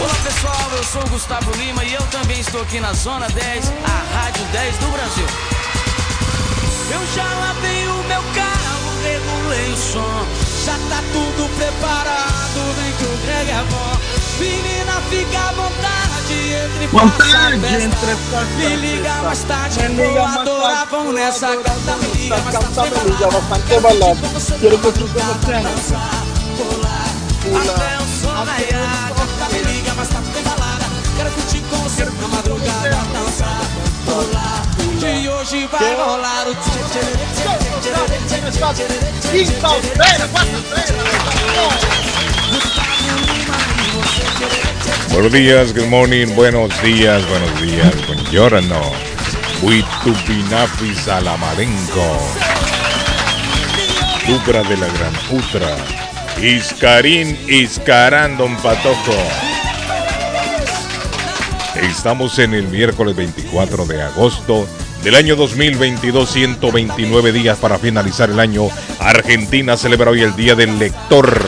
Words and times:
Olá 0.00 0.14
pessoal, 0.22 0.70
eu 0.76 0.84
sou 0.84 1.02
o 1.02 1.08
Gustavo 1.08 1.50
Lima 1.56 1.82
e 1.82 1.92
eu 1.92 2.02
também 2.02 2.38
estou 2.38 2.62
aqui 2.62 2.78
na 2.78 2.92
Zona 2.92 3.28
10, 3.30 3.72
a 3.84 4.16
Rádio 4.16 4.44
10 4.52 4.76
do 4.76 4.86
Brasil. 4.92 5.26
Eu 6.92 7.00
já 7.14 7.24
lavei 7.24 7.88
o 7.88 8.02
meu 8.04 8.22
carro, 8.32 9.02
regulei 9.02 9.72
o 9.72 9.76
som, 9.76 10.24
já 10.64 10.74
tá 10.88 11.02
tudo 11.12 11.48
preparado, 11.56 12.74
vem 12.76 12.92
que 12.92 13.04
o 13.04 13.16
Greg 13.26 13.50
é 13.50 13.64
bom. 13.70 13.98
Menina, 14.38 14.92
fica 15.10 15.36
à 15.36 15.52
vontade, 15.52 16.54
entre 16.54 16.86
Vontade, 16.86 17.60
faça 17.60 17.76
a 17.76 17.82
entre 17.82 17.98
festa. 17.98 18.44
Me 18.56 18.76
liga 18.76 19.02
festa. 19.02 19.22
mais 19.24 19.42
tarde, 19.42 19.88
Me 19.88 19.96
vou 19.96 20.14
mais 20.14 20.36
adorar, 20.36 20.76
tarde, 20.76 20.88
vamos 20.92 21.14
nessa, 21.14 21.46
vou 21.48 21.64
canta, 21.64 21.96
me 21.96 22.06
liga 22.14 22.36
mais 22.38 22.74
tarde, 22.74 22.94
me 22.94 23.10
liga 23.10 23.30
bastante 23.30 23.80
balada. 23.80 24.58
Quiero 24.60 24.78
que 24.78 24.92
tú 24.92 25.08
conozcas. 25.08 25.92
Até 27.48 27.97
o 27.97 27.97
Você 31.70 32.04
na 32.04 32.28
madrugada, 32.28 32.96
dançar. 33.12 33.58
Buenos 45.10 45.32
días, 45.32 45.72
good 45.72 45.88
morning, 45.88 46.26
buenos 46.34 46.70
días, 46.80 47.24
buenos 47.26 47.60
días, 47.60 48.06
buongiorno. 48.06 48.92
Huitupinafi 49.62 50.94
Salamarenco. 50.94 52.18
Dupra 54.26 54.62
de 54.62 54.76
la 54.76 54.86
Gran 54.86 55.14
Utra. 55.30 55.76
Iscarín 56.40 57.36
Iscarán 57.48 58.36
Don 58.36 58.56
Patojo. 58.56 59.47
Estamos 61.82 62.38
en 62.38 62.54
el 62.54 62.68
miércoles 62.68 63.14
24 63.14 63.86
de 63.86 64.02
agosto 64.02 64.66
del 65.02 65.14
año 65.14 65.36
2022, 65.36 66.28
129 66.28 67.32
días 67.32 67.58
para 67.58 67.78
finalizar 67.78 68.30
el 68.30 68.40
año. 68.40 68.68
Argentina 68.98 69.76
celebra 69.76 70.10
hoy 70.10 70.22
el 70.22 70.34
Día 70.34 70.54
del 70.54 70.78
Lector. 70.78 71.40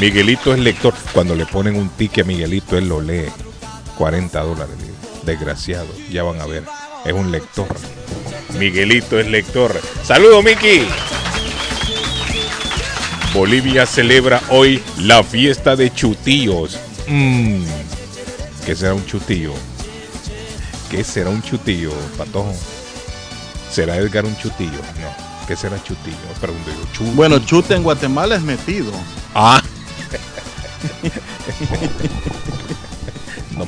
Miguelito 0.00 0.52
es 0.52 0.60
lector. 0.60 0.94
Cuando 1.12 1.34
le 1.34 1.46
ponen 1.46 1.76
un 1.76 1.88
tique 1.90 2.22
a 2.22 2.24
Miguelito, 2.24 2.76
él 2.76 2.88
lo 2.88 3.00
lee. 3.00 3.26
40 3.96 4.40
dólares. 4.40 4.74
Desgraciado. 5.24 5.86
Ya 6.10 6.24
van 6.24 6.40
a 6.40 6.46
ver. 6.46 6.64
Es 7.04 7.12
un 7.12 7.30
lector. 7.30 7.68
Miguelito 8.58 9.18
es 9.18 9.28
lector. 9.28 9.80
Saludos, 10.02 10.44
Miki. 10.44 10.86
Bolivia 13.32 13.86
celebra 13.86 14.42
hoy 14.50 14.82
la 14.98 15.22
fiesta 15.22 15.74
de 15.74 15.92
chutillos. 15.92 16.78
Mm. 17.08 17.64
¿Qué 18.64 18.76
será 18.76 18.94
un 18.94 19.04
chutillo? 19.06 19.52
¿Qué 20.90 21.02
será 21.02 21.30
un 21.30 21.42
chutillo, 21.42 21.92
patojo? 22.16 22.54
¿Será 23.70 23.96
Edgar 23.96 24.24
un 24.24 24.36
chutillo? 24.36 24.78
No. 25.00 25.32
¿Qué 25.46 25.56
será 25.56 25.82
chutillo? 25.82 26.16
Pregunto 26.40 26.70
yo. 26.70 27.04
Bueno, 27.12 27.38
chute 27.40 27.74
en 27.74 27.82
Guatemala 27.82 28.36
es 28.36 28.42
metido. 28.42 28.92
Ah. 29.34 29.62
no, 33.56 33.66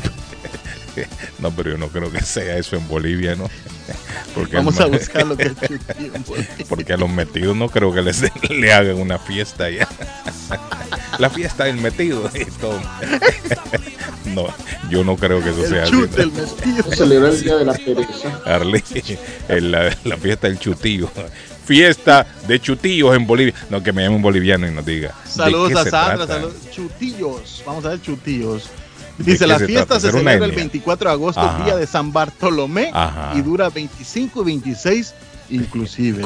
no, 1.38 1.50
pero 1.50 1.70
yo 1.72 1.78
no 1.78 1.88
creo 1.88 2.10
que 2.10 2.20
sea 2.22 2.56
eso 2.56 2.76
en 2.76 2.86
Bolivia, 2.88 3.34
¿no? 3.36 3.48
Porque, 4.34 4.56
Vamos 4.56 4.80
a 4.80 4.86
buscar 4.86 5.26
lo 5.26 5.36
que 5.36 5.44
es 5.48 5.52
chutillo. 5.60 6.14
en 6.14 6.24
Bolivia. 6.24 6.66
porque 6.68 6.92
a 6.92 6.96
los 6.96 7.08
metidos 7.10 7.54
no 7.56 7.68
creo 7.68 7.92
que 7.92 8.02
les, 8.02 8.22
le 8.50 8.72
hagan 8.72 8.96
una 8.96 9.18
fiesta 9.18 9.70
ya. 9.70 9.86
La 11.18 11.30
fiesta 11.30 11.64
del 11.64 11.76
metido 11.76 12.28
y 12.34 12.44
todo. 12.60 12.80
No, 14.26 14.46
yo 14.90 15.04
no 15.04 15.16
creo 15.16 15.42
que 15.42 15.50
eso 15.50 15.62
sea 15.68 15.82
El 15.84 15.88
así. 15.88 15.92
chute, 15.92 16.22
el 16.22 16.32
metido. 16.32 16.92
celebra 16.96 17.28
el 17.28 17.40
Día 17.42 17.56
de 17.56 17.64
la 17.64 17.74
Pereza. 17.74 18.40
Arley, 18.44 18.82
en 19.48 19.70
la, 19.70 19.96
la 20.04 20.16
fiesta 20.16 20.48
del 20.48 20.58
chutillo. 20.58 21.08
Fiesta 21.64 22.26
de 22.48 22.58
chutillos 22.60 23.14
en 23.14 23.26
Bolivia. 23.26 23.54
No, 23.70 23.82
que 23.82 23.92
me 23.92 24.02
llamen 24.02 24.20
boliviano 24.22 24.66
y 24.66 24.72
nos 24.72 24.84
diga. 24.84 25.14
¿de 25.24 25.30
Saludos 25.30 25.74
a 25.76 25.90
Sandra, 25.90 26.26
saludos. 26.26 26.54
Chutillos. 26.72 27.62
Vamos 27.64 27.84
a 27.84 27.90
ver, 27.90 28.02
chutillos. 28.02 28.68
¿De 29.18 29.32
Dice, 29.32 29.46
la 29.46 29.58
se 29.58 29.66
fiesta 29.66 29.94
se 29.94 30.08
¿Será 30.08 30.14
una 30.20 30.30
celebra 30.30 30.46
el 30.46 30.50
etnia? 30.52 30.62
24 30.64 31.08
de 31.08 31.12
agosto, 31.14 31.40
Ajá. 31.40 31.64
día 31.64 31.76
de 31.76 31.86
San 31.86 32.12
Bartolomé, 32.12 32.90
Ajá. 32.92 33.32
y 33.36 33.42
dura 33.42 33.68
25 33.68 34.42
y 34.42 34.44
26 34.46 35.14
inclusive. 35.50 36.24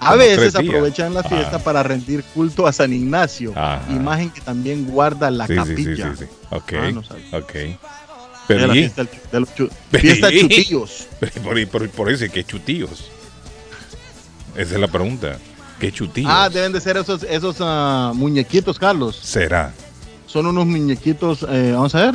A 0.00 0.14
veces 0.16 0.54
aprovechan 0.56 1.14
la 1.14 1.22
fiesta 1.22 1.58
para 1.60 1.82
rendir 1.82 2.22
culto 2.34 2.66
a 2.66 2.72
San 2.72 2.92
Ignacio, 2.92 3.52
Ajá. 3.56 3.82
imagen 3.90 4.30
que 4.30 4.40
también 4.40 4.84
guarda 4.84 5.30
la 5.30 5.46
Sí, 5.46 5.54
sí, 5.54 5.60
sí, 5.64 5.68
capilla. 5.84 6.14
sí, 6.16 6.24
sí. 6.24 6.30
Ok, 6.50 6.72
Ah, 6.74 6.90
no 6.90 7.00
ok. 7.38 7.52
Pero 8.48 8.66
la 8.66 8.72
fiesta, 8.74 9.04
de 9.04 9.40
los 9.40 9.54
chu- 9.54 9.70
fiesta 9.92 10.26
de 10.26 10.34
¿Y? 10.36 10.40
chutillos. 10.40 11.06
por, 11.42 11.68
por, 11.68 11.88
por 11.90 12.10
eso, 12.10 12.24
¿qué 12.32 12.44
chutillos? 12.44 13.08
Esa 14.56 14.74
es 14.74 14.80
la 14.80 14.88
pregunta. 14.88 15.38
¿Qué 15.78 15.90
chutillos? 15.92 16.30
Ah, 16.32 16.50
deben 16.50 16.72
de 16.72 16.80
ser 16.80 16.96
esos, 16.96 17.22
esos 17.22 17.56
ah, 17.60 18.12
muñequitos, 18.14 18.78
Carlos. 18.78 19.16
Será. 19.22 19.72
Son 20.32 20.46
unos 20.46 20.66
muñequitos, 20.66 21.44
eh, 21.48 21.72
vamos 21.74 21.94
a 21.94 22.10
ver. 22.10 22.14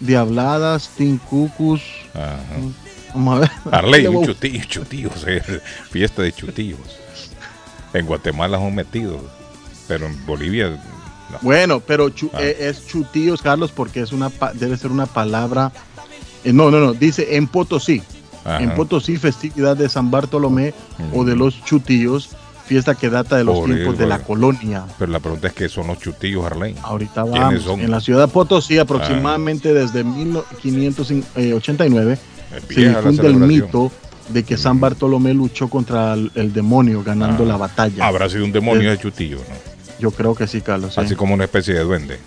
Diabladas, 0.00 0.90
tincucus. 0.96 1.80
Ajá. 2.14 2.38
Vamos 3.14 3.36
a 3.36 3.40
ver. 3.40 3.50
Arley, 3.70 4.02
Le 4.02 4.08
un 4.16 4.24
chutillo, 4.26 4.64
chutillos. 4.64 5.24
eh, 5.26 5.42
Fiesta 5.90 6.22
de 6.22 6.32
chutillos. 6.32 6.80
En 7.92 8.06
Guatemala 8.06 8.56
son 8.58 8.74
metidos. 8.74 9.20
Pero 9.88 10.06
en 10.06 10.24
Bolivia. 10.26 10.70
no. 11.30 11.38
Bueno, 11.42 11.80
pero 11.80 12.08
chu- 12.08 12.30
Ah. 12.32 12.38
eh, 12.42 12.56
es 12.60 12.86
chutillos, 12.86 13.42
Carlos, 13.42 13.72
porque 13.72 14.00
es 14.00 14.12
una 14.12 14.30
pa- 14.30 14.52
debe 14.52 14.76
ser 14.76 14.90
una 14.90 15.06
palabra. 15.06 15.72
eh, 16.44 16.52
no, 16.52 16.70
no, 16.70 16.78
no. 16.80 16.94
Dice 16.94 17.36
en 17.36 17.46
Potosí. 17.46 18.02
Ajá. 18.44 18.60
En 18.62 18.74
Potosí, 18.74 19.16
festividad 19.18 19.76
de 19.76 19.88
San 19.88 20.10
Bartolomé 20.10 20.72
o 21.12 21.24
de 21.24 21.34
Mm. 21.34 21.38
los 21.38 21.62
chutillos, 21.64 22.30
fiesta 22.70 22.94
que 22.94 23.10
data 23.10 23.36
de 23.36 23.42
los 23.42 23.64
tiempos 23.64 23.98
de 23.98 24.06
la 24.06 24.14
eso. 24.14 24.24
colonia. 24.26 24.84
Pero 24.96 25.10
la 25.10 25.18
pregunta 25.18 25.48
es 25.48 25.54
que 25.54 25.68
son 25.68 25.88
los 25.88 25.98
chutillos, 25.98 26.46
Arley. 26.46 26.76
Ahorita 26.84 27.24
¿Quiénes 27.24 27.40
vamos. 27.40 27.62
son? 27.64 27.80
Ah. 27.80 27.82
En 27.82 27.90
la 27.90 28.00
ciudad 28.00 28.28
de 28.28 28.32
Potosí, 28.32 28.78
aproximadamente 28.78 29.74
desde 29.74 30.04
1589, 30.04 32.12
Es 32.56 32.62
se 32.74 32.88
difunde 32.88 33.26
el 33.26 33.34
mito 33.34 33.90
de 34.28 34.44
que 34.44 34.56
San 34.56 34.78
Bartolomé 34.78 35.34
luchó 35.34 35.66
contra 35.68 36.14
el, 36.14 36.30
el 36.36 36.52
demonio 36.52 37.02
ganando 37.02 37.42
Ah. 37.42 37.46
la 37.46 37.56
batalla. 37.56 38.06
Habrá 38.06 38.28
sido 38.28 38.44
un 38.44 38.52
demonio 38.52 38.88
de 38.90 38.98
chutillo, 38.98 39.38
¿no? 39.38 39.54
Yo 39.98 40.12
creo 40.12 40.34
que 40.36 40.46
sí, 40.46 40.60
Carlos. 40.60 40.94
sí. 40.94 41.00
Así 41.00 41.16
como 41.16 41.34
una 41.34 41.44
especie 41.44 41.74
de 41.74 41.80
duende. 41.80 42.18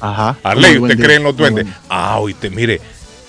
Ajá. 0.00 0.36
Arley, 0.42 0.76
¿usted 0.78 0.98
cree 1.00 1.16
en 1.16 1.22
los 1.22 1.34
duendes? 1.36 1.64
duende. 1.64 1.80
Ah, 1.88 2.18
oíste, 2.20 2.50
mire, 2.50 2.80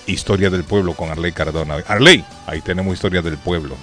historia 0.06 0.50
del 0.50 0.64
pueblo 0.64 0.92
con 0.92 1.08
Arley 1.10 1.32
Cardona. 1.32 1.76
Arley, 1.88 2.22
ahí 2.46 2.60
tenemos 2.60 2.92
historia 2.92 3.22
del 3.22 3.38
pueblo. 3.38 3.74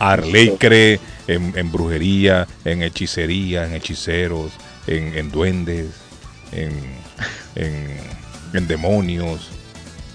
Arley 0.00 0.56
cree 0.58 0.98
en, 1.28 1.52
en 1.56 1.70
brujería, 1.70 2.48
en 2.64 2.82
hechicería, 2.82 3.66
en 3.66 3.74
hechiceros, 3.74 4.50
en, 4.86 5.16
en 5.16 5.30
duendes, 5.30 5.90
en, 6.52 6.72
en, 7.54 7.96
en 8.52 8.66
demonios. 8.66 9.50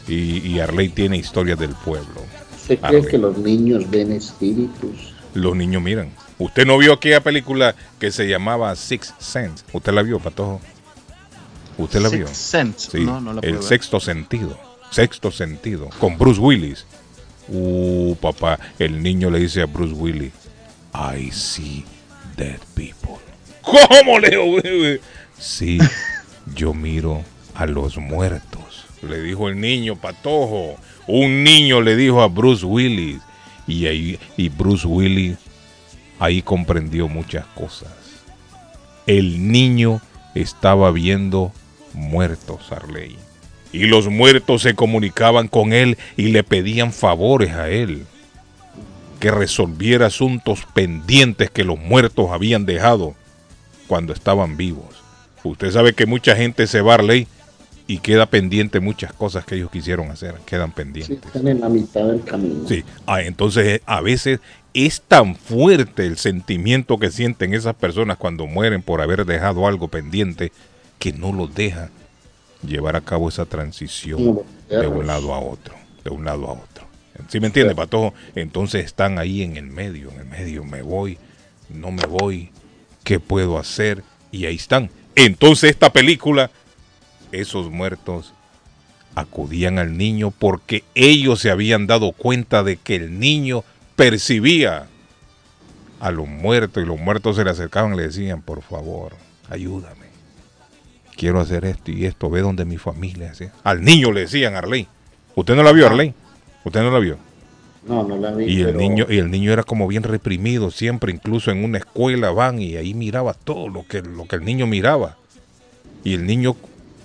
Y, 0.08 0.40
y 0.48 0.60
Arley 0.60 0.90
tiene 0.90 1.18
historia 1.18 1.56
del 1.56 1.72
pueblo. 1.74 2.22
¿Usted 2.62 2.80
cree 2.80 3.06
que 3.08 3.18
los 3.18 3.38
niños 3.38 3.90
ven 3.90 4.12
espíritus? 4.12 5.14
Los 5.34 5.56
niños 5.56 5.82
miran. 5.82 6.12
¿Usted 6.38 6.66
no 6.66 6.78
vio 6.78 6.94
aquella 6.94 7.22
película 7.22 7.76
que 8.00 8.12
se 8.12 8.28
llamaba 8.28 8.76
Six 8.76 9.14
Sense? 9.20 9.64
¿Usted 9.72 9.94
la 9.94 10.02
vio, 10.02 10.20
Patojo? 10.20 10.60
¿Usted 11.78 12.02
la 12.02 12.10
vio? 12.10 12.28
Sixth 12.28 12.42
Sense. 12.42 12.92
Sí, 12.92 13.00
No, 13.06 13.20
no 13.22 13.34
la 13.34 13.42
el 13.42 13.54
ver. 13.54 13.64
sexto 13.64 14.00
sentido. 14.00 14.60
Sexto 14.92 15.32
sentido. 15.32 15.90
Con 16.00 16.18
Bruce 16.18 16.40
Willis. 16.40 16.86
Uh, 17.48 18.16
papá, 18.16 18.60
el 18.80 19.02
niño 19.04 19.30
le 19.30 19.40
dice 19.40 19.62
a 19.62 19.66
Bruce 19.66 19.94
Willis, 19.94 20.34
I 20.94 21.32
see 21.32 21.86
dead 22.36 22.60
people. 22.74 23.20
¿Cómo, 23.62 24.20
Leo? 24.20 24.60
Sí, 25.38 25.80
yo 26.56 26.74
miro 26.74 27.24
a 27.54 27.66
los 27.66 27.98
muertos. 27.98 28.86
Le 29.02 29.22
dijo 29.22 29.50
el 29.50 29.60
niño, 29.60 29.96
patojo. 29.96 30.76
Un 31.08 31.44
niño 31.44 31.82
le 31.82 31.96
dijo 31.96 32.22
a 32.22 32.28
Bruce 32.28 32.66
Willis. 32.66 33.22
Y, 33.68 33.88
ahí, 33.88 34.20
y 34.38 34.50
Bruce 34.50 34.88
Willis 34.88 35.38
ahí 36.20 36.42
comprendió 36.42 37.08
muchas 37.08 37.46
cosas. 37.48 37.92
El 39.08 39.52
niño 39.52 40.02
estaba 40.34 40.92
viendo 40.92 41.52
muertos, 41.94 42.72
Arley. 42.72 43.18
Y 43.76 43.88
los 43.88 44.08
muertos 44.08 44.62
se 44.62 44.74
comunicaban 44.74 45.48
con 45.50 45.74
él 45.74 45.98
y 46.16 46.30
le 46.30 46.44
pedían 46.44 46.94
favores 46.94 47.52
a 47.52 47.70
él. 47.70 48.06
Que 49.20 49.32
resolviera 49.32 50.06
asuntos 50.08 50.62
pendientes 50.74 51.50
que 51.50 51.64
los 51.64 51.78
muertos 51.80 52.30
habían 52.32 52.66
dejado 52.66 53.16
cuando 53.88 54.14
estaban 54.14 54.56
vivos. 54.56 55.04
Usted 55.44 55.72
sabe 55.72 55.94
que 55.94 56.06
mucha 56.06 56.36
gente 56.36 56.68
se 56.68 56.82
va 56.82 56.96
a 56.96 57.02
ley 57.02 57.28
y 57.88 58.00
queda 58.00 58.26
pendiente 58.26 58.80
muchas 58.80 59.14
cosas 59.14 59.46
que 59.46 59.56
ellos 59.56 59.70
quisieron 59.70 60.10
hacer, 60.10 60.36
quedan 60.46 60.70
Sí, 60.70 60.76
pendientes. 60.76 61.26
están 61.26 61.48
en 61.48 61.60
la 61.62 61.70
mitad 61.70 62.06
del 62.06 62.24
camino. 62.24 62.68
Sí, 62.68 62.84
ah, 63.06 63.22
entonces 63.22 63.82
a 63.86 64.02
veces 64.02 64.40
es 64.74 65.02
tan 65.02 65.36
fuerte 65.36 66.06
el 66.06 66.18
sentimiento 66.18 66.98
que 66.98 67.12
sienten 67.12 67.54
esas 67.54 67.76
personas 67.76 68.18
cuando 68.18 68.48
mueren 68.48 68.82
por 68.82 69.02
haber 69.02 69.26
dejado 69.26 69.68
algo 69.68 69.88
pendiente 69.88 70.52
que 70.98 71.14
no 71.14 71.32
los 71.32 71.54
deja 71.54 71.90
llevar 72.68 72.96
a 72.96 73.02
cabo 73.02 73.30
esa 73.30 73.46
transición 73.46 74.42
de 74.70 74.88
un 74.88 75.08
lado 75.08 75.34
a 75.34 75.40
otro, 75.40 75.76
de 76.04 76.10
un 76.10 76.26
lado 76.26 76.48
a 76.48 76.54
otro. 76.54 76.86
¿Sí 77.30 77.40
me 77.40 77.48
entiende, 77.48 77.76
Patojo? 77.76 78.14
Entonces 78.36 78.86
están 78.86 79.20
ahí 79.20 79.42
en 79.42 79.58
el 79.58 79.68
medio, 79.68 80.12
en 80.12 80.20
el 80.20 80.26
medio, 80.26 80.64
me 80.64 80.82
voy, 80.82 81.18
no 81.70 81.92
me 81.92 82.06
voy, 82.06 82.52
¿qué 83.04 83.20
puedo 83.20 83.58
hacer? 83.58 84.04
Y 84.32 84.46
ahí 84.46 84.56
están. 84.56 84.90
Entonces 85.16 85.72
esta 85.72 85.94
película, 85.94 86.52
esos 87.32 87.72
muertos 87.72 88.34
acudían 89.16 89.80
al 89.80 89.98
niño 89.98 90.32
porque 90.32 90.84
ellos 90.94 91.40
se 91.40 91.50
habían 91.50 91.88
dado 91.88 92.12
cuenta 92.12 92.64
de 92.64 92.78
que 92.78 92.96
el 92.96 93.18
niño 93.20 93.64
percibía 93.96 94.88
a 96.02 96.12
los 96.12 96.28
muertos 96.28 96.84
y 96.84 96.86
los 96.86 97.00
muertos 97.00 97.38
se 97.38 97.46
le 97.46 97.52
acercaban 97.52 97.94
y 97.94 97.98
le 97.98 98.04
decían, 98.04 98.42
por 98.42 98.62
favor, 98.62 99.16
ayúdame. 99.50 100.05
Quiero 101.16 101.40
hacer 101.40 101.66
esto 101.66 101.92
y 101.92 102.06
esto, 102.06 102.30
ve 102.30 102.42
donde 102.42 102.66
mi 102.66 102.78
familia. 102.78 103.32
así. 103.32 103.46
Al 103.64 103.84
niño 103.84 104.12
le 104.12 104.22
decían 104.22 104.56
Arley. 104.56 104.88
¿Usted 105.36 105.56
no 105.56 105.64
la 105.64 105.72
vio, 105.72 105.86
Arley? 105.88 106.14
¿Usted 106.64 106.82
no 106.82 106.92
la 106.92 107.00
vio? 107.00 107.18
No, 107.88 108.04
no 108.08 108.18
la 108.18 108.32
vi. 108.32 108.46
Y 108.46 108.60
el 108.62 108.66
pero 108.68 108.78
niño, 108.80 109.06
y 109.10 109.18
el 109.20 109.30
niño 109.30 109.52
era 109.54 109.64
como 109.64 109.88
bien 109.88 110.04
reprimido, 110.04 110.72
siempre, 110.72 111.12
incluso 111.14 111.52
en 111.52 111.64
una 111.64 111.78
escuela 111.78 112.32
van 112.32 112.60
y 112.62 112.76
ahí 112.78 112.94
miraba 112.94 113.34
todo 113.34 113.70
lo 113.70 113.86
que, 113.88 114.02
lo 114.02 114.26
que 114.28 114.38
el 114.38 114.44
niño 114.46 114.66
miraba. 114.68 115.18
Y 116.04 116.14
el 116.16 116.26
niño 116.26 116.56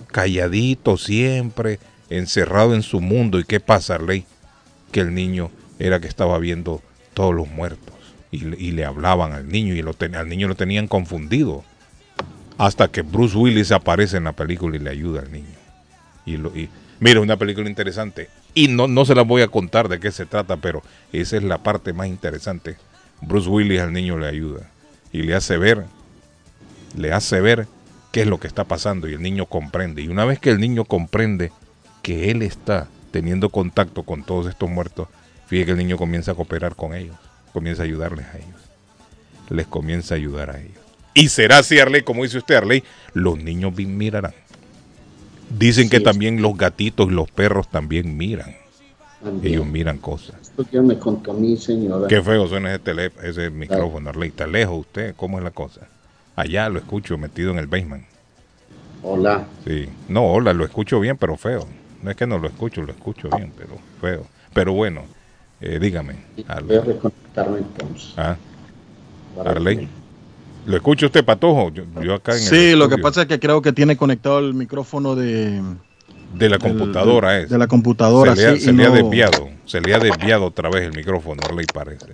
calladito 0.07 0.97
siempre, 0.97 1.79
encerrado 2.09 2.75
en 2.75 2.81
su 2.83 2.99
mundo. 3.01 3.39
¿Y 3.39 3.43
qué 3.43 3.59
pasa, 3.59 3.95
Arley? 3.95 4.25
Que 4.91 5.01
el 5.01 5.13
niño 5.13 5.51
era 5.79 5.99
que 5.99 6.07
estaba 6.07 6.37
viendo 6.39 6.81
todos 7.13 7.33
los 7.33 7.47
muertos. 7.47 7.95
Y, 8.31 8.39
le- 8.41 8.57
y 8.59 8.71
le 8.71 8.85
hablaban 8.85 9.33
al 9.33 9.47
niño 9.49 9.73
y 9.75 9.81
lo 9.81 9.93
ten- 9.93 10.15
al 10.15 10.27
niño 10.29 10.47
lo 10.47 10.55
tenían 10.55 10.87
confundido. 10.87 11.63
Hasta 12.61 12.89
que 12.89 13.01
Bruce 13.01 13.35
Willis 13.35 13.71
aparece 13.71 14.17
en 14.17 14.25
la 14.25 14.33
película 14.33 14.75
y 14.75 14.79
le 14.79 14.91
ayuda 14.91 15.21
al 15.21 15.31
niño. 15.31 15.47
Y, 16.27 16.69
mira, 16.99 17.19
una 17.19 17.35
película 17.35 17.67
interesante. 17.67 18.29
Y 18.53 18.67
no, 18.67 18.87
no 18.87 19.03
se 19.03 19.15
las 19.15 19.25
voy 19.25 19.41
a 19.41 19.47
contar 19.47 19.89
de 19.89 19.99
qué 19.99 20.11
se 20.11 20.27
trata, 20.27 20.57
pero 20.57 20.83
esa 21.11 21.37
es 21.37 21.43
la 21.43 21.57
parte 21.57 21.91
más 21.91 22.05
interesante. 22.05 22.77
Bruce 23.19 23.49
Willis 23.49 23.81
al 23.81 23.91
niño 23.91 24.19
le 24.19 24.27
ayuda 24.27 24.69
y 25.11 25.23
le 25.23 25.33
hace 25.33 25.57
ver, 25.57 25.85
le 26.95 27.11
hace 27.11 27.41
ver 27.41 27.67
qué 28.11 28.21
es 28.21 28.27
lo 28.27 28.39
que 28.39 28.45
está 28.45 28.65
pasando 28.65 29.09
y 29.09 29.13
el 29.13 29.23
niño 29.23 29.47
comprende. 29.47 30.03
Y 30.03 30.09
una 30.09 30.25
vez 30.25 30.37
que 30.37 30.51
el 30.51 30.59
niño 30.59 30.85
comprende 30.85 31.51
que 32.03 32.29
él 32.29 32.43
está 32.43 32.89
teniendo 33.09 33.49
contacto 33.49 34.03
con 34.03 34.23
todos 34.23 34.45
estos 34.45 34.69
muertos, 34.69 35.07
fíjate 35.47 35.65
que 35.65 35.71
el 35.71 35.77
niño 35.79 35.97
comienza 35.97 36.33
a 36.33 36.35
cooperar 36.35 36.75
con 36.75 36.93
ellos, 36.93 37.15
comienza 37.53 37.81
a 37.81 37.85
ayudarles 37.85 38.27
a 38.27 38.37
ellos, 38.37 38.61
les 39.49 39.65
comienza 39.65 40.13
a 40.13 40.17
ayudar 40.17 40.51
a 40.51 40.59
ellos. 40.59 40.80
Y 41.13 41.29
será 41.29 41.59
así, 41.59 41.79
Arley, 41.79 42.03
como 42.03 42.23
dice 42.23 42.37
usted, 42.37 42.55
Arley, 42.55 42.83
los 43.13 43.37
niños 43.37 43.75
mirarán. 43.75 44.33
Dicen 45.49 45.89
que 45.89 45.99
también 45.99 46.41
los 46.41 46.55
gatitos 46.57 47.07
y 47.09 47.11
los 47.11 47.29
perros 47.29 47.69
también 47.69 48.15
miran. 48.15 48.55
también. 49.21 49.53
Ellos 49.53 49.67
miran 49.67 49.97
cosas. 49.97 50.35
Esto 50.41 50.65
ya 50.71 50.81
me 50.81 50.97
contó 50.97 51.33
mi 51.33 51.57
señora. 51.57 52.07
Qué 52.07 52.21
feo 52.21 52.47
suena 52.47 52.69
ese, 52.69 52.79
tele, 52.79 53.11
ese 53.23 53.49
micrófono, 53.49 54.09
Arley. 54.09 54.29
Está 54.29 54.47
lejos 54.47 54.79
usted. 54.79 55.13
¿Cómo 55.15 55.37
es 55.37 55.43
la 55.43 55.51
cosa? 55.51 55.81
Allá 56.35 56.69
lo 56.69 56.79
escucho 56.79 57.17
metido 57.17 57.51
en 57.51 57.57
el 57.59 57.67
basement. 57.67 58.05
Hola. 59.03 59.45
Sí. 59.65 59.89
No, 60.07 60.25
hola, 60.25 60.53
lo 60.53 60.63
escucho 60.63 60.99
bien, 60.99 61.17
pero 61.17 61.35
feo. 61.35 61.67
No 62.01 62.09
es 62.11 62.15
que 62.15 62.25
no 62.25 62.37
lo 62.37 62.47
escucho, 62.47 62.81
lo 62.81 62.91
escucho 62.91 63.29
bien, 63.35 63.51
pero 63.57 63.77
feo. 63.99 64.25
Pero 64.53 64.73
bueno, 64.73 65.03
eh, 65.59 65.79
dígame. 65.79 66.15
Voy 66.35 66.45
a 66.47 66.53
Arley. 66.53 66.79
reconectarme 66.79 67.57
entonces. 67.59 68.13
Ah, 68.17 68.37
Arley. 69.45 69.89
¿Lo 70.65 70.75
escucha 70.77 71.07
usted, 71.07 71.25
Patojo? 71.25 71.71
Yo, 71.71 71.83
yo 72.01 72.15
acá 72.15 72.33
en 72.33 72.39
el 72.43 72.43
Sí, 72.43 72.75
lo 72.75 72.87
que 72.89 72.97
pasa 72.97 73.23
es 73.23 73.27
que 73.27 73.39
creo 73.39 73.61
que 73.61 73.73
tiene 73.73 73.97
conectado 73.97 74.39
el 74.39 74.53
micrófono 74.53 75.15
de, 75.15 75.61
De 76.35 76.49
la 76.49 76.59
computadora 76.59 77.31
de, 77.31 77.43
es. 77.43 77.49
de 77.49 77.57
la 77.57 77.67
computadora. 77.67 78.35
se 78.35 78.41
le 78.43 78.47
ha, 78.47 78.53
sí, 78.55 78.59
se 78.61 78.71
y 78.71 78.73
le 78.73 78.85
ha 78.85 78.89
desviado. 78.91 79.49
Se 79.65 79.81
le 79.81 79.93
ha 79.95 79.99
desviado 79.99 80.45
otra 80.45 80.69
vez 80.69 80.83
el 80.83 80.93
micrófono, 80.95 81.41
Arley, 81.43 81.65
parece. 81.73 82.13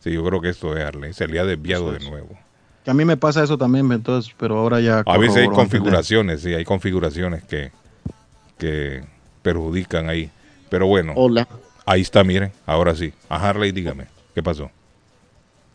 Sí, 0.00 0.12
yo 0.12 0.24
creo 0.24 0.40
que 0.40 0.50
esto 0.50 0.76
es 0.76 0.84
Arley. 0.84 1.12
Se 1.12 1.26
le 1.26 1.38
ha 1.40 1.44
desviado 1.44 1.90
de 1.92 2.00
nuevo. 2.00 2.38
Que 2.84 2.90
a 2.90 2.94
mí 2.94 3.04
me 3.04 3.16
pasa 3.16 3.42
eso 3.42 3.56
también, 3.56 3.90
entonces, 3.90 4.32
pero 4.38 4.58
ahora 4.58 4.78
ya. 4.80 5.02
A 5.06 5.18
veces 5.18 5.38
hay 5.38 5.48
configuraciones, 5.48 6.42
sí, 6.42 6.52
hay 6.52 6.64
configuraciones 6.64 7.42
que, 7.44 7.72
que 8.58 9.02
perjudican 9.42 10.08
ahí. 10.08 10.30
Pero 10.68 10.86
bueno, 10.86 11.12
Hola. 11.16 11.48
ahí 11.86 12.02
está, 12.02 12.22
miren, 12.24 12.52
ahora 12.66 12.94
sí. 12.94 13.12
A 13.28 13.48
Harley, 13.48 13.72
dígame, 13.72 14.06
¿qué 14.34 14.42
pasó? 14.42 14.70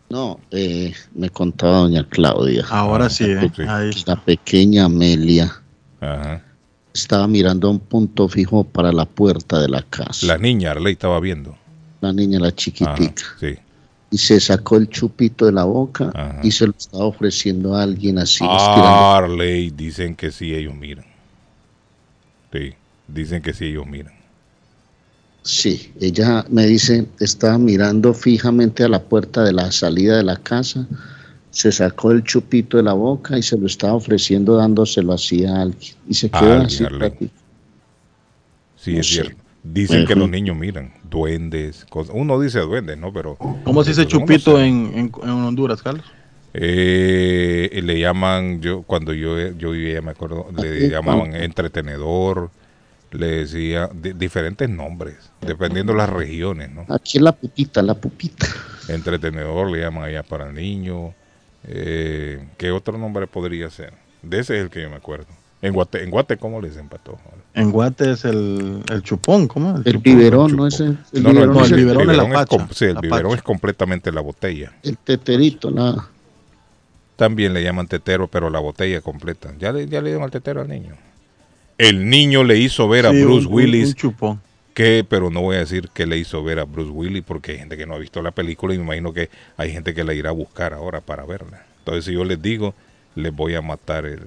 No, 0.10 0.40
eh, 0.52 0.94
me 1.14 1.30
contaba 1.30 1.80
doña 1.80 2.04
Claudia. 2.10 2.66
Ahora 2.70 3.10
sí, 3.10 3.26
¿eh? 3.26 3.52
Ahí. 3.68 3.92
La 4.08 4.16
pequeña 4.16 4.86
Amelia 4.86 5.62
Ajá. 6.02 6.42
estaba 6.94 7.28
mirando 7.28 7.70
un 7.70 7.80
punto 7.80 8.28
fijo 8.28 8.64
para 8.64 8.92
la 8.92 9.06
puerta 9.06 9.60
de 9.62 9.70
la 9.70 9.84
casa. 9.84 10.26
La 10.26 10.38
niña 10.38 10.72
Arley 10.72 10.94
estaba 10.94 11.20
viendo. 11.20 11.56
La 12.02 12.12
niña, 12.12 12.40
la 12.40 12.48
Ajá, 12.48 12.56
chiquitica. 12.56 13.24
sí. 13.40 13.56
Y 14.12 14.18
se 14.18 14.40
sacó 14.40 14.78
el 14.78 14.90
chupito 14.90 15.46
de 15.46 15.52
la 15.52 15.66
boca 15.66 16.10
Ajá. 16.16 16.40
y 16.42 16.50
se 16.52 16.66
lo 16.66 16.74
estaba 16.76 17.06
ofreciendo 17.06 17.76
a 17.76 17.84
alguien 17.84 18.18
así. 18.18 18.44
Ah. 18.48 19.18
Arley, 19.18 19.70
dicen 19.70 20.16
que 20.16 20.32
sí, 20.32 20.56
ellos 20.56 20.74
miran. 20.74 21.06
Sí, 22.52 22.74
dicen 23.08 23.44
que 23.44 23.54
sí, 23.54 23.66
ellos 23.66 23.86
miran. 23.86 24.14
Sí, 25.44 25.94
ella 26.00 26.46
me 26.50 26.66
dice, 26.68 27.12
estaba 27.20 27.58
mirando 27.58 28.14
fijamente 28.14 28.84
a 28.84 28.90
la 28.90 29.04
puerta 29.04 29.44
de 29.44 29.52
la 29.54 29.72
salida 29.72 30.18
de 30.18 30.24
la 30.24 30.38
casa, 30.38 30.88
se 31.52 31.72
sacó 31.72 32.12
el 32.12 32.24
chupito 32.24 32.78
de 32.78 32.84
la 32.84 32.94
boca 32.94 33.38
y 33.38 33.44
se 33.44 33.58
lo 33.58 33.68
estaba 33.68 33.96
ofreciendo 33.96 34.56
dándoselo 34.58 35.14
así 35.14 35.46
a 35.46 35.62
alguien. 35.62 35.96
Y 36.08 36.14
se 36.16 36.32
quedó 36.32 36.60
alguien, 36.60 36.90
así. 37.02 37.32
Sí, 38.76 38.96
No 38.96 39.02
es 39.02 39.08
sé. 39.08 39.12
cierto. 39.12 39.44
Dicen 39.62 40.06
que 40.06 40.16
los 40.16 40.30
niños 40.30 40.56
miran 40.58 40.94
duendes, 41.04 41.86
cosas. 41.86 42.16
Uno 42.16 42.40
dice 42.40 42.60
duendes, 42.60 42.98
¿no? 42.98 43.12
Pero 43.14 43.42
¿Cómo 43.64 43.84
se 43.84 43.92
dice 43.92 44.06
Eso, 44.06 44.20
uno 44.22 44.26
chupito 44.26 44.60
en, 44.60 44.92
en, 44.96 45.12
en 45.24 45.30
Honduras, 45.30 45.82
Carlos? 45.82 46.16
Eh, 46.54 47.80
le 47.84 48.00
llaman, 48.00 48.60
yo 48.62 48.84
cuando 48.84 49.14
yo, 49.14 49.38
yo 49.52 49.72
vivía, 49.72 50.02
me 50.02 50.12
acuerdo, 50.12 50.48
le 50.52 50.88
llamaban 50.90 51.36
entretenedor, 51.36 52.52
le 53.12 53.28
decía 53.28 53.90
di- 53.94 54.14
diferentes 54.14 54.70
nombres, 54.70 55.32
dependiendo 55.42 55.94
de 55.94 55.98
las 56.00 56.10
regiones, 56.10 56.72
¿no? 56.72 56.86
Aquí 56.90 57.18
es 57.18 57.24
la 57.24 57.32
pupita, 57.32 57.82
la 57.82 57.96
pupita. 57.96 58.48
Entretenedor 58.88 59.70
le 59.72 59.80
llaman 59.82 60.04
allá 60.06 60.24
para 60.24 60.48
el 60.48 60.56
niño. 60.56 61.14
Eh, 61.66 62.48
¿Qué 62.58 62.72
otro 62.72 62.98
nombre 62.98 63.28
podría 63.28 63.70
ser? 63.70 63.94
De 64.22 64.40
ese 64.40 64.58
es 64.58 64.64
el 64.64 64.70
que 64.70 64.82
yo 64.82 64.90
me 64.90 64.96
acuerdo. 64.98 65.28
En 65.62 65.74
Guate, 65.74 66.04
en 66.04 66.10
Guate 66.10 66.38
¿cómo 66.38 66.62
le 66.62 66.70
dicen 66.70 66.88
patojo? 66.88 67.22
En 67.54 67.72
Guate 67.72 68.12
es 68.12 68.24
el, 68.24 68.82
el 68.90 69.04
chupón, 69.04 69.48
¿cómo? 69.48 69.76
El 69.84 69.84
chupón. 69.84 70.02
biberón, 70.04 70.56
¿no 70.56 70.66
es 70.68 70.80
el, 70.80 70.98
el 71.12 71.24
no, 71.24 71.34
no, 71.34 71.42
el, 71.44 71.50
biberón? 71.50 71.54
no, 71.54 71.66
es 71.66 71.72
el 71.72 71.80
el, 71.80 71.80
biberón 71.86 72.10
es 72.10 72.18
la 72.18 72.30
pacha, 72.32 72.68
sí, 72.74 72.86
el 72.86 72.94
la 72.96 73.02
biberón 73.02 73.32
pacha. 73.32 73.36
es 73.40 73.44
completamente 73.44 74.12
la 74.12 74.22
botella. 74.22 74.72
el 74.84 74.98
teterito, 74.98 75.70
nada. 75.70 76.08
También 77.18 77.54
le 77.54 77.62
llaman 77.62 77.88
tetero, 77.88 78.28
pero 78.30 78.50
la 78.50 78.60
botella 78.60 79.02
completa. 79.02 79.54
Ya 79.60 79.74
le, 79.74 79.88
ya 79.88 80.00
le 80.02 80.10
dieron 80.10 80.24
al 80.24 80.32
tetero 80.32 80.62
al 80.62 80.70
niño. 80.70 80.96
El 81.80 82.10
niño 82.10 82.44
le 82.44 82.58
hizo 82.58 82.88
ver 82.88 83.08
a 83.08 83.12
Sí, 83.12 83.24
Bruce 83.24 83.48
un- 83.48 83.48
un- 83.48 83.54
Willis 83.54 83.88
Un 83.90 83.94
chupón. 83.96 84.42
que, 84.76 85.06
pero 85.08 85.30
no 85.32 85.42
voy 85.42 85.56
a 85.56 85.60
decir 85.60 85.90
que 85.94 86.06
le 86.06 86.18
hizo 86.18 86.44
ver 86.44 86.60
a 86.60 86.66
Bruce 86.66 86.92
Willis 86.92 87.24
porque 87.26 87.54
hay 87.54 87.58
gente 87.60 87.78
que 87.78 87.86
no 87.88 87.96
ha 87.96 87.98
visto 87.98 88.22
la 88.22 88.32
película 88.32 88.74
y 88.76 88.78
me 88.78 88.84
imagino 88.84 89.14
que 89.14 89.30
hay 89.58 89.72
gente 89.72 89.94
que 89.96 90.04
la 90.04 90.14
irá 90.14 90.30
a 90.30 90.34
buscar 90.34 90.74
ahora 90.74 91.02
para 91.02 91.26
verla. 91.26 91.66
Entonces, 91.80 92.06
si 92.06 92.14
yo 92.14 92.24
les 92.26 92.42
digo, 92.42 92.76
les 93.16 93.34
voy 93.34 93.56
a 93.56 93.62
matar 93.62 94.06
el. 94.06 94.22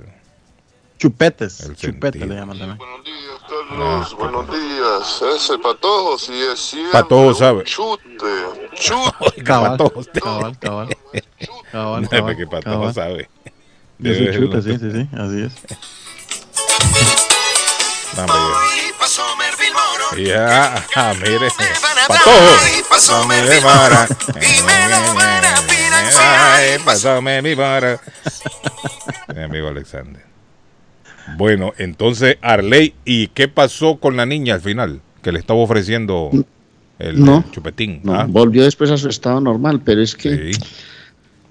Chupetes. 0.98 1.60
El 1.60 1.76
Chupete 1.76 2.18
sentido. 2.18 2.26
le 2.28 2.34
llaman 2.40 2.58
también. 2.58 2.78
Buenos 2.78 3.04
días, 3.04 3.40
Carlos. 3.68 4.16
Buenos 4.16 4.46
días. 4.50 5.22
Ese 5.36 5.58
patojo 5.58 6.16
sí 6.18 6.32
es 6.52 6.58
siempre 6.60 6.92
Patojo 6.92 7.26
un 7.28 7.34
sabe. 7.34 7.64
Chute. 7.64 8.00
Chute. 8.74 9.42
Cabal, 9.44 9.76
Patojo, 9.76 10.02
cabal, 10.22 10.58
cabal. 10.58 10.96
Cabal, 11.70 12.08
cabal, 12.08 12.36
que 12.36 12.46
Patojo 12.46 12.62
cabal. 12.78 12.94
sabe. 12.94 13.28
Yo 13.98 14.14
soy 14.14 14.26
Debe 14.26 14.38
chute, 14.38 14.62
sí, 14.62 14.78
sí, 14.78 14.90
sí, 14.90 15.08
así 15.16 15.42
es. 15.42 15.52
Dame 18.16 18.32
ya. 20.16 20.24
Ya, 20.24 20.84
ah, 20.96 21.14
mire. 21.14 21.48
Patojo. 22.08 23.22
Mi 23.30 23.60
vara. 23.64 24.06
Ay, 26.54 26.78
Pásame 26.84 27.42
mi 27.42 27.54
vara. 27.54 28.00
Mi 29.34 29.42
amigo 29.42 29.68
Alexander. 29.68 30.22
Bueno, 31.36 31.72
entonces, 31.78 32.36
Arley, 32.42 32.94
¿y 33.04 33.28
qué 33.28 33.48
pasó 33.48 33.96
con 33.96 34.16
la 34.16 34.26
niña 34.26 34.54
al 34.54 34.60
final? 34.60 35.00
Que 35.22 35.32
le 35.32 35.38
estaba 35.38 35.60
ofreciendo 35.60 36.30
el, 36.98 37.24
No, 37.24 37.44
el 37.46 37.50
chupetín. 37.52 38.00
No, 38.02 38.14
¿ah? 38.14 38.26
volvió 38.28 38.64
después 38.64 38.90
a 38.90 38.98
su 38.98 39.08
estado 39.08 39.40
normal, 39.40 39.80
pero 39.84 40.02
es 40.02 40.14
que 40.14 40.52
Sí. 40.52 40.60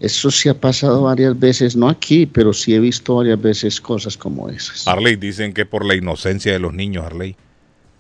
Eso 0.02 0.32
sí 0.32 0.50
ha 0.50 0.60
pasado 0.60 1.04
varias 1.04 1.40
veces, 1.40 1.76
no 1.76 1.88
aquí, 1.88 2.26
pero 2.26 2.54
sí 2.54 2.74
he 2.74 2.80
visto 2.80 3.16
varias 3.18 3.40
veces 3.40 3.80
cosas 3.80 4.18
como 4.18 4.50
esas. 4.50 4.88
Arley, 4.88 5.16
dicen 5.16 5.54
que 5.54 5.66
por 5.66 5.86
la 5.86 5.96
inocencia 5.96 6.52
de 6.52 6.60
los 6.60 6.74
niños, 6.74 7.06
Arley, 7.06 7.36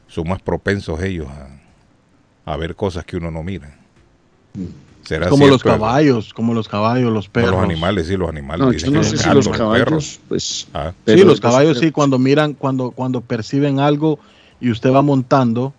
son 0.07 0.27
más 0.27 0.41
propensos 0.41 1.01
ellos 1.01 1.27
a, 1.29 2.51
a 2.51 2.57
ver 2.57 2.75
cosas 2.75 3.05
que 3.05 3.17
uno 3.17 3.29
no 3.31 3.43
mira. 3.43 3.77
¿Será 5.03 5.29
Como 5.29 5.47
los 5.47 5.61
cierto 5.61 5.79
caballos, 5.79 6.33
como 6.33 6.53
los 6.53 6.67
caballos, 6.67 7.11
los 7.11 7.29
perros. 7.29 7.51
los 7.51 7.63
animales, 7.63 8.07
sí, 8.07 8.17
los 8.17 8.29
animales. 8.29 8.65
No, 8.65 8.71
dicen 8.71 8.91
yo 8.93 8.97
no 8.97 9.03
sé 9.03 9.13
los 9.13 9.21
si 9.21 9.29
los 9.29 9.47
caballos, 9.49 9.85
perros. 9.85 10.19
pues... 10.27 10.67
Ah, 10.73 10.91
Sí, 11.07 11.23
los 11.23 11.39
caballos 11.39 11.79
sí, 11.79 11.91
cuando 11.91 12.19
miran, 12.19 12.53
cuando, 12.53 12.91
cuando 12.91 13.21
perciben 13.21 13.79
algo 13.79 14.19
y 14.59 14.69
usted 14.69 14.91
va 14.91 15.01
montando, 15.01 15.73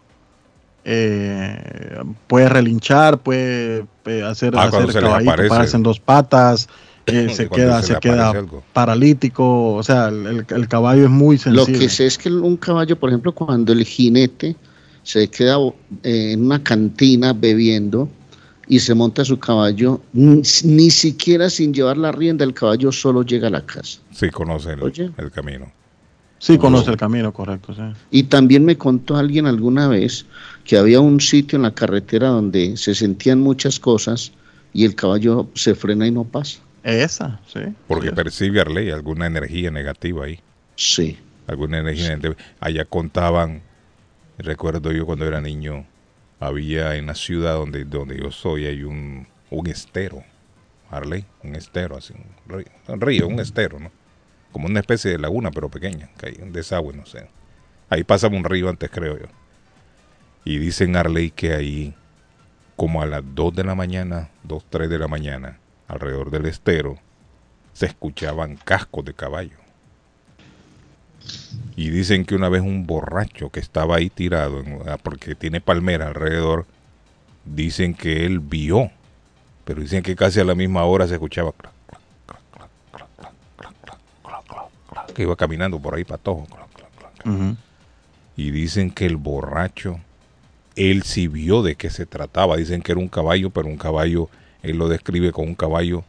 eh, 0.84 2.02
puede 2.26 2.48
relinchar, 2.48 3.18
puede 3.18 3.86
hacer, 4.26 4.54
Ah, 4.56 4.64
hacer 4.64 4.92
caballito, 4.92 5.30
pararse 5.48 5.76
en 5.76 5.82
dos 5.82 6.00
patas, 6.00 6.68
eh, 7.06 7.28
se 7.30 7.48
queda, 7.48 7.82
se 7.82 7.96
queda 7.98 8.30
algo. 8.30 8.62
paralítico, 8.72 9.74
o 9.74 9.82
sea, 9.82 10.08
el, 10.08 10.26
el- 10.26 10.46
el 10.48 10.68
caballo 10.68 11.04
es 11.04 11.10
muy 11.10 11.36
Lo 11.36 11.64
sensible. 11.64 11.78
que 11.78 11.88
sé 11.88 12.06
es 12.06 12.18
que 12.18 12.30
un 12.30 12.56
caballo, 12.56 12.98
por 12.98 13.10
ejemplo, 13.10 13.32
cuando 13.32 13.72
el 13.72 13.84
jinete 13.84 14.56
se 15.02 15.28
queda 15.28 15.56
eh, 16.02 16.32
en 16.32 16.44
una 16.46 16.62
cantina 16.62 17.32
bebiendo 17.32 18.08
y 18.68 18.78
se 18.78 18.94
monta 18.94 19.24
su 19.24 19.38
caballo, 19.38 20.00
ni, 20.12 20.42
ni 20.64 20.90
siquiera 20.90 21.50
sin 21.50 21.74
llevar 21.74 21.96
la 21.98 22.12
rienda, 22.12 22.44
el 22.44 22.54
caballo 22.54 22.92
solo 22.92 23.22
llega 23.22 23.48
a 23.48 23.50
la 23.50 23.66
casa. 23.66 23.98
sí, 24.12 24.30
conocen 24.30 24.78
el, 24.78 24.82
Oye. 24.82 25.10
el 25.18 25.30
camino. 25.30 25.70
Sí, 26.38 26.58
conoce 26.58 26.90
el 26.90 26.96
camino, 26.96 27.32
correcto, 27.32 27.72
sí. 27.72 27.82
Y 28.10 28.24
también 28.24 28.64
me 28.64 28.76
contó 28.76 29.16
alguien 29.16 29.46
alguna 29.46 29.86
vez 29.86 30.26
que 30.64 30.76
había 30.76 31.00
un 31.00 31.20
sitio 31.20 31.56
en 31.56 31.62
la 31.62 31.74
carretera 31.74 32.28
donde 32.28 32.76
se 32.76 32.94
sentían 32.94 33.40
muchas 33.40 33.80
cosas 33.80 34.32
y 34.72 34.84
el 34.84 34.94
caballo 34.94 35.48
se 35.54 35.74
frena 35.74 36.06
y 36.06 36.10
no 36.10 36.24
pasa. 36.24 36.60
Esa, 36.84 37.40
sí. 37.46 37.60
Porque 37.86 38.08
Sí. 38.08 38.14
percibe 38.14 38.60
Arley 38.60 38.90
alguna 38.90 39.26
energía 39.26 39.70
negativa 39.70 40.24
ahí. 40.26 40.40
Sí. 40.76 41.18
alguna 41.46 41.78
energía 41.80 42.08
negativa. 42.16 42.36
Allá 42.60 42.84
contaban, 42.84 43.62
recuerdo 44.38 44.92
yo 44.92 45.04
cuando 45.06 45.26
era 45.26 45.40
niño, 45.40 45.86
había 46.40 46.96
en 46.96 47.06
la 47.06 47.14
ciudad 47.14 47.54
donde, 47.54 47.84
donde 47.84 48.18
yo 48.18 48.30
soy, 48.30 48.66
hay 48.66 48.82
un, 48.84 49.26
un 49.50 49.66
estero, 49.66 50.22
Arley, 50.90 51.24
un 51.42 51.54
estero, 51.56 51.96
así, 51.96 52.14
un 52.14 52.52
río, 52.56 52.66
un 52.88 53.00
río, 53.00 53.28
un 53.28 53.40
estero, 53.40 53.78
¿no? 53.80 53.90
Como 54.50 54.66
una 54.66 54.80
especie 54.80 55.10
de 55.12 55.18
laguna, 55.18 55.50
pero 55.50 55.68
pequeña, 55.70 56.08
que 56.18 56.26
hay 56.26 56.38
un 56.42 56.52
desagüe, 56.52 56.94
no 56.94 57.06
sé. 57.06 57.28
Ahí 57.90 58.04
pasaba 58.04 58.36
un 58.36 58.44
río 58.44 58.68
antes, 58.68 58.90
creo 58.90 59.18
yo. 59.18 59.26
Y 60.44 60.58
dicen 60.58 60.96
Arley 60.96 61.30
que 61.30 61.54
ahí, 61.54 61.94
como 62.76 63.02
a 63.02 63.06
las 63.06 63.22
2 63.34 63.54
de 63.54 63.64
la 63.64 63.74
mañana, 63.74 64.30
2, 64.44 64.64
3 64.68 64.90
de 64.90 64.98
la 64.98 65.08
mañana, 65.08 65.58
alrededor 65.88 66.30
del 66.30 66.46
estero, 66.46 66.98
se 67.72 67.86
escuchaban 67.86 68.56
cascos 68.56 69.04
de 69.04 69.14
caballo. 69.14 69.56
Y 71.76 71.90
dicen 71.90 72.24
que 72.24 72.34
una 72.34 72.48
vez 72.48 72.62
un 72.62 72.86
borracho 72.86 73.50
que 73.50 73.60
estaba 73.60 73.96
ahí 73.96 74.10
tirado, 74.10 74.62
porque 75.02 75.34
tiene 75.34 75.60
palmera 75.60 76.08
alrededor, 76.08 76.66
dicen 77.44 77.94
que 77.94 78.26
él 78.26 78.40
vio, 78.40 78.90
pero 79.64 79.80
dicen 79.80 80.02
que 80.02 80.16
casi 80.16 80.40
a 80.40 80.44
la 80.44 80.54
misma 80.54 80.84
hora 80.84 81.06
se 81.06 81.14
escuchaba 81.14 81.52
que 85.14 85.22
iba 85.22 85.36
caminando 85.36 85.78
por 85.78 85.94
ahí 85.94 86.04
patojo. 86.04 86.46
Uh 87.24 87.28
-huh. 87.28 87.56
Y 88.36 88.50
dicen 88.50 88.90
que 88.90 89.06
el 89.06 89.16
borracho 89.16 90.00
él 90.76 91.02
sí 91.02 91.28
vio 91.28 91.62
de 91.62 91.76
qué 91.76 91.90
se 91.90 92.06
trataba. 92.06 92.56
Dicen 92.56 92.82
que 92.82 92.92
era 92.92 93.00
un 93.00 93.08
caballo, 93.08 93.50
pero 93.50 93.68
un 93.68 93.76
caballo, 93.76 94.28
él 94.62 94.76
lo 94.78 94.88
describe 94.88 95.32
como 95.32 95.48
un 95.48 95.54
caballo 95.54 96.04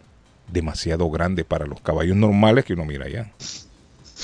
demasiado 0.51 1.10
grande 1.10 1.43
para 1.43 1.65
los 1.65 1.82
caballos 1.82 2.15
normales 2.17 2.65
que 2.65 2.74
uno 2.74 2.86
mira 2.86 3.05
allá. 3.05 3.32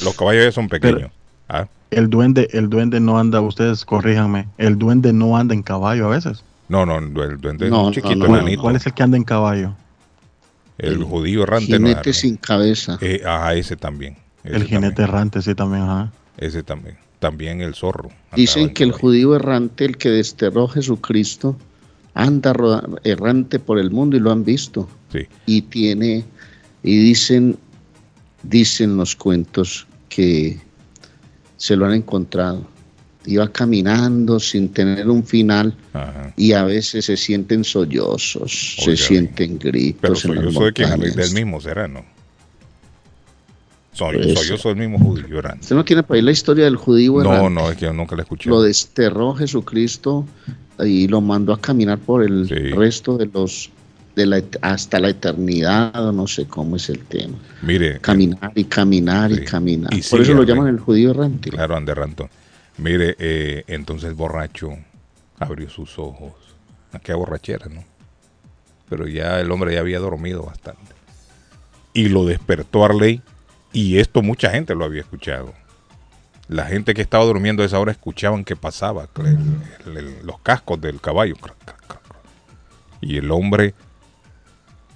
Los 0.03 0.15
caballos 0.15 0.43
ya 0.45 0.51
son 0.51 0.69
pequeños. 0.69 1.11
Ah, 1.47 1.67
El 1.91 2.09
duende, 2.09 2.47
el 2.53 2.69
duende 2.69 2.99
no 2.99 3.17
anda, 3.19 3.41
ustedes 3.41 3.83
corríjanme, 3.85 4.47
el 4.57 4.77
duende 4.77 5.13
no 5.13 5.35
anda 5.37 5.53
en 5.53 5.63
caballo 5.63 6.05
a 6.07 6.09
veces. 6.09 6.43
No, 6.67 6.85
no, 6.85 6.97
el 6.97 7.11
duende 7.41 7.69
es 7.69 7.71
No, 7.71 7.85
un 7.85 7.91
no, 7.91 7.91
chiquito, 7.91 8.15
no, 8.15 8.25
¿Cuál, 8.27 8.41
enanito. 8.41 8.61
cuál 8.61 8.75
es 8.75 8.85
el 8.85 8.93
que 8.93 9.03
anda 9.03 9.17
en 9.17 9.23
caballo? 9.23 9.75
El 10.77 11.03
judío 11.03 11.43
errante. 11.43 11.77
no 11.79 11.87
es 11.89 11.99
Jinete 11.99 12.13
sin 12.13 12.37
cabeza. 12.37 12.97
Eh, 13.01 13.21
ajá, 13.25 13.53
ese 13.55 13.75
también. 13.75 14.17
ese 14.43 14.55
el 14.57 14.63
jinete 14.65 15.03
también, 15.03 15.09
errante, 15.09 15.41
sí, 15.41 15.55
también, 15.55 15.83
ajá. 15.83 16.11
Ese 16.37 16.63
también. 16.63 16.97
También 17.19 17.61
el 17.61 17.75
zorro. 17.75 18.09
Dicen 18.35 18.63
en 18.63 18.73
que 18.73 18.83
el 18.83 18.91
judío 18.91 19.35
errante, 19.35 19.85
el 19.85 19.97
que 19.97 20.09
desterró 20.09 20.65
a 20.65 20.69
Jesucristo, 20.69 21.57
anda 22.13 22.53
errante 23.03 23.59
por 23.59 23.77
el 23.77 23.91
mundo 23.91 24.15
y 24.17 24.19
lo 24.19 24.31
han 24.31 24.43
visto. 24.43 24.87
Sí. 25.11 25.27
Y 25.45 25.63
tiene, 25.63 26.23
y 26.83 26.97
dicen, 26.97 27.57
dicen 28.43 28.97
los 28.97 29.15
cuentos 29.15 29.87
que 30.07 30.57
se 31.57 31.75
lo 31.75 31.85
han 31.85 31.93
encontrado. 31.93 32.65
Iba 33.25 33.51
caminando 33.51 34.39
sin 34.39 34.69
tener 34.69 35.09
un 35.09 35.25
final 35.25 35.75
Ajá. 35.93 36.33
y 36.37 36.53
a 36.53 36.63
veces 36.63 37.05
se 37.05 37.17
sienten 37.17 37.65
sollozos, 37.65 38.77
se 38.79 38.95
sienten 38.95 39.59
gritos. 39.59 40.23
Pero 40.23 40.35
en 40.35 40.45
las 40.45 40.53
soy 40.53 40.71
de 40.71 40.85
montañas. 40.87 41.15
del 41.15 41.33
mismo 41.33 41.59
será, 41.59 41.87
¿no? 41.87 42.05
Soy, 43.91 44.17
Pues, 44.17 44.39
soy 44.39 44.47
yo 44.49 44.57
soy 44.57 44.71
el 44.73 44.77
mismo 44.77 44.99
judío 44.99 45.39
errante. 45.39 45.61
¿Usted 45.61 45.75
no 45.75 45.83
tiene 45.83 46.03
para 46.03 46.15
ahí 46.17 46.21
la 46.21 46.31
historia 46.31 46.65
del 46.65 46.75
judío 46.75 47.13
No, 47.23 47.33
errante? 47.33 47.49
no, 47.49 47.69
es 47.71 47.77
que 47.77 47.85
yo 47.85 47.93
nunca 47.93 48.15
la 48.15 48.21
escuché. 48.23 48.49
Lo 48.49 48.61
desterró 48.61 49.33
Jesucristo 49.35 50.25
y 50.85 51.07
lo 51.07 51.21
mandó 51.21 51.53
a 51.53 51.59
caminar 51.59 51.97
por 51.97 52.23
el 52.23 52.47
Sí. 52.47 52.53
resto 52.71 53.17
de 53.17 53.25
los 53.27 53.69
de 54.15 54.25
la 54.25 54.41
hasta 54.61 54.99
la 54.99 55.09
eternidad 55.09 56.11
no 56.11 56.27
sé 56.27 56.45
cómo 56.45 56.75
es 56.75 56.89
el 56.89 56.99
tema. 56.99 57.37
Mire, 57.61 57.99
Caminar 57.99 58.51
y 58.53 58.65
caminar 58.65 59.31
Sí. 59.31 59.41
y 59.41 59.45
caminar. 59.45 59.93
Y 59.93 60.01
por 60.01 60.19
eso 60.21 60.33
lo 60.33 60.43
llaman 60.43 60.67
el 60.67 60.79
judío 60.79 61.11
errante. 61.11 61.49
Claro, 61.51 61.75
Ander 61.77 61.97
Ranto. 61.97 62.29
Mire, 62.77 63.15
eh, 63.19 63.63
entonces 63.67 64.09
el 64.09 64.15
borracho 64.15 64.71
abrió 65.39 65.69
sus 65.69 65.97
ojos. 65.99 66.33
Qué 67.03 67.13
borrachera, 67.13 67.67
¿no? 67.67 67.83
Pero 68.89 69.07
ya 69.07 69.39
el 69.39 69.51
hombre 69.51 69.73
ya 69.75 69.79
había 69.81 69.99
dormido 69.99 70.43
bastante. 70.43 70.93
Y 71.93 72.09
lo 72.09 72.25
despertó 72.25 72.83
Arley. 72.83 73.21
Y 73.71 73.99
esto 73.99 74.21
mucha 74.21 74.49
gente 74.49 74.75
lo 74.75 74.85
había 74.85 75.01
escuchado. 75.01 75.53
La 76.47 76.65
gente 76.65 76.93
que 76.95 77.01
estaba 77.01 77.23
durmiendo 77.25 77.61
a 77.61 77.65
esa 77.65 77.79
hora 77.79 77.91
escuchaban 77.91 78.43
que 78.43 78.55
pasaba 78.55 79.07
el- 79.17 79.61
el- 79.85 79.97
el- 79.97 80.25
los 80.25 80.39
cascos 80.39 80.81
del 80.81 80.99
caballo. 80.99 81.35
Y 83.01 83.17
el 83.17 83.31
hombre 83.31 83.75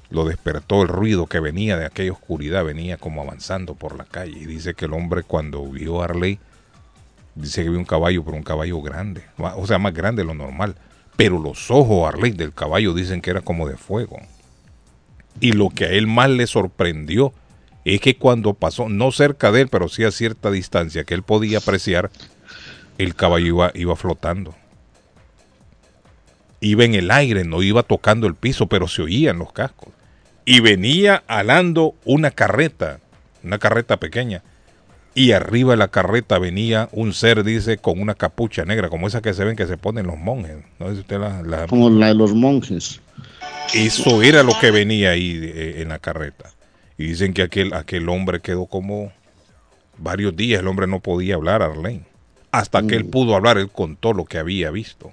lo 0.10 0.26
despertó 0.26 0.82
el 0.82 0.88
ruido 0.88 1.28
que 1.28 1.40
venía 1.40 1.78
de 1.78 1.86
aquella 1.86 2.12
oscuridad, 2.12 2.66
venía 2.66 2.98
como 2.98 3.22
avanzando 3.22 3.76
por 3.76 3.98
la 3.98 4.06
calle. 4.06 4.38
Y 4.40 4.46
dice 4.46 4.74
que 4.74 4.86
el 4.86 4.94
hombre 4.94 5.24
cuando 5.24 5.66
vio 5.68 6.02
a 6.02 6.06
Arley, 6.06 6.40
dice 7.36 7.64
que 7.64 7.70
vio 7.70 7.80
un 7.80 7.86
caballo, 7.86 8.24
pero 8.24 8.38
un 8.38 8.44
caballo 8.44 8.82
grande, 8.82 9.24
o 9.38 9.66
sea, 9.68 9.78
más 9.80 9.94
grande 9.94 10.24
de 10.24 10.28
lo 10.28 10.34
normal. 10.34 10.76
Pero 11.16 11.40
los 11.40 11.70
ojos 11.70 12.08
Arley 12.08 12.32
del 12.32 12.54
caballo 12.54 12.94
dicen 12.94 13.22
que 13.22 13.30
era 13.30 13.42
como 13.42 13.68
de 13.68 13.78
fuego. 13.78 14.20
Y 15.40 15.52
lo 15.54 15.70
que 15.70 15.86
a 15.86 15.90
él 15.90 16.08
más 16.08 16.30
le 16.30 16.48
sorprendió 16.48 17.34
es 17.86 18.02
que 18.02 18.16
cuando 18.16 18.54
pasó, 18.54 18.88
no 18.90 19.12
cerca 19.12 19.52
de 19.52 19.62
él, 19.62 19.68
pero 19.70 19.90
sí 19.90 20.04
a 20.04 20.12
cierta 20.12 20.50
distancia 20.52 21.04
que 21.04 21.14
él 21.14 21.24
podía 21.24 21.58
apreciar, 21.60 22.10
el 22.98 23.16
caballo 23.16 23.46
iba, 23.48 23.72
iba 23.76 23.96
flotando. 23.96 24.56
Iba 26.62 26.86
en 26.86 26.96
el 26.96 27.12
aire, 27.12 27.44
no 27.44 27.62
iba 27.62 27.84
tocando 27.84 28.26
el 28.28 28.36
piso, 28.36 28.68
pero 28.68 28.88
se 28.88 29.02
oían 29.02 29.38
los 29.38 29.52
cascos. 29.52 29.90
Y 30.46 30.60
venía 30.62 31.24
alando 31.28 31.96
una 32.06 32.32
carreta, 32.32 33.00
una 33.44 33.60
carreta 33.60 33.98
pequeña. 33.98 34.44
Y 35.16 35.34
arriba 35.34 35.72
de 35.72 35.78
la 35.78 35.90
carreta 35.90 36.40
venía 36.40 36.90
un 36.92 37.14
ser, 37.14 37.44
dice, 37.44 37.78
con 37.78 38.00
una 38.02 38.16
capucha 38.16 38.66
negra, 38.66 38.90
como 38.90 39.08
esa 39.08 39.22
que 39.22 39.34
se 39.34 39.44
ven 39.44 39.56
que 39.56 39.68
se 39.68 39.78
ponen 39.78 40.08
los 40.08 40.18
monjes. 40.18 40.58
No 40.80 40.88
usted 40.88 41.20
la- 41.20 41.42
la, 41.44 41.68
Como 41.68 41.90
la 41.90 42.08
de 42.08 42.16
los 42.16 42.34
monjes. 42.34 43.00
eso 43.74 44.22
era 44.24 44.42
lo 44.42 44.58
que 44.60 44.72
venía 44.72 45.12
ahí 45.12 45.40
eh, 45.44 45.82
en 45.82 45.90
la 45.90 46.00
carreta. 46.00 46.50
Y 46.98 47.06
dicen 47.08 47.34
que 47.34 47.42
aquel, 47.42 47.74
aquel 47.74 48.08
hombre 48.10 48.40
quedó 48.40 48.66
como 48.66 49.12
varios 49.98 50.36
días, 50.36 50.60
el 50.62 50.68
hombre 50.68 50.88
no 50.88 51.00
podía 51.00 51.36
hablar, 51.36 51.62
Arlene. 51.62 52.04
Hasta 52.52 52.86
que 52.86 52.96
él 52.96 53.06
pudo 53.06 53.36
hablar, 53.36 53.58
él 53.58 53.70
contó 53.70 54.14
lo 54.14 54.26
que 54.26 54.38
había 54.38 54.70
visto. 54.70 55.12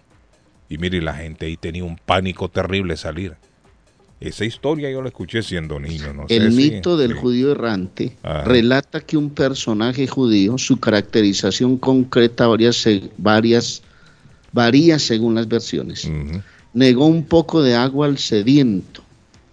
Y 0.68 0.76
mire, 0.78 1.00
la 1.00 1.14
gente 1.14 1.46
ahí 1.46 1.56
tenía 1.56 1.84
un 1.84 1.96
pánico 1.96 2.48
terrible 2.48 2.96
salir. 2.96 3.34
Esa 4.20 4.44
historia 4.44 4.90
yo 4.90 5.00
la 5.00 5.08
escuché 5.08 5.42
siendo 5.42 5.80
niño, 5.80 6.12
no 6.12 6.28
sé 6.28 6.36
El 6.36 6.52
si- 6.52 6.56
mito 6.70 6.98
del 6.98 7.12
sí. 7.12 7.18
judío 7.18 7.52
errante 7.52 8.18
Ajá. 8.22 8.44
relata 8.44 9.00
que 9.00 9.16
un 9.16 9.30
personaje 9.30 10.06
judío, 10.06 10.58
su 10.58 10.78
caracterización 10.78 11.78
concreta 11.78 12.46
varias, 12.46 12.76
se- 12.76 13.08
varias, 13.16 13.82
varía 14.52 14.98
según 14.98 15.34
las 15.36 15.48
versiones. 15.48 16.10
Negó 16.74 17.06
un 17.06 17.24
poco 17.24 17.62
de 17.62 17.74
agua 17.74 18.06
al 18.06 18.18
sediento. 18.18 19.02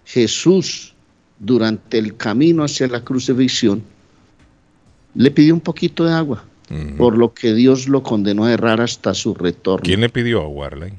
Jesús, 0.04 0.94
durante 1.38 1.98
el 1.98 2.16
camino 2.16 2.64
hacia 2.64 2.86
la 2.88 3.02
crucifixión, 3.04 3.82
le 5.14 5.30
pidió 5.30 5.54
un 5.54 5.60
poquito 5.60 6.04
de 6.04 6.12
agua, 6.12 6.44
por 6.98 7.16
lo 7.16 7.32
que 7.32 7.54
Dios 7.54 7.88
lo 7.88 8.02
condenó 8.02 8.44
a 8.44 8.52
errar 8.52 8.80
hasta 8.80 9.14
su 9.14 9.34
retorno. 9.34 9.84
¿Quién 9.84 10.00
le 10.00 10.08
pidió 10.10 10.42
agua, 10.42 10.66
Arley? 10.66 10.92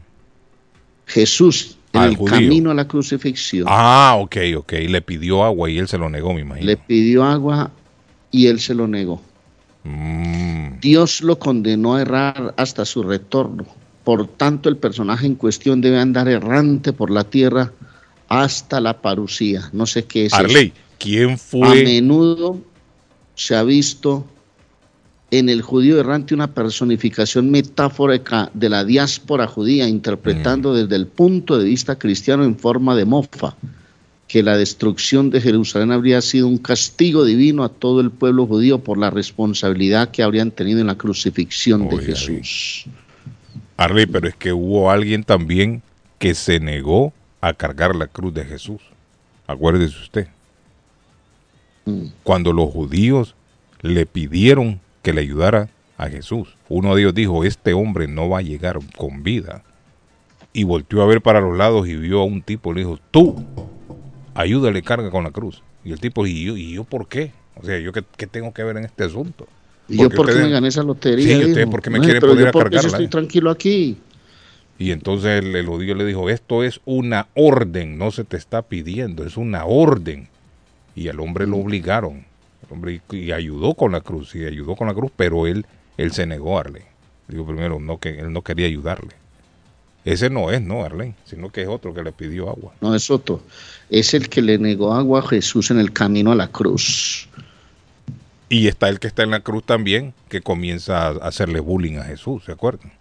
Jesús, 1.06 1.78
en 1.94 2.02
Al 2.02 2.10
el 2.12 2.16
judío. 2.18 2.34
camino 2.34 2.72
a 2.72 2.74
la 2.74 2.88
crucifixión, 2.88 3.66
Ah, 3.70 4.16
ok, 4.20 4.38
ok. 4.58 4.74
Le 4.88 5.02
pidió 5.02 5.44
agua 5.44 5.70
y 5.70 5.78
él 5.78 5.88
se 5.88 5.98
lo 5.98 6.10
negó, 6.10 6.34
me 6.34 6.42
imagino. 6.42 6.66
le 6.68 6.78
pidió 6.78 7.24
agua 7.24 7.72
y 8.32 8.48
él 8.48 8.60
se 8.60 8.74
lo 8.76 8.88
negó. 8.88 9.22
Mm, 9.84 10.80
Dios 10.82 11.22
lo 11.22 11.40
condenó 11.40 11.96
a 11.96 12.02
errar 12.02 12.54
hasta 12.58 12.86
su 12.86 13.04
retorno. 13.04 13.66
Por 14.04 14.28
tanto, 14.28 14.70
el 14.70 14.78
personaje 14.78 15.26
en 15.26 15.36
cuestión 15.36 15.82
debe 15.82 16.00
andar 16.00 16.28
errante 16.28 16.94
por 16.94 17.10
la 17.12 17.24
tierra 17.24 17.72
hasta 18.30 18.80
la 18.80 19.02
parucía. 19.02 19.70
No 19.74 19.86
sé 19.86 20.06
qué 20.06 20.28
es 20.28 20.34
eso. 20.34 20.42
Arley, 20.42 20.72
¿quién 20.98 21.32
A 21.32 21.38
fue? 21.38 21.84
menudo 21.84 22.60
se 23.36 23.56
ha 23.56 23.64
visto 23.64 24.26
en 25.32 25.50
el 25.50 25.62
judío 25.62 26.00
errante 26.00 26.34
una 26.34 26.54
personificación 26.54 27.52
metafórica 27.52 28.50
de 28.54 28.70
la 28.70 28.84
diáspora 28.84 29.48
judía, 29.48 29.88
interpretando 29.88 30.74
desde 30.74 30.96
el 30.96 31.08
punto 31.08 31.58
de 31.58 31.66
vista 31.66 31.98
cristiano 31.98 32.44
en 32.44 32.58
forma 32.58 32.96
de 32.96 33.06
mofa, 33.06 33.56
que 34.28 34.42
la 34.44 34.58
destrucción 34.58 35.30
de 35.30 35.42
Jerusalén 35.42 35.92
habría 35.92 36.22
sido 36.22 36.48
un 36.48 36.58
castigo 36.58 37.26
divino 37.26 37.64
a 37.64 37.70
todo 37.70 38.02
el 38.02 38.12
pueblo 38.12 38.46
judío 38.48 38.80
por 38.80 38.98
la 38.98 39.10
responsabilidad 39.10 40.10
que 40.12 40.24
habrían 40.24 40.52
tenido 40.52 40.82
en 40.82 40.88
la 40.88 40.98
crucifixión 40.98 41.90
de 41.90 41.98
Jesús. 41.98 42.86
Arley, 43.78 44.08
pero 44.08 44.28
es 44.28 44.36
que 44.36 44.52
hubo 44.52 44.92
alguien 44.92 45.24
también 45.24 45.82
que 46.18 46.36
se 46.36 46.60
negó 46.60 47.14
a 47.42 47.54
cargar 47.54 47.96
la 47.96 48.08
cruz 48.08 48.34
de 48.34 48.46
Jesús. 48.46 48.82
Acuérdese 49.48 49.98
usted. 50.00 50.28
Cuando 52.24 52.54
los 52.54 52.70
judíos 52.70 53.36
le 53.82 54.06
pidieron 54.06 54.80
que 55.02 55.14
le 55.14 55.22
ayudara 55.22 55.70
a 55.98 56.08
Jesús, 56.08 56.56
uno 56.68 56.94
de 56.94 57.02
ellos 57.02 57.16
dijo, 57.16 57.44
este 57.44 57.74
hombre 57.74 58.08
no 58.08 58.30
va 58.30 58.40
a 58.40 58.44
llegar 58.44 58.78
con 58.96 59.24
vida. 59.24 59.64
Y 60.54 60.64
volteó 60.64 61.02
a 61.02 61.08
ver 61.08 61.22
para 61.22 61.42
los 61.42 61.58
lados 61.58 61.88
y 61.88 61.96
vio 61.96 62.22
a 62.22 62.26
un 62.26 62.42
tipo, 62.42 62.74
le 62.74 62.82
dijo, 62.82 63.00
tú, 63.12 63.44
ayúdale, 64.36 64.82
carga 64.82 65.10
con 65.10 65.24
la 65.24 65.32
cruz. 65.32 65.64
Y 65.84 65.92
el 65.92 66.00
tipo, 66.00 66.28
¿y 66.28 66.46
yo, 66.46 66.58
¿y 66.58 66.74
yo 66.74 66.84
por 66.84 67.08
qué? 67.08 67.32
O 67.56 67.66
sea, 67.66 67.80
¿yo 67.80 67.92
qué, 67.92 68.04
qué 68.18 68.28
tengo 68.28 68.54
que 68.54 68.64
ver 68.64 68.78
en 68.78 68.86
este 68.86 69.04
asunto? 69.04 69.48
¿Y 69.88 69.98
yo 69.98 70.10
por 70.10 70.28
qué 70.28 70.36
me 70.36 70.50
gané 70.50 70.68
esa 70.68 70.84
lotería? 70.84 71.38
Sí, 71.40 71.46
¿ustedes 71.46 71.68
por 71.68 71.82
qué 71.82 71.90
me 71.90 71.98
"No, 71.98 72.04
quieren 72.04 72.22
poner 72.22 72.44
yo 72.44 72.50
a 72.50 72.52
cargarla, 72.52 72.88
estoy 72.88 73.06
eh?" 73.06 73.10
tranquilo 73.10 73.50
aquí. 73.50 73.98
Y 74.80 74.92
entonces 74.92 75.44
el, 75.44 75.54
el 75.58 75.68
judío 75.68 75.94
le 75.94 76.06
dijo, 76.06 76.30
esto 76.30 76.64
es 76.64 76.80
una 76.86 77.28
orden, 77.36 77.98
no 77.98 78.12
se 78.12 78.24
te 78.24 78.38
está 78.38 78.62
pidiendo, 78.62 79.26
es 79.26 79.36
una 79.36 79.66
orden. 79.66 80.30
Y 80.96 81.10
al 81.10 81.20
hombre 81.20 81.46
lo 81.46 81.58
obligaron. 81.58 82.26
El 82.66 82.74
hombre 82.74 83.02
y, 83.12 83.32
ayudó 83.34 83.74
con 83.74 83.92
la 83.92 84.00
cruz, 84.00 84.34
y 84.36 84.46
ayudó 84.46 84.78
con 84.78 84.88
la 84.88 84.94
cruz, 84.94 85.12
pero 85.16 85.48
él, 85.48 85.66
él 85.98 86.14
se 86.14 86.26
negó 86.26 86.58
a 86.58 86.62
Arley. 86.62 86.84
Digo, 87.28 87.46
primero, 87.46 87.80
no, 87.82 88.00
que 88.00 88.20
él 88.20 88.32
no 88.32 88.42
quería 88.42 88.68
ayudarle. 88.68 89.12
Ese 90.06 90.30
no 90.30 90.50
es, 90.50 90.62
no, 90.62 90.86
Arley, 90.86 91.14
sino 91.26 91.50
que 91.50 91.64
es 91.64 91.68
otro 91.68 91.94
que 91.94 92.02
le 92.02 92.14
pidió 92.14 92.50
agua. 92.50 92.74
No 92.80 92.96
es 92.96 93.12
otro. 93.12 93.44
Es 93.90 94.14
el 94.14 94.30
que 94.30 94.42
le 94.42 94.58
negó 94.58 94.94
agua 94.94 95.20
a 95.20 95.28
Jesús 95.28 95.72
en 95.72 95.80
el 95.80 95.92
camino 95.92 96.32
a 96.32 96.36
la 96.36 96.48
cruz. 96.48 97.28
Y 98.48 98.68
está 98.68 98.88
el 98.88 99.00
que 99.00 99.08
está 99.08 99.24
en 99.24 99.32
la 99.32 99.42
cruz 99.42 99.66
también, 99.66 100.14
que 100.30 100.42
comienza 100.42 101.08
a 101.08 101.10
hacerle 101.28 101.60
bullying 101.60 101.98
a 101.98 102.06
Jesús, 102.06 102.46
¿se 102.46 102.54
acuerdan? 102.54 102.94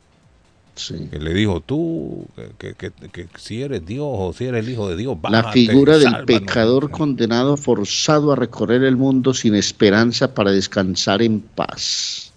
Sí. 0.78 1.08
Que 1.10 1.18
le 1.18 1.34
dijo, 1.34 1.60
tú, 1.60 2.26
que, 2.58 2.74
que- 2.74 3.28
si 3.36 3.62
eres 3.62 3.84
Dios 3.84 4.06
o 4.08 4.32
si 4.32 4.44
eres 4.46 4.64
el 4.64 4.72
Hijo 4.72 4.88
de 4.88 4.96
Dios, 4.96 5.16
La 5.24 5.42
bájate 5.42 5.52
figura 5.66 5.94
del 5.94 6.02
sálvanos". 6.04 6.26
pecador 6.26 6.90
condenado 6.90 7.56
forzado 7.56 8.32
a 8.32 8.36
recorrer 8.36 8.84
el 8.84 8.96
mundo 8.96 9.34
sin 9.34 9.54
esperanza 9.54 10.32
para 10.34 10.52
descansar 10.52 11.20
en 11.22 11.40
paz. 11.40 12.32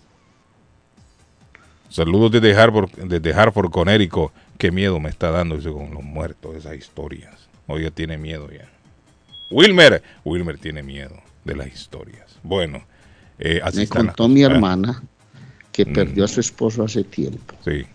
Saludos 1.90 2.32
desde 2.32 2.56
Harvard, 2.56 2.90
desde 3.06 3.34
Hartford, 3.34 3.70
Connecticut. 3.70 4.32
Qué 4.58 4.72
miedo 4.72 5.00
me 5.00 5.10
está 5.10 5.32
dando 5.32 5.56
eso 5.56 5.74
con 5.74 5.92
los 5.94 6.04
muertos, 6.04 6.56
esas 6.56 6.76
historias. 6.78 7.36
Ya 7.68 7.90
tiene 7.92 8.18
miedo 8.18 8.50
ya. 8.52 8.70
Wilmer, 9.50 10.04
Wilmer 10.26 10.58
tiene 10.58 10.84
miedo 10.84 11.16
de 11.46 11.56
las 11.56 11.68
historias. 11.68 12.36
Bueno, 12.44 12.84
eh, 13.40 13.62
así 13.64 13.78
Me 13.78 13.88
contó 13.88 14.28
mi 14.28 14.42
hermana 14.44 15.02
que 15.72 15.86
Mm. 15.86 15.94
perdió 15.94 16.26
a 16.26 16.28
su 16.28 16.42
esposo 16.42 16.84
hace 16.84 17.04
tiempo. 17.06 17.56
Sí. 17.64 17.86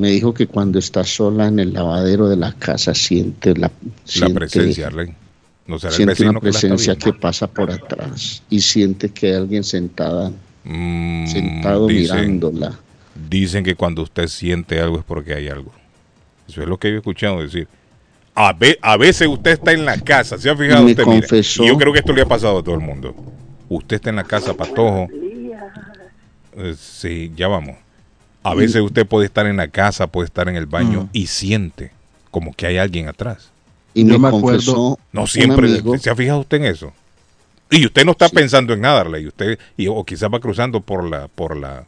Me 0.00 0.10
dijo 0.10 0.34
que 0.34 0.46
cuando 0.46 0.78
está 0.78 1.04
sola 1.04 1.46
en 1.48 1.58
el 1.58 1.72
lavadero 1.72 2.28
de 2.28 2.36
la 2.36 2.52
casa 2.52 2.94
siente 2.94 3.54
la, 3.54 3.68
La 3.68 3.70
siente- 4.04 4.34
presencia, 4.34 4.86
Arlen. 4.88 5.14
No 5.66 5.78
será 5.78 5.90
el 5.90 5.96
siente 5.96 6.12
vecino 6.12 6.30
una 6.30 6.40
que 6.40 6.46
la 6.46 6.50
está 6.50 6.60
presencia 6.68 6.96
que 6.96 7.12
pasa 7.12 7.46
por 7.48 7.70
atrás 7.70 8.42
y 8.48 8.60
siente 8.60 9.08
que 9.08 9.28
hay 9.28 9.34
alguien 9.34 9.64
sentada, 9.64 10.30
Mm, 10.64 11.26
sentado 11.26 11.86
dicen, 11.88 12.16
mirándola. 12.40 12.78
dicen 13.30 13.64
que 13.64 13.74
cuando 13.74 14.02
usted 14.02 14.26
siente 14.28 14.78
algo 14.80 14.98
es 14.98 15.04
porque 15.04 15.34
hay 15.34 15.48
algo. 15.48 15.72
Eso 16.48 16.62
es 16.62 16.68
lo 16.68 16.78
que 16.78 16.88
yo 16.88 16.94
he 16.94 16.98
escuchado 16.98 17.40
decir. 17.42 17.66
A, 18.34 18.52
ve- 18.52 18.78
a 18.82 18.96
veces 18.96 19.26
usted 19.28 19.52
está 19.52 19.72
en 19.72 19.84
la 19.84 19.98
casa, 19.98 20.38
¿se 20.38 20.50
ha 20.50 20.56
fijado 20.56 20.84
me 20.84 20.90
usted? 20.90 21.04
Mire, 21.06 21.20
confesó- 21.22 21.64
y 21.64 21.68
yo 21.68 21.76
creo 21.78 21.92
que 21.92 22.00
esto 22.00 22.12
le 22.12 22.22
ha 22.22 22.26
pasado 22.26 22.58
a 22.58 22.62
todo 22.62 22.74
el 22.74 22.80
mundo. 22.82 23.14
Usted 23.68 23.96
está 23.96 24.10
en 24.10 24.16
la 24.16 24.24
casa, 24.24 24.54
patojo. 24.54 25.08
Eh, 26.58 26.74
sí, 26.78 27.32
ya 27.36 27.48
vamos. 27.48 27.76
A 28.50 28.54
veces 28.54 28.80
usted 28.82 29.06
puede 29.06 29.26
estar 29.26 29.46
en 29.46 29.56
la 29.56 29.68
casa, 29.68 30.06
puede 30.06 30.26
estar 30.26 30.48
en 30.48 30.56
el 30.56 30.66
baño 30.66 31.04
Mm. 31.04 31.08
y 31.12 31.26
siente 31.26 31.90
como 32.30 32.52
que 32.54 32.66
hay 32.66 32.78
alguien 32.78 33.08
atrás. 33.08 33.50
Y 33.94 34.04
Yo 34.06 34.18
me 34.18 34.30
me 34.30 34.36
acuerdo- 34.36 34.98
No 35.12 35.26
siempre. 35.26 35.68
amigo- 35.68 35.96
¿Se 35.98 36.10
ha 36.10 36.14
fijado 36.16 36.40
usted 36.40 36.58
en 36.58 36.64
eso? 36.66 36.92
Y 37.70 37.84
usted 37.86 38.04
no 38.04 38.12
está 38.12 38.28
Sí. 38.28 38.34
pensando 38.36 38.72
en 38.74 38.80
nada, 38.82 39.00
Arley. 39.00 39.26
Usted, 39.26 39.58
y, 39.76 39.88
o 39.88 40.04
quizás 40.04 40.30
va 40.32 40.38
cruzando 40.38 40.80
por 40.80 41.02
la, 41.08 41.26
por 41.28 41.56
la, 41.56 41.86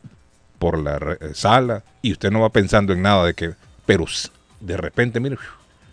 por 0.58 0.78
la 0.78 0.96
eh, 1.20 1.30
sala 1.34 1.84
y 2.02 2.10
usted 2.12 2.30
no 2.30 2.40
va 2.40 2.48
pensando 2.48 2.92
en 2.92 3.02
nada 3.02 3.24
de 3.26 3.34
que, 3.34 3.52
pero 3.86 4.04
de 4.60 4.76
repente, 4.76 5.20
mire, 5.20 5.36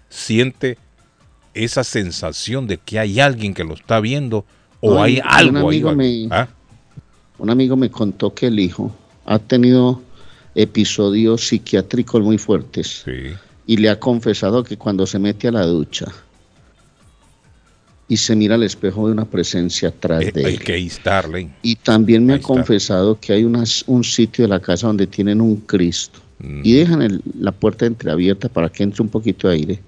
siente 0.10 0.78
esa 1.54 1.84
sensación 1.84 2.66
de 2.68 2.78
que 2.78 2.98
hay 3.00 3.20
alguien 3.20 3.54
que 3.54 3.64
lo 3.64 3.76
está 3.76 4.00
viendo 4.00 4.46
o 4.82 4.96
No, 4.96 5.04
hay 5.04 5.14
y- 5.14 5.18
y 5.18 5.20
un 5.20 5.58
algo 5.58 5.70
ahí. 5.70 5.78
amigo 5.78 5.94
me- 5.96 6.28
¿Ah? 6.32 6.48
Un 7.38 7.50
amigo 7.50 7.76
me 7.76 7.90
contó 7.92 8.34
que 8.34 8.48
el 8.48 8.60
hijo 8.60 8.96
ha 9.26 9.38
tenido 9.40 10.02
episodios 10.56 11.48
psiquiátricos 11.48 12.22
muy 12.24 12.38
fuertes 12.38 13.04
Sí. 13.06 13.34
y 13.68 13.78
le 13.78 13.90
ha 13.90 14.00
confesado 14.00 14.64
que 14.64 14.78
cuando 14.78 15.06
se 15.06 15.20
mete 15.20 15.50
a 15.50 15.52
la 15.52 15.66
ducha 15.66 16.06
y 18.08 18.18
se 18.18 18.36
mira 18.36 18.56
al 18.56 18.64
espejo 18.64 19.08
de 19.08 19.14
una 19.14 19.26
presencia 19.26 19.90
atrás 19.90 20.22
Eh, 20.24 20.32
de 20.32 20.46
hay 20.46 20.54
él. 20.56 20.60
que 20.64 20.74
ahí 20.74 20.86
está, 20.88 21.20
Arley. 21.20 21.52
Y 21.64 21.76
también 21.76 22.26
me 22.26 22.36
ha 22.36 22.40
confesado 22.42 23.20
que 23.20 23.34
hay 23.34 23.44
unas- 23.44 23.84
un 23.88 24.04
sitio 24.04 24.44
de 24.44 24.50
la 24.50 24.60
casa 24.60 24.88
donde 24.88 25.08
tienen 25.08 25.42
un 25.42 25.58
Cristo 25.58 26.20
Mm. 26.40 26.62
y 26.64 26.74
dejan 26.74 27.02
el- 27.02 27.22
la 27.40 27.52
puerta 27.52 27.86
entreabierta 27.86 28.48
para 28.48 28.70
que 28.70 28.84
entre 28.84 29.02
un 29.02 29.10
poquito 29.10 29.48
de 29.48 29.56
aire. 29.56 29.80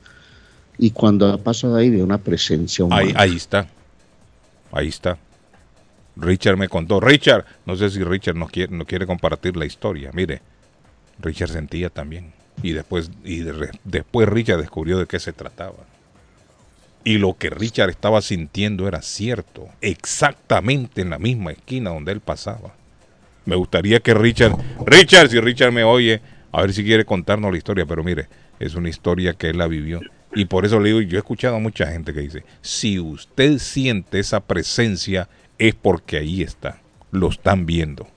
Y 0.79 0.89
cuando 0.91 1.27
ha 1.31 1.37
pasado 1.37 1.75
ahí 1.75 1.89
ve 1.91 2.01
una 2.03 2.17
presencia 2.17 2.83
humana. 2.85 3.01
Ahí, 3.03 3.13
ahí 3.15 3.35
está. 3.35 3.67
Ahí 4.71 4.87
está. 4.87 5.17
Richard 6.15 6.57
me 6.57 6.67
contó. 6.67 6.99
Richard, 6.99 7.45
no 7.67 7.75
sé 7.75 7.89
si 7.91 8.03
Richard 8.03 8.35
no 8.35 8.47
quiere, 8.47 8.75
no 8.75 8.85
quiere 8.85 9.05
compartir 9.05 9.55
la 9.55 9.65
historia. 9.67 10.09
Mire, 10.13 10.41
Richard 11.19 11.49
sentía 11.49 11.89
también. 11.89 12.33
Y 12.63 12.73
después, 12.73 13.11
y 13.23 13.43
después 13.83 14.29
Richard 14.29 14.59
descubrió 14.59 14.97
de 14.97 15.05
qué 15.05 15.19
se 15.19 15.33
trataba. 15.33 15.85
Y 17.03 17.19
lo 17.19 17.37
que 17.37 17.49
Richard 17.49 17.89
estaba 17.89 18.21
sintiendo 18.21 18.87
era 18.87 19.01
cierto. 19.01 19.69
Exactamente 19.81 21.01
en 21.01 21.09
la 21.09 21.19
misma 21.19 21.51
esquina 21.51 21.91
donde 21.91 22.11
él 22.11 22.19
pasaba. 22.19 22.73
Me 23.45 23.55
gustaría 23.55 24.01
que 24.01 24.13
Richard, 24.13 24.57
Richard, 24.85 25.29
si 25.29 25.39
Richard 25.39 25.71
me 25.71 25.83
oye, 25.83 26.21
a 26.51 26.61
ver 26.61 26.73
si 26.73 26.83
quiere 26.83 27.05
contarnos 27.05 27.51
la 27.51 27.57
historia, 27.57 27.85
pero 27.85 28.03
mire, 28.03 28.27
es 28.59 28.75
una 28.75 28.89
historia 28.89 29.33
que 29.33 29.49
él 29.49 29.57
la 29.57 29.67
vivió. 29.67 30.01
Y 30.35 30.45
por 30.45 30.65
eso 30.65 30.79
le 30.79 30.89
digo, 30.89 31.01
yo 31.01 31.17
he 31.17 31.19
escuchado 31.19 31.55
a 31.55 31.59
mucha 31.59 31.87
gente 31.87 32.13
que 32.13 32.19
dice, 32.21 32.43
si 32.61 32.99
usted 32.99 33.59
siente 33.59 34.19
esa 34.19 34.41
presencia, 34.41 35.29
es 35.57 35.75
porque 35.75 36.17
ahí 36.17 36.41
está, 36.41 36.81
lo 37.11 37.29
están 37.29 37.65
viendo. 37.65 38.07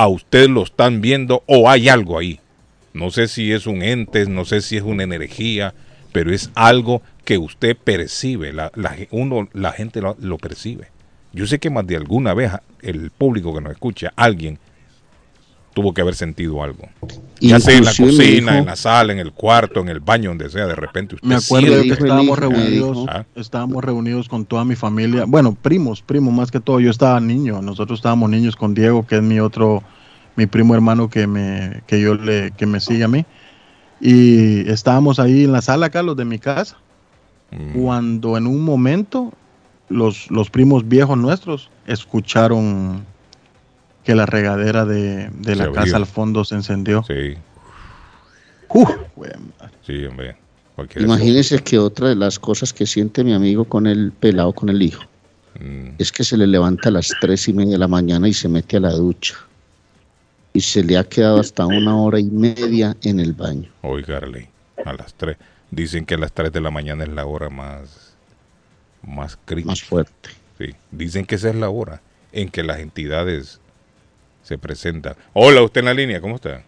A 0.00 0.08
usted 0.08 0.48
lo 0.48 0.62
están 0.62 1.02
viendo 1.02 1.44
o 1.46 1.68
hay 1.68 1.90
algo 1.90 2.18
ahí. 2.18 2.40
No 2.94 3.10
sé 3.10 3.28
si 3.28 3.52
es 3.52 3.66
un 3.66 3.82
ente, 3.82 4.24
no 4.24 4.46
sé 4.46 4.62
si 4.62 4.78
es 4.78 4.82
una 4.82 5.02
energía, 5.02 5.74
pero 6.10 6.32
es 6.32 6.50
algo 6.54 7.02
que 7.26 7.36
usted 7.36 7.76
percibe, 7.76 8.54
la, 8.54 8.72
uno, 9.10 9.50
la 9.52 9.72
gente 9.72 10.00
lo, 10.00 10.16
lo 10.18 10.38
percibe. 10.38 10.88
Yo 11.34 11.46
sé 11.46 11.58
que 11.58 11.68
más 11.68 11.86
de 11.86 11.96
alguna 11.96 12.32
vez 12.32 12.50
el 12.80 13.10
público 13.10 13.54
que 13.54 13.60
nos 13.60 13.72
escucha, 13.72 14.14
alguien 14.16 14.58
tuvo 15.74 15.94
que 15.94 16.00
haber 16.00 16.14
sentido 16.14 16.62
algo. 16.62 16.88
Ya 17.40 17.58
sea 17.60 17.78
en 17.78 17.84
la 17.84 17.90
cocina, 17.90 18.52
dijo- 18.52 18.58
en 18.60 18.66
la 18.66 18.76
sala, 18.76 19.12
en 19.12 19.18
el 19.18 19.32
cuarto, 19.32 19.80
en 19.80 19.88
el 19.88 20.00
baño, 20.00 20.30
donde 20.30 20.50
sea, 20.50 20.66
de 20.66 20.74
repente 20.74 21.14
usted 21.14 21.26
Me 21.26 21.36
acuerdo 21.36 21.76
de 21.76 21.82
que 21.84 21.92
estábamos 21.92 22.38
reunidos. 22.38 23.06
Ah. 23.08 23.24
estábamos 23.34 23.82
reunidos 23.84 24.28
con 24.28 24.44
toda 24.44 24.64
mi 24.64 24.74
familia, 24.76 25.24
bueno, 25.26 25.54
primos, 25.60 26.02
primos 26.02 26.34
más 26.34 26.50
que 26.50 26.60
todo, 26.60 26.80
yo 26.80 26.90
estaba 26.90 27.18
niño, 27.20 27.62
nosotros 27.62 27.98
estábamos 28.00 28.28
niños 28.30 28.56
con 28.56 28.74
Diego, 28.74 29.06
que 29.06 29.16
es 29.16 29.22
mi 29.22 29.40
otro, 29.40 29.82
mi 30.36 30.46
primo 30.46 30.74
hermano 30.74 31.08
que 31.08 31.26
me, 31.26 31.82
que 31.86 32.00
yo 32.00 32.14
le, 32.14 32.50
que 32.52 32.66
me 32.66 32.80
sigue 32.80 33.04
a 33.04 33.08
mí, 33.08 33.24
y 34.00 34.68
estábamos 34.70 35.18
ahí 35.18 35.44
en 35.44 35.52
la 35.52 35.62
sala, 35.62 35.88
Carlos, 35.90 36.16
de 36.16 36.24
mi 36.24 36.38
casa, 36.38 36.76
Mm, 37.52 37.82
cuando 37.82 38.36
en 38.36 38.46
un 38.46 38.62
momento 38.62 39.32
los, 39.88 40.30
los 40.30 40.50
primos 40.50 40.86
viejos 40.88 41.18
nuestros 41.18 41.68
escucharon 41.84 43.04
que 44.04 44.14
la 44.14 44.26
regadera 44.26 44.84
de, 44.84 45.30
de 45.30 45.56
la 45.56 45.70
casa 45.72 45.96
al 45.96 46.06
fondo 46.06 46.44
se 46.44 46.54
encendió. 46.54 47.04
Sí, 47.06 47.34
Uf, 48.68 48.88
sí, 49.86 50.04
hombre. 50.04 50.36
Cualquier 50.76 51.04
Imagínense 51.04 51.58
que 51.58 51.78
otra 51.78 52.08
de 52.08 52.14
las 52.14 52.38
cosas 52.38 52.72
que 52.72 52.86
siente 52.86 53.24
mi 53.24 53.34
amigo 53.34 53.64
con 53.64 53.86
el 53.86 54.12
pelado, 54.12 54.52
con 54.52 54.68
el 54.68 54.80
hijo, 54.80 55.02
Mm, 55.58 55.90
es 55.98 56.12
que 56.12 56.24
se 56.24 56.36
le 56.36 56.46
levanta 56.46 56.88
a 56.88 56.92
las 56.92 57.12
tres 57.20 57.48
y 57.48 57.52
media 57.52 57.72
de 57.72 57.78
la 57.78 57.88
mañana 57.88 58.28
y 58.28 58.32
se 58.32 58.48
mete 58.48 58.76
a 58.76 58.80
la 58.80 58.92
ducha. 58.92 59.34
Y 60.52 60.60
se 60.60 60.82
le 60.82 60.96
ha 60.96 61.04
quedado 61.04 61.40
hasta 61.40 61.66
una 61.66 61.96
hora 61.96 62.18
y 62.18 62.24
media 62.24 62.96
en 63.02 63.20
el 63.20 63.32
baño. 63.34 63.70
Oigarle, 63.82 64.48
a 64.84 64.92
las 64.92 65.14
3. 65.14 65.36
Dicen 65.70 66.04
que 66.06 66.14
a 66.14 66.18
las 66.18 66.32
3 66.32 66.52
de 66.52 66.60
la 66.60 66.70
mañana 66.70 67.04
es 67.04 67.10
la 67.10 67.24
hora 67.24 67.50
más, 67.50 68.14
más 69.02 69.38
crítica. 69.44 69.70
Más 69.70 69.82
fuerte. 69.82 70.30
Sí. 70.58 70.74
Dicen 70.90 71.24
que 71.24 71.36
esa 71.36 71.50
es 71.50 71.54
la 71.54 71.68
hora 71.68 72.02
en 72.32 72.48
que 72.48 72.64
las 72.64 72.80
entidades 72.80 73.59
se 74.50 74.58
presentan. 74.58 75.14
Hola, 75.32 75.62
usted 75.62 75.78
en 75.78 75.84
la 75.84 75.94
línea, 75.94 76.20
¿cómo 76.20 76.34
está? 76.34 76.64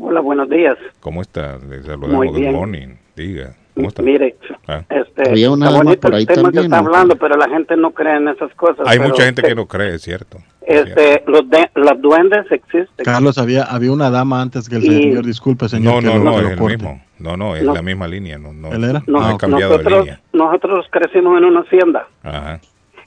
Hola, 0.00 0.18
buenos 0.20 0.50
días. 0.50 0.76
¿Cómo 0.98 1.22
está? 1.22 1.56
Le 1.58 1.80
saludamos. 1.82 2.16
Muy 2.16 2.28
Good 2.30 2.38
bien. 2.40 2.52
morning. 2.52 2.88
Diga, 3.14 3.54
¿cómo 3.76 3.86
está? 3.86 4.02
Mire, 4.02 4.34
Ah. 4.66 4.82
este, 4.90 5.30
Había 5.30 5.52
una 5.52 5.66
está 5.66 5.72
dama 5.78 5.84
bonito 5.84 6.00
por 6.00 6.10
el 6.14 6.16
ahí 6.18 6.26
tema 6.26 6.42
también, 6.42 6.62
que 6.62 6.66
está 6.66 6.82
¿no? 6.82 6.88
hablando, 6.88 7.14
pero 7.16 7.36
la 7.36 7.48
gente 7.48 7.76
no 7.76 7.92
cree 7.92 8.16
en 8.16 8.26
esas 8.26 8.52
cosas. 8.56 8.88
Hay 8.88 8.98
mucha 8.98 9.22
gente 9.22 9.40
este, 9.42 9.50
que 9.50 9.54
no 9.54 9.66
cree, 9.68 9.94
es 9.94 10.02
cierto. 10.02 10.38
Es 10.62 10.82
cierto. 10.84 11.00
Este, 11.00 11.22
los, 11.30 11.48
de, 11.48 11.70
los 11.76 12.02
duendes 12.02 12.44
existen. 12.50 13.04
Carlos, 13.04 13.38
había, 13.38 13.62
había 13.62 13.92
una 13.92 14.10
dama 14.10 14.42
antes 14.42 14.68
que 14.68 14.76
el 14.76 14.84
Y- 14.84 14.86
señor, 14.88 15.24
disculpe, 15.24 15.68
señor. 15.68 16.02
No, 16.02 16.18
no, 16.18 16.24
no, 16.24 16.40
es 16.40 16.58
el 16.58 16.60
mismo. 16.60 17.00
No, 17.20 17.36
no, 17.36 17.54
es 17.54 17.62
No. 17.62 17.72
la 17.74 17.82
misma 17.82 18.08
línea. 18.08 18.36
No, 18.36 18.52
no, 18.52 18.72
¿Él 18.72 18.82
era? 18.82 19.00
no 19.06 19.20
Ah, 19.22 19.34
ok. 19.34 19.40
cambiado 19.40 19.78
de 19.78 19.84
nosotros, 19.84 20.04
línea. 20.06 20.20
nosotros 20.32 20.86
crecimos 20.90 21.38
en 21.38 21.44
una 21.44 21.60
hacienda. 21.60 22.08
Ajá. 22.24 22.60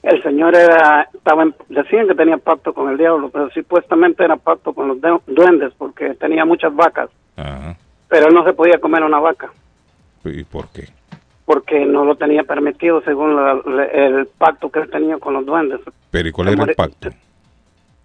El 0.06 0.22
señor 0.22 0.54
era, 0.54 1.08
estaba 1.12 1.42
en- 1.42 1.54
decían 1.68 2.06
que 2.06 2.14
tenía 2.14 2.36
pacto 2.38 2.72
con 2.72 2.88
el 2.90 2.96
diablo, 2.96 3.28
pero 3.28 3.50
supuestamente 3.50 4.22
era 4.24 4.36
pacto 4.36 4.72
con 4.72 4.86
los 4.86 5.00
de- 5.00 5.18
duendes 5.26 5.72
porque 5.76 6.14
tenía 6.14 6.44
muchas 6.44 6.72
vacas, 6.76 7.10
Ajá. 7.36 7.76
pero 8.08 8.28
él 8.28 8.34
no 8.34 8.44
se 8.44 8.52
podía 8.52 8.78
comer 8.78 9.02
una 9.02 9.18
vaca 9.18 9.50
¿Y 10.24 10.44
por 10.44 10.68
qué? 10.68 10.84
porque 11.44 11.84
no 11.86 12.04
lo 12.04 12.14
tenía 12.14 12.44
permitido 12.44 13.00
según 13.02 13.34
la- 13.34 13.60
la- 13.66 13.84
el 13.86 14.26
pacto 14.38 14.70
que 14.70 14.78
él 14.80 14.90
tenía 14.90 15.18
con 15.18 15.34
los 15.34 15.44
duendes. 15.44 15.80
Pero 16.12 16.28
¿y 16.28 16.32
cuál 16.32 16.48
Se 16.48 16.54
era 16.54 16.64
el 16.64 16.74
pacto? 16.76 17.08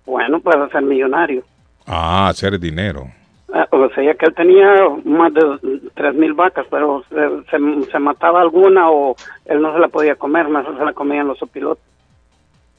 Bueno, 0.06 0.40
para 0.40 0.68
ser 0.70 0.82
millonario. 0.82 1.44
Ah, 1.86 2.30
hacer 2.30 2.60
dinero. 2.60 3.04
Ah, 3.54 3.68
O 3.72 3.90
sea, 3.90 4.14
que 4.16 4.26
él 4.26 4.34
tenía 4.34 4.76
más 5.06 5.34
de 5.34 5.42
tres 5.94 6.16
mil 6.16 6.34
vacas, 6.34 6.66
pero 6.72 7.04
se, 7.10 7.16
se- 7.52 7.92
se 7.92 8.00
mataba 8.00 8.42
alguna 8.42 8.90
o 8.90 9.16
él 9.46 9.62
no 9.62 9.72
se 9.74 9.80
la 9.80 9.88
podía 9.88 10.16
comer, 10.16 10.48
mejor 10.48 10.78
se 10.78 10.86
la 10.86 10.94
comían 10.94 11.28
los 11.28 11.42
opilotes. 11.44 11.84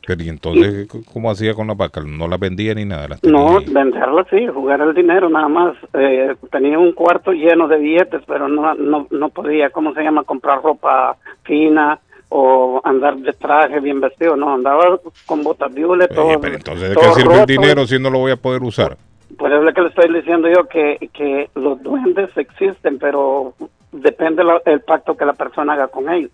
Pero 0.07 0.23
¿y 0.23 0.29
entonces 0.29 0.89
c- 0.91 1.01
cómo 1.13 1.31
hacía 1.31 1.55
con 1.55 1.67
las 1.69 1.77
vacas? 1.77 2.05
¿No 2.05 2.27
las 2.29 2.41
vendía 2.41 2.75
ni 2.75 2.85
nada? 2.85 3.09
Las 3.09 3.23
No, 3.23 3.61
venderla 3.71 4.27
sí, 4.31 4.47
jugar 4.53 4.81
el 4.81 4.95
dinero 4.95 5.29
nada 5.29 5.49
más. 5.49 5.77
Eh, 5.95 6.35
tenía 6.51 6.79
un 6.79 6.93
cuarto 6.93 7.33
lleno 7.33 7.69
de 7.69 7.79
billetes, 7.79 8.23
pero 8.27 8.49
no, 8.49 8.75
no, 8.75 9.07
no 9.11 9.29
podía, 9.29 9.71
¿cómo 9.71 9.95
se 9.95 10.03
llama?, 10.03 10.25
comprar 10.25 10.61
ropa 10.63 11.17
fina 11.45 11.99
o 12.31 12.81
andar 12.85 13.17
de 13.19 13.33
traje 13.35 13.79
bien 13.81 14.01
vestido, 14.01 14.37
no, 14.37 14.55
andaba 14.55 14.99
con 15.27 15.43
botas 15.43 15.71
Oye, 16.09 16.15
todo. 16.15 16.41
pero 16.41 16.55
entonces 16.57 16.89
¿de 16.91 16.97
qué 16.97 17.03
sirve 17.13 17.35
el 17.35 17.41
roto. 17.41 17.47
dinero 17.53 17.87
si 17.87 17.99
no 17.99 18.09
lo 18.11 18.19
voy 18.21 18.33
a 18.33 18.37
poder 18.37 18.63
usar? 18.63 18.97
Pues 19.39 19.53
es 19.53 19.63
lo 19.63 19.73
que 19.73 19.81
le 19.83 19.89
estoy 19.89 20.13
diciendo 20.15 20.49
yo, 20.49 20.65
que, 20.67 21.11
que 21.13 21.49
los 21.55 21.83
duendes 21.83 22.31
existen, 22.37 22.99
pero 22.99 23.55
depende 23.93 24.43
la- 24.45 24.63
el 24.65 24.81
pacto 24.81 25.15
que 25.17 25.27
la 25.27 25.35
persona 25.35 25.75
haga 25.75 25.89
con 25.89 26.09
ellos. 26.11 26.31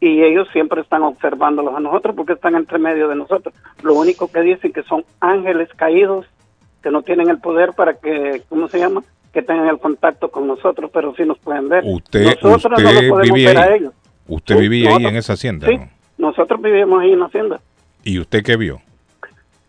Y 0.00 0.22
ellos 0.22 0.48
siempre 0.52 0.80
están 0.80 1.02
observándolos 1.02 1.74
a 1.74 1.80
nosotros 1.80 2.14
porque 2.16 2.32
están 2.32 2.54
entre 2.54 2.78
medio 2.78 3.06
de 3.08 3.16
nosotros. 3.16 3.54
Lo 3.82 3.94
único 3.94 4.30
que 4.32 4.40
dicen 4.40 4.72
que 4.72 4.82
son 4.84 5.04
ángeles 5.20 5.68
caídos, 5.76 6.26
que 6.82 6.90
no 6.90 7.02
tienen 7.02 7.28
el 7.28 7.38
poder 7.38 7.72
para 7.74 7.94
que, 7.94 8.42
¿cómo 8.48 8.68
se 8.68 8.78
llama? 8.78 9.02
Que 9.32 9.42
tengan 9.42 9.68
el 9.68 9.78
contacto 9.78 10.30
con 10.30 10.46
nosotros, 10.46 10.90
pero 10.92 11.14
sí 11.14 11.24
nos 11.24 11.38
pueden 11.38 11.68
ver. 11.68 11.84
Usted, 11.86 12.24
nosotros 12.42 12.82
no 12.82 12.88
usted 12.88 13.02
lo 13.02 13.14
podemos 13.14 13.34
vivía 13.34 13.48
ver 13.50 13.58
a 13.58 13.76
ellos. 13.76 13.92
Usted 14.26 14.58
vivía 14.58 14.96
ahí 14.96 15.04
en 15.04 15.16
esa 15.16 15.34
hacienda, 15.34 15.66
Sí, 15.68 15.76
¿no? 15.76 15.88
nosotros 16.28 16.62
vivimos 16.62 17.02
ahí 17.02 17.12
en 17.12 17.18
la 17.20 17.26
hacienda. 17.26 17.60
¿Y 18.02 18.18
usted 18.18 18.42
qué 18.42 18.56
vio? 18.56 18.80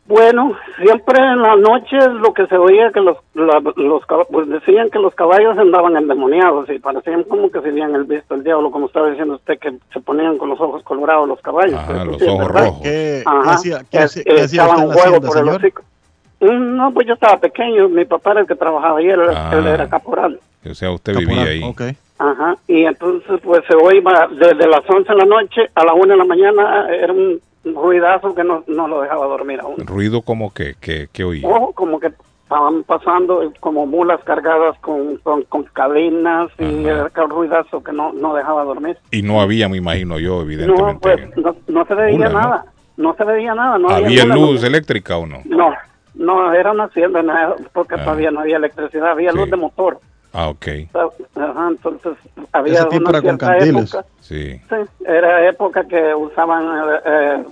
Bueno, 0.08 0.58
siempre 0.84 1.20
en 1.20 1.42
las 1.42 1.58
noches 1.60 2.06
lo 2.22 2.34
que 2.34 2.46
se 2.48 2.58
oía 2.58 2.92
que 2.92 3.00
los, 3.00 3.18
la- 3.34 3.62
los 3.78 4.04
pues 4.30 4.50
decían 4.50 4.90
que 4.90 5.00
los 5.00 5.14
caballos 5.16 5.58
andaban 5.58 5.96
endemoniados 5.96 6.70
y 6.70 6.80
parecían 6.80 7.24
como 7.24 7.50
que 7.50 7.62
se 7.62 7.70
habían 7.70 7.96
el 7.96 8.04
visto 8.04 8.36
el 8.36 8.44
diablo, 8.44 8.72
como 8.72 8.88
estaba 8.88 9.10
diciendo 9.10 9.36
usted, 9.36 9.58
que 9.60 9.72
se 9.94 10.00
ponían 10.02 10.38
con 10.38 10.50
los 10.50 10.60
ojos 10.60 10.84
colorados 10.84 11.28
los 11.30 11.40
caballos. 11.42 11.76
Ajá, 11.80 11.88
Pero 11.94 12.06
los 12.06 12.18
sí 12.18 12.26
es 12.26 12.30
ojos 12.32 12.48
verdad. 12.48 12.66
rojos. 12.66 12.82
¿Qué, 12.84 13.24
Ajá, 13.26 13.52
hacía, 13.54 13.80
qué 13.80 13.86
que- 13.92 14.00
hacía- 14.00 14.24
qué 14.26 14.42
hacía 14.42 14.64
echaban 14.64 14.72
usted 14.72 14.84
en 14.84 14.88
la 14.90 14.94
fuego 14.96 15.08
hacienda, 15.18 15.28
por 15.28 15.38
el 15.38 15.44
señor? 15.46 15.58
hocico. 15.62 15.82
Mm, 16.42 16.76
No, 16.76 16.94
pues 16.94 17.08
yo 17.08 17.14
estaba 17.14 17.38
pequeño, 17.40 17.88
mi 17.90 18.04
papá 18.06 18.32
era 18.32 18.42
el 18.42 18.48
que 18.48 18.56
trabajaba 18.56 18.98
ahí, 19.00 19.08
él, 19.08 19.22
Ah. 19.30 19.52
él 19.54 19.68
era 19.68 19.88
caporal. 19.88 20.40
O 20.70 20.74
sea, 20.74 20.92
usted 20.92 21.14
Caporal, 21.14 21.36
vivía 21.36 21.52
ahí. 21.52 21.64
ok. 21.64 21.82
Ajá, 22.18 22.56
y 22.68 22.84
entonces 22.86 23.40
pues 23.44 23.62
se 23.68 23.76
oía 23.76 24.02
desde 24.32 24.68
las 24.68 24.82
11 24.90 25.12
de 25.14 25.18
la 25.20 25.26
noche 25.26 25.70
a 25.74 25.86
la 25.86 25.94
1 25.94 26.08
de 26.14 26.18
la 26.18 26.26
mañana, 26.26 26.88
era 26.90 27.14
un 27.14 27.40
ruidazo 27.63 28.34
que 28.36 28.43
no, 28.43 28.63
no 28.67 28.88
lo 28.88 29.02
dejaba 29.02 29.26
dormir 29.28 29.60
a 29.62 29.67
uno. 29.67 29.84
¿Ruido 29.86 30.21
como 30.21 30.54
que, 30.54 30.76
que, 30.80 31.08
que 31.12 31.24
oía? 31.24 31.47
Ojo, 31.47 31.74
como 31.74 32.00
que 32.00 32.12
estaban 32.43 32.84
pasando 32.84 33.54
como 33.60 33.86
mulas 33.86 34.21
cargadas 34.24 34.78
con, 34.80 35.17
con, 35.17 35.43
con 35.43 35.63
cadenas 35.65 36.50
y 36.60 36.86
era 36.86 37.06
aquel 37.06 37.30
ruidazo 37.30 37.82
que 37.84 37.93
no, 37.93 38.12
no 38.13 38.34
dejaba 38.34 38.63
dormir. 38.63 38.97
Y 39.12 39.21
no 39.21 39.39
había, 39.41 39.69
me 39.69 39.78
imagino 39.78 40.19
yo, 40.19 40.36
No, 40.38 40.41
evidentemente. 40.41 41.00
pues 41.02 41.38
no, 41.38 41.56
no 41.67 41.86
se 41.86 41.95
veía 41.95 42.17
Mula, 42.17 42.30
¿no? 42.30 42.39
nada, 42.41 42.65
¿no? 42.97 43.15
se 43.15 43.24
veía 43.24 43.56
nada. 43.56 43.78
No 43.78 43.89
¿Había 43.89 44.24
mula, 44.26 44.36
luz 44.36 44.62
no- 44.62 44.67
eléctrica 44.67 45.17
o 45.17 45.26
no? 45.28 45.38
No, 45.45 45.71
no, 46.15 46.54
era 46.54 46.71
una 46.71 46.86
hacienda, 46.86 47.56
porque 47.74 47.95
Ah. 47.95 48.04
todavía 48.04 48.32
no 48.32 48.41
había 48.41 48.58
electricidad, 48.58 49.12
había 49.12 49.32
Sí. 49.32 49.38
luz 49.38 49.50
de 49.50 49.56
motor. 49.58 50.00
Ah, 50.34 50.50
ok. 50.50 50.67
Ajá, 51.36 51.67
entonces 51.70 52.13
había 52.54 52.74
Ese 52.74 52.88
una 52.98 53.10
era 53.10 53.22
con 53.22 53.22
cierta 53.38 53.48
candiles. 53.58 53.94
época, 53.94 54.06
Sí. 54.22 54.52
sí, 54.70 54.76
era 55.06 55.48
época 55.50 55.84
que 55.88 56.15
usaban 56.15 56.63
eh, 57.06 57.44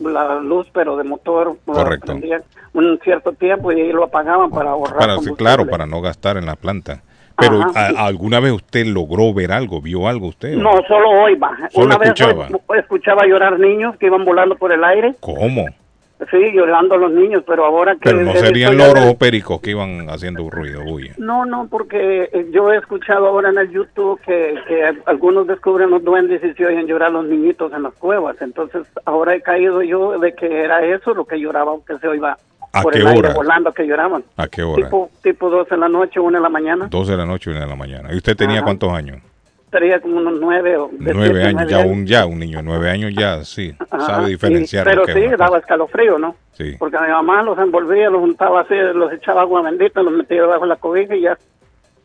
la 0.00 0.34
luz 0.40 0.66
pero 0.72 0.96
de 0.96 1.04
motor, 1.04 1.56
Correcto. 1.64 2.12
un 2.74 2.98
cierto 3.02 3.32
tiempo 3.32 3.72
y 3.72 3.90
lo 3.92 4.04
apagaban 4.04 4.50
para 4.50 4.70
ahorrar 4.70 4.98
Para, 4.98 5.12
sí, 5.14 5.16
combustible. 5.20 5.36
claro, 5.38 5.66
para 5.70 5.86
no 5.86 6.02
gastar 6.02 6.36
en 6.36 6.44
la 6.46 6.56
planta. 6.56 7.02
Pero 7.38 7.60
Ajá. 7.62 7.88
¿a- 7.98 8.06
¿alguna 8.06 8.40
vez 8.40 8.52
usted 8.52 8.86
logró 8.86 9.32
ver 9.34 9.52
algo? 9.52 9.80
¿Vio 9.82 10.08
algo 10.08 10.28
usted? 10.28 10.56
o 10.56 10.60
No, 10.60 10.70
solo 10.88 11.10
hoy 11.10 11.34
va. 11.36 11.56
Solo 11.70 11.86
Una 11.86 11.98
vez 11.98 12.08
escuchaba. 12.08 12.48
hoy 12.66 12.78
escuchaba 12.78 13.26
llorar 13.26 13.58
niños 13.58 13.96
que 13.98 14.06
iban 14.06 14.24
volando 14.24 14.56
por 14.56 14.72
el 14.72 14.82
aire. 14.84 15.14
¿Cómo? 15.20 15.66
Sí, 16.30 16.38
llorando 16.54 16.96
los 16.96 17.12
niños, 17.12 17.44
pero 17.46 17.66
ahora 17.66 17.92
que... 17.94 18.00
Pero 18.04 18.22
no 18.22 18.32
serían 18.32 18.78
loros 18.78 19.04
o 19.04 19.18
pericos 19.18 19.60
que 19.60 19.70
iban 19.72 20.08
haciendo 20.08 20.48
ruido, 20.48 20.82
bulla. 20.82 21.12
No, 21.18 21.44
no, 21.44 21.68
porque 21.68 22.30
eh, 22.32 22.46
yo 22.52 22.72
he 22.72 22.78
escuchado 22.78 23.26
ahora 23.26 23.50
en 23.50 23.58
el 23.58 23.70
YouTube 23.70 24.18
que, 24.22 24.54
que 24.66 24.94
algunos 25.04 25.46
descubren 25.46 25.90
los 25.90 26.02
duendes 26.02 26.42
y 26.42 26.54
se 26.54 26.64
oyen 26.66 26.86
llorar 26.86 27.12
los 27.12 27.26
niñitos 27.26 27.70
en 27.74 27.82
las 27.82 27.92
cuevas. 27.94 28.36
Entonces, 28.40 28.86
ahora 29.04 29.34
he 29.34 29.42
caído 29.42 29.82
yo 29.82 30.18
de 30.18 30.34
que 30.34 30.46
era 30.64 30.84
eso 30.86 31.12
lo 31.12 31.26
que 31.26 31.38
lloraba, 31.38 31.74
que 31.86 31.98
se 31.98 32.08
oía 32.08 32.38
¿A 32.72 32.82
por 32.82 32.92
qué 32.92 32.98
el 33.00 33.06
aire 33.08 33.20
hora? 33.20 33.34
volando, 33.34 33.72
que 33.72 33.86
lloraban. 33.86 34.24
¿A 34.36 34.48
qué 34.48 34.62
hora? 34.62 34.82
Tipo, 34.84 35.10
tipo 35.22 35.50
12 35.50 35.74
de 35.74 35.80
la 35.80 35.88
noche, 35.88 36.18
1 36.18 36.38
de 36.38 36.42
la 36.42 36.48
mañana. 36.48 36.88
12 36.90 37.12
de 37.12 37.18
la 37.18 37.26
noche 37.26 37.50
y 37.50 37.52
1 37.52 37.60
de 37.60 37.66
la 37.66 37.76
mañana. 37.76 38.08
¿Y 38.12 38.16
usted 38.16 38.36
tenía 38.36 38.56
Ajá. 38.56 38.64
cuántos 38.64 38.90
años? 38.92 39.18
Sería 39.70 40.00
como 40.00 40.18
unos 40.18 40.38
9 40.40 40.76
o... 40.76 40.90
Nueve 40.98 41.42
años, 41.42 41.54
nueve 41.66 41.70
ya 41.70 41.78
un, 41.80 42.06
ya 42.06 42.26
un 42.26 42.38
niño 42.38 42.60
nueve 42.62 42.88
años 42.88 43.12
ya, 43.14 43.44
sí, 43.44 43.74
Ajá, 43.90 44.06
sabe 44.06 44.26
y- 44.28 44.30
diferenciar. 44.30 44.84
pero 44.84 45.00
lo 45.00 45.06
que 45.06 45.12
sí, 45.14 45.20
es 45.24 45.36
daba 45.36 45.58
escalofrío, 45.58 46.18
¿no? 46.18 46.36
Sí. 46.52 46.76
Porque 46.78 46.96
mi 47.00 47.08
mamá 47.08 47.42
los 47.42 47.58
envolvía, 47.58 48.08
los 48.08 48.20
juntaba 48.20 48.60
así, 48.62 48.74
los 48.94 49.12
echaba 49.12 49.42
agua 49.42 49.62
bendita, 49.62 50.02
los 50.02 50.12
metía 50.14 50.40
debajo 50.42 50.62
de 50.62 50.68
la 50.68 50.76
cobija 50.76 51.16
y 51.16 51.22
ya 51.22 51.36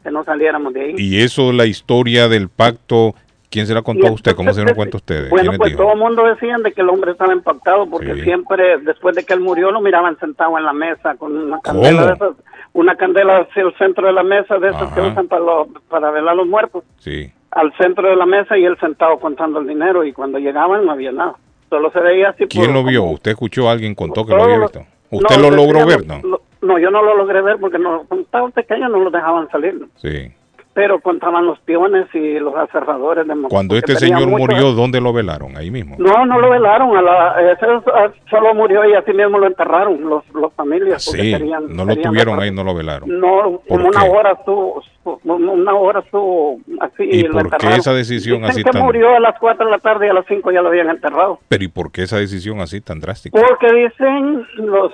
que 0.04 0.10
no 0.12 0.24
saliéramos 0.24 0.74
de 0.74 0.82
ahí. 0.82 0.96
Y 0.98 1.22
eso, 1.22 1.54
la 1.54 1.66
historia 1.68 2.28
del 2.28 2.50
pacto, 2.50 3.14
¿quién 3.52 3.68
se 3.68 3.74
la 3.76 3.84
contó 3.84 4.08
a 4.08 4.12
usted? 4.12 4.36
¿Cómo 4.36 4.52
se 4.54 4.64
lo 4.64 4.74
cuenta 4.76 4.98
ustedes? 4.98 5.30
Bueno, 5.30 5.44
¿Quién 5.44 5.52
les 5.52 5.58
pues 5.60 5.72
dijo? 5.72 5.84
todo 5.84 5.94
el 5.94 6.00
mundo 6.00 6.24
decían 6.26 6.64
de 6.64 6.72
que 6.74 6.82
el 6.82 6.90
hombre 6.90 7.12
estaba 7.12 7.32
impactado 7.32 7.88
porque 7.88 8.16
Sí. 8.16 8.22
siempre 8.22 8.80
después 8.80 9.16
de 9.16 9.24
que 9.24 9.34
él 9.36 9.40
murió 9.40 9.70
lo 9.72 9.80
miraban 9.82 10.18
sentado 10.18 10.58
en 10.58 10.66
la 10.66 10.74
mesa 10.74 11.16
con 11.16 11.38
una 11.38 11.60
candela 11.62 12.02
¿Cómo? 12.02 12.08
de 12.08 12.14
esas, 12.16 12.46
una 12.74 12.96
candela 12.96 13.38
hacia 13.38 13.62
el 13.64 13.74
centro 13.78 14.08
de 14.08 14.14
la 14.14 14.24
mesa 14.24 14.58
de 14.58 14.70
esas 14.70 14.92
que 14.94 15.00
Ajá. 15.00 15.10
usan 15.12 15.28
para, 15.28 15.44
los- 15.44 15.68
para 15.88 16.10
velar 16.10 16.30
a 16.30 16.36
los 16.36 16.48
muertos, 16.48 16.84
Sí. 16.98 17.32
Al 17.52 17.74
centro 17.78 18.10
de 18.10 18.16
la 18.16 18.26
mesa 18.26 18.58
y 18.58 18.66
él 18.66 18.78
sentado 18.80 19.20
contando 19.20 19.60
el 19.60 19.68
dinero 19.68 20.04
y 20.04 20.14
cuando 20.14 20.40
llegaban 20.40 20.86
no 20.86 20.92
había 20.94 21.12
nada. 21.12 21.36
Solo 21.70 21.92
se 21.92 22.00
veía 22.00 22.30
así. 22.30 22.46
¿Quién 22.48 22.66
por- 22.68 22.74
lo 22.76 22.84
vio? 22.84 23.04
¿Usted 23.04 23.32
escuchó 23.32 23.70
a 23.70 23.74
alguien 23.74 23.96
contó 23.96 24.26
que 24.26 24.34
lo 24.36 24.44
había 24.44 24.60
visto? 24.60 24.82
¿Usted 25.10 25.38
no, 25.38 25.50
lo 25.50 25.56
logró 25.56 25.80
decían, 25.86 25.88
ver, 25.88 26.08
no? 26.08 26.30
lo- 26.30 26.42
no, 26.62 26.80
yo 26.80 26.92
no 26.92 27.02
lo 27.04 27.16
logré 27.18 27.42
ver 27.42 27.58
porque 27.60 27.80
no, 27.80 28.06
estaba 28.12 28.50
pequeño 28.50 28.88
no 28.90 29.00
los 29.00 29.12
dejaban 29.12 29.50
salir. 29.50 29.86
Sí. 29.96 30.32
Pero 30.74 31.02
contaban 31.02 31.46
los 31.46 31.60
peones 31.60 32.08
y 32.16 32.40
los 32.40 32.56
aserradores 32.56 33.28
de 33.28 33.34
Cuando 33.50 33.76
este 33.76 33.96
señor 33.98 34.28
mucho- 34.28 34.38
murió, 34.38 34.72
¿dónde 34.72 35.02
lo 35.02 35.12
velaron? 35.12 35.58
Ahí 35.58 35.70
mismo. 35.70 35.98
No, 36.00 36.26
no 36.26 36.40
lo 36.40 36.50
velaron, 36.50 36.96
a 36.96 37.02
la, 37.02 37.52
ese 37.52 37.66
ah, 37.94 38.10
solo 38.30 38.56
murió 38.56 38.86
y 38.90 38.94
así 38.94 39.12
mismo 39.12 39.38
lo 39.38 39.48
enterraron 39.48 40.02
los, 40.10 40.24
los 40.34 40.54
familias. 40.54 41.06
porque 41.06 41.22
Sí, 41.24 41.32
querían- 41.34 41.76
no 41.76 41.84
lo 41.84 41.90
querían 41.90 42.10
tuvieron 42.12 42.40
ahí, 42.40 42.52
no 42.52 42.64
lo 42.64 42.74
velaron. 42.74 43.10
No, 43.20 43.60
¿Por 43.68 43.82
como 43.82 43.88
una 43.90 44.04
hora 44.06 44.32
estuvo, 44.32 44.82
una 45.26 45.74
hora 45.76 46.00
estuvo 46.00 46.60
así 46.80 47.04
¿Y 47.04 47.24
lo 47.24 47.34
por 47.34 47.58
qué 47.58 47.76
esa 47.76 47.94
decisión 47.94 48.38
Dicen 48.38 48.52
así 48.52 48.64
que 48.64 48.72
tan- 48.72 48.84
murió 48.84 49.14
a 49.16 49.20
las 49.20 49.38
4 49.40 49.66
de 49.66 49.72
la 49.72 49.80
tarde 49.80 50.08
y 50.08 50.10
a 50.10 50.14
las 50.14 50.26
5 50.26 50.52
ya 50.54 50.62
lo 50.62 50.70
habían 50.70 50.90
enterrado. 50.90 51.40
Pero 51.50 51.64
¿y 51.66 51.68
por 51.68 51.92
qué 51.92 52.04
esa 52.04 52.18
decisión 52.18 52.62
así 52.62 52.80
tan 52.80 53.02
drástica? 53.02 53.38
Porque 53.46 53.68
dicen 53.74 54.46
los 54.56 54.94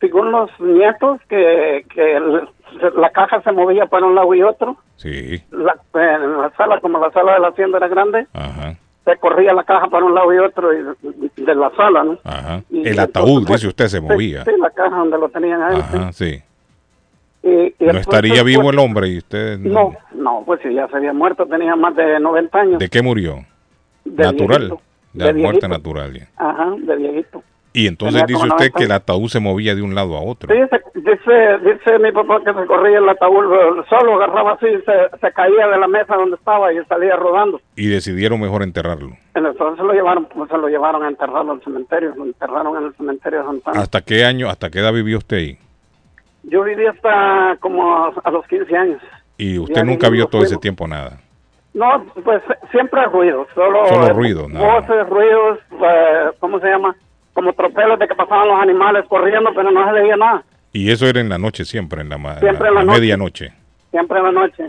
según 0.00 0.32
los 0.32 0.50
nietos, 0.60 1.20
que, 1.28 1.84
que 1.94 2.16
el- 2.16 2.48
la 2.96 3.10
caja 3.10 3.42
se 3.42 3.52
movía 3.52 3.86
para 3.86 4.06
un 4.06 4.14
lado 4.14 4.32
y 4.34 4.42
otro. 4.42 4.76
Sí. 4.96 5.42
La, 5.50 5.76
en 5.94 6.38
la 6.38 6.50
sala, 6.56 6.80
como 6.80 6.98
la 6.98 7.10
sala 7.10 7.34
de 7.34 7.40
la 7.40 7.48
hacienda 7.48 7.78
era 7.78 7.88
grande, 7.88 8.26
Ajá. 8.32 8.76
se 9.04 9.16
corría 9.16 9.52
la 9.52 9.64
caja 9.64 9.88
para 9.88 10.04
un 10.04 10.14
lado 10.14 10.32
y 10.32 10.38
otro 10.38 10.70
y- 10.72 11.42
de 11.42 11.54
la 11.54 11.70
sala, 11.76 12.04
¿no? 12.04 12.18
Ajá. 12.24 12.62
Y 12.70 12.86
El 12.88 12.98
ataúd, 13.00 13.44
pues, 13.46 13.60
dice 13.60 13.68
usted, 13.68 13.86
se 13.88 13.98
sí, 13.98 14.02
movía. 14.04 14.44
Sí, 14.44 14.52
la 14.60 14.70
caja 14.70 14.96
donde 14.96 15.18
lo 15.18 15.28
tenían 15.30 15.62
a 15.62 15.68
él. 15.74 15.82
sí. 15.82 15.96
Ajá, 15.96 16.12
sí. 16.12 16.42
Y- 17.42 17.48
y 17.48 17.50
No 17.50 17.72
entonces, 17.78 18.00
estaría 18.02 18.42
vivo 18.42 18.62
pues, 18.62 18.74
el 18.74 18.78
hombre 18.80 19.08
y 19.08 19.18
usted... 19.18 19.58
No, 19.58 19.92
no, 20.14 20.42
pues 20.46 20.60
si 20.62 20.72
ya 20.74 20.86
se 20.88 20.96
había 20.96 21.12
muerto, 21.12 21.46
tenía 21.46 21.74
más 21.74 21.96
de 21.96 22.20
90 22.20 22.60
años. 22.60 22.78
¿De 22.78 22.88
qué 22.88 23.02
murió? 23.02 23.36
De 24.04 24.24
Natural. 24.24 24.58
viejito. 24.60 24.80
De, 25.12 25.24
De 25.24 25.32
muerte 25.34 25.66
natural. 25.68 26.12
ya. 26.12 26.28
Ajá, 26.36 26.72
de 26.78 26.96
viejito. 26.96 27.42
Y 27.72 27.86
entonces 27.86 28.26
dice 28.26 28.38
usted 28.42 28.48
90 28.56 28.78
que 28.78 28.84
el 28.84 28.92
ataúd 28.92 29.28
se 29.28 29.38
movía 29.38 29.74
de 29.76 29.82
un 29.82 29.94
lado 29.94 30.16
a 30.16 30.22
otro. 30.22 30.52
Dice, 30.52 31.58
dice 31.62 31.98
mi 32.00 32.10
papá 32.10 32.40
que 32.44 32.52
se 32.52 32.66
corría 32.66 32.98
el 32.98 33.08
ataúd, 33.08 33.44
eh, 33.52 33.82
solo 33.88 34.14
agarraba 34.16 34.52
así, 34.54 34.66
se, 34.84 35.18
se 35.20 35.32
caía 35.32 35.68
de 35.68 35.78
la 35.78 35.86
mesa 35.86 36.16
donde 36.16 36.36
estaba 36.36 36.72
y 36.72 36.84
salía 36.86 37.14
rodando. 37.14 37.60
Y 37.76 37.86
decidieron 37.86 38.40
mejor 38.40 38.62
enterrarlo. 38.64 39.10
Entonces 39.34 39.76
se 39.76 39.84
lo 39.84 39.92
llevaron, 39.92 40.26
pues, 40.26 40.50
se 40.50 40.58
lo 40.58 40.68
llevaron 40.68 41.04
a 41.04 41.08
enterrarlo 41.08 41.52
al 41.52 41.62
cementerio, 41.62 42.12
lo 42.16 42.24
enterraron 42.24 42.76
en 42.76 42.84
el 42.88 42.94
cementerio 42.94 43.38
de 43.40 43.44
Santana. 43.46 43.80
¿Hasta 43.80 44.00
qué 44.00 44.24
año, 44.24 44.48
hasta 44.50 44.68
qué 44.70 44.80
edad 44.80 44.92
vivió 44.92 45.18
usted 45.18 45.36
ahí? 45.36 45.58
Yo 46.42 46.64
viví 46.64 46.86
hasta 46.86 47.56
como 47.60 47.94
a, 47.96 48.12
a 48.24 48.30
los 48.32 48.46
15 48.48 48.76
años. 48.76 49.02
Y 49.38 49.58
usted 49.58 49.84
nunca 49.84 50.08
vio 50.10 50.26
todo 50.26 50.42
ese 50.42 50.56
tiempo 50.56 50.88
nada. 50.88 51.20
No, 51.72 52.04
pues 52.24 52.42
siempre 52.72 53.04
ruidos, 53.06 53.46
solo, 53.54 53.86
Solo 53.86 54.48
nada. 54.48 54.80
voces, 54.80 55.08
ruidos, 55.08 55.58
eh, 55.70 56.30
¿cómo 56.40 56.58
se 56.58 56.66
llama? 56.66 56.96
Como 57.40 57.54
tropelos 57.54 57.98
de 57.98 58.06
que 58.06 58.14
pasaban 58.14 58.48
los 58.48 58.60
animales 58.60 59.04
corriendo, 59.08 59.48
pero 59.54 59.70
no 59.70 59.82
se 59.86 59.92
leía 59.98 60.14
nada, 60.16 60.44
Y 60.74 60.90
eso 60.90 61.06
era 61.06 61.20
en 61.22 61.30
la 61.30 61.38
noche 61.38 61.64
siempre, 61.64 62.02
en 62.02 62.10
la, 62.10 62.16
Siempre 62.38 62.64
la- 62.64 62.68
en 62.68 62.74
la 62.74 62.80
la 62.80 62.84
noche. 62.84 63.00
medianoche. 63.00 63.52
siempre 63.90 64.18
en 64.18 64.24
la 64.24 64.32
noche. 64.32 64.64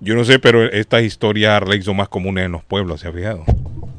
Yo 0.00 0.14
no 0.14 0.24
sé, 0.24 0.38
pero 0.38 0.62
estas 0.64 1.02
historias 1.02 1.68
le 1.68 1.76
hizo 1.76 1.92
más 1.92 2.08
comunes 2.08 2.46
en 2.46 2.52
los 2.52 2.64
pueblos, 2.64 3.00
¿se 3.00 3.08
ha 3.08 3.12
fijado? 3.12 3.44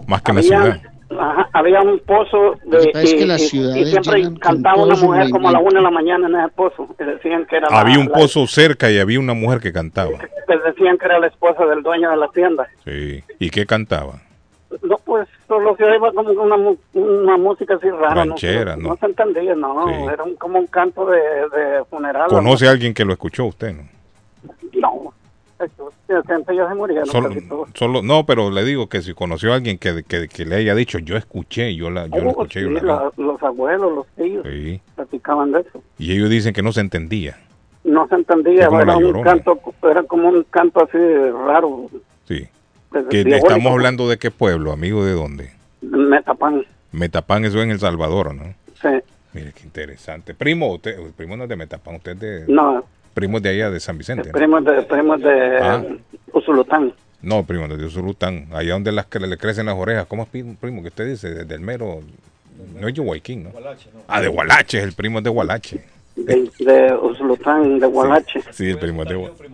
Más 0.07 0.21
que 0.23 0.31
en 0.31 0.35
la 0.37 0.41
Había, 0.41 0.73
ciudad. 0.73 0.81
ajá, 1.19 1.49
había 1.53 1.81
un 1.81 1.99
pozo 1.99 2.55
de, 2.65 2.91
que 2.91 3.03
y, 3.03 3.17
que 3.19 3.25
las 3.27 3.53
y- 3.53 3.59
y 3.79 3.85
siempre 3.85 4.23
cantaba 4.39 4.83
una 4.83 4.95
mujer 4.95 5.29
como 5.29 5.49
a 5.49 5.51
la 5.51 5.59
movimiento. 5.59 5.61
una 5.69 5.79
de 5.79 5.83
la 5.83 5.91
mañana 5.91 6.27
en 6.27 6.35
ese 6.45 6.53
pozo, 6.55 6.95
que 6.97 7.05
decían 7.05 7.45
que 7.45 7.57
era 7.57 7.69
la- 7.69 7.79
Había 7.79 7.99
un 7.99 8.07
la- 8.07 8.13
pozo 8.17 8.47
cerca 8.47 8.89
y 8.89 8.97
había 8.97 9.19
una 9.19 9.33
mujer 9.35 9.59
que 9.59 9.71
cantaba. 9.71 10.17
que 10.17 10.57
decían 10.65 10.97
que 10.97 11.05
era 11.05 11.19
la 11.19 11.27
esposa 11.27 11.63
del 11.67 11.83
dueño 11.83 12.09
de 12.09 12.17
la 12.17 12.27
tienda. 12.29 12.67
Sí. 12.83 13.23
¿Y 13.39 13.49
qué 13.51 13.65
cantaba? 13.67 14.19
Pues 15.13 15.29
solo 15.47 15.75
se 15.77 15.83
oía 15.83 15.99
como 15.99 16.21
una, 16.41 16.55
una 16.93 17.37
música 17.37 17.75
así 17.75 17.87
rara. 17.87 18.15
Ranchera, 18.25 18.75
no, 18.75 18.81
¿no? 18.81 18.89
no 18.89 18.95
se 18.97 19.05
entendía, 19.05 19.53
no, 19.53 19.87
Sí. 19.87 19.93
era 20.11 20.23
un- 20.23 20.35
como 20.37 20.57
un 20.57 20.65
canto 20.65 21.05
de, 21.05 21.19
de 21.19 21.85
funeral. 21.87 22.29
¿Conoce 22.29 22.67
a 22.67 22.71
alguien 22.71 22.95
que 22.95 23.05
lo 23.05 23.13
escuchó 23.13 23.45
usted? 23.45 23.75
No, 23.75 23.83
No, 24.81 25.13
ya 26.09 26.67
se 26.67 26.73
murieron 26.75 27.05
solo, 27.05 27.29
casi 27.29 27.47
todos. 27.47 27.69
solo, 27.75 28.01
no 28.01 28.25
pero 28.25 28.49
le 28.49 28.63
digo 28.63 28.89
que 28.89 29.03
si 29.03 29.13
conoció 29.13 29.53
a 29.53 29.57
alguien 29.57 29.77
que, 29.77 30.03
que, 30.03 30.27
que 30.27 30.45
le 30.45 30.55
haya 30.55 30.73
dicho, 30.73 30.97
yo 30.97 31.15
escuché, 31.15 31.75
yo, 31.75 31.91
la, 31.91 32.07
yo 32.07 32.23
Oh, 32.25 32.29
escuché. 32.29 32.61
yo 32.63 32.71
la 32.71 32.79
vi". 32.81 32.87
la- 32.87 33.11
los 33.17 33.43
abuelos, 33.43 33.93
los 33.93 34.07
tíos, 34.15 34.43
Sí. 34.49 34.81
platicaban 34.95 35.51
de 35.51 35.59
eso. 35.61 35.83
Y 35.99 36.11
ellos 36.13 36.31
dicen 36.31 36.53
que 36.55 36.63
no 36.63 36.71
se 36.71 36.81
entendía. 36.81 37.37
No 37.83 38.07
se 38.07 38.15
entendía, 38.15 38.65
era 38.65 38.97
un 38.97 39.21
canto, 39.21 39.59
era 39.83 40.01
como 40.01 40.29
un 40.29 40.43
canto 40.49 40.83
así 40.83 40.97
raro. 41.45 41.87
Sí. 42.25 42.47
Que 43.09 43.21
estamos 43.21 43.71
hablando 43.71 44.07
de 44.09 44.17
qué 44.17 44.31
pueblo, 44.31 44.71
amigo, 44.71 45.03
de 45.05 45.13
dónde. 45.13 45.51
Metapán, 45.81 46.65
Metapán, 46.91 47.45
eso 47.45 47.61
en 47.61 47.71
El 47.71 47.79
Salvador, 47.79 48.33
¿no? 48.35 48.53
sí. 48.81 48.89
Mire, 49.33 49.51
qué 49.51 49.63
interesante. 49.63 50.35
Primo, 50.35 50.71
usted, 50.73 50.95
primo 51.17 51.35
no 51.35 51.43
es 51.43 51.49
de 51.49 51.55
Metapán, 51.55 51.95
usted 51.95 52.11
es 52.11 52.19
de, 52.19 52.45
No, 52.53 52.85
primo 53.15 53.37
es 53.37 53.43
de 53.43 53.49
allá, 53.49 53.71
de 53.71 53.79
San 53.79 53.97
Vicente. 53.97 54.27
¿no? 54.27 54.31
primos 54.33 54.63
de, 54.63 54.81
primos 54.83 55.19
de 55.21 55.57
Ah. 55.59 55.83
Usulután. 56.33 56.93
No, 57.23 57.43
primo, 57.43 57.67
de 57.67 57.83
Usulután, 57.85 58.47
allá 58.53 58.73
donde 58.73 58.91
las, 58.91 59.07
que 59.07 59.19
le 59.19 59.35
crecen 59.37 59.65
las 59.65 59.75
orejas. 59.75 60.05
¿Cómo 60.07 60.23
es 60.23 60.29
primo, 60.29 60.55
primo 60.59 60.81
que 60.83 60.89
usted 60.89 61.07
dice? 61.07 61.31
Desde 61.33 61.55
el 61.55 61.61
mero, 61.61 62.01
no 62.79 62.87
es 62.87 62.93
Yuhuayquín, 62.93 63.45
¿no? 63.45 63.51
Ah, 64.07 64.21
de 64.21 64.27
Gualache, 64.27 64.81
el 64.83 64.93
primo 64.93 65.17
es 65.17 65.23
de 65.23 65.29
Gualache. 65.31 65.83
De, 66.15 66.49
de 66.59 66.93
Usulután, 66.95 67.79
de 67.79 67.87
Gualache. 67.87 68.41
Sí, 68.51 68.69
el 68.69 68.77
primo 68.77 69.03
es 69.03 69.09
de 69.09 69.15
Gualache. 69.15 69.49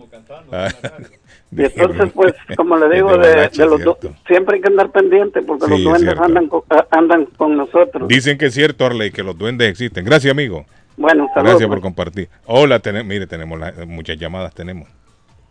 Y 1.52 1.64
entonces, 1.64 2.12
pues, 2.14 2.34
como 2.56 2.76
le 2.76 2.88
digo, 2.94 3.16
de, 3.16 3.48
de 3.48 3.66
los 3.66 3.82
dos, 3.82 3.96
siempre 4.26 4.56
hay 4.56 4.60
que 4.62 4.68
andar 4.68 4.90
pendiente 4.90 5.42
porque 5.42 5.64
Sí, 5.64 5.70
los 5.70 5.78
es 5.80 5.84
duendes 5.84 6.18
andan 6.18 6.46
con, 6.48 6.62
ah, 6.70 6.86
andan 6.90 7.24
con 7.36 7.56
nosotros. 7.56 8.06
Dicen 8.08 8.38
que 8.38 8.46
es 8.46 8.54
cierto, 8.54 8.84
Arley, 8.86 9.10
que 9.10 9.22
los 9.22 9.36
duendes 9.36 9.68
existen. 9.68 10.04
Gracias, 10.04 10.30
amigo. 10.30 10.64
Bueno, 10.96 11.26
saludos. 11.34 11.52
Gracias 11.52 11.68
por 11.68 11.80
compartir. 11.80 12.28
Hola, 12.46 12.78
tenemos, 12.78 13.08
mire, 13.08 13.26
tenemos 13.26 13.58
la- 13.58 13.72
muchas 13.86 14.18
llamadas, 14.18 14.54
tenemos. 14.54 14.88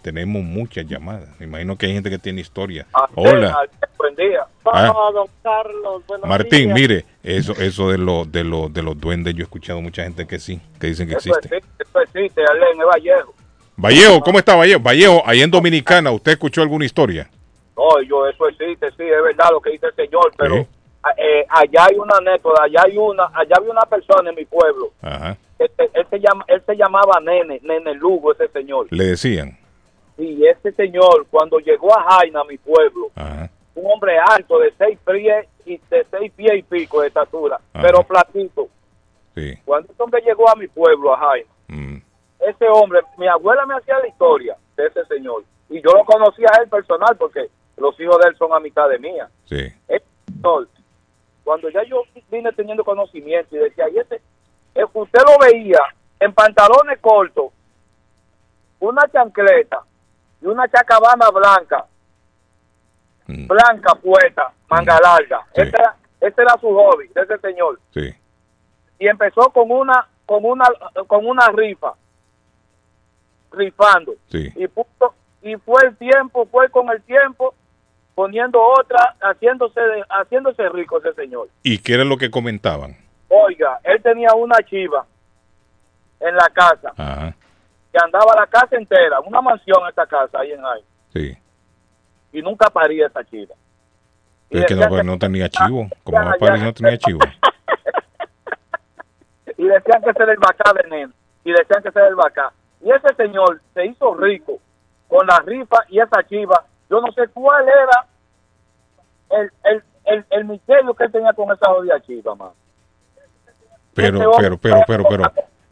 Tenemos 0.02 0.42
muchas 0.44 0.86
llamadas. 0.88 1.28
Me 1.40 1.46
imagino 1.48 1.76
que 1.78 1.88
hay 1.88 1.94
gente 1.94 2.10
que 2.10 2.20
tiene 2.20 2.40
historia. 2.40 2.86
Hola. 3.16 3.58
Buen 3.98 4.16
día. 4.16 4.46
Ah. 4.64 4.94
Don 5.14 5.28
Carlos, 5.44 6.04
Martín, 6.26 6.66
días. 6.68 6.76
mire, 6.80 7.06
eso 7.24 7.54
eso 7.54 7.90
de 7.92 7.98
los 7.98 8.32
de 8.32 8.44
los 8.44 8.74
de 8.74 8.82
los 8.82 9.00
duendes, 9.00 9.34
yo 9.36 9.42
he 9.42 9.44
escuchado 9.44 9.82
mucha 9.82 10.04
gente 10.04 10.26
que 10.26 10.40
sí, 10.40 10.60
que 10.80 10.88
dicen 10.88 11.08
que 11.08 11.16
Eso 11.16 11.30
existe. 11.36 11.58
existe, 11.58 11.84
eso 11.84 12.02
existe, 12.02 12.42
es 12.44 12.50
Vallejo. 12.86 13.34
Vallejo, 13.76 14.22
¿cómo 14.22 14.40
está 14.40 14.56
Vallejo? 14.56 14.80
Vallejo, 14.80 15.22
ahí 15.26 15.42
en 15.42 15.52
Dominicana, 15.52 16.12
¿usted 16.12 16.34
escuchó 16.34 16.62
alguna 16.62 16.86
historia? 16.86 17.30
No, 17.78 18.02
yo, 18.02 18.28
eso 18.28 18.48
existe, 18.50 18.90
sí, 18.92 19.04
es 19.04 19.24
verdad 19.24 19.50
lo 19.52 19.62
que 19.62 19.72
dice 19.72 19.86
el 19.88 19.96
señor, 19.96 20.32
pero 20.38 20.56
Sí. 20.56 20.68
a- 21.04 21.12
eh, 21.18 21.46
allá 21.50 21.86
hay 21.86 21.96
una 21.98 22.18
anécdota, 22.18 22.64
allá 22.64 22.82
hay 22.86 22.98
una, 22.98 23.26
allá 23.34 23.56
había 23.58 23.72
una 23.72 23.82
persona 23.90 24.30
en 24.30 24.36
mi 24.36 24.44
pueblo, 24.46 24.92
Ajá. 25.02 25.38
él, 25.60 25.72
él- 25.78 25.90
él 25.94 26.08
se 26.10 26.20
llama, 26.20 26.44
él 26.48 26.62
se 26.66 26.76
llamaba 26.76 27.20
Nene, 27.22 27.60
Nene 27.64 27.94
Lugo, 27.96 28.34
ese 28.34 28.48
señor. 28.50 28.88
Le 28.92 29.06
decían. 29.06 29.58
Y 30.18 30.46
ese 30.46 30.74
señor, 30.74 31.26
cuando 31.32 31.60
llegó 31.60 31.98
a 31.98 32.04
Jaina, 32.18 32.44
mi 32.44 32.58
pueblo, 32.58 33.12
Ajá. 33.16 33.50
Un 33.76 33.92
hombre 33.92 34.18
alto 34.20 34.60
de 34.60 34.74
seis 34.78 34.98
pies 35.06 35.48
y 35.66 35.78
de 35.90 36.06
seis 36.12 36.32
pies 36.36 36.54
y 36.60 36.64
pico 36.64 37.02
de 37.02 37.08
estatura, 37.08 37.60
Ajá. 37.74 37.86
pero 37.86 38.04
platito. 38.04 38.68
Sí. 39.36 39.56
Cuando 39.66 39.92
ese 39.92 40.02
hombre 40.04 40.22
llegó 40.22 40.50
a 40.50 40.56
mi 40.56 40.68
pueblo, 40.68 41.14
a 41.14 41.18
Jaina, 41.18 41.50
Mm, 41.68 41.98
ese 42.40 42.66
hombre, 42.68 43.00
mi 43.18 43.28
abuela 43.28 43.64
me 43.68 43.76
hacía 43.76 44.00
la 44.00 44.08
historia 44.08 44.58
de 44.76 44.88
ese 44.88 45.06
señor. 45.06 45.44
Y 45.70 45.80
yo 45.84 45.92
lo 45.92 46.04
conocía 46.04 46.48
a 46.52 46.64
él 46.64 46.68
personal 46.70 47.16
porque 47.16 47.48
los 47.78 47.98
hijos 48.00 48.18
de 48.24 48.30
él 48.30 48.36
son 48.38 48.52
a 48.54 48.60
mitad 48.60 48.90
de 48.90 48.98
mía. 48.98 49.30
sí. 49.46 49.72
Ese 49.88 50.04
señor, 50.34 50.68
cuando 51.44 51.70
ya 51.70 51.84
yo 51.84 52.02
vine 52.32 52.52
teniendo 52.54 52.84
conocimiento 52.84 53.56
y 53.56 53.60
decía, 53.60 53.88
y 53.90 54.00
ese, 54.00 54.20
eh, 54.76 54.84
usted 54.94 55.22
lo 55.28 55.38
veía 55.46 55.80
en 56.20 56.34
pantalones 56.34 56.98
cortos, 57.00 57.52
una 58.80 59.02
chancleta 59.12 59.82
y 60.42 60.46
una 60.48 60.68
chacabana 60.70 61.30
blanca, 61.30 61.86
blanca 63.48 63.94
puesta, 63.96 64.52
manga 64.70 65.00
larga. 65.02 65.42
Sí. 65.56 65.62
Ese, 65.62 66.42
era, 66.42 66.54
su 66.60 66.68
hobby, 66.68 67.08
de 67.10 67.22
ese 67.22 67.38
señor. 67.40 67.80
sí. 67.94 68.14
y 69.02 69.08
empezó 69.08 69.50
con 69.52 69.72
una 69.72 70.06
con 70.26 70.44
una 70.44 70.66
con 71.08 71.26
una 71.26 71.48
rifa 71.56 71.94
rifando 73.52 74.14
Sí. 74.28 74.52
y 74.56 74.68
puso- 74.68 75.14
y 75.42 75.56
fue 75.56 75.82
el 75.86 75.96
tiempo 75.98 76.46
fue 76.52 76.70
con 76.70 76.90
el 76.90 77.02
tiempo 77.04 77.54
poniendo 78.14 78.62
otra 78.62 79.16
haciéndose 79.22 79.80
haciéndose 80.10 80.68
rico 80.70 80.98
ese 81.00 81.14
señor 81.14 81.48
¿Y 81.64 81.78
qué 81.80 81.94
era 81.94 82.04
lo 82.04 82.18
que 82.18 82.30
comentaban? 82.30 82.98
oiga 83.30 83.80
él 83.84 84.02
tenía 84.04 84.34
una 84.36 84.58
chiva 84.66 85.06
en 86.20 86.36
la 86.36 86.50
casa 86.54 86.92
Ajá. 86.98 87.34
que 87.92 87.98
andaba 88.04 88.36
la 88.38 88.48
casa 88.48 88.76
entera 88.76 89.20
una 89.22 89.42
mansión 89.42 89.80
esta 89.88 90.06
casa 90.06 90.40
ahí 90.40 90.52
en 90.52 90.62
Jaén 90.62 90.84
Sí. 91.14 91.38
Y 92.32 92.42
nunca 92.42 92.70
paría 92.70 93.08
esa 93.08 93.24
chiva 93.24 93.56
Pero 94.50 94.62
es 94.62 94.68
que 94.68 94.76
no, 94.76 94.88
pues, 94.90 95.02
que- 95.02 95.08
no 95.08 95.18
tenía 95.20 95.50
chivo. 95.68 95.88
Como 96.04 96.18
va 96.18 96.32
a 96.32 96.34
ya. 96.34 96.40
parir, 96.40 96.64
no 96.64 96.74
tenía 96.74 96.98
chivo. 96.98 97.20
y 99.58 99.64
decían 99.66 100.02
que 100.04 100.10
ese 100.12 100.24
era 100.24 100.32
el 100.32 100.40
bacá 100.40 100.72
de 100.74 101.10
y 101.44 101.52
decían 101.52 101.82
que 101.84 101.90
ese 101.90 102.00
era 102.00 102.08
el 102.08 102.16
bacá 102.16 102.54
y 102.82 102.92
ese 102.92 103.14
señor 103.16 103.62
se 103.74 103.86
hizo 103.88 104.16
rico 104.16 104.58
con 105.08 105.26
la 105.28 105.40
rifa 105.40 105.78
y 105.90 106.00
esa 106.00 106.24
chiva 106.28 106.64
yo 106.90 107.02
no 107.02 107.12
sé 107.12 107.28
cuál 107.34 107.66
era 107.68 108.06
el, 109.42 109.52
el, 109.64 109.84
el, 110.06 110.26
el 110.30 110.46
misterio 110.46 110.94
que 110.94 111.04
él 111.06 111.12
tenía 111.12 111.34
con 111.34 111.52
esa 111.52 111.68
jodida 111.68 112.00
chiva 112.02 112.36
man. 112.36 112.52
Pero, 113.94 114.32
hombre- 114.32 114.58
pero, 114.62 114.82
pero, 114.88 115.04
pero, 115.10 115.24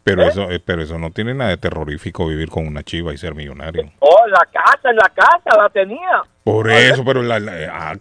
pero, 0.07 0.17
pero 0.17 0.29
eso, 0.29 0.51
eh, 0.51 0.59
pero 0.63 0.81
eso 0.81 0.97
no 0.97 1.11
tiene 1.11 1.33
nada 1.33 1.51
de 1.51 1.57
terrorífico 1.57 2.27
vivir 2.27 2.49
con 2.49 2.65
una 2.67 2.83
chiva 2.83 3.13
y 3.13 3.17
ser 3.17 3.35
millonario. 3.35 3.91
oh 3.99 4.27
la 4.27 4.45
casa 4.51 4.89
en 4.89 4.95
la 4.95 5.09
casa 5.09 5.57
la 5.61 5.69
tenía 5.69 6.23
Por 6.43 6.69
eso, 6.71 7.03
pero 7.05 7.21
la- 7.23 7.39
la- 7.39 7.53
ah, 7.71 7.93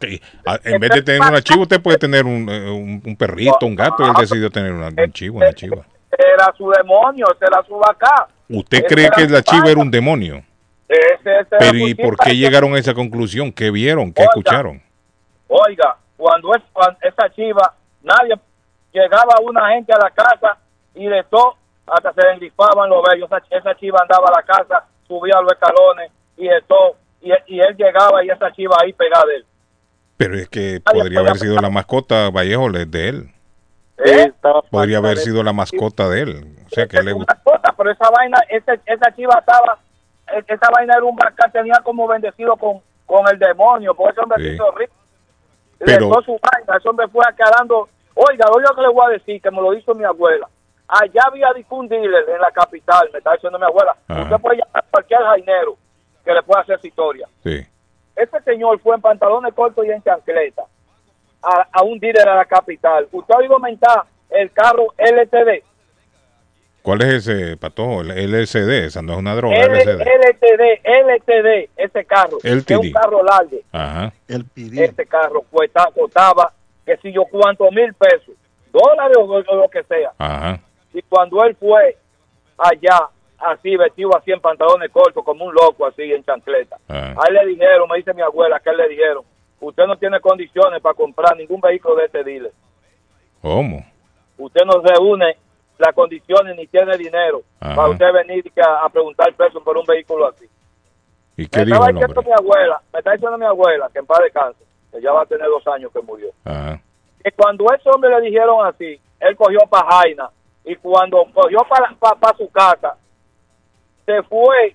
ah, 0.46 0.58
en 0.64 0.80
vez 0.80 0.90
de 0.90 1.02
tener 1.02 1.20
una 1.20 1.40
chiva, 1.42 1.62
usted 1.62 1.80
puede 1.80 1.98
tener 1.98 2.24
un, 2.24 2.48
eh, 2.48 2.70
un, 2.70 3.02
un 3.04 3.16
perrito, 3.16 3.66
un 3.66 3.74
gato, 3.76 4.04
y 4.04 4.08
él 4.08 4.14
decidió 4.18 4.50
tener 4.50 4.72
una, 4.72 4.88
un 4.88 5.12
chivo, 5.12 5.38
una 5.38 5.52
chiva. 5.52 5.84
era 6.10 6.52
su 6.56 6.70
demonio 6.70 7.26
ese 7.34 7.44
era 7.44 7.62
su 7.66 7.76
bacá 7.76 8.28
¿Usted 8.48 8.84
cree 8.86 9.10
que 9.10 9.28
la 9.28 9.42
chiva 9.42 9.68
era 9.70 9.80
un 9.80 9.90
demonio? 9.90 10.42
ese, 10.88 11.40
ese 11.40 11.56
Pero 11.58 11.78
¿y 11.78 11.94
por 11.94 12.16
qué 12.16 12.36
llegaron 12.36 12.74
a 12.74 12.78
esa 12.78 12.94
conclusión? 12.94 13.50
¿Qué 13.52 13.70
vieron? 13.72 14.12
¿Qué 14.12 14.22
Oiga. 14.22 14.30
escucharon? 14.30 14.82
Oiga, 15.48 15.96
cuando, 16.16 16.54
es, 16.54 16.62
cuando 16.72 16.96
esa 17.02 17.28
chiva, 17.34 17.74
nadie 18.02 18.34
llegaba 18.92 19.34
una 19.42 19.68
gente 19.70 19.92
a 19.92 19.98
la 19.98 20.10
casa 20.10 20.58
y 20.94 21.06
de 21.06 21.24
todo, 21.24 21.56
hasta 21.86 22.12
se 22.12 22.22
le 22.22 22.32
enlifaban 22.32 22.88
los 22.90 23.02
vellos. 23.08 23.30
Esa, 23.30 23.42
esa 23.56 23.74
chiva 23.76 23.98
andaba 24.02 24.26
a 24.28 24.40
la 24.40 24.42
casa, 24.42 24.84
subía 25.06 25.40
los 25.40 25.52
escalones 25.52 26.10
y 26.36 26.48
todo. 26.66 26.96
Y, 27.20 27.30
y 27.46 27.60
él 27.60 27.76
llegaba 27.76 28.24
y 28.24 28.30
esa 28.30 28.50
chiva 28.52 28.76
ahí 28.82 28.92
pegada 28.92 29.24
de 29.26 29.36
él. 29.36 29.46
Pero 30.16 30.34
es 30.36 30.48
que 30.48 30.80
podría 30.84 31.20
haber 31.20 31.36
sido 31.36 31.60
la 31.60 31.70
mascota 31.70 32.30
Vallejo 32.30 32.68
le- 32.68 32.86
de 32.86 33.08
él. 33.08 33.30
¿Eh? 34.04 34.32
Podría 34.70 34.98
haber 34.98 35.16
sido 35.18 35.42
la 35.42 35.52
mascota 35.52 36.08
de 36.08 36.20
él. 36.22 36.56
O 36.66 36.68
sea 36.70 36.86
que 36.86 37.02
le 37.02 37.12
gusta. 37.12 37.38
Pero 37.76 37.90
esa 37.90 38.10
vaina, 38.10 38.38
ese- 38.48 38.80
esa 38.86 39.14
chiva 39.14 39.36
estaba, 39.38 39.78
e- 40.34 40.44
esa 40.52 40.68
vaina 40.74 40.94
era 40.94 41.04
un 41.04 41.16
bacán, 41.16 41.50
tenía 41.52 41.80
como 41.82 42.06
bendecido 42.08 42.56
con, 42.56 42.80
con 43.06 43.26
el 43.30 43.38
demonio, 43.38 43.94
por 43.94 44.10
ese 44.10 44.20
hombre 44.20 44.38
Sí. 44.42 44.48
se 44.48 44.54
hizo 44.54 44.70
rico. 44.72 44.92
Le 45.80 45.86
Pero- 45.86 46.22
su 46.24 46.38
vaina, 46.40 46.76
ese 46.78 46.88
hombre 46.88 47.08
fue 47.08 47.24
aclarando. 47.28 47.88
Oiga, 48.14 48.46
oiga 48.54 48.70
que 48.74 48.80
le 48.80 48.88
voy 48.88 49.06
a 49.06 49.10
decir, 49.10 49.40
que 49.42 49.50
me 49.50 49.60
lo 49.60 49.74
hizo 49.74 49.94
mi 49.94 50.04
abuela. 50.04 50.48
Allá 50.88 51.22
había 51.26 51.48
un 51.70 51.88
dealer 51.88 52.24
en 52.28 52.40
la 52.40 52.50
capital, 52.52 53.08
me 53.12 53.18
está 53.18 53.32
diciendo 53.32 53.58
mi 53.58 53.64
abuela. 53.64 53.96
Ajá. 54.08 54.22
Usted 54.22 54.36
puede 54.36 54.56
llamar 54.58 54.70
a 54.74 54.82
cualquier 54.90 55.20
jainero 55.20 55.76
que 56.24 56.32
le 56.32 56.42
pueda 56.42 56.60
hacer 56.62 56.76
esa 56.78 56.86
historia. 56.86 57.28
Sí. 57.42 57.66
Este 58.14 58.40
señor 58.42 58.78
fue 58.80 58.94
en 58.94 59.00
pantalones 59.02 59.52
cortos 59.54 59.84
y 59.84 59.90
en 59.90 60.02
chancleta 60.02 60.62
a, 61.42 61.66
a 61.72 61.82
un 61.82 61.98
dealer 61.98 62.28
a 62.28 62.36
la 62.36 62.44
capital. 62.44 63.06
Usted 63.12 63.34
ha 63.34 63.38
oído 63.38 63.58
mentar 63.58 64.04
el 64.30 64.50
carro 64.52 64.86
LTD. 64.96 65.62
¿Cuál 66.82 67.02
es 67.02 67.26
ese 67.28 67.56
patojo? 67.56 68.02
El 68.02 68.30
LSD. 68.42 68.84
Esa 68.86 69.02
no 69.02 69.14
es 69.14 69.18
una 69.18 69.34
droga. 69.34 69.56
L- 69.56 69.66
LSD. 69.76 70.02
LTD, 70.02 70.80
LTD, 70.84 71.70
ese 71.76 72.04
carro. 72.04 72.38
LTD. 72.42 72.70
Es 72.70 72.78
un 72.78 72.92
carro 72.92 73.22
largo. 73.24 73.56
Ajá. 73.72 74.12
El 74.28 74.44
PD. 74.44 74.84
Este 74.84 75.04
carro 75.06 75.42
cuesta, 75.50 75.88
costaba, 75.94 76.52
que 76.84 76.96
si 76.98 77.12
yo 77.12 77.24
cuánto 77.24 77.68
mil 77.72 77.92
pesos, 77.94 78.34
dólares 78.72 79.16
o, 79.18 79.22
o 79.24 79.56
lo 79.56 79.68
que 79.68 79.82
sea. 79.84 80.12
Ajá. 80.18 80.60
Y 80.96 81.02
cuando 81.02 81.44
él 81.44 81.54
fue 81.56 81.94
allá, 82.56 83.10
así, 83.38 83.76
vestido 83.76 84.16
así 84.16 84.32
en 84.32 84.40
pantalones 84.40 84.90
cortos, 84.90 85.22
como 85.22 85.44
un 85.44 85.52
loco, 85.52 85.84
así, 85.84 86.02
en 86.10 86.24
chancleta. 86.24 86.78
Ajá. 86.88 87.10
A 87.10 87.28
él 87.28 87.34
le 87.34 87.46
dijeron, 87.48 87.86
me 87.86 87.98
dice 87.98 88.14
mi 88.14 88.22
abuela, 88.22 88.58
que 88.60 88.70
a 88.70 88.72
él 88.72 88.78
le 88.78 88.88
dijeron, 88.88 89.22
usted 89.60 89.84
no 89.86 89.98
tiene 89.98 90.18
condiciones 90.20 90.80
para 90.80 90.94
comprar 90.94 91.36
ningún 91.36 91.60
vehículo 91.60 91.96
de 91.96 92.06
este 92.06 92.24
dealer. 92.24 92.52
¿Cómo? 93.42 93.84
Usted 94.38 94.64
no 94.64 94.80
reúne 94.80 95.36
las 95.76 95.94
condiciones 95.94 96.56
ni 96.56 96.66
tiene 96.66 96.96
dinero 96.96 97.42
Ajá. 97.60 97.76
para 97.76 97.88
usted 97.90 98.12
venir 98.14 98.50
y 98.56 98.60
a, 98.60 98.86
a 98.86 98.88
preguntar 98.88 99.34
precio 99.34 99.62
por 99.62 99.76
un 99.76 99.84
vehículo 99.84 100.28
así. 100.28 100.46
¿Y 101.36 101.46
qué 101.46 101.58
Me 101.58 101.64
dijo 101.66 101.76
estaba 101.76 101.92
diciendo 101.92 102.22
mi 102.22 102.32
abuela, 102.32 102.80
me 102.90 102.98
está 103.00 103.12
diciendo 103.12 103.36
mi 103.36 103.44
abuela, 103.44 103.90
que 103.92 103.98
en 103.98 104.06
paz 104.06 104.20
descanse, 104.22 104.64
que 104.90 105.02
ya 105.02 105.12
va 105.12 105.24
a 105.24 105.26
tener 105.26 105.46
dos 105.46 105.66
años 105.66 105.92
que 105.92 106.00
murió. 106.00 106.30
Ajá. 106.46 106.80
Que 107.22 107.32
cuando 107.32 107.66
ese 107.74 107.90
hombre 107.90 108.08
le 108.18 108.30
dijeron 108.30 108.64
así, 108.66 108.98
él 109.20 109.36
cogió 109.36 109.58
para 109.68 109.90
Jaina 109.90 110.30
y 110.66 110.74
cuando 110.76 111.24
cogió 111.32 111.60
para 111.68 112.36
su 112.36 112.50
casa, 112.50 112.96
se 114.04 114.22
fue 114.24 114.74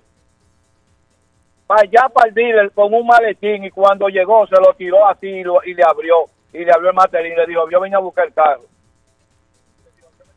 para 1.66 1.82
allá 1.82 2.08
para 2.12 2.28
el 2.28 2.34
dealer 2.34 2.70
con 2.72 2.92
un 2.92 3.06
maletín 3.06 3.64
y 3.64 3.70
cuando 3.70 4.08
llegó 4.08 4.46
se 4.46 4.56
lo 4.60 4.74
tiró 4.74 5.06
así 5.06 5.26
y, 5.28 5.44
lo- 5.44 5.62
y 5.64 5.74
le 5.74 5.82
abrió 5.84 6.24
y 6.52 6.64
le 6.64 6.72
abrió 6.72 6.90
el 6.90 6.96
material 6.96 7.32
y 7.32 7.36
le 7.36 7.46
dijo, 7.46 7.70
yo 7.70 7.80
vine 7.80 7.96
a 7.96 8.00
buscar 8.00 8.26
el 8.26 8.34
carro. 8.34 8.62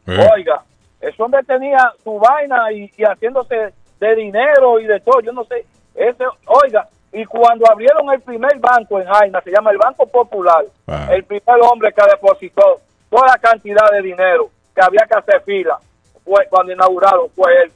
Eh, 0.08 0.28
Oiga, 0.34 0.64
ese 1.02 1.22
hombre 1.22 1.42
tenía 1.44 1.92
su 2.04 2.18
vaina 2.20 2.72
y, 2.72 2.92
y 2.96 3.04
haciéndose 3.04 3.74
de 4.00 4.16
dinero 4.16 4.80
y 4.80 4.86
de 4.86 5.00
todo, 5.02 5.20
yo 5.22 5.32
no 5.34 5.44
sé. 5.46 5.66
Ese, 5.96 6.24
oiga, 6.46 6.88
y 7.14 7.24
cuando 7.26 7.66
abrieron 7.72 8.12
el 8.12 8.22
primer 8.22 8.58
banco 8.60 9.00
en 9.00 9.08
Jaina, 9.08 9.40
se 9.42 9.52
llama 9.52 9.72
el 9.72 9.78
Banco 9.78 10.06
Popular, 10.08 10.66
Ah. 10.88 11.08
el 11.12 11.24
primer 11.24 11.62
hombre 11.72 11.92
que 11.94 12.02
depositó 12.12 12.82
toda 13.10 13.28
la 13.28 13.38
cantidad 13.38 13.90
de 13.92 14.02
dinero 14.02 14.50
que 14.76 14.82
había 14.82 15.08
que 15.10 15.18
hacer 15.18 15.42
fila, 15.46 15.78
fue 16.24 16.46
cuando 16.50 16.74
inauguraron, 16.74 17.28
fue 17.36 17.52
él. 17.64 17.72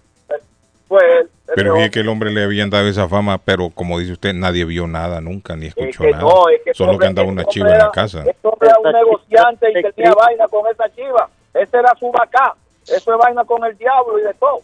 Fue 0.88 1.00
él. 1.20 1.30
Pero 1.56 1.78
es 1.78 1.92
que 1.92 2.00
el 2.00 2.10
hombre 2.10 2.32
le 2.32 2.44
habían 2.44 2.70
dado 2.70 2.88
esa 2.88 3.08
fama, 3.08 3.38
pero 3.38 3.70
como 3.70 4.00
dice 4.00 4.14
usted, 4.14 4.34
nadie 4.34 4.66
vio 4.66 4.88
nada 4.88 5.22
nunca, 5.22 5.56
ni 5.56 5.68
Es 5.68 5.78
escuchó 5.78 6.04
que 6.04 6.12
nada. 6.12 6.24
no, 6.24 6.50
es 6.50 6.62
que 6.64 6.72
ese 6.72 6.78
Solo 6.78 6.98
que 6.98 7.06
andaba 7.08 7.28
una 7.28 7.46
chiva 7.46 7.68
en 7.68 7.74
la 7.78 7.84
era- 7.86 7.92
casa. 7.92 8.24
Hombre 8.42 8.70
era 8.70 8.80
un 8.80 8.92
negociante 8.92 9.70
y 9.70 9.94
tenía 9.94 10.14
vaina 10.14 10.48
con 10.48 10.66
esa 10.72 10.90
chiva. 10.96 11.30
Ese 11.54 11.78
era 11.78 11.94
su 12.00 12.12
vaca. 12.12 12.56
Eso 12.84 13.14
es 13.14 13.18
vaina 13.20 13.44
con 13.46 13.64
el 13.66 13.78
diablo 13.78 14.20
y 14.20 14.24
de 14.24 14.34
todo. 14.36 14.62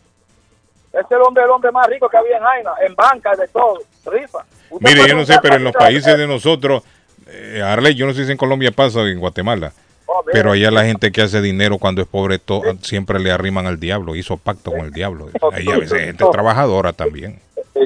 Ese 0.94 1.02
es 1.02 1.12
el 1.12 1.22
hombre, 1.22 1.44
el 1.44 1.50
hombre 1.50 1.72
más 1.72 1.88
rico 1.88 2.08
que 2.10 2.18
había 2.18 2.38
en 2.38 2.44
Jaina, 2.44 2.72
en 2.88 2.96
banca, 2.96 3.36
de 3.36 3.48
todo, 3.50 3.80
rifa. 4.12 4.40
Mire, 4.80 5.08
yo 5.08 5.16
no 5.16 5.26
sé, 5.26 5.38
pero 5.42 5.56
en 5.58 5.64
los 5.66 5.74
países 5.74 6.18
de 6.18 6.26
nosotros, 6.26 6.84
eh, 7.28 7.62
Arley, 7.64 7.94
yo 7.96 8.06
no 8.08 8.14
sé 8.14 8.26
si 8.26 8.32
en 8.32 8.38
Colombia 8.38 8.72
pasa 8.72 9.00
o 9.02 9.06
en 9.06 9.20
Guatemala, 9.20 9.74
pero 10.32 10.52
allá 10.52 10.72
la 10.72 10.84
gente 10.86 11.12
que 11.12 11.22
hace 11.22 11.42
dinero 11.42 11.78
cuando 11.78 12.02
es 12.02 12.08
pobre 12.08 12.40
to- 12.40 12.62
siempre 12.82 13.20
le 13.20 13.32
arriman 13.32 13.66
al 13.68 13.80
diablo, 13.80 14.16
hizo 14.16 14.38
pacto 14.38 14.72
con 14.72 14.82
el 14.82 14.92
diablo. 14.92 15.30
Ahí 15.52 15.68
a 15.72 15.78
veces 15.78 16.00
gente 16.02 16.26
trabajadora 16.32 16.94
también. 16.94 17.40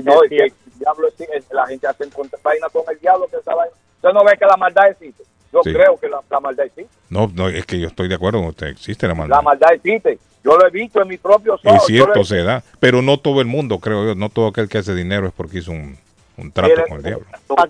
no, 0.04 0.24
y 0.26 0.30
que 0.30 0.44
el 0.46 0.54
diablo 0.80 1.08
existe, 1.08 1.44
la 1.54 1.66
gente 1.68 1.88
hace 1.88 2.06
vaina 2.44 2.68
con 2.72 2.84
el 2.92 3.00
diablo 3.00 3.28
que 3.30 3.38
esa 3.38 3.56
vaina. 3.56 3.74
Usted 3.96 4.10
no 4.14 4.24
ve 4.24 4.38
que 4.38 4.46
la 4.46 4.58
maldad 4.58 4.90
existe. 4.90 5.24
Yo 5.52 5.62
Sí. 5.64 5.74
creo 5.74 5.98
que 6.00 6.08
la, 6.08 6.20
la 6.30 6.40
maldad 6.40 6.66
existe. 6.68 6.92
No, 7.10 7.30
no, 7.34 7.50
es 7.50 7.66
que 7.66 7.80
yo 7.80 7.88
estoy 7.88 8.08
de 8.08 8.16
acuerdo 8.16 8.40
con 8.40 8.50
usted, 8.50 8.68
existe 8.68 9.08
la 9.08 9.14
La 9.14 9.20
maldad. 9.20 9.42
maldad 9.42 9.74
existe. 9.74 10.20
Yo 10.44 10.56
lo 10.58 10.66
he 10.66 10.70
visto 10.70 11.02
en 11.02 11.08
mis 11.10 11.20
propios 11.20 11.60
ojos. 11.66 11.82
Es 11.82 11.86
cierto, 11.88 12.24
se 12.24 12.44
da, 12.44 12.64
pero 12.80 13.02
no 13.02 13.20
todo 13.20 13.42
el 13.42 13.48
mundo, 13.48 13.80
creo 13.80 14.06
yo, 14.06 14.16
no 14.16 14.30
todo 14.30 14.48
aquel 14.48 14.70
que 14.70 14.78
hace 14.78 14.94
dinero 14.96 15.28
es 15.28 15.34
porque 15.34 15.58
hizo 15.58 15.72
un, 15.72 15.98
un 16.38 16.52
trato 16.52 16.74
con 16.88 16.98
el 16.98 17.04
diablo. 17.04 17.26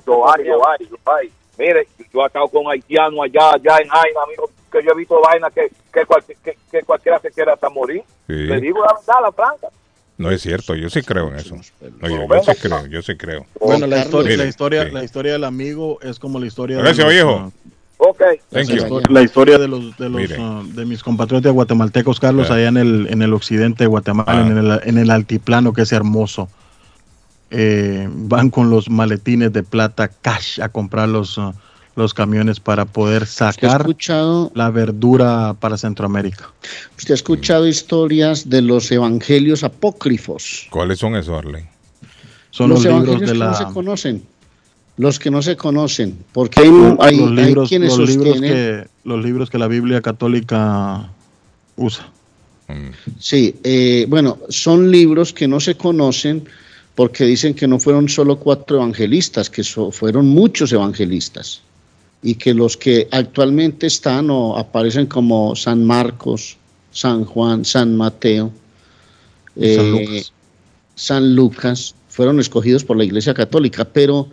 Lo 0.05 0.31
hay, 0.31 0.43
lo 0.45 0.67
hay, 0.69 0.85
lo 0.85 1.13
hay. 1.13 1.31
Mire, 1.59 1.87
yo 2.13 2.23
he 2.23 2.25
estado 2.27 2.47
con 2.47 2.71
haitianos 2.71 3.19
allá, 3.25 3.49
allá 3.49 3.83
en 3.83 3.89
Jaina, 3.89 4.19
amigo, 4.25 4.49
que 4.71 4.81
yo 4.83 4.91
he 4.91 4.95
visto 4.95 5.19
vainas 5.21 5.51
que, 5.53 5.67
que, 5.93 6.05
cualquier- 6.05 6.37
que, 6.43 6.57
que 6.71 6.83
cualquiera 6.83 7.19
se 7.19 7.29
quiera 7.31 7.53
hasta 7.53 7.69
morir. 7.69 8.01
Sí. 8.27 8.33
Le 8.33 8.61
digo 8.61 8.79
la 8.79 8.93
verdad, 8.93 9.21
la 9.23 9.31
franca. 9.33 9.67
No 10.17 10.31
es 10.31 10.41
cierto, 10.41 10.73
yo 10.75 10.89
sí 10.89 11.01
creo 11.01 11.27
en 11.29 11.35
eso. 11.35 11.55
No, 11.99 12.07
yo, 12.09 12.27
yo 12.27 12.43
sí 12.43 12.61
creo, 12.61 12.85
yo 12.87 13.01
sí 13.01 13.15
creo. 13.17 13.45
Bueno, 13.59 13.87
la 13.87 13.99
historia, 13.99 14.37
la 14.37 14.45
historia, 14.45 14.85
sí. 14.85 14.91
la 14.91 15.03
historia 15.03 15.33
del 15.33 15.43
amigo 15.43 15.99
es 16.01 16.17
como 16.19 16.39
la 16.39 16.45
historia 16.45 16.77
Gracias, 16.77 16.97
de 16.97 17.03
los, 17.03 17.13
viejo. 17.13 17.39
ah, 17.39 17.51
Ok. 18.01 18.21
Thank 18.49 18.69
la, 18.69 18.75
you. 18.75 18.83
histo- 18.85 19.09
la 19.09 19.21
historia 19.21 19.57
de 19.57 19.67
los 19.67 19.97
de 19.97 20.09
los 20.09 20.21
ah, 20.39 20.61
de 20.65 20.85
mis 20.85 21.03
compatriotas 21.03 21.51
guatemaltecos 21.51 22.19
Carlos 22.21 22.49
allá 22.49 22.69
en 22.69 22.77
el 22.77 23.07
en 23.09 23.21
el 23.21 23.33
occidente 23.33 23.83
de 23.83 23.87
Guatemala 23.87 24.23
Ah. 24.31 24.39
en 24.47 24.57
el 24.57 24.79
en 24.85 24.97
el 24.97 25.11
altiplano 25.11 25.73
que 25.73 25.81
es 25.81 25.91
hermoso 25.91 26.47
Eh, 27.51 28.07
van 28.11 28.49
con 28.49 28.69
los 28.69 28.89
maletines 28.89 29.51
de 29.51 29.63
plata 29.63 30.07
cash 30.07 30.61
a 30.61 30.69
comprar 30.69 31.09
los 31.09 31.37
ah, 31.37 31.53
los 31.95 32.13
camiones 32.13 32.59
para 32.59 32.85
poder 32.85 33.23
¿Usted 33.23 33.45
ha 33.45 33.51
sacar 33.51 33.81
escuchado, 33.81 34.51
la 34.53 34.69
verdura 34.69 35.55
para 35.59 35.75
Centroamérica 35.75 36.53
usted 36.95 37.11
ha 37.11 37.15
escuchado 37.15 37.67
historias 37.67 38.49
de 38.49 38.61
los 38.61 38.91
evangelios 38.91 39.63
apócrifos? 39.63 40.67
¿Cuáles 40.69 40.99
son 40.99 41.15
esos, 41.15 41.37
Arley? 41.37 41.65
son 42.51 42.69
los, 42.69 42.85
los, 42.85 42.93
libros 42.93 43.07
evangelios 43.07 43.19
de 43.21 43.33
que 43.33 43.39
la 43.39 43.49
no 43.49 43.55
se 43.55 43.73
conocen. 43.73 44.23
Los 44.97 45.17
que 45.17 45.31
no 45.31 45.41
se 45.41 45.55
conocen. 45.55 46.17
Porque 46.31 46.59
hay, 46.59 46.67
hay, 46.99 47.17
los 47.17 47.31
hay 47.31 47.45
libros 47.45 47.69
quienes 47.69 47.97
los 47.97 48.09
libros 48.09 48.41
que 48.41 48.87
los 49.03 49.23
libros 49.23 49.49
que 49.49 49.57
la 49.57 49.67
Biblia 49.67 50.01
católica 50.01 51.09
usa 51.77 52.09
Mm, 52.69 52.91
Sí, 53.19 53.55
eh, 53.63 54.05
bueno, 54.07 54.37
son 54.49 54.91
libros 54.91 55.33
que 55.33 55.47
no 55.47 55.59
se 55.59 55.75
conocen 55.75 56.47
porque 56.99 57.23
dicen 57.23 57.53
que 57.53 57.65
no 57.65 57.79
fueron 57.79 58.09
solo 58.09 58.37
cuatro 58.37 58.75
evangelistas, 58.75 59.49
que 59.49 59.63
so- 59.63 59.89
fueron 59.89 60.27
muchos 60.27 60.73
evangelistas 60.73 61.61
y 62.21 62.35
que 62.35 62.53
los 62.53 62.75
que 62.75 63.07
actualmente 63.09 63.87
están 63.87 64.29
o 64.29 64.57
aparecen 64.57 65.05
como 65.05 65.55
San 65.55 65.85
Marcos, 65.85 66.57
San 66.91 67.23
Juan, 67.23 67.63
San 67.63 67.95
Mateo, 67.95 68.51
San 69.55 69.63
eh, 69.63 69.91
Lucas. 69.91 70.33
San 70.95 71.35
Lucas, 71.35 71.95
fueron 72.09 72.37
escogidos 72.37 72.83
por 72.83 72.97
la 72.97 73.05
Iglesia 73.05 73.33
Católica, 73.33 73.85
pero 73.85 74.27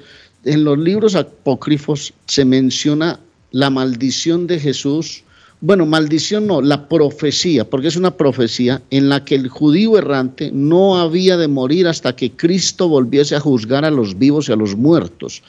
en 0.44 0.64
los 0.64 0.76
libros 0.76 1.14
apócrifos 1.14 2.14
se 2.26 2.44
menciona 2.44 3.20
la 3.52 3.70
maldición 3.70 4.48
de 4.48 4.58
Jesús. 4.58 5.22
Bueno, 5.60 5.86
maldición 5.86 6.46
no, 6.46 6.60
la 6.60 6.86
profecía, 6.86 7.68
porque 7.68 7.88
es 7.88 7.96
una 7.96 8.10
profecía 8.10 8.82
en 8.90 9.08
la 9.08 9.24
que 9.24 9.34
el 9.34 9.48
judío 9.48 9.96
errante 9.96 10.50
no 10.52 10.98
había 10.98 11.38
de 11.38 11.48
morir 11.48 11.88
hasta 11.88 12.14
que 12.14 12.32
Cristo 12.32 12.88
volviese 12.88 13.36
a 13.36 13.40
juzgar 13.40 13.84
a 13.84 13.90
los 13.90 14.18
vivos 14.18 14.48
y 14.48 14.52
a 14.52 14.56
los 14.56 14.76
muertos. 14.76 15.42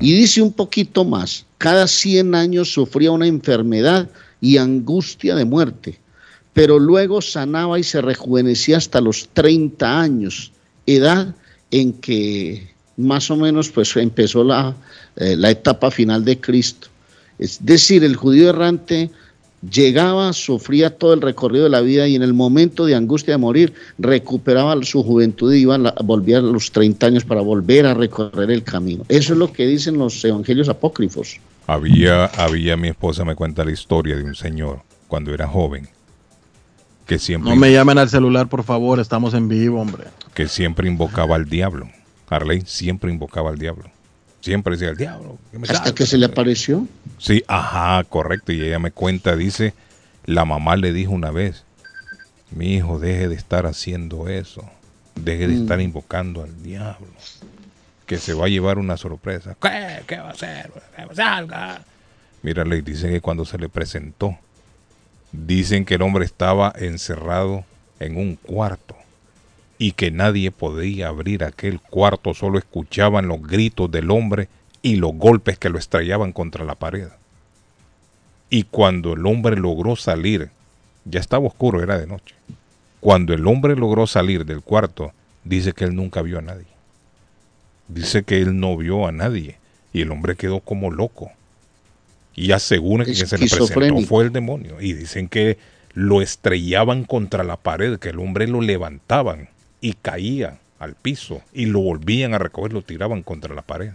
Y 0.00 0.12
dice 0.12 0.42
un 0.42 0.52
poquito 0.52 1.04
más, 1.04 1.46
cada 1.58 1.86
100 1.86 2.34
años 2.34 2.72
sufría 2.72 3.10
una 3.10 3.26
enfermedad 3.26 4.08
y 4.40 4.56
angustia 4.56 5.34
de 5.34 5.44
muerte, 5.44 5.98
pero 6.52 6.78
luego 6.78 7.20
sanaba 7.20 7.78
y 7.78 7.82
se 7.82 8.00
rejuvenecía 8.00 8.76
hasta 8.76 9.00
los 9.00 9.28
30 9.32 10.00
años, 10.00 10.52
edad 10.86 11.34
en 11.70 11.92
que 11.94 12.70
más 12.96 13.30
o 13.30 13.36
menos 13.36 13.70
pues 13.70 13.96
empezó 13.96 14.44
la, 14.44 14.76
eh, 15.16 15.34
la 15.36 15.50
etapa 15.50 15.90
final 15.90 16.24
de 16.24 16.40
Cristo. 16.40 16.88
Es 17.38 17.64
decir, 17.64 18.04
el 18.04 18.16
judío 18.16 18.50
errante 18.50 19.10
llegaba, 19.68 20.32
sufría 20.32 20.96
todo 20.96 21.12
el 21.12 21.20
recorrido 21.20 21.64
de 21.64 21.70
la 21.70 21.80
vida 21.80 22.08
y 22.08 22.14
en 22.14 22.22
el 22.22 22.32
momento 22.32 22.86
de 22.86 22.94
angustia 22.94 23.34
de 23.34 23.38
morir 23.38 23.74
recuperaba 23.98 24.80
su 24.82 25.02
juventud 25.02 25.52
y 25.52 25.60
iba 25.60 25.74
a 25.74 25.94
volvía 26.02 26.38
a 26.38 26.40
los 26.40 26.72
30 26.72 27.06
años 27.06 27.24
para 27.24 27.40
volver 27.40 27.86
a 27.86 27.94
recorrer 27.94 28.50
el 28.50 28.62
camino. 28.62 29.04
Eso 29.08 29.32
es 29.34 29.38
lo 29.38 29.52
que 29.52 29.66
dicen 29.66 29.98
los 29.98 30.24
evangelios 30.24 30.68
apócrifos. 30.68 31.38
Había, 31.66 32.24
había, 32.26 32.76
mi 32.76 32.88
esposa 32.88 33.24
me 33.24 33.34
cuenta 33.34 33.64
la 33.64 33.70
historia 33.70 34.16
de 34.16 34.24
un 34.24 34.34
señor 34.34 34.82
cuando 35.08 35.32
era 35.34 35.46
joven, 35.46 35.88
que 37.06 37.18
siempre, 37.18 37.50
No 37.50 37.56
me 37.56 37.72
llamen 37.72 37.98
al 37.98 38.08
celular, 38.08 38.48
por 38.48 38.62
favor, 38.64 38.98
estamos 39.00 39.34
en 39.34 39.48
vivo, 39.48 39.80
hombre. 39.80 40.04
que 40.34 40.48
siempre 40.48 40.88
invocaba 40.88 41.36
al 41.36 41.48
diablo. 41.48 41.88
Harley 42.28 42.62
siempre 42.64 43.10
invocaba 43.10 43.50
al 43.50 43.58
diablo. 43.58 43.90
Siempre 44.40 44.72
decía 44.74 44.90
el 44.90 44.96
diablo. 44.96 45.38
Hasta 45.62 45.74
salga". 45.74 45.94
que 45.94 46.06
se 46.06 46.16
le 46.18 46.26
apareció. 46.26 46.86
Sí, 47.18 47.42
ajá, 47.46 48.02
correcto. 48.04 48.52
Y 48.52 48.60
ella 48.62 48.78
me 48.78 48.90
cuenta, 48.90 49.36
dice, 49.36 49.74
la 50.24 50.44
mamá 50.44 50.76
le 50.76 50.92
dijo 50.92 51.12
una 51.12 51.30
vez, 51.30 51.64
mi 52.50 52.74
hijo, 52.74 52.98
deje 52.98 53.28
de 53.28 53.34
estar 53.34 53.66
haciendo 53.66 54.28
eso. 54.28 54.64
Deje 55.14 55.46
de 55.48 55.54
Mm. 55.56 55.62
estar 55.62 55.80
invocando 55.80 56.42
al 56.42 56.62
diablo. 56.62 57.08
Que 58.06 58.16
se 58.18 58.32
va 58.34 58.46
a 58.46 58.48
llevar 58.48 58.78
una 58.78 58.96
sorpresa. 58.96 59.56
¿Qué? 59.60 60.00
¿Qué 60.06 60.16
va 60.16 60.28
a 60.28 60.32
hacer? 60.32 60.70
Salga. 61.14 61.82
Mira, 62.42 62.64
le 62.64 62.80
dice 62.82 63.08
que 63.10 63.20
cuando 63.20 63.44
se 63.44 63.58
le 63.58 63.68
presentó, 63.68 64.36
dicen 65.32 65.84
que 65.84 65.94
el 65.94 66.02
hombre 66.02 66.24
estaba 66.24 66.72
encerrado 66.76 67.64
en 68.00 68.16
un 68.16 68.36
cuarto 68.36 68.96
y 69.80 69.92
que 69.92 70.10
nadie 70.10 70.50
podía 70.50 71.08
abrir 71.08 71.42
aquel 71.42 71.80
cuarto, 71.80 72.34
solo 72.34 72.58
escuchaban 72.58 73.28
los 73.28 73.40
gritos 73.40 73.90
del 73.90 74.10
hombre 74.10 74.50
y 74.82 74.96
los 74.96 75.14
golpes 75.14 75.58
que 75.58 75.70
lo 75.70 75.78
estrellaban 75.78 76.32
contra 76.34 76.66
la 76.66 76.74
pared. 76.74 77.08
Y 78.50 78.64
cuando 78.64 79.14
el 79.14 79.24
hombre 79.24 79.56
logró 79.56 79.96
salir, 79.96 80.50
ya 81.06 81.18
estaba 81.18 81.46
oscuro, 81.46 81.82
era 81.82 81.98
de 81.98 82.06
noche. 82.06 82.34
Cuando 83.00 83.32
el 83.32 83.46
hombre 83.46 83.74
logró 83.74 84.06
salir 84.06 84.44
del 84.44 84.60
cuarto, 84.60 85.12
dice 85.44 85.72
que 85.72 85.84
él 85.84 85.96
nunca 85.96 86.20
vio 86.20 86.40
a 86.40 86.42
nadie. 86.42 86.66
Dice 87.88 88.22
que 88.22 88.36
él 88.42 88.60
no 88.60 88.76
vio 88.76 89.06
a 89.06 89.12
nadie 89.12 89.56
y 89.94 90.02
el 90.02 90.10
hombre 90.10 90.36
quedó 90.36 90.60
como 90.60 90.90
loco. 90.90 91.32
Y 92.34 92.52
asegura 92.52 93.06
que, 93.06 93.12
que 93.12 93.26
se 93.26 93.38
le 93.38 93.48
presentó 93.48 94.02
fue 94.02 94.24
el 94.24 94.32
demonio. 94.32 94.78
Y 94.78 94.92
dicen 94.92 95.26
que 95.26 95.56
lo 95.94 96.20
estrellaban 96.20 97.04
contra 97.04 97.44
la 97.44 97.56
pared, 97.56 97.98
que 97.98 98.10
el 98.10 98.18
hombre 98.18 98.46
lo 98.46 98.60
levantaban 98.60 99.48
y 99.80 99.92
caía 99.94 100.58
al 100.78 100.94
piso 100.94 101.42
y 101.52 101.66
lo 101.66 101.80
volvían 101.80 102.34
a 102.34 102.38
recoger, 102.38 102.72
lo 102.72 102.82
tiraban 102.82 103.22
contra 103.22 103.54
la 103.54 103.62
pared. 103.62 103.90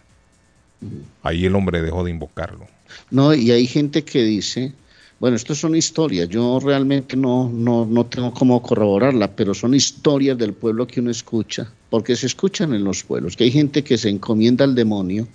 Ahí 1.24 1.46
el 1.46 1.56
hombre 1.56 1.82
dejó 1.82 2.04
de 2.04 2.12
invocarlo. 2.12 2.68
No, 3.10 3.34
y 3.34 3.52
hay 3.52 3.66
gente 3.66 4.04
que 4.04 4.24
dice, 4.24 4.74
bueno, 5.20 5.36
esto 5.36 5.56
son 5.56 5.76
historias, 5.76 6.30
yo 6.30 6.60
realmente 6.60 7.16
no, 7.18 7.50
no, 7.50 7.86
no 7.86 8.06
tengo 8.06 8.34
cómo 8.34 8.62
corroborarla, 8.62 9.32
pero 9.36 9.54
son 9.54 9.74
historias 9.74 10.38
del 10.38 10.54
pueblo 10.54 10.86
que 10.86 11.00
uno 11.00 11.10
escucha, 11.10 11.72
porque 11.90 12.16
se 12.16 12.28
escuchan 12.28 12.74
en 12.74 12.84
los 12.84 13.04
pueblos, 13.04 13.36
que 13.36 13.46
hay 13.46 13.52
gente 13.52 13.84
que 13.84 13.98
se 13.98 14.10
encomienda 14.10 14.66
al 14.66 14.76
demonio 14.76 15.28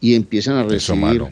y 0.00 0.14
empiezan 0.14 0.56
a 0.56 0.62
recibir 0.62 1.24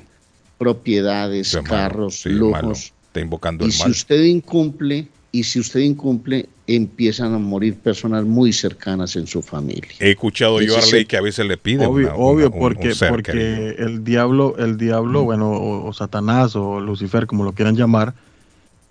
propiedades, 0.58 1.54
malo. 1.54 1.68
carros, 1.68 2.20
Sí, 2.20 2.28
malo. 2.30 2.68
lujos. 2.68 2.92
Está 3.06 3.20
invocando 3.20 3.64
Y 3.64 3.68
el 3.68 3.72
si 3.72 3.82
mal. 3.82 3.90
usted 3.92 4.22
incumple, 4.24 5.08
y 5.32 5.42
si 5.44 5.58
usted 5.60 5.80
incumple, 5.80 6.48
empiezan 6.76 7.34
a 7.34 7.38
morir 7.38 7.76
personas 7.76 8.24
muy 8.24 8.52
cercanas 8.52 9.16
en 9.16 9.26
su 9.26 9.42
familia. 9.42 9.90
He 10.00 10.10
escuchado 10.10 10.60
yo 10.60 10.76
a 10.76 10.78
Arley 10.78 11.04
que 11.06 11.16
a 11.16 11.20
veces 11.20 11.46
le 11.46 11.56
piden 11.56 11.86
Obvio, 11.86 12.08
una- 12.08 12.16
obvio 12.16 12.46
una- 12.50 12.58
porque, 12.58 12.88
un 12.92 13.08
porque 13.08 13.32
querido. 13.32 13.86
el 13.86 14.04
diablo, 14.04 14.56
el 14.58 14.76
diablo, 14.78 15.24
bueno, 15.24 15.50
o, 15.50 15.86
o 15.86 15.92
Satanás 15.92 16.54
o 16.56 16.80
Lucifer, 16.80 17.26
como 17.26 17.44
lo 17.44 17.52
quieran 17.52 17.76
llamar, 17.76 18.14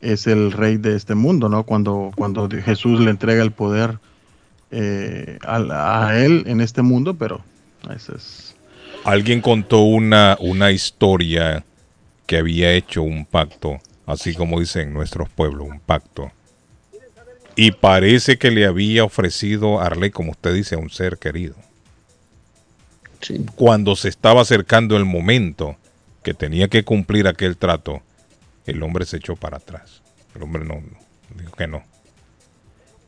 es 0.01 0.27
el 0.27 0.51
rey 0.51 0.77
de 0.77 0.95
este 0.95 1.13
mundo, 1.15 1.49
¿no? 1.49 1.63
Cuando, 1.63 2.11
cuando 2.15 2.47
Jesús 2.49 2.99
le 3.01 3.09
entrega 3.11 3.43
el 3.43 3.51
poder 3.51 3.99
eh, 4.71 5.39
al- 5.41 5.71
a, 5.71 6.17
él 6.23 6.43
en 6.47 6.61
este 6.61 6.81
mundo, 6.81 7.15
pero 7.15 7.41
ese 7.95 8.15
es... 8.15 8.55
Alguien 9.03 9.41
contó 9.41 9.79
una, 9.81 10.37
una 10.39 10.71
historia 10.71 11.63
que 12.27 12.37
había 12.37 12.73
hecho 12.73 13.01
un 13.01 13.25
pacto, 13.25 13.79
así 14.05 14.33
como 14.35 14.59
dicen 14.59 14.93
nuestros 14.93 15.29
pueblos, 15.29 15.67
un 15.69 15.79
pacto. 15.79 16.31
Y 17.61 17.73
parece 17.73 18.37
que 18.37 18.51
le 18.51 18.65
había 18.65 19.03
ofrecido 19.03 19.81
a 19.81 19.87
Arley, 19.87 20.11
como 20.11 20.31
usted 20.31 20.53
dice, 20.53 20.75
a 20.75 20.77
un 20.77 20.89
ser 20.89 21.17
querido. 21.17 21.55
Sí. 23.19 23.45
Cuando 23.57 23.97
se 23.97 24.07
estaba 24.07 24.39
acercando 24.39 24.95
el 24.95 25.03
momento 25.03 25.75
que 26.23 26.33
tenía 26.33 26.69
que 26.69 26.85
cumplir 26.85 27.27
aquel 27.27 27.57
trato, 27.57 28.01
el 28.65 28.81
hombre 28.81 29.05
se 29.05 29.17
echó 29.17 29.35
para 29.35 29.57
atrás. 29.57 30.01
El 30.35 30.43
hombre 30.43 30.63
no, 30.63 30.75
no, 30.75 30.97
dijo 31.37 31.51
que 31.51 31.67
no. 31.67 31.83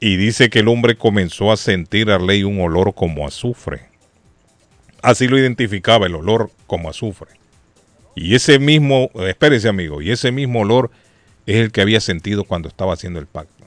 Y 0.01 0.17
dice 0.17 0.49
que 0.49 0.59
el 0.59 0.67
hombre 0.67 0.97
comenzó 0.97 1.53
a 1.53 1.55
sentir 1.55 2.11
a 2.11 2.15
Arley 2.15 2.43
un 2.43 2.59
olor 2.59 2.93
como 2.93 3.25
azufre. 3.25 3.85
Así 5.01 5.29
lo 5.29 5.39
identificaba 5.39 6.07
el 6.07 6.15
olor 6.15 6.51
como 6.67 6.89
azufre. 6.89 7.29
Y 8.17 8.35
ese 8.35 8.59
mismo, 8.59 9.11
eh, 9.13 9.29
espérese 9.29 9.69
amigo, 9.69 10.01
y 10.01 10.11
ese 10.11 10.33
mismo 10.33 10.59
olor 10.59 10.91
es 11.45 11.55
el 11.55 11.71
que 11.71 11.79
había 11.79 12.01
sentido 12.01 12.43
cuando 12.43 12.67
estaba 12.67 12.95
haciendo 12.95 13.17
el 13.17 13.27
pacto. 13.27 13.60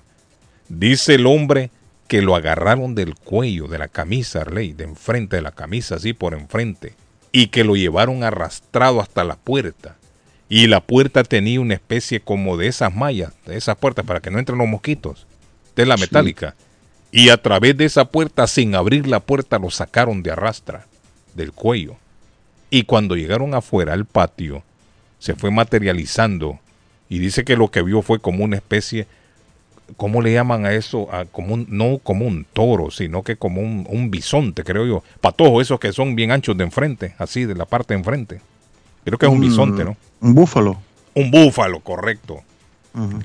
Dice 0.69 1.15
el 1.15 1.27
hombre 1.27 1.71
que 2.09 2.23
lo 2.23 2.37
agarraron 2.37 2.95
del 2.95 3.15
cuello 3.15 3.67
de 3.67 3.79
la 3.79 3.89
camisa, 3.89 4.43
Arley, 4.43 4.73
de 4.73 4.85
enfrente 4.85 5.37
de 5.37 5.43
la 5.43 5.53
camisa, 5.53 5.97
así 5.97 6.13
por 6.13 6.35
enfrente, 6.35 6.95
y 7.33 7.49
que 7.49 7.65
lo 7.65 7.77
llevaron 7.77 8.23
arrastrado 8.25 9.01
hasta 9.01 9.25
la 9.25 9.37
puerta. 9.37 9.97
Y 10.49 10.67
la 10.67 10.81
puerta 10.81 11.25
tenía 11.25 11.61
una 11.61 11.75
especie 11.75 12.21
como 12.21 12.57
de 12.57 12.69
esas 12.69 12.95
mallas, 12.95 13.33
de 13.47 13.57
esas 13.57 13.77
puertas 13.77 14.05
para 14.05 14.21
que 14.21 14.31
no 14.31 14.39
entren 14.39 14.59
los 14.59 14.69
mosquitos, 14.69 15.27
de 15.75 15.87
la 15.87 15.97
Sí. 15.97 16.03
metálica. 16.03 16.55
Y 17.11 17.31
a 17.31 17.41
través 17.41 17.77
de 17.77 17.85
esa 17.85 18.05
puerta, 18.07 18.47
sin 18.47 18.75
abrir 18.75 19.07
la 19.07 19.21
puerta, 19.21 19.59
lo 19.59 19.71
sacaron 19.71 20.23
de 20.23 20.33
arrastra, 20.33 20.87
del 21.35 21.53
cuello. 21.53 21.97
Y 22.71 22.85
cuando 22.85 23.17
llegaron 23.17 23.55
afuera 23.55 23.93
al 23.93 24.05
patio, 24.05 24.63
se 25.19 25.35
fue 25.35 25.51
materializando 25.51 26.59
y 27.09 27.19
dice 27.19 27.45
que 27.45 27.57
lo 27.57 27.71
que 27.71 27.83
vio 27.83 28.03
fue 28.03 28.19
como 28.21 28.45
una 28.45 28.57
especie, 28.57 29.07
¿cómo 29.97 30.23
le 30.23 30.33
llaman 30.33 30.67
a 30.67 30.73
eso? 30.73 31.13
A 31.15 31.25
como 31.25 31.55
un- 31.55 31.67
no 31.69 31.99
como 31.99 32.27
un 32.27 32.45
toro, 32.53 32.91
sino 32.91 33.23
que 33.23 33.37
como 33.37 33.61
un, 33.61 33.87
un 33.89 34.11
bisonte, 34.11 34.65
creo 34.65 34.87
yo. 34.87 35.03
Patojo, 35.21 35.61
esos 35.61 35.79
que 35.81 35.93
son 35.93 36.15
bien 36.17 36.31
anchos 36.31 36.57
de 36.57 36.65
enfrente, 36.65 37.15
así, 37.19 37.45
de 37.45 37.55
la 37.55 37.65
parte 37.67 37.95
de 37.95 37.99
enfrente. 38.01 38.41
Creo 39.05 39.19
que 39.19 39.27
es 39.27 39.33
un 39.33 39.41
bisonte, 39.41 39.85
¿no? 39.85 39.97
Un 40.21 40.35
búfalo. 40.35 40.81
Un 41.15 41.31
búfalo, 41.31 41.81
correcto. 41.81 42.43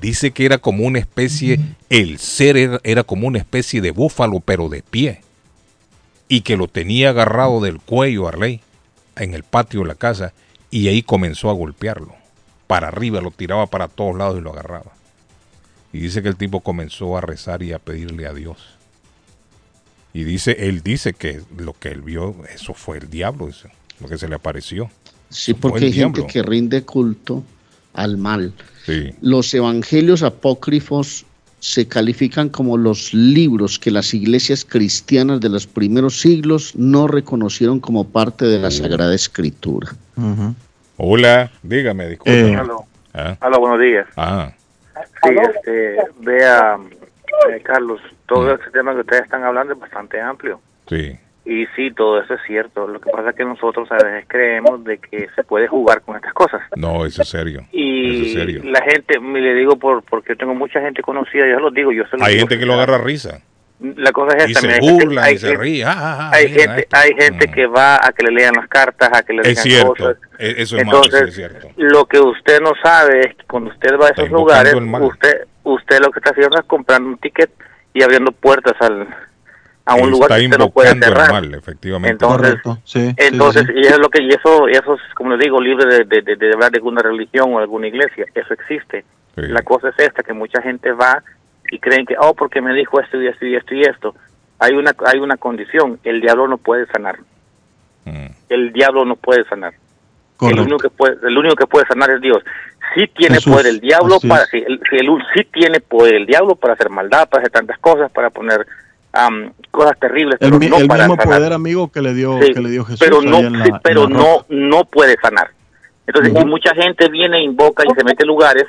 Dice 0.01 0.31
que 0.31 0.45
era 0.45 0.57
como 0.57 0.85
una 0.85 0.99
especie, 0.99 1.59
el 1.89 2.17
ser 2.19 2.57
era, 2.57 2.79
era 2.83 3.03
como 3.03 3.27
una 3.27 3.37
especie 3.37 3.81
de 3.81 3.91
búfalo, 3.91 4.39
pero 4.39 4.67
de 4.67 4.81
pie. 4.81 5.21
Y 6.27 6.41
que 6.41 6.57
lo 6.57 6.67
tenía 6.67 7.09
agarrado 7.09 7.61
del 7.61 7.79
cuello, 7.79 8.27
Arley, 8.27 8.61
en 9.15 9.33
el 9.33 9.43
patio 9.43 9.81
de 9.81 9.87
la 9.87 9.95
casa, 9.95 10.33
y 10.71 10.87
ahí 10.87 11.01
comenzó 11.03 11.49
a 11.49 11.53
golpearlo. 11.53 12.13
Para 12.67 12.87
arriba, 12.89 13.21
lo 13.21 13.31
tiraba 13.31 13.67
para 13.67 13.87
todos 13.87 14.15
lados 14.15 14.37
y 14.37 14.41
lo 14.41 14.51
agarraba. 14.51 14.91
Y 15.91 15.99
dice 15.99 16.21
que 16.21 16.29
el 16.29 16.35
tipo 16.35 16.61
comenzó 16.61 17.17
a 17.17 17.21
rezar 17.21 17.63
y 17.63 17.73
a 17.73 17.79
pedirle 17.79 18.27
a 18.27 18.33
Dios. 18.33 18.57
Y 20.13 20.23
dice, 20.23 20.55
él 20.67 20.81
dice 20.81 21.13
que 21.13 21.41
lo 21.57 21.73
que 21.73 21.89
él 21.89 22.01
vio, 22.01 22.35
eso 22.53 22.73
fue 22.73 22.97
el 22.97 23.09
diablo, 23.09 23.47
dice, 23.47 23.69
lo 23.99 24.07
que 24.07 24.17
se 24.17 24.27
le 24.27 24.35
apareció. 24.35 24.89
Sí, 25.29 25.53
porque 25.53 25.85
hay 25.85 25.93
gente 25.93 26.25
que 26.25 26.41
rinde 26.41 26.83
culto 26.83 27.43
al 27.93 28.17
mal. 28.17 28.53
Sí. 28.85 29.13
Los 29.21 29.53
evangelios 29.53 30.23
apócrifos 30.23 31.25
se 31.59 31.87
califican 31.87 32.49
como 32.49 32.77
los 32.77 33.13
libros 33.13 33.77
que 33.77 33.91
las 33.91 34.13
iglesias 34.13 34.65
cristianas 34.65 35.41
de 35.41 35.49
los 35.49 35.67
primeros 35.67 36.19
siglos 36.19 36.73
no 36.75 37.07
reconocieron 37.07 37.79
como 37.79 38.07
parte 38.07 38.45
de 38.45 38.59
la 38.59 38.71
Sagrada 38.71 39.13
Escritura. 39.13 39.91
Hola, 40.97 41.51
dígame, 41.61 42.09
disculpe. 42.09 42.51
Eh, 42.51 42.55
Aló, 42.55 42.85
Ah, 43.13 43.37
buenos 43.59 43.79
días. 43.81 44.07
ah, 44.15 44.53
Sí, 45.23 45.35
este, 45.41 45.97
vea, 46.19 46.77
eh, 47.49 47.61
Carlos, 47.63 48.01
todo 48.27 48.53
ese 48.53 48.69
tema 48.71 48.93
que 48.93 49.01
ustedes 49.01 49.23
están 49.23 49.43
hablando 49.43 49.73
es 49.73 49.79
bastante 49.79 50.19
amplio. 50.21 50.59
sí. 50.87 51.17
Y 51.45 51.65
sí, 51.75 51.89
todo 51.91 52.21
eso 52.21 52.35
es 52.35 52.41
cierto. 52.45 52.85
Lo 52.87 52.99
que 53.01 53.09
pasa 53.09 53.31
es 53.31 53.35
que 53.35 53.43
nosotros 53.43 53.91
a 53.91 53.95
veces 53.95 54.25
creemos 54.27 54.83
de 54.83 54.99
que 54.99 55.27
se 55.35 55.43
puede 55.43 55.67
jugar 55.67 56.01
con 56.01 56.15
estas 56.15 56.33
cosas. 56.33 56.61
No, 56.75 57.05
eso 57.07 57.23
es 57.23 57.29
serio. 57.29 57.61
Eso 57.61 57.69
Y 57.71 58.27
es 58.27 58.33
serio. 58.33 58.61
la 58.65 58.81
gente, 58.83 59.19
me 59.19 59.41
le 59.41 59.55
digo 59.55 59.75
por 59.79 60.03
porque 60.03 60.33
yo 60.33 60.37
tengo 60.37 60.53
mucha 60.53 60.79
gente 60.79 61.01
conocida, 61.01 61.47
yo 61.47 61.59
lo 61.59 61.71
digo, 61.71 61.91
yo 61.91 62.03
se 62.05 62.17
Hay 62.21 62.33
digo 62.35 62.41
gente 62.47 62.59
que 62.59 62.67
lo 62.67 62.73
agarra 62.73 62.97
a 62.97 63.01
risa. 63.01 63.41
La 63.79 64.11
cosa 64.11 64.35
es 64.37 64.49
Y 64.49 64.51
esta, 64.51 64.59
se 64.61 64.67
mira, 64.67 64.79
hay 64.81 64.87
gente- 64.99 65.19
hay 65.21 65.33
y 65.33 65.37
se 65.37 65.47
gente- 65.47 65.63
ríen. 65.63 65.87
Ah, 65.87 65.93
ah, 65.97 66.17
ah, 66.19 66.29
hay 66.33 66.49
mira 66.49 66.61
gente, 66.63 66.81
esto. 66.81 66.97
hay 66.97 67.09
gente 67.17 67.47
Mm. 67.47 67.51
que 67.53 67.65
va 67.67 67.95
a 67.95 68.11
que 68.11 68.23
le 68.25 68.31
lean 68.31 68.53
las 68.55 68.67
cartas, 68.67 69.09
a 69.13 69.21
que 69.23 69.31
le 69.33 69.41
Es 69.43 69.47
digan 69.49 69.63
cierto. 69.63 69.93
cosas. 69.93 70.17
E- 70.37 70.55
Eso 70.57 70.77
es 70.77 70.85
malo, 70.85 71.01
Entonces, 71.03 71.21
sí, 71.35 71.41
es 71.43 71.49
cierto. 71.51 71.67
lo 71.77 72.05
que 72.05 72.19
usted 72.19 72.59
no 72.61 72.71
sabe 72.83 73.19
es 73.21 73.35
que 73.35 73.43
cuando 73.47 73.69
usted 73.71 73.91
va 73.97 74.07
a 74.07 74.09
esos 74.09 74.29
lugares, 74.29 74.73
usted 74.75 75.45
usted 75.63 75.99
lo 76.01 76.11
que 76.11 76.19
está 76.19 76.31
haciendo 76.31 76.57
es 76.59 76.65
comprando 76.65 77.07
un 77.09 77.17
ticket 77.19 77.51
y 77.93 78.03
abriendo 78.03 78.31
puertas 78.33 78.73
al 78.81 79.07
a 79.85 79.95
un 79.95 80.11
lugar 80.11 80.37
que 80.39 80.45
usted 80.45 80.57
no 80.59 80.69
puede 80.69 80.89
cerrar. 80.99 81.31
mal, 81.31 81.53
efectivamente. 81.53 82.11
Entonces. 82.25 82.55
Sí, 82.83 83.13
entonces, 83.17 83.63
sí. 83.65 83.73
y 83.75 83.81
eso 83.85 83.93
es 83.95 83.99
lo 83.99 84.09
que, 84.09 84.21
y 84.21 84.29
eso, 84.29 84.67
y 84.69 84.73
eso 84.73 84.93
es, 84.95 85.01
como 85.15 85.31
le 85.35 85.43
digo, 85.43 85.59
libre 85.59 85.85
de, 85.85 86.03
de, 86.05 86.21
de, 86.21 86.35
de 86.35 86.51
hablar 86.53 86.69
de 86.71 86.77
alguna 86.77 87.01
religión 87.01 87.53
o 87.53 87.59
alguna 87.59 87.87
iglesia, 87.87 88.25
eso 88.35 88.53
existe. 88.53 89.03
Sí. 89.35 89.41
La 89.47 89.61
cosa 89.63 89.89
es 89.89 89.95
esta, 89.97 90.21
que 90.21 90.33
mucha 90.33 90.61
gente 90.61 90.91
va 90.91 91.23
y 91.71 91.79
creen 91.79 92.05
que, 92.05 92.15
oh, 92.19 92.33
porque 92.33 92.61
me 92.61 92.73
dijo 92.73 92.99
esto 92.99 93.21
y 93.21 93.27
esto 93.27 93.45
y 93.45 93.55
esto 93.55 93.75
y 93.75 93.81
esto. 93.81 94.15
Hay 94.59 94.73
una, 94.73 94.93
hay 95.05 95.19
una 95.19 95.37
condición, 95.37 95.99
el 96.03 96.21
diablo 96.21 96.47
no 96.47 96.57
puede 96.57 96.85
sanar, 96.87 97.17
Mm. 98.05 98.27
el 98.49 98.73
diablo 98.73 99.05
no 99.05 99.15
puede 99.15 99.43
sanar. 99.45 99.73
Correcto. 100.37 100.61
el 100.61 100.67
único 100.67 100.77
que 100.79 100.89
puede, 100.89 101.17
el 101.27 101.37
único 101.37 101.55
que 101.55 101.67
puede 101.67 101.85
sanar 101.85 102.11
es 102.11 102.21
Dios. 102.21 102.37
Sí 102.95 103.07
tiene 103.13 103.35
Jesús, 103.35 103.51
poder 103.51 103.67
el 103.67 103.81
diablo 103.81 104.19
para 104.25 104.45
sí, 104.45 104.63
el, 104.65 104.79
el- 104.93 105.17
sí 105.35 105.43
tiene 105.51 105.81
poder 105.81 106.15
el 106.15 106.25
diablo 106.25 106.55
para 106.55 106.75
hacer 106.75 106.89
maldad, 106.89 107.27
para 107.27 107.41
hacer 107.41 107.51
tantas 107.51 107.77
cosas, 107.79 108.09
para 108.09 108.29
poner 108.29 108.65
am, 109.11 109.51
cosas 109.69 109.99
terribles, 109.99 110.37
El, 110.39 110.47
pero 110.47 110.59
mi- 110.59 110.67
no 110.69 110.77
el 110.77 110.87
para 110.87 111.03
mismo 111.07 111.21
sanar. 111.21 111.39
poder 111.39 111.53
amigo 111.53 111.91
que 111.91 112.01
le 112.01 112.13
dio, 112.13 112.39
Sí, 112.41 112.53
que 112.53 112.61
le 112.61 112.69
dio 112.69 112.85
Jesús. 112.85 112.99
pero 113.01 113.21
no, 113.21 113.41
la- 113.41 113.65
sí, 113.65 113.71
pero 113.83 114.07
no, 114.07 114.45
no 114.47 114.85
puede 114.85 115.17
sanar. 115.21 115.49
Entonces, 116.07 116.33
y 116.41 116.45
mucha 116.45 116.73
gente 116.73 117.09
viene, 117.09 117.43
invoca 117.43 117.83
y 117.85 117.93
se 117.93 118.03
mete 118.05 118.23
en 118.23 118.27
lugares 118.29 118.65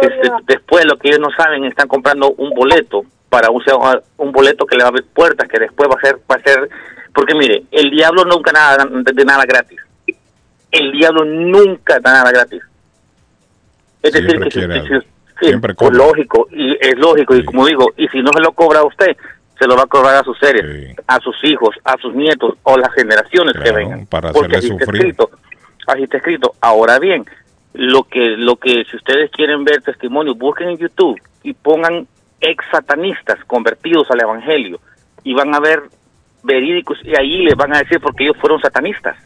que 0.00 0.08
se- 0.08 0.32
después 0.46 0.84
lo 0.84 0.96
que 0.96 1.08
ellos 1.08 1.20
no 1.20 1.30
saben 1.36 1.64
están 1.64 1.88
comprando 1.88 2.30
un 2.32 2.50
boleto 2.50 3.02
para 3.28 3.50
un, 3.50 3.62
un 4.18 4.32
boleto 4.32 4.66
que 4.66 4.76
le 4.76 4.82
va 4.82 4.88
a 4.88 4.90
abrir 4.90 5.06
puertas 5.12 5.48
que 5.48 5.58
después 5.58 5.88
va 5.88 5.94
a 5.98 6.00
ser 6.00 6.16
va 6.30 6.36
a 6.36 6.40
ser 6.42 6.68
porque 7.12 7.34
mire 7.34 7.64
el 7.72 7.90
diablo 7.90 8.24
nunca 8.24 8.52
nada 8.52 8.84
de, 8.88 9.24
nada 9.24 9.44
gratis. 9.44 9.80
El 10.70 10.92
diablo 10.92 11.24
nunca 11.24 11.98
da 12.00 12.12
nada 12.12 12.30
gratis. 12.30 12.62
Es 14.02 14.12
decir 14.12 14.28
Siempre 14.30 14.48
que 14.48 14.52
si- 14.52 14.58
quiere 14.66 14.80
si- 14.86 14.92
algo. 14.94 15.00
sí, 15.40 15.46
Siempre 15.46 15.74
cobra. 15.74 15.96
lógico 15.96 16.48
y 16.52 16.76
es 16.80 16.96
lógico 16.98 17.34
y 17.36 17.44
como 17.44 17.66
digo 17.66 17.92
y 17.96 18.06
si 18.08 18.20
no 18.22 18.30
se 18.32 18.40
lo 18.40 18.52
cobra 18.52 18.80
a 18.80 18.86
usted 18.86 19.16
se 19.58 19.66
lo 19.66 19.76
va 19.76 19.82
a 19.82 19.86
cobrar 19.86 20.14
a 20.16 20.22
sus 20.24 20.38
seres 20.38 20.96
a 21.06 21.18
sus 21.20 21.36
hijos 21.44 21.74
a 21.84 21.96
sus 21.98 22.14
nietos 22.14 22.54
o 22.62 22.78
las 22.78 22.92
generaciones 22.94 23.54
que 23.62 23.72
vengan. 23.72 24.06
para 24.06 24.32
porque 24.32 24.56
hacerle 24.56 24.74
así 24.76 24.84
está 24.84 24.96
escrito 24.96 25.30
así 25.86 26.02
está 26.04 26.16
escrito. 26.18 26.54
Ahora 26.60 26.98
bien, 27.00 27.24
lo 27.74 28.04
que, 28.04 28.36
lo 28.36 28.56
que 28.56 28.84
si 28.84 28.96
ustedes 28.96 29.30
quieren 29.30 29.64
ver 29.64 29.82
testimonios, 29.82 30.36
busquen 30.36 30.70
en 30.70 30.78
YouTube 30.78 31.20
y 31.42 31.52
pongan 31.52 32.06
ex 32.40 32.64
satanistas 32.70 33.44
convertidos 33.44 34.10
al 34.10 34.20
evangelio 34.20 34.80
y 35.22 35.34
van 35.34 35.54
a 35.54 35.60
ver 35.60 35.82
verídicos 36.42 36.98
y 37.04 37.14
ahí 37.16 37.44
les 37.44 37.54
van 37.54 37.74
a 37.74 37.80
decir 37.80 38.00
porque 38.00 38.24
ellos 38.24 38.36
fueron 38.40 38.60
satanistas, 38.60 39.16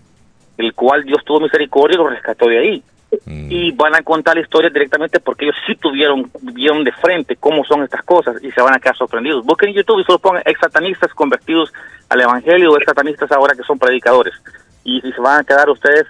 el 0.58 0.74
cual 0.74 1.04
Dios 1.04 1.24
tuvo 1.24 1.40
misericordia 1.40 1.94
y 1.94 1.98
los 1.98 2.10
rescató 2.10 2.46
de 2.48 2.58
ahí. 2.58 2.82
Y 3.26 3.70
van 3.70 3.94
a 3.94 4.02
contar 4.02 4.34
la 4.34 4.42
historia 4.42 4.70
directamente 4.70 5.20
porque 5.20 5.44
ellos 5.44 5.56
sí 5.68 5.76
tuvieron, 5.76 6.28
vieron 6.42 6.82
de 6.82 6.90
frente 6.90 7.36
cómo 7.36 7.64
son 7.64 7.84
estas 7.84 8.02
cosas 8.02 8.42
y 8.42 8.50
se 8.50 8.60
van 8.60 8.74
a 8.74 8.80
quedar 8.80 8.96
sorprendidos. 8.96 9.46
Busquen 9.46 9.68
en 9.68 9.76
YouTube 9.76 10.00
y 10.00 10.04
solo 10.04 10.18
pongan 10.18 10.42
ex 10.44 10.58
satanistas 10.58 11.14
convertidos 11.14 11.72
al 12.08 12.20
evangelio 12.20 12.72
o 12.72 12.76
ex 12.76 12.84
satanistas 12.86 13.30
ahora 13.30 13.54
que 13.54 13.62
son 13.62 13.78
predicadores. 13.78 14.34
Y, 14.82 15.06
y 15.08 15.12
se 15.12 15.20
van 15.20 15.40
a 15.40 15.44
quedar 15.44 15.70
ustedes 15.70 16.06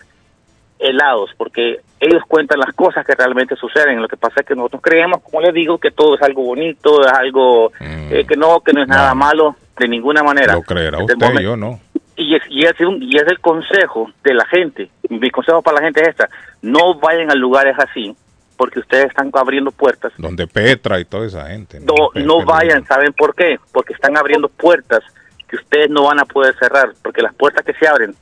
helados 0.79 1.31
porque 1.37 1.81
ellos 2.01 2.23
cuentan 2.29 2.59
las 2.59 2.75
cosas 2.75 3.05
que 3.07 3.15
realmente 3.15 3.57
suceden. 3.57 4.03
Lo 4.03 4.09
que 4.09 4.17
pasa 4.17 4.41
es 4.41 4.47
que 4.47 4.55
nosotros 4.55 4.83
creemos, 4.83 5.23
como 5.23 5.41
les 5.41 5.55
digo, 5.55 5.79
que 5.79 5.91
todo 5.91 6.17
es 6.17 6.23
algo 6.23 6.43
bonito, 6.45 7.01
es 7.07 7.13
algo 7.13 7.73
eh, 7.81 8.25
que 8.29 8.37
no, 8.37 8.61
que 8.61 8.73
no 8.73 8.83
es 8.83 8.89
nada 8.89 9.15
malo 9.15 9.57
de 9.79 9.89
ninguna 9.89 10.23
manera. 10.23 10.55
Lo 10.55 10.63
creerá 10.63 10.99
Desde 10.99 11.15
usted, 11.15 11.41
yo 11.43 11.57
no. 11.57 11.81
y 12.17 12.35
es, 12.37 12.43
y, 12.51 12.65
es 12.65 12.79
un- 12.81 13.03
y 13.03 13.17
es 13.17 13.25
el 13.27 13.41
consejo 13.41 14.11
de 14.23 14.35
la 14.35 14.45
gente. 14.47 14.91
Mi 15.09 15.31
consejo 15.31 15.63
para 15.63 15.79
la 15.79 15.85
gente 15.85 16.03
es 16.03 16.09
esta. 16.09 16.29
No 16.63 16.95
vayan 16.99 17.31
a 17.31 17.35
lugares 17.35 17.75
así 17.79 18.15
porque 18.57 18.81
ustedes 18.81 19.07
están 19.07 19.31
abriendo 19.35 19.71
puertas. 19.73 20.13
Donde 20.19 20.47
Petra 20.47 21.01
y 21.01 21.05
toda 21.07 21.27
esa 21.27 21.47
gente. 21.49 21.81
¿no? 21.81 21.87
No, 21.87 22.09
Petra, 22.13 22.27
no 22.27 22.45
vayan, 22.45 22.85
¿saben 22.85 23.13
por 23.15 23.35
qué? 23.35 23.57
Porque 23.73 23.95
están 23.95 24.17
abriendo 24.17 24.49
puertas 24.49 25.01
que 25.49 25.57
ustedes 25.57 25.89
no 25.91 26.05
van 26.05 26.21
a 26.21 26.25
poder 26.25 26.55
cerrar. 26.59 26.91
Porque 27.03 27.23
las 27.23 27.35
puertas 27.35 27.65
que 27.65 27.73
se 27.75 27.89
abren 27.89 28.15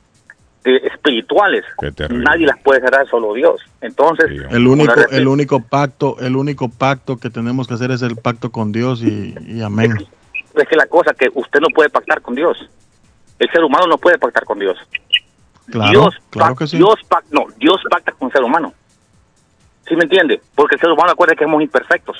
eh, 0.65 0.87
espirituales, 0.93 1.63
nadie 2.09 2.45
las 2.47 2.57
puede 2.61 2.79
cerrar, 2.81 3.07
solo 3.09 3.33
Dios. 3.33 3.61
Entonces, 3.81 4.25
El 4.49 4.67
único, 4.67 4.93
el 5.11 5.27
único 5.27 5.59
pacto, 5.61 6.17
el 6.19 6.35
único 6.35 6.69
pacto 6.69 7.17
que 7.17 7.29
tenemos 7.29 7.67
que 7.67 7.73
hacer 7.73 7.91
es 7.91 8.01
el 8.01 8.15
pacto 8.15 8.51
con 8.51 8.71
Dios 8.71 9.01
y, 9.03 9.35
y 9.45 9.61
amén. 9.61 9.97
es 10.55 10.67
que 10.67 10.75
la 10.75 10.85
cosa 10.87 11.13
que 11.13 11.29
usted 11.33 11.59
no 11.59 11.67
puede 11.73 11.89
pactar 11.89 12.21
con 12.21 12.35
Dios. 12.35 12.57
El 13.39 13.49
ser 13.51 13.63
humano 13.63 13.87
no 13.87 13.97
puede 13.97 14.17
pactar 14.17 14.45
con 14.45 14.59
Dios. 14.59 14.77
Claro, 15.69 15.91
Dios, 15.91 16.15
claro 16.29 16.53
pac- 16.55 16.59
que 16.59 16.67
sí. 16.67 16.77
Dios 16.77 16.95
pac- 17.09 17.23
no, 17.31 17.45
Dios 17.57 17.77
pacta 17.89 18.11
con 18.13 18.27
el 18.27 18.31
ser 18.33 18.43
humano. 18.43 18.73
¿Sí 19.87 19.95
me 19.95 20.03
entiende? 20.03 20.41
Porque 20.55 20.75
el 20.75 20.81
ser 20.81 20.91
humano 20.91 21.11
acuerda 21.11 21.35
que 21.35 21.43
somos 21.43 21.61
imperfectos. 21.61 22.17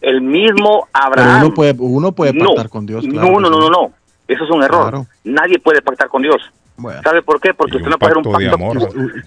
El 0.00 0.20
mismo 0.22 0.86
Pero 0.92 1.06
Abraham. 1.06 1.42
uno 1.46 1.54
puede, 1.54 1.74
uno 1.78 2.12
puede 2.12 2.32
No, 2.32 2.46
pactar 2.48 2.68
con 2.70 2.86
Dios. 2.86 3.04
claro 3.06 3.28
no, 3.30 3.40
no, 3.40 3.50
no, 3.50 3.58
no, 3.58 3.68
no. 3.68 3.92
Eso 4.28 4.44
es 4.44 4.50
un 4.50 4.62
error. 4.62 4.82
Claro. 4.90 5.06
Nadie 5.24 5.58
puede 5.58 5.82
pactar 5.82 6.08
con 6.08 6.22
Dios. 6.22 6.40
¿Sabe 7.04 7.22
por 7.22 7.40
qué? 7.40 7.54
Porque 7.54 7.76
usted 7.76 7.88
no 7.88 7.98
puede 7.98 8.12
hacer 8.12 8.26
un 8.26 8.32
pacto 8.32 8.48
de 8.48 8.54
amor. 8.54 8.76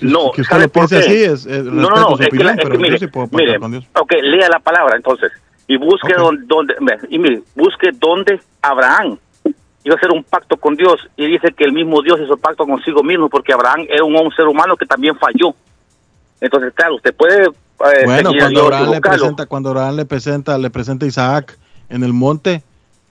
No, 0.02 0.32
Que 0.32 0.42
usted 0.42 0.54
¿sabe 0.54 0.68
por 0.68 0.88
piense 0.90 1.00
qué? 1.00 1.06
así, 1.06 1.24
es- 1.24 1.46
es- 1.46 1.64
no, 1.64 1.90
no, 1.90 1.96
no, 1.96 2.08
su 2.08 2.14
es 2.16 2.20
que, 2.20 2.26
opinión, 2.28 2.48
la- 2.48 2.54
es 2.54 2.58
que 2.68 2.74
yo 2.74 2.80
mire, 2.80 3.00
sí 3.00 3.08
mire, 3.32 3.60
con 3.60 3.72
Dios. 3.72 3.86
ok, 3.96 4.14
lea 4.22 4.50
la 4.50 4.60
palabra 4.60 4.98
entonces 4.98 5.32
y 5.68 5.78
busque 5.78 6.14
donde, 6.14 6.44
donde 6.46 6.76
y 7.10 7.18
mire, 7.20 7.42
busque 7.56 7.92
donde 7.94 8.40
Abraham 8.62 9.18
iba 9.86 9.96
a 9.96 9.98
hacer 9.98 10.12
un 10.12 10.24
pacto 10.26 10.58
con 10.58 10.76
Dios 10.76 11.00
y 11.16 11.26
dice 11.28 11.54
que 11.54 11.64
el 11.64 11.72
mismo 11.72 12.02
Dios 12.02 12.20
hizo 12.22 12.36
pacto 12.36 12.66
consigo 12.66 13.02
mismo 13.02 13.30
porque 13.30 13.54
Abraham 13.54 13.86
era 13.90 14.04
un, 14.04 14.14
un 14.18 14.32
ser 14.34 14.46
humano 14.48 14.76
que 14.76 14.86
también 14.86 15.16
falló. 15.18 15.56
Entonces, 16.42 16.74
claro, 16.76 16.96
usted 16.96 17.16
puede 17.16 17.46
eh, 17.46 18.06
Bueno, 18.06 18.32
cuando 18.38 18.64
Abraham, 18.66 18.92
le 18.92 19.02
presenta, 19.02 19.46
cuando 19.46 19.70
Abraham 19.70 19.96
le 19.96 20.06
presenta, 20.06 20.58
le 20.58 20.70
presenta 20.70 21.06
a 21.06 21.08
Isaac 21.08 21.58
en 21.90 22.04
el 22.04 22.12
monte 22.12 22.62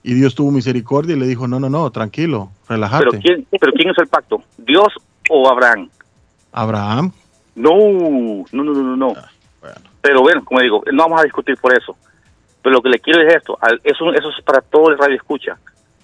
y 0.07 0.13
Dios 0.13 0.35
tuvo 0.35 0.51
misericordia 0.51 1.17
y 1.17 1.19
le 1.19 1.27
dijo, 1.27 1.49
no, 1.49 1.59
no, 1.59 1.69
no, 1.69 1.91
tranquilo, 1.91 2.49
relájate. 2.69 3.07
Pero 3.09 3.21
quién, 3.21 3.47
pero 3.59 3.73
quién 3.73 3.89
hizo 3.89 4.01
el 4.01 4.07
pacto, 4.07 4.41
Dios 4.57 4.87
o 5.29 5.49
Abraham. 5.49 5.89
Abraham, 6.53 7.11
No, 7.55 7.71
no, 7.77 8.63
no, 8.63 8.63
no, 8.63 8.83
no. 8.83 8.95
no. 8.95 9.13
Pero 10.01 10.21
bueno, 10.21 10.45
como 10.45 10.61
digo, 10.61 10.81
no 10.93 11.03
vamos 11.03 11.19
a 11.19 11.23
discutir 11.25 11.57
por 11.57 11.77
eso. 11.77 11.97
Pero 12.61 12.75
lo 12.75 12.81
que 12.81 12.87
le 12.87 12.99
quiero 12.99 13.21
es 13.21 13.35
esto, 13.35 13.59
eso, 13.83 14.13
eso 14.13 14.29
es 14.29 14.45
para 14.45 14.61
todo 14.61 14.91
el 14.91 14.97
radio 14.97 15.17
escucha. 15.17 15.57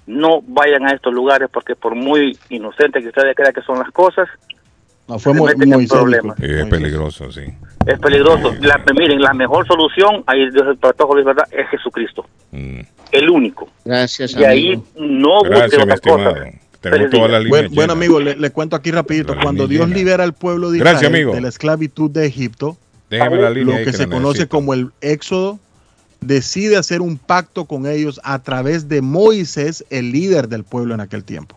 No 0.05 0.41
vayan 0.41 0.85
a 0.85 0.91
estos 0.91 1.13
lugares 1.13 1.49
porque 1.49 1.77
por 1.77 1.95
muy 1.95 2.37
inocente 2.49 2.99
que 2.99 3.07
ustedes 3.07 3.33
crean 3.37 3.53
que 3.53 3.61
son 3.61 3.79
las 3.79 3.91
cosas, 3.91 4.27
no, 5.07 5.19
fue 5.19 5.33
Moisés. 5.33 5.89
problemas. 5.89 6.37
Sí, 6.39 6.45
es 6.47 6.65
peligroso, 6.67 7.31
sí. 7.31 7.41
Es 7.85 7.99
peligroso. 7.99 8.53
La, 8.61 8.81
miren, 8.97 9.21
la 9.21 9.33
mejor 9.33 9.67
solución, 9.67 10.23
ahí 10.27 10.49
Dios 10.51 10.65
el 10.69 10.77
patojo 10.77 11.17
es 11.19 11.25
verdad, 11.25 11.45
es 11.51 11.67
Jesucristo. 11.69 12.25
Mm. 12.51 12.79
El 13.11 13.29
único. 13.29 13.69
Gracias, 13.85 14.33
Y 14.33 14.43
ahí 14.43 14.81
no 14.95 15.39
busque 15.39 15.49
Gracias, 15.49 15.85
mi 15.85 15.91
otra 15.91 15.97
cosa. 15.97 16.29
estimado. 16.29 16.63
Tenemos 16.81 17.09
toda 17.11 17.27
la 17.29 17.39
línea 17.39 17.49
Bueno, 17.49 17.69
bueno, 17.75 17.93
amigo, 17.93 18.19
le, 18.19 18.35
le 18.35 18.49
cuento 18.51 18.75
aquí 18.75 18.91
rapidito. 18.91 19.35
Cuando 19.41 19.67
Dios 19.67 19.87
llena. 19.87 19.97
libera 19.97 20.23
al 20.23 20.33
pueblo 20.33 20.69
de 20.71 20.79
Gracias, 20.79 21.03
Israel 21.03 21.15
amigo. 21.15 21.33
de 21.35 21.41
la 21.41 21.47
esclavitud 21.49 22.09
de 22.11 22.25
Egipto, 22.25 22.77
Déjeme 23.09 23.37
la 23.37 23.49
línea 23.51 23.79
lo 23.79 23.85
que 23.85 23.91
que 23.91 23.93
se 23.97 24.03
la 24.07 24.09
conoce 24.15 24.39
necesito. 24.39 24.49
como 24.57 24.73
el 24.73 24.89
éxodo, 25.01 25.59
decide 26.21 26.75
hacer 26.77 27.01
un 27.01 27.17
pacto 27.17 27.65
con 27.65 27.85
ellos 27.85 28.19
a 28.23 28.39
través 28.41 28.89
de 28.89 29.01
Moisés, 29.01 29.85
el 29.91 30.11
líder 30.11 30.47
del 30.49 30.63
pueblo 30.63 30.93
en 30.93 30.99
aquel 31.01 31.23
tiempo. 31.23 31.55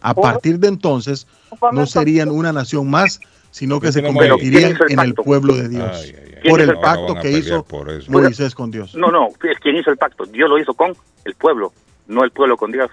A 0.00 0.14
partir 0.14 0.58
de 0.58 0.68
entonces, 0.68 1.26
no 1.72 1.86
serían 1.86 2.30
una 2.30 2.52
nación 2.52 2.88
más, 2.90 3.20
sino 3.50 3.80
que 3.80 3.92
se 3.92 4.02
convertirían 4.02 4.62
¿quién 4.62 4.74
hizo 4.74 4.84
el 4.84 4.92
en 4.92 5.00
el 5.00 5.14
pueblo 5.14 5.54
de 5.56 5.68
Dios. 5.68 5.90
Ay, 5.92 6.14
ay, 6.16 6.22
ay. 6.26 6.34
¿Quién 6.42 6.50
Por 6.52 6.60
el 6.60 6.74
pacto 6.78 7.14
que 7.20 7.30
hizo. 7.32 7.66
Moisés 8.08 8.54
con 8.54 8.70
Dios. 8.70 8.94
No, 8.94 9.10
no, 9.10 9.28
es 9.28 9.58
quien 9.60 9.76
hizo 9.76 9.90
el 9.90 9.96
pacto. 9.96 10.24
Dios 10.26 10.48
lo 10.48 10.58
hizo 10.58 10.72
con 10.74 10.94
el 11.24 11.34
pueblo, 11.34 11.72
no 12.06 12.22
el 12.24 12.30
pueblo 12.30 12.56
con 12.56 12.70
Dios. 12.70 12.90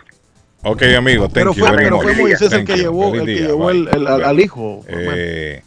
Ok, 0.64 0.82
amigo, 0.98 1.26
thank 1.26 1.34
Pero 1.34 1.54
you 1.54 1.60
fue, 1.60 1.70
very 1.72 1.84
pero 1.84 1.96
much. 1.98 2.04
fue 2.06 2.16
Moisés 2.16 2.52
el 2.54 2.66
que 2.66 2.76
you. 2.78 2.82
llevó, 2.84 3.14
el 3.14 3.26
que 3.26 3.32
día, 3.32 3.48
llevó 3.48 3.70
el- 3.70 3.88
el- 3.90 4.08
al, 4.08 4.24
al 4.24 4.40
hijo. 4.40 4.84
Eh, 4.88 5.62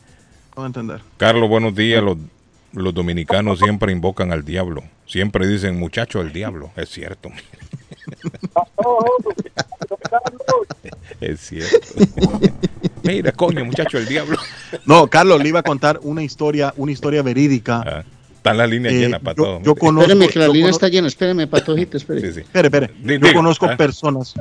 ¿Cómo 0.50 0.66
entender? 0.66 1.00
Carlos, 1.18 1.48
buenos 1.48 1.72
días. 1.76 2.02
Los, 2.02 2.16
los 2.72 2.92
dominicanos 2.92 3.60
siempre 3.60 3.92
invocan 3.92 4.32
al 4.32 4.44
diablo. 4.44 4.82
Siempre 5.06 5.46
dicen, 5.46 5.78
muchacho, 5.78 6.20
el 6.20 6.32
diablo. 6.32 6.72
Es 6.76 6.88
cierto. 6.88 7.30
Es 11.20 11.40
cierto. 11.40 11.76
Mira, 13.02 13.32
coño, 13.32 13.64
muchacho, 13.64 13.98
el 13.98 14.06
diablo. 14.06 14.36
No, 14.84 15.06
Carlos, 15.08 15.42
le 15.42 15.48
iba 15.48 15.60
a 15.60 15.62
contar 15.62 15.98
una 16.02 16.22
historia, 16.22 16.72
una 16.76 16.92
historia 16.92 17.22
verídica. 17.22 18.04
Está 18.36 18.54
la 18.54 18.66
línea 18.66 18.90
Eh, 18.92 18.94
llena 19.00 19.18
para 19.18 19.36
yo- 19.36 19.44
todo. 19.44 19.62
yo 19.62 19.74
conozco- 19.74 20.02
Espéreme, 20.02 20.28
que 20.28 20.38
la 20.38 20.46
yo 20.46 20.52
línea 20.52 20.66
conozco- 20.70 20.86
está 20.86 20.88
llena. 20.88 21.08
Espéreme, 21.08 21.46
patojito, 21.46 21.96
espéreme. 21.96 22.28
Espere, 22.28 22.68
espere. 22.68 22.90
Di- 23.02 23.18
Yo 23.18 23.34
conozco 23.34 23.66
ah. 23.66 23.76
personas. 23.76 24.34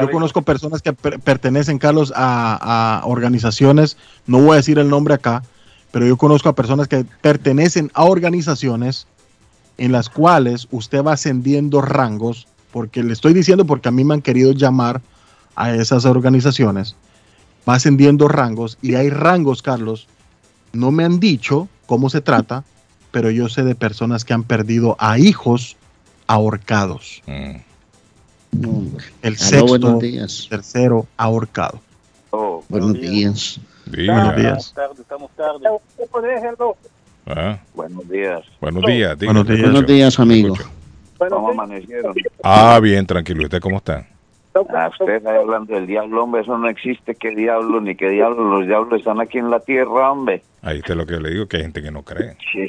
Yo 0.00 0.10
conozco 0.10 0.42
personas 0.42 0.82
que 0.82 0.92
per- 0.92 1.20
pertenecen, 1.20 1.78
Carlos, 1.78 2.12
a, 2.16 3.00
a 3.02 3.06
organizaciones. 3.06 3.96
No 4.26 4.40
voy 4.40 4.54
a 4.54 4.56
decir 4.56 4.78
el 4.78 4.88
nombre 4.88 5.14
acá, 5.14 5.42
pero 5.92 6.06
yo 6.06 6.16
conozco 6.16 6.48
a 6.48 6.54
personas 6.54 6.88
que 6.88 7.04
pertenecen 7.20 7.90
a 7.94 8.04
organizaciones 8.04 9.06
en 9.80 9.92
las 9.92 10.10
cuales 10.10 10.68
usted 10.70 11.02
va 11.02 11.14
ascendiendo 11.14 11.80
rangos, 11.80 12.46
porque 12.70 13.02
le 13.02 13.14
estoy 13.14 13.32
diciendo 13.32 13.64
porque 13.64 13.88
a 13.88 13.90
mí 13.90 14.04
me 14.04 14.12
han 14.12 14.20
querido 14.20 14.52
llamar 14.52 15.00
a 15.56 15.74
esas 15.74 16.04
organizaciones, 16.04 16.96
va 17.66 17.76
ascendiendo 17.76 18.28
rangos 18.28 18.76
y 18.82 18.96
hay 18.96 19.08
rangos, 19.08 19.62
Carlos, 19.62 20.06
no 20.74 20.90
me 20.90 21.04
han 21.04 21.18
dicho 21.18 21.66
cómo 21.86 22.10
se 22.10 22.20
trata, 22.20 22.62
pero 23.10 23.30
yo 23.30 23.48
sé 23.48 23.62
de 23.62 23.74
personas 23.74 24.26
que 24.26 24.34
han 24.34 24.44
perdido 24.44 24.96
a 24.98 25.18
hijos 25.18 25.78
ahorcados. 26.26 27.22
Mm. 27.26 27.56
El 29.22 29.38
sexto, 29.38 29.66
buenos 29.66 29.98
días. 29.98 30.46
tercero 30.50 31.06
ahorcado. 31.16 31.80
Buenos 32.68 32.92
días. 33.00 33.58
Buenos 33.86 34.36
días. 34.36 34.74
Estamos 34.98 35.30
tarde. 35.30 35.70
Déjenlo. 36.22 36.76
Ah, 37.36 37.58
Buenos 37.74 38.08
días. 38.08 38.42
buenos 38.60 38.82
días. 38.84 39.16
Buenos 39.18 39.46
días. 39.46 39.62
Buenos 39.62 39.86
días, 39.86 40.18
amigo. 40.18 40.54
¿Cómo 41.16 41.50
amanecieron? 41.50 42.14
Ah, 42.42 42.80
bien, 42.82 43.06
tranquilo. 43.06 43.42
¿Y 43.42 43.44
usted 43.44 43.60
cómo 43.60 43.76
está? 43.76 44.06
Ah, 44.54 44.88
usted 44.90 45.16
está 45.16 45.36
hablando 45.36 45.74
del 45.74 45.86
diablo, 45.86 46.24
hombre, 46.24 46.40
eso 46.40 46.58
no 46.58 46.68
existe, 46.68 47.14
qué 47.14 47.30
diablo, 47.36 47.80
ni 47.80 47.94
qué 47.94 48.08
diablo, 48.08 48.58
los 48.58 48.66
diablos 48.66 48.98
están 48.98 49.20
aquí 49.20 49.38
en 49.38 49.48
la 49.48 49.60
tierra, 49.60 50.10
hombre. 50.10 50.42
Ahí 50.62 50.78
está 50.78 50.96
lo 50.96 51.06
que 51.06 51.14
yo 51.14 51.20
le 51.20 51.30
digo, 51.30 51.46
que 51.46 51.58
hay 51.58 51.62
gente 51.62 51.82
que 51.82 51.92
no 51.92 52.02
cree. 52.02 52.36
Sí. 52.52 52.66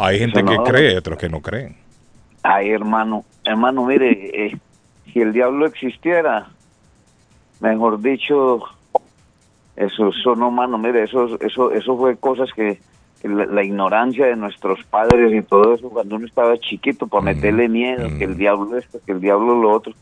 Hay 0.00 0.18
gente 0.18 0.42
que 0.44 0.56
cree 0.64 0.94
y 0.94 0.96
otros 0.96 1.18
que 1.18 1.28
no 1.28 1.40
creen. 1.40 1.76
Ay, 2.42 2.70
hermano, 2.70 3.24
hermano, 3.44 3.86
mire, 3.86 4.10
eh, 4.46 4.58
si 5.12 5.20
el 5.20 5.32
diablo 5.32 5.66
existiera, 5.66 6.48
mejor 7.60 8.00
dicho, 8.02 8.62
eso, 9.76 10.08
eso 10.08 10.34
no, 10.34 10.50
mano, 10.50 10.78
mire, 10.78 11.04
eso, 11.04 11.38
eso, 11.40 11.70
eso 11.70 11.96
fue 11.96 12.16
cosas 12.16 12.50
que 12.56 12.80
la, 13.28 13.46
la 13.46 13.62
ignorancia 13.64 14.26
de 14.26 14.36
nuestros 14.36 14.82
padres 14.84 15.32
y 15.32 15.42
todo 15.42 15.74
eso 15.74 15.88
cuando 15.90 16.16
uno 16.16 16.26
estaba 16.26 16.56
chiquito 16.58 17.06
para 17.06 17.24
meterle 17.24 17.68
miedo, 17.68 18.08
que 18.18 18.24
el 18.24 18.36
diablo 18.36 18.76
esto, 18.78 18.98
que 19.04 19.12
el 19.12 19.20
diablo 19.20 19.54
lo 19.60 19.70
otro. 19.72 19.92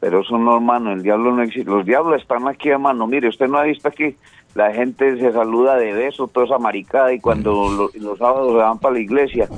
Pero 0.00 0.20
eso 0.20 0.38
no, 0.38 0.54
hermano, 0.54 0.92
el 0.92 1.02
diablo 1.02 1.32
no 1.32 1.42
existe. 1.42 1.68
Los 1.68 1.84
diablos 1.84 2.20
están 2.22 2.46
aquí, 2.46 2.68
hermano. 2.68 3.06
Mire, 3.08 3.28
usted 3.28 3.48
no 3.48 3.58
ha 3.58 3.64
visto 3.64 3.88
aquí, 3.88 4.14
la 4.54 4.72
gente 4.72 5.18
se 5.18 5.32
saluda 5.32 5.74
de 5.76 5.92
beso, 5.92 6.28
toda 6.28 6.46
esa 6.46 6.58
maricada, 6.58 7.12
y 7.12 7.18
cuando 7.18 7.68
lo- 7.68 7.90
los 8.00 8.16
sábados 8.18 8.52
se 8.52 8.58
van 8.58 8.78
para 8.78 8.94
la 8.94 9.00
iglesia, 9.00 9.48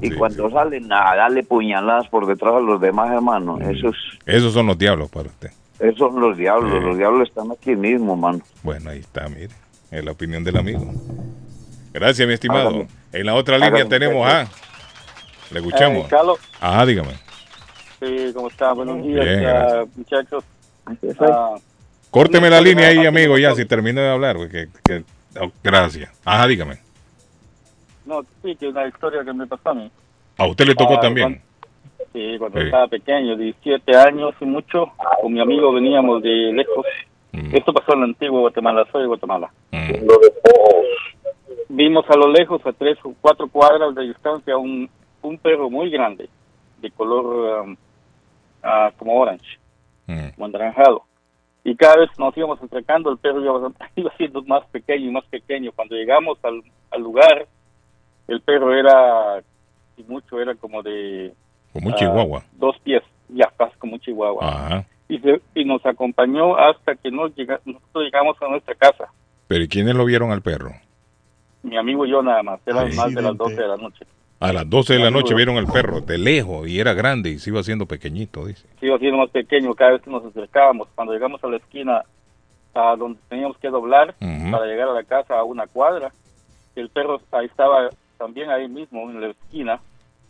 y 0.00 0.10
cuando 0.12 0.48
salen 0.50 0.92
a 0.92 1.16
darle 1.16 1.42
puñaladas 1.42 2.06
por 2.08 2.26
detrás 2.26 2.54
a 2.54 2.60
los 2.60 2.80
demás, 2.80 3.10
hermano. 3.10 3.58
Eso 3.58 3.88
es, 3.88 3.96
Esos 4.24 4.52
son 4.52 4.66
los 4.68 4.78
diablos 4.78 5.10
para 5.10 5.26
usted. 5.28 5.50
esos 5.80 5.98
son 5.98 6.20
los 6.20 6.36
diablos, 6.36 6.80
los 6.80 6.96
diablos 6.96 7.28
están 7.28 7.50
aquí 7.50 7.74
mismo, 7.74 8.16
mano. 8.16 8.38
Bueno, 8.62 8.90
ahí 8.90 9.00
está, 9.00 9.28
mire. 9.28 9.48
Es 9.90 10.04
la 10.04 10.12
opinión 10.12 10.44
del 10.44 10.58
amigo. 10.58 10.80
Gracias, 11.98 12.28
mi 12.28 12.34
estimado. 12.34 12.68
Hágame. 12.68 12.86
En 13.12 13.26
la 13.26 13.34
otra 13.34 13.56
línea 13.56 13.68
Hágame, 13.70 13.90
tenemos 13.90 14.26
a... 14.26 14.46
Le 15.50 15.58
escuchamos. 15.58 16.04
Eh, 16.04 16.08
Carlos, 16.10 16.38
Ajá, 16.60 16.86
dígame. 16.86 17.10
sí, 18.00 18.30
¿cómo 18.34 18.48
está? 18.48 18.72
Buenos 18.72 19.02
días, 19.02 19.24
Bien, 19.24 19.90
muchachos. 19.96 20.44
Ah, 21.20 21.56
Córteme 22.10 22.48
la 22.50 22.60
línea 22.60 22.88
ahí, 22.88 23.04
amigo, 23.04 23.36
ya, 23.36 23.54
si 23.54 23.64
termino 23.64 24.00
de 24.00 24.10
hablar. 24.10 24.36
porque- 24.36 24.68
que- 24.84 25.02
oh, 25.40 25.50
gracias. 25.64 26.10
Ajá, 26.24 26.46
dígame. 26.46 26.78
No, 28.06 28.22
sí, 28.42 28.54
que 28.56 28.68
una 28.68 28.86
historia 28.86 29.24
que 29.24 29.32
me 29.32 29.46
pasó 29.46 29.70
a 29.70 29.74
mí. 29.74 29.90
A 30.38 30.46
usted 30.46 30.66
le 30.66 30.74
tocó 30.74 30.94
Ah, 30.94 31.00
también. 31.00 31.42
Sí, 32.12 32.36
cuando 32.38 32.60
Sí. 32.60 32.66
estaba 32.66 32.86
pequeño, 32.86 33.36
17 33.36 33.96
años 33.96 34.34
y 34.40 34.44
mucho, 34.44 34.92
con 35.20 35.32
mi 35.32 35.40
amigo 35.40 35.72
veníamos 35.72 36.22
de 36.22 36.52
lejos. 36.54 36.86
Mm. 37.32 37.54
Esto 37.56 37.72
pasó 37.72 37.94
en 37.94 38.00
la 38.00 38.06
antigua 38.06 38.40
Guatemala, 38.40 38.86
soy 38.92 39.02
de 39.02 39.08
Guatemala. 39.08 39.50
Vimos 41.68 42.04
a 42.08 42.16
lo 42.16 42.28
lejos, 42.30 42.64
a 42.66 42.72
tres 42.72 42.98
o 43.04 43.14
cuatro 43.20 43.48
cuadras 43.48 43.94
de 43.94 44.04
distancia, 44.08 44.56
un, 44.56 44.88
un 45.22 45.38
perro 45.38 45.68
muy 45.68 45.90
grande, 45.90 46.28
de 46.80 46.90
color 46.92 47.62
um, 47.64 47.76
ah, 48.62 48.90
como 48.98 49.18
orange, 49.20 49.58
Mm. 50.06 50.30
como 50.36 50.46
anaranjado. 50.46 51.02
Y 51.64 51.76
cada 51.76 51.96
vez 51.98 52.08
nos 52.18 52.34
íbamos 52.34 52.62
acercando, 52.62 53.10
el 53.10 53.18
perro 53.18 53.42
iba, 53.44 53.70
iba 53.96 54.10
siendo 54.16 54.42
más 54.44 54.64
pequeño 54.68 55.08
y 55.08 55.12
más 55.12 55.24
pequeño. 55.26 55.70
Cuando 55.76 55.96
llegamos 55.96 56.38
al, 56.42 56.62
al 56.90 57.02
lugar, 57.02 57.46
el 58.26 58.40
perro 58.40 58.72
era, 58.74 59.42
y 59.98 60.02
mucho, 60.04 60.40
era 60.40 60.54
como 60.54 60.82
de 60.82 61.34
Como 61.74 61.88
un 61.88 61.94
chihuahua. 61.96 62.42
dos 62.52 62.78
pies, 62.78 63.02
ya 63.28 63.52
casi 63.58 63.76
como 63.78 63.94
un 63.94 64.00
chihuahua. 64.00 64.48
Ajá. 64.48 64.84
Y, 65.10 65.18
se- 65.18 65.42
y 65.54 65.64
nos 65.66 65.84
acompañó 65.84 66.56
hasta 66.56 66.94
que 66.96 67.10
nos 67.10 67.34
llega, 67.36 67.60
nosotros 67.66 68.04
llegamos 68.04 68.40
a 68.40 68.48
nuestra 68.48 68.74
casa. 68.74 69.12
Pero 69.46 69.62
¿y 69.64 69.68
quiénes 69.68 69.94
lo 69.94 70.06
vieron 70.06 70.30
al 70.30 70.40
perro? 70.40 70.70
Mi 71.62 71.76
amigo 71.76 72.06
y 72.06 72.10
yo 72.10 72.22
nada 72.22 72.42
más, 72.42 72.60
eran 72.66 72.86
Ay, 72.86 72.94
más 72.96 73.14
de 73.14 73.22
las 73.22 73.32
accidente. 73.32 73.44
12 73.44 73.54
de 73.62 73.68
la 73.68 73.76
noche. 73.76 74.04
A 74.40 74.52
las 74.52 74.70
12 74.70 74.92
de 74.94 74.98
la 75.00 75.10
noche 75.10 75.34
vieron 75.34 75.56
al 75.56 75.66
perro 75.66 76.00
de 76.00 76.16
lejos 76.16 76.68
y 76.68 76.78
era 76.78 76.92
grande 76.94 77.30
y 77.30 77.38
se 77.40 77.50
iba 77.50 77.58
haciendo 77.60 77.86
pequeñito, 77.86 78.46
dice. 78.46 78.66
Se 78.78 78.86
iba 78.86 78.96
siendo 78.98 79.18
más 79.18 79.30
pequeño 79.30 79.74
cada 79.74 79.92
vez 79.92 80.02
que 80.02 80.10
nos 80.10 80.24
acercábamos. 80.24 80.86
Cuando 80.94 81.12
llegamos 81.12 81.42
a 81.42 81.48
la 81.48 81.56
esquina 81.56 82.02
a 82.74 82.94
donde 82.96 83.18
teníamos 83.28 83.58
que 83.58 83.68
doblar 83.68 84.14
para 84.52 84.66
llegar 84.66 84.88
a 84.88 84.92
la 84.94 85.02
casa 85.02 85.36
a 85.36 85.42
una 85.42 85.66
cuadra, 85.66 86.12
el 86.76 86.88
perro 86.90 87.20
ahí 87.32 87.46
estaba 87.46 87.88
también 88.16 88.48
ahí 88.50 88.68
mismo 88.68 89.10
en 89.10 89.20
la 89.20 89.28
esquina 89.28 89.80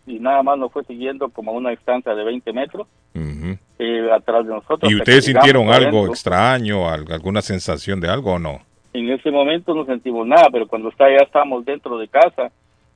y 0.06 0.18
nada 0.18 0.42
más 0.42 0.56
nos 0.58 0.72
fue 0.72 0.84
siguiendo 0.84 1.28
como 1.28 1.50
a 1.50 1.54
una 1.54 1.68
distancia 1.70 2.14
de 2.14 2.24
20 2.24 2.50
metros 2.54 2.86
Ujú. 3.14 3.58
eh, 3.78 4.10
atrás 4.10 4.46
de 4.46 4.54
nosotros. 4.54 4.90
¿Y 4.90 4.96
ustedes 4.96 5.26
sintieron 5.26 5.64
algo 5.68 5.98
adentro. 5.98 6.12
extraño, 6.14 6.88
al- 6.88 7.12
alguna 7.12 7.42
sensación 7.42 8.00
de 8.00 8.08
algo 8.08 8.32
o 8.34 8.38
no? 8.38 8.60
En 8.98 9.10
ese 9.10 9.30
momento 9.30 9.74
no 9.74 9.84
sentimos 9.84 10.26
nada, 10.26 10.48
pero 10.50 10.66
cuando 10.66 10.88
está, 10.88 11.08
ya 11.10 11.24
estábamos 11.24 11.64
dentro 11.64 11.98
de 11.98 12.08
casa, 12.08 12.50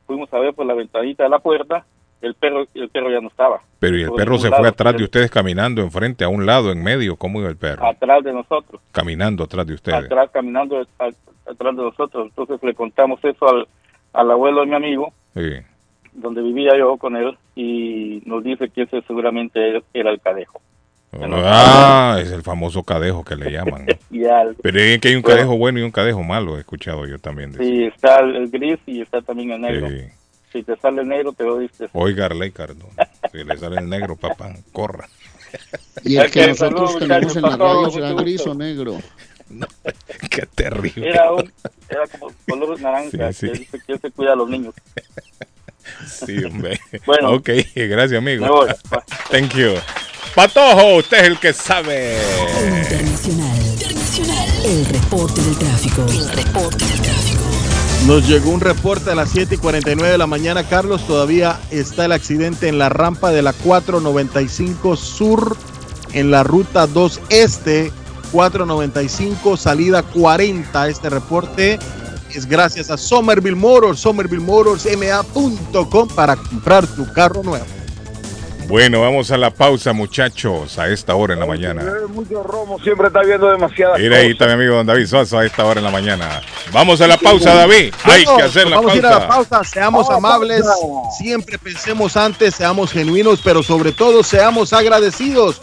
fuimos 0.06 0.32
a 0.32 0.38
ver 0.38 0.52
por 0.54 0.66
la 0.66 0.74
ventanita 0.74 1.22
de 1.24 1.28
la 1.28 1.38
puerta, 1.38 1.84
el 2.20 2.34
perro, 2.34 2.64
el 2.74 2.88
perro 2.88 3.10
ya 3.10 3.20
no 3.20 3.28
estaba. 3.28 3.60
Pero 3.78 3.96
¿y 3.98 4.02
el 4.02 4.08
Por 4.08 4.16
perro 4.18 4.38
se 4.38 4.50
fue 4.50 4.68
atrás 4.68 4.96
de 4.96 5.04
ustedes 5.04 5.30
caminando 5.30 5.80
enfrente, 5.82 6.24
a 6.24 6.28
un 6.28 6.46
lado, 6.46 6.70
en 6.72 6.82
medio? 6.82 7.16
¿Cómo 7.16 7.40
iba 7.40 7.48
el 7.48 7.56
perro? 7.56 7.86
Atrás 7.86 8.22
de 8.24 8.32
nosotros, 8.32 8.80
Caminando 8.92 9.44
atrás 9.44 9.66
de 9.66 9.74
ustedes. 9.74 10.04
atrás 10.04 10.30
caminando 10.32 10.78
a- 10.78 11.04
atrás 11.50 11.76
de 11.76 11.82
nosotros. 11.82 12.26
Entonces 12.28 12.62
le 12.62 12.74
contamos 12.74 13.22
eso 13.24 13.48
al, 13.48 13.66
al 14.12 14.30
abuelo 14.30 14.60
de 14.60 14.66
mi 14.66 14.74
amigo, 14.74 15.12
Sí. 15.34 15.50
donde 16.12 16.42
vivía 16.42 16.76
yo 16.78 16.96
con 16.96 17.16
él, 17.16 17.36
y 17.56 18.22
nos 18.26 18.42
dice 18.44 18.68
que 18.70 18.82
ese 18.82 19.02
seguramente 19.02 19.82
era 19.94 20.10
el 20.10 20.20
cadejo. 20.20 20.60
Ah, 21.20 22.18
es 22.20 22.30
el 22.30 22.42
famoso 22.42 22.82
cadejo 22.82 23.24
que 23.24 23.36
le 23.36 23.50
llaman. 23.50 23.86
¿no? 23.86 23.94
Pero 24.62 24.80
es 24.80 24.98
que 24.98 25.08
hay 25.08 25.14
un 25.14 25.22
cadejo 25.22 25.56
bueno 25.58 25.78
y 25.78 25.82
un 25.82 25.90
cadejo 25.90 26.22
malo, 26.22 26.56
he 26.56 26.60
escuchado 26.60 27.06
yo 27.06 27.18
también. 27.18 27.52
decir. 27.52 27.66
sí, 27.66 27.84
está 27.84 28.20
el, 28.20 28.48
gris 28.48 28.78
y 28.86 29.02
está 29.02 29.20
también 29.20 29.50
el 29.52 29.60
negro. 29.60 29.88
Sí. 29.90 30.04
Si 30.52 30.62
te 30.62 30.76
sale 30.76 31.02
el 31.02 31.08
negro, 31.08 31.32
te 31.32 31.44
lo 31.44 31.58
diste. 31.58 31.88
Oiga, 31.92 32.26
Arley 32.26 32.50
Cardona, 32.50 33.08
si 33.30 33.42
le 33.42 33.56
sale 33.56 33.80
el 33.80 33.88
negro, 33.88 34.16
papá, 34.16 34.54
corra. 34.72 35.08
Y 36.02 36.16
el 36.16 36.30
que 36.30 36.46
nosotros 36.46 36.98
tenemos 36.98 37.36
en 37.36 37.42
la 37.42 37.56
radio 37.58 37.90
será 37.90 38.12
gris 38.14 38.46
o 38.46 38.54
negro. 38.54 38.98
Qué 40.30 40.46
terrible. 40.46 41.10
Era, 41.10 41.30
un, 41.30 41.52
era 41.90 42.06
como 42.06 42.32
color 42.48 42.80
naranja, 42.80 43.32
Sí, 43.34 43.46
sí. 43.46 43.52
que 43.52 43.58
dice 43.58 43.78
que 43.86 43.92
él 43.92 44.00
se 44.00 44.10
cuida 44.10 44.32
a 44.32 44.36
los 44.36 44.48
niños. 44.48 44.74
Sí, 46.06 46.42
hombre. 46.44 46.80
Bueno. 47.04 47.34
ok, 47.34 47.50
gracias, 47.74 48.18
amigo. 48.18 48.46
Me 48.46 48.50
voy. 48.50 48.68
Thank 49.30 49.54
you. 49.54 49.74
Patojo, 50.34 50.96
usted 50.96 51.18
es 51.18 51.24
el 51.24 51.38
que 51.38 51.52
sabe. 51.52 52.16
Internacional. 52.82 53.66
Internacional. 53.66 54.48
El 54.64 54.86
reporte 54.86 55.42
del 55.42 55.58
tráfico. 55.58 56.06
El 56.08 56.28
reporte 56.30 56.82
del 56.84 57.02
tráfico. 57.02 57.42
Nos 58.06 58.26
llegó 58.26 58.50
un 58.50 58.60
reporte 58.60 59.10
a 59.10 59.14
las 59.14 59.30
7 59.30 59.56
y 59.56 59.58
49 59.58 60.10
de 60.10 60.16
la 60.18 60.26
mañana, 60.26 60.66
Carlos. 60.66 61.06
Todavía 61.06 61.60
está 61.70 62.06
el 62.06 62.12
accidente 62.12 62.68
en 62.68 62.78
la 62.78 62.88
rampa 62.88 63.30
de 63.30 63.42
la 63.42 63.52
495 63.52 64.96
Sur, 64.96 65.54
en 66.12 66.30
la 66.30 66.42
ruta 66.44 66.86
2 66.86 67.20
Este, 67.28 67.92
495, 68.32 69.58
salida 69.58 70.02
40. 70.02 70.88
Este 70.88 71.10
reporte 71.10 71.78
es 72.30 72.46
gracias 72.46 72.90
a 72.90 72.96
Somerville 72.96 73.56
Motors, 73.56 74.00
somervillemotorsma.com 74.00 76.08
para 76.08 76.36
comprar 76.36 76.86
tu 76.86 77.12
carro 77.12 77.42
nuevo. 77.42 77.66
Bueno, 78.66 79.00
vamos 79.00 79.30
a 79.30 79.36
la 79.36 79.50
pausa, 79.50 79.92
muchachos, 79.92 80.78
a 80.78 80.88
esta 80.88 81.14
hora 81.14 81.34
en 81.34 81.40
la 81.40 81.46
mañana. 81.46 81.82
Mucho 82.08 82.42
romo, 82.42 82.78
siempre 82.78 83.08
está 83.08 83.20
viendo 83.22 83.50
demasiadas 83.50 83.98
Mira, 83.98 84.18
ahí 84.18 84.30
está 84.30 84.46
mi 84.46 84.52
amigo 84.52 84.76
don 84.76 84.86
David 84.86 85.06
Sosa 85.06 85.40
a 85.40 85.44
esta 85.44 85.64
hora 85.64 85.80
en 85.80 85.84
la 85.84 85.90
mañana. 85.90 86.40
Vamos 86.72 87.00
a 87.00 87.06
la 87.06 87.16
pausa, 87.16 87.54
David. 87.54 87.92
Hay 88.04 88.24
que 88.24 88.42
hacer 88.42 88.68
la 88.68 88.76
vamos 88.76 88.92
a 88.92 88.96
ir 88.96 89.06
a 89.06 89.10
la 89.10 89.28
pausa. 89.28 89.50
pausa. 89.50 89.70
Seamos 89.70 90.10
amables, 90.10 90.64
siempre 91.18 91.58
pensemos 91.58 92.16
antes, 92.16 92.54
seamos 92.54 92.92
genuinos, 92.92 93.40
pero 93.42 93.62
sobre 93.62 93.92
todo 93.92 94.22
seamos 94.22 94.72
agradecidos. 94.72 95.60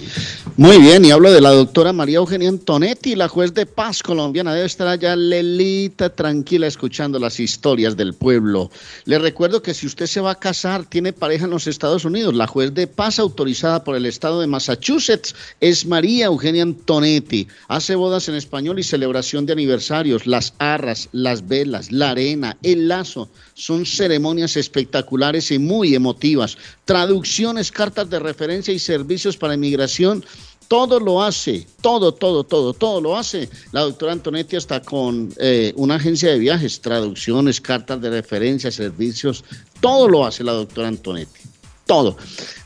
Muy 0.55 0.77
bien, 0.77 1.03
y 1.05 1.11
hablo 1.11 1.31
de 1.31 1.41
la 1.41 1.49
doctora 1.51 1.91
María 1.93 2.17
Eugenia 2.17 2.49
Antonetti, 2.49 3.15
la 3.15 3.27
juez 3.27 3.53
de 3.53 3.65
paz 3.65 4.03
colombiana. 4.03 4.53
Debe 4.53 4.67
estar 4.67 4.87
allá 4.87 5.15
Lelita 5.15 6.13
tranquila 6.13 6.67
escuchando 6.67 7.17
las 7.19 7.39
historias 7.39 7.97
del 7.97 8.13
pueblo. 8.13 8.69
Le 9.05 9.17
recuerdo 9.19 9.61
que 9.61 9.73
si 9.73 9.87
usted 9.87 10.05
se 10.05 10.19
va 10.21 10.31
a 10.31 10.39
casar, 10.39 10.85
tiene 10.85 11.13
pareja 11.13 11.45
en 11.45 11.51
los 11.51 11.67
Estados 11.67 12.03
Unidos, 12.05 12.33
la 12.33 12.47
juez 12.47 12.73
de 12.73 12.87
paz 12.87 13.19
autorizada 13.19 13.83
por 13.83 13.95
el 13.95 14.05
estado 14.05 14.41
de 14.41 14.47
Massachusetts 14.47 15.35
es 15.59 15.85
María 15.85 16.25
Eugenia 16.25 16.63
Antonetti. 16.63 17.47
Hace 17.67 17.95
bodas 17.95 18.27
en 18.29 18.35
español 18.35 18.79
y 18.79 18.83
celebración 18.83 19.45
de 19.45 19.53
aniversarios, 19.53 20.27
las 20.27 20.53
arras, 20.57 20.98
las 21.11 21.47
velas, 21.47 21.91
la 21.91 22.09
arena, 22.09 22.57
el 22.63 22.87
lazo. 22.87 23.29
Son 23.53 23.85
ceremonias 23.85 24.57
espectaculares 24.57 25.51
y 25.51 25.59
muy 25.59 25.95
emotivas. 25.95 26.57
Traducciones, 26.83 27.71
cartas 27.71 28.09
de 28.09 28.19
referencia 28.19 28.73
y 28.73 28.79
servicios 28.79 29.37
para 29.37 29.53
inmigración 29.53 30.25
todo 30.69 30.99
lo 30.99 31.23
hace, 31.23 31.65
todo, 31.81 32.13
todo, 32.13 32.43
todo, 32.43 32.73
todo 32.73 33.01
lo 33.01 33.17
hace. 33.17 33.49
La 33.71 33.81
doctora 33.81 34.13
Antonetti 34.13 34.55
está 34.55 34.81
con 34.81 35.33
eh, 35.37 35.73
una 35.75 35.95
agencia 35.95 36.29
de 36.29 36.37
viajes, 36.37 36.79
traducciones, 36.79 37.59
cartas 37.59 37.99
de 38.01 38.11
referencia, 38.11 38.71
servicios, 38.71 39.43
todo 39.81 40.07
lo 40.07 40.25
hace 40.25 40.43
la 40.43 40.53
doctora 40.53 40.89
Antonetti. 40.89 41.48
Todo. 41.89 42.15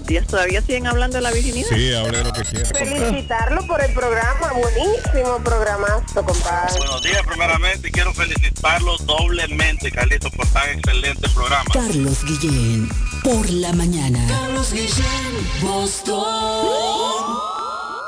Días, 0.10 0.26
¿todavía 0.26 0.60
siguen 0.60 0.88
hablando 0.88 1.18
de 1.18 1.22
la 1.22 1.32
virginidad? 1.32 1.70
Sí, 1.70 1.92
lo 1.92 2.34
que 2.34 2.42
quiera. 2.42 2.66
Felicitarlo 2.66 3.68
por 3.68 3.80
el 3.80 3.94
programa, 3.94 4.54
buenísimo 4.54 5.38
programazo, 5.44 6.26
compadre. 6.26 6.80
Buenos 6.80 7.04
días, 7.04 7.22
primeramente 7.28 7.92
quiero 7.92 8.12
felicitarlo 8.16 8.98
doblemente, 9.06 9.92
Carlitos, 9.92 10.32
por 10.32 10.48
tan 10.48 10.68
excelente 10.72 11.30
programa. 11.30 11.64
Carlos 11.72 12.26
Guillén, 12.26 12.90
por 13.24 13.48
la 13.52 13.72
mañana. 13.72 14.26
Carlos 14.28 14.74
Guillén, 14.74 15.62
Boston. 15.62 17.59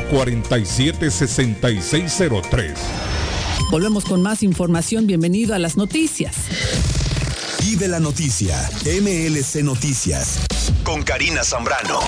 447-6603. 0.00 2.74
Volvemos 3.70 4.04
con 4.04 4.22
más 4.22 4.42
información. 4.42 5.06
Bienvenido 5.06 5.54
a 5.54 5.58
las 5.58 5.76
noticias. 5.76 6.34
Vive 7.60 7.88
la 7.88 8.00
noticia. 8.00 8.56
MLC 8.84 9.62
Noticias. 9.62 10.40
Con 10.84 11.02
Karina 11.02 11.44
Zambrano. 11.44 12.00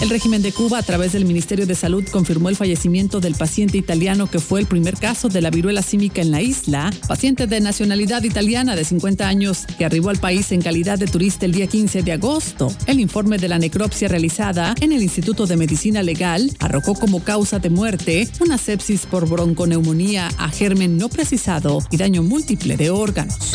El 0.00 0.08
régimen 0.08 0.40
de 0.40 0.50
Cuba, 0.50 0.78
a 0.78 0.82
través 0.82 1.12
del 1.12 1.26
Ministerio 1.26 1.66
de 1.66 1.74
Salud, 1.74 2.02
confirmó 2.10 2.48
el 2.48 2.56
fallecimiento 2.56 3.20
del 3.20 3.34
paciente 3.34 3.76
italiano 3.76 4.30
que 4.30 4.38
fue 4.38 4.60
el 4.60 4.66
primer 4.66 4.96
caso 4.96 5.28
de 5.28 5.42
la 5.42 5.50
viruela 5.50 5.82
símica 5.82 6.22
en 6.22 6.30
la 6.30 6.40
isla, 6.40 6.90
paciente 7.06 7.46
de 7.46 7.60
nacionalidad 7.60 8.22
italiana 8.22 8.76
de 8.76 8.84
50 8.84 9.28
años 9.28 9.66
que 9.76 9.84
arribó 9.84 10.08
al 10.08 10.18
país 10.18 10.52
en 10.52 10.62
calidad 10.62 10.98
de 10.98 11.06
turista 11.06 11.44
el 11.44 11.52
día 11.52 11.66
15 11.66 12.02
de 12.02 12.12
agosto. 12.12 12.72
El 12.86 12.98
informe 12.98 13.36
de 13.36 13.48
la 13.48 13.58
necropsia 13.58 14.08
realizada 14.08 14.74
en 14.80 14.92
el 14.92 15.02
Instituto 15.02 15.46
de 15.46 15.58
Medicina 15.58 16.02
Legal 16.02 16.50
arrojó 16.60 16.94
como 16.94 17.22
causa 17.22 17.58
de 17.58 17.68
muerte 17.68 18.26
una 18.40 18.56
sepsis 18.56 19.04
por 19.04 19.28
bronconeumonía 19.28 20.28
a 20.38 20.48
germen 20.48 20.96
no 20.96 21.10
precisado 21.10 21.80
y 21.90 21.98
daño 21.98 22.22
múltiple 22.22 22.78
de 22.78 22.88
órganos. 22.88 23.54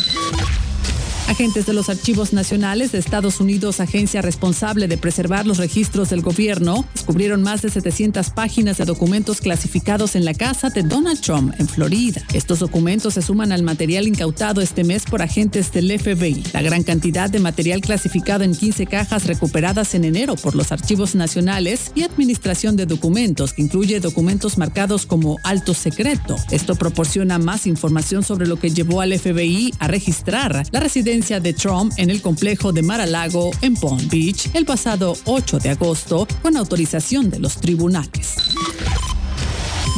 Agentes 1.28 1.65
de 1.65 1.73
los 1.73 1.89
Archivos 1.89 2.34
Nacionales 2.34 2.91
de 2.91 2.99
Estados 2.99 3.39
Unidos, 3.39 3.80
agencia 3.80 4.21
responsable 4.21 4.88
de 4.88 4.99
preservar 4.99 5.47
los 5.47 5.57
registros 5.57 6.11
del 6.11 6.21
gobierno, 6.21 6.86
descubrieron 6.93 7.41
más 7.41 7.63
de 7.63 7.71
700 7.71 8.30
páginas 8.30 8.78
de 8.78 8.86
documentos 8.86 9.41
clasificados 9.41 10.15
en 10.15 10.23
la 10.23 10.36
casa 10.36 10.69
de 10.69 10.84
Donald 10.84 11.19
Trump 11.21 11.55
en 11.57 11.67
Florida. 11.67 12.21
Estos 12.34 12.59
documentos 12.59 13.15
se 13.15 13.23
suman 13.23 13.51
al 13.51 13.63
material 13.63 14.07
incautado 14.07 14.61
este 14.61 14.84
mes 14.84 15.05
por 15.05 15.23
agentes 15.23 15.71
del 15.71 15.99
FBI. 15.99 16.43
La 16.53 16.61
gran 16.61 16.84
cantidad 16.84 17.28
de 17.28 17.39
material 17.39 17.82
clasificado 17.82 18.43
en 18.43 18.55
15 18.55 18.86
cajas 18.86 19.26
recuperadas 19.26 19.95
en 19.95 20.05
enero 20.05 20.36
por 20.36 20.53
los 20.55 20.71
Archivos 20.71 21.15
Nacionales 21.15 21.91
y 21.95 22.03
Administración 22.03 22.76
de 22.76 22.86
Documentos, 22.86 23.53
que 23.53 23.63
incluye 23.63 23.99
documentos 23.99 24.59
marcados 24.59 25.07
como 25.07 25.39
alto 25.43 25.73
secreto. 25.73 26.36
Esto 26.51 26.76
proporciona 26.76 27.39
más 27.39 27.65
información 27.65 28.23
sobre 28.23 28.45
lo 28.45 28.59
que 28.59 28.69
llevó 28.69 29.01
al 29.01 29.17
FBI 29.17 29.73
a 29.80 29.88
registrar 29.88 30.63
la 30.71 30.80
residencia 30.80 31.14
de 31.16 31.53
Trump 31.53 31.93
en 31.95 32.09
el 32.09 32.22
complejo 32.22 32.74
de 32.74 32.82
Mar-a-Lago 32.82 33.51
en 33.61 33.76
Palm 33.76 34.05
Beach 34.09 34.49
el 34.53 34.66
pasado 34.66 35.16
8 35.24 35.59
de 35.59 35.70
agosto 35.70 36.28
con 36.41 36.57
autorización 36.57 37.30
de 37.30 37.39
los 37.39 37.55
tribunales. 37.55 38.36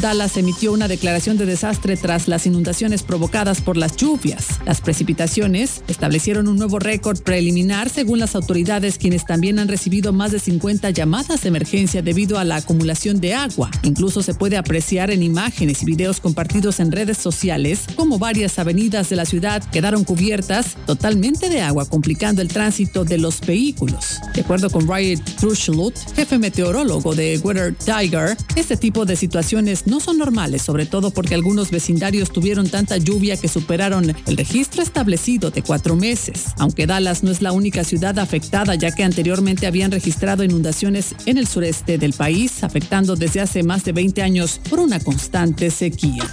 Dallas 0.01 0.37
emitió 0.37 0.73
una 0.73 0.87
declaración 0.87 1.37
de 1.37 1.47
desastre 1.47 1.97
tras 1.97 2.27
las 2.27 2.45
inundaciones 2.45 3.01
provocadas 3.01 3.61
por 3.61 3.77
las 3.77 3.95
lluvias. 3.95 4.59
Las 4.65 4.79
precipitaciones 4.79 5.81
establecieron 5.87 6.47
un 6.47 6.57
nuevo 6.57 6.77
récord 6.77 7.19
preliminar 7.21 7.89
según 7.89 8.19
las 8.19 8.35
autoridades 8.35 8.99
quienes 8.99 9.25
también 9.25 9.57
han 9.57 9.67
recibido 9.67 10.13
más 10.13 10.31
de 10.31 10.39
50 10.39 10.91
llamadas 10.91 11.41
de 11.41 11.47
emergencia 11.47 12.03
debido 12.03 12.37
a 12.37 12.43
la 12.43 12.57
acumulación 12.57 13.19
de 13.19 13.33
agua. 13.33 13.71
Incluso 13.81 14.21
se 14.21 14.35
puede 14.35 14.57
apreciar 14.57 15.09
en 15.09 15.23
imágenes 15.23 15.81
y 15.81 15.85
videos 15.85 16.19
compartidos 16.19 16.79
en 16.79 16.91
redes 16.91 17.17
sociales 17.17 17.85
como 17.95 18.19
varias 18.19 18.59
avenidas 18.59 19.09
de 19.09 19.15
la 19.15 19.25
ciudad 19.25 19.63
quedaron 19.71 20.03
cubiertas 20.03 20.77
totalmente 20.85 21.49
de 21.49 21.61
agua 21.61 21.85
complicando 21.85 22.43
el 22.43 22.49
tránsito 22.49 23.03
de 23.03 23.17
los 23.17 23.41
vehículos. 23.41 24.19
De 24.35 24.41
acuerdo 24.41 24.69
con 24.69 24.87
Ryan 24.87 25.23
Trushlut, 25.39 25.95
jefe 26.15 26.37
meteorólogo 26.37 27.15
de 27.15 27.39
Weather 27.43 27.73
Tiger, 27.73 28.37
este 28.55 28.77
tipo 28.77 29.05
de 29.05 29.15
situaciones 29.15 29.86
no 29.88 29.99
son 29.99 30.17
normales, 30.17 30.61
sobre 30.61 30.85
todo 30.85 31.11
porque 31.11 31.35
algunos 31.35 31.71
vecindarios 31.71 32.31
tuvieron 32.31 32.69
tanta 32.69 32.97
lluvia 32.97 33.38
que 33.38 33.47
superaron 33.47 34.15
el 34.25 34.38
registro 34.38 34.83
establecido 34.83 35.49
de 35.49 35.63
cuatro 35.63 35.95
meses. 35.95 36.45
Aunque 36.57 36.85
Dallas 36.85 37.23
no 37.23 37.31
es 37.31 37.41
la 37.41 37.51
única 37.51 37.83
ciudad 37.83 38.19
afectada, 38.19 38.75
ya 38.75 38.91
que 38.91 39.03
anteriormente 39.03 39.67
habían 39.67 39.91
registrado 39.91 40.43
inundaciones 40.43 41.15
en 41.25 41.38
el 41.38 41.47
sureste 41.47 41.97
del 41.97 42.13
país, 42.13 42.63
afectando 42.63 43.15
desde 43.15 43.41
hace 43.41 43.63
más 43.63 43.83
de 43.83 43.93
20 43.93 44.21
años 44.21 44.61
por 44.69 44.79
una 44.79 44.99
constante 44.99 45.71
sequía. 45.71 46.23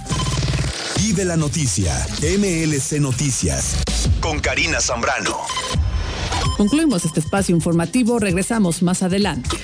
Vive 0.97 1.25
la 1.25 1.37
noticia, 1.37 1.93
MLC 2.21 2.99
Noticias, 2.99 3.77
con 4.21 4.39
Karina 4.39 4.81
Zambrano. 4.81 5.37
Concluimos 6.57 7.05
este 7.05 7.19
espacio 7.19 7.55
informativo, 7.55 8.17
regresamos 8.17 8.81
más 8.81 9.03
adelante. 9.03 9.57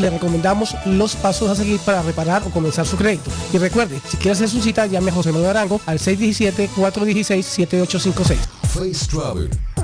le 0.00 0.10
recomendamos 0.10 0.74
los 0.86 1.14
pasos 1.16 1.50
a 1.50 1.54
seguir 1.54 1.78
para 1.80 2.02
reparar 2.02 2.42
o 2.46 2.50
comenzar 2.50 2.86
su 2.86 2.96
crédito. 2.96 3.30
Y 3.52 3.58
recuerde, 3.58 4.00
si 4.08 4.16
quiere 4.16 4.32
hacer 4.32 4.48
su 4.48 4.60
cita, 4.60 4.86
llame 4.86 5.10
a 5.10 5.14
José 5.14 5.32
Manuel 5.32 5.50
Arango 5.50 5.80
al 5.86 5.98
617-416-7856. 5.98 8.36
Face 8.68 9.06
Travel. 9.10 9.50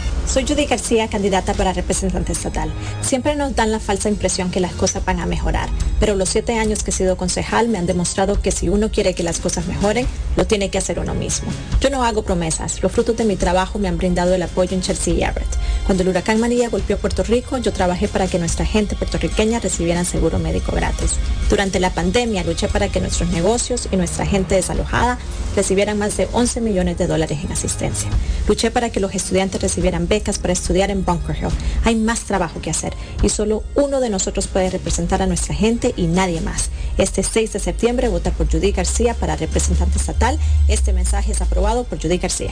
Soy 0.27 0.45
Judy 0.47 0.65
García, 0.65 1.09
candidata 1.09 1.53
para 1.53 1.73
representante 1.73 2.31
estatal. 2.31 2.71
Siempre 3.01 3.35
nos 3.35 3.55
dan 3.55 3.71
la 3.71 3.79
falsa 3.79 4.07
impresión 4.07 4.49
que 4.49 4.61
las 4.61 4.71
cosas 4.73 5.03
van 5.03 5.19
a 5.19 5.25
mejorar, 5.25 5.67
pero 5.99 6.15
los 6.15 6.29
siete 6.29 6.57
años 6.57 6.83
que 6.83 6.91
he 6.91 6.93
sido 6.93 7.17
concejal 7.17 7.67
me 7.67 7.77
han 7.77 7.85
demostrado 7.85 8.41
que 8.41 8.51
si 8.51 8.69
uno 8.69 8.91
quiere 8.91 9.13
que 9.13 9.23
las 9.23 9.39
cosas 9.39 9.67
mejoren, 9.67 10.07
lo 10.37 10.47
tiene 10.47 10.69
que 10.69 10.77
hacer 10.77 10.99
uno 10.99 11.13
mismo. 11.13 11.51
Yo 11.81 11.89
no 11.89 12.05
hago 12.05 12.23
promesas, 12.23 12.81
los 12.81 12.91
frutos 12.91 13.17
de 13.17 13.25
mi 13.25 13.35
trabajo 13.35 13.77
me 13.77 13.89
han 13.89 13.97
brindado 13.97 14.33
el 14.33 14.41
apoyo 14.41 14.73
en 14.73 14.81
Chelsea 14.81 15.13
y 15.13 15.23
Everett. 15.23 15.49
Cuando 15.85 16.03
el 16.03 16.09
huracán 16.09 16.39
María 16.39 16.69
golpeó 16.69 16.97
Puerto 16.97 17.23
Rico, 17.23 17.57
yo 17.57 17.73
trabajé 17.73 18.07
para 18.07 18.27
que 18.27 18.39
nuestra 18.39 18.65
gente 18.65 18.95
puertorriqueña 18.95 19.59
recibieran 19.59 20.05
seguro 20.05 20.39
médico 20.39 20.71
gratis. 20.71 21.15
Durante 21.49 21.81
la 21.81 21.89
pandemia 21.89 22.43
luché 22.43 22.69
para 22.69 22.87
que 22.87 23.01
nuestros 23.01 23.29
negocios 23.31 23.89
y 23.91 23.97
nuestra 23.97 24.25
gente 24.25 24.55
desalojada 24.55 25.17
recibieran 25.55 25.97
más 25.97 26.15
de 26.15 26.29
11 26.31 26.61
millones 26.61 26.97
de 26.97 27.07
dólares 27.07 27.39
en 27.43 27.51
asistencia. 27.51 28.09
Luché 28.47 28.71
para 28.71 28.89
que 28.89 29.01
los 29.01 29.13
estudiantes 29.13 29.61
recibieran 29.61 30.07
becas 30.11 30.39
para 30.39 30.51
estudiar 30.51 30.91
en 30.91 31.05
Bunker 31.05 31.37
Hill. 31.37 31.47
Hay 31.85 31.95
más 31.95 32.25
trabajo 32.25 32.61
que 32.61 32.69
hacer 32.69 32.93
y 33.23 33.29
solo 33.29 33.63
uno 33.75 34.01
de 34.01 34.09
nosotros 34.09 34.47
puede 34.47 34.69
representar 34.69 35.21
a 35.21 35.25
nuestra 35.25 35.55
gente 35.55 35.93
y 35.95 36.07
nadie 36.07 36.41
más. 36.41 36.69
Este 36.97 37.23
6 37.23 37.53
de 37.53 37.59
septiembre 37.59 38.09
vota 38.09 38.31
por 38.31 38.51
Judy 38.51 38.73
García 38.73 39.13
para 39.13 39.37
representante 39.37 39.97
estatal. 39.97 40.37
Este 40.67 40.91
mensaje 40.91 41.31
es 41.31 41.41
aprobado 41.41 41.85
por 41.85 42.01
Judy 42.01 42.17
García. 42.17 42.51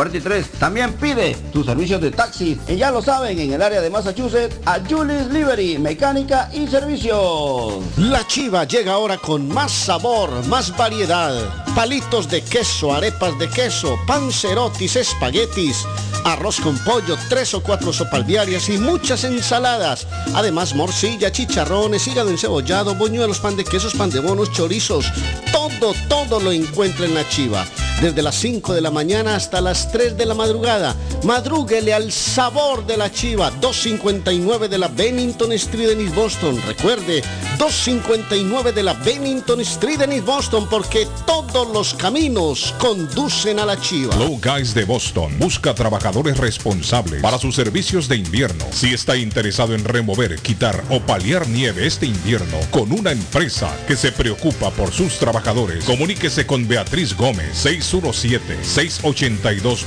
También 0.59 0.93
pide 0.93 1.35
tus 1.53 1.67
servicios 1.67 2.01
de 2.01 2.09
taxi. 2.09 2.59
Y 2.67 2.75
ya 2.75 2.89
lo 2.89 3.03
saben, 3.03 3.37
en 3.37 3.53
el 3.53 3.61
área 3.61 3.81
de 3.81 3.89
Massachusetts, 3.91 4.55
a 4.65 4.79
Julie's 4.79 5.27
Livery, 5.27 5.77
mecánica 5.77 6.49
y 6.51 6.65
servicios. 6.67 7.83
La 7.97 8.25
chiva 8.25 8.63
llega 8.63 8.93
ahora 8.93 9.17
con 9.17 9.47
más 9.47 9.71
sabor, 9.71 10.29
más 10.47 10.75
variedad. 10.75 11.35
Palitos 11.75 12.27
de 12.29 12.41
queso, 12.41 12.91
arepas 12.91 13.37
de 13.37 13.47
queso, 13.47 13.95
pancerotis, 14.07 14.95
espaguetis, 14.95 15.85
arroz 16.25 16.59
con 16.59 16.77
pollo, 16.79 17.15
tres 17.29 17.53
o 17.53 17.61
cuatro 17.61 17.93
sopas 17.93 18.25
diarias 18.25 18.69
y 18.69 18.79
muchas 18.79 19.23
ensaladas. 19.23 20.07
Además, 20.33 20.73
morcilla, 20.73 21.31
chicharrones, 21.31 22.07
hígado 22.07 22.31
encebollado, 22.31 22.95
boñuelos, 22.95 23.39
pan 23.39 23.55
de 23.55 23.65
quesos, 23.65 23.93
pan 23.93 24.09
de 24.09 24.19
bonos, 24.19 24.51
chorizos. 24.51 25.05
Todo, 25.51 25.93
todo 26.09 26.39
lo 26.39 26.51
encuentra 26.51 27.05
en 27.05 27.13
la 27.13 27.27
chiva. 27.29 27.65
Desde 28.01 28.23
las 28.23 28.33
5 28.35 28.73
de 28.73 28.81
la 28.81 28.89
mañana 28.89 29.35
hasta 29.35 29.61
las 29.61 29.90
3 29.91 30.17
de 30.17 30.25
la 30.25 30.33
madrugada. 30.33 30.95
Madrúguele 31.23 31.93
al 31.93 32.11
sabor 32.11 32.85
de 32.85 32.97
la 32.97 33.11
chiva. 33.11 33.51
259 33.51 34.67
de 34.67 34.77
la 34.77 34.87
Bennington 34.87 35.51
Street 35.53 35.91
en 35.91 36.01
East 36.01 36.15
Boston. 36.15 36.61
Recuerde, 36.65 37.21
259 37.57 38.71
de 38.71 38.83
la 38.83 38.93
Bennington 38.93 39.61
Street 39.61 40.01
en 40.01 40.13
East 40.13 40.25
Boston 40.25 40.67
porque 40.69 41.07
todos 41.25 41.67
los 41.69 41.93
caminos 41.93 42.73
conducen 42.79 43.59
a 43.59 43.65
la 43.65 43.79
chiva. 43.79 44.15
Low 44.15 44.39
Guys 44.41 44.73
de 44.73 44.85
Boston 44.85 45.37
busca 45.37 45.75
trabajadores 45.75 46.37
responsables 46.37 47.21
para 47.21 47.37
sus 47.37 47.55
servicios 47.55 48.07
de 48.07 48.17
invierno. 48.17 48.65
Si 48.71 48.93
está 48.93 49.15
interesado 49.17 49.75
en 49.75 49.83
remover, 49.83 50.39
quitar 50.39 50.83
o 50.89 50.99
paliar 50.99 51.47
nieve 51.47 51.85
este 51.85 52.05
invierno 52.05 52.57
con 52.71 52.91
una 52.91 53.11
empresa 53.11 53.75
que 53.87 53.95
se 53.95 54.11
preocupa 54.11 54.71
por 54.71 54.91
sus 54.91 55.19
trabajadores, 55.19 55.85
comuníquese 55.85 56.45
con 56.45 56.67
Beatriz 56.67 57.15
Gómez 57.15 57.65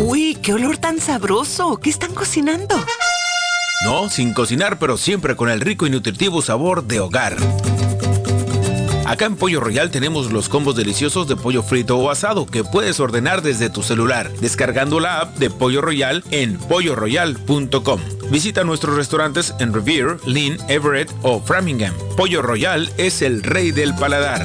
Uy, 0.00 0.36
qué 0.42 0.54
olor 0.54 0.78
tan 0.78 1.00
sabroso. 1.00 1.76
¿Qué 1.76 1.90
están 1.90 2.12
cocinando? 2.12 2.74
No, 3.84 4.08
sin 4.08 4.34
cocinar, 4.34 4.78
pero 4.78 4.96
siempre 4.96 5.36
con 5.36 5.48
el 5.48 5.60
rico 5.60 5.86
y 5.86 5.90
nutritivo 5.90 6.42
sabor 6.42 6.82
de 6.84 6.98
hogar. 6.98 7.36
Acá 9.06 9.26
en 9.26 9.36
Pollo 9.36 9.60
Royal 9.60 9.92
tenemos 9.92 10.32
los 10.32 10.48
combos 10.48 10.74
deliciosos 10.74 11.28
de 11.28 11.36
pollo 11.36 11.62
frito 11.62 11.96
o 11.96 12.10
asado 12.10 12.44
que 12.44 12.64
puedes 12.64 12.98
ordenar 12.98 13.40
desde 13.40 13.70
tu 13.70 13.84
celular, 13.84 14.32
descargando 14.40 14.98
la 14.98 15.20
app 15.20 15.36
de 15.38 15.48
Pollo 15.48 15.80
Royal 15.80 16.24
en 16.32 16.58
polloroyal.com. 16.58 18.00
Visita 18.32 18.64
nuestros 18.64 18.96
restaurantes 18.96 19.54
en 19.60 19.72
Revere, 19.72 20.16
Lynn, 20.26 20.58
Everett 20.68 21.08
o 21.22 21.40
Framingham. 21.40 21.94
Pollo 22.16 22.42
Royal 22.42 22.90
es 22.98 23.22
el 23.22 23.44
rey 23.44 23.70
del 23.70 23.94
paladar. 23.94 24.44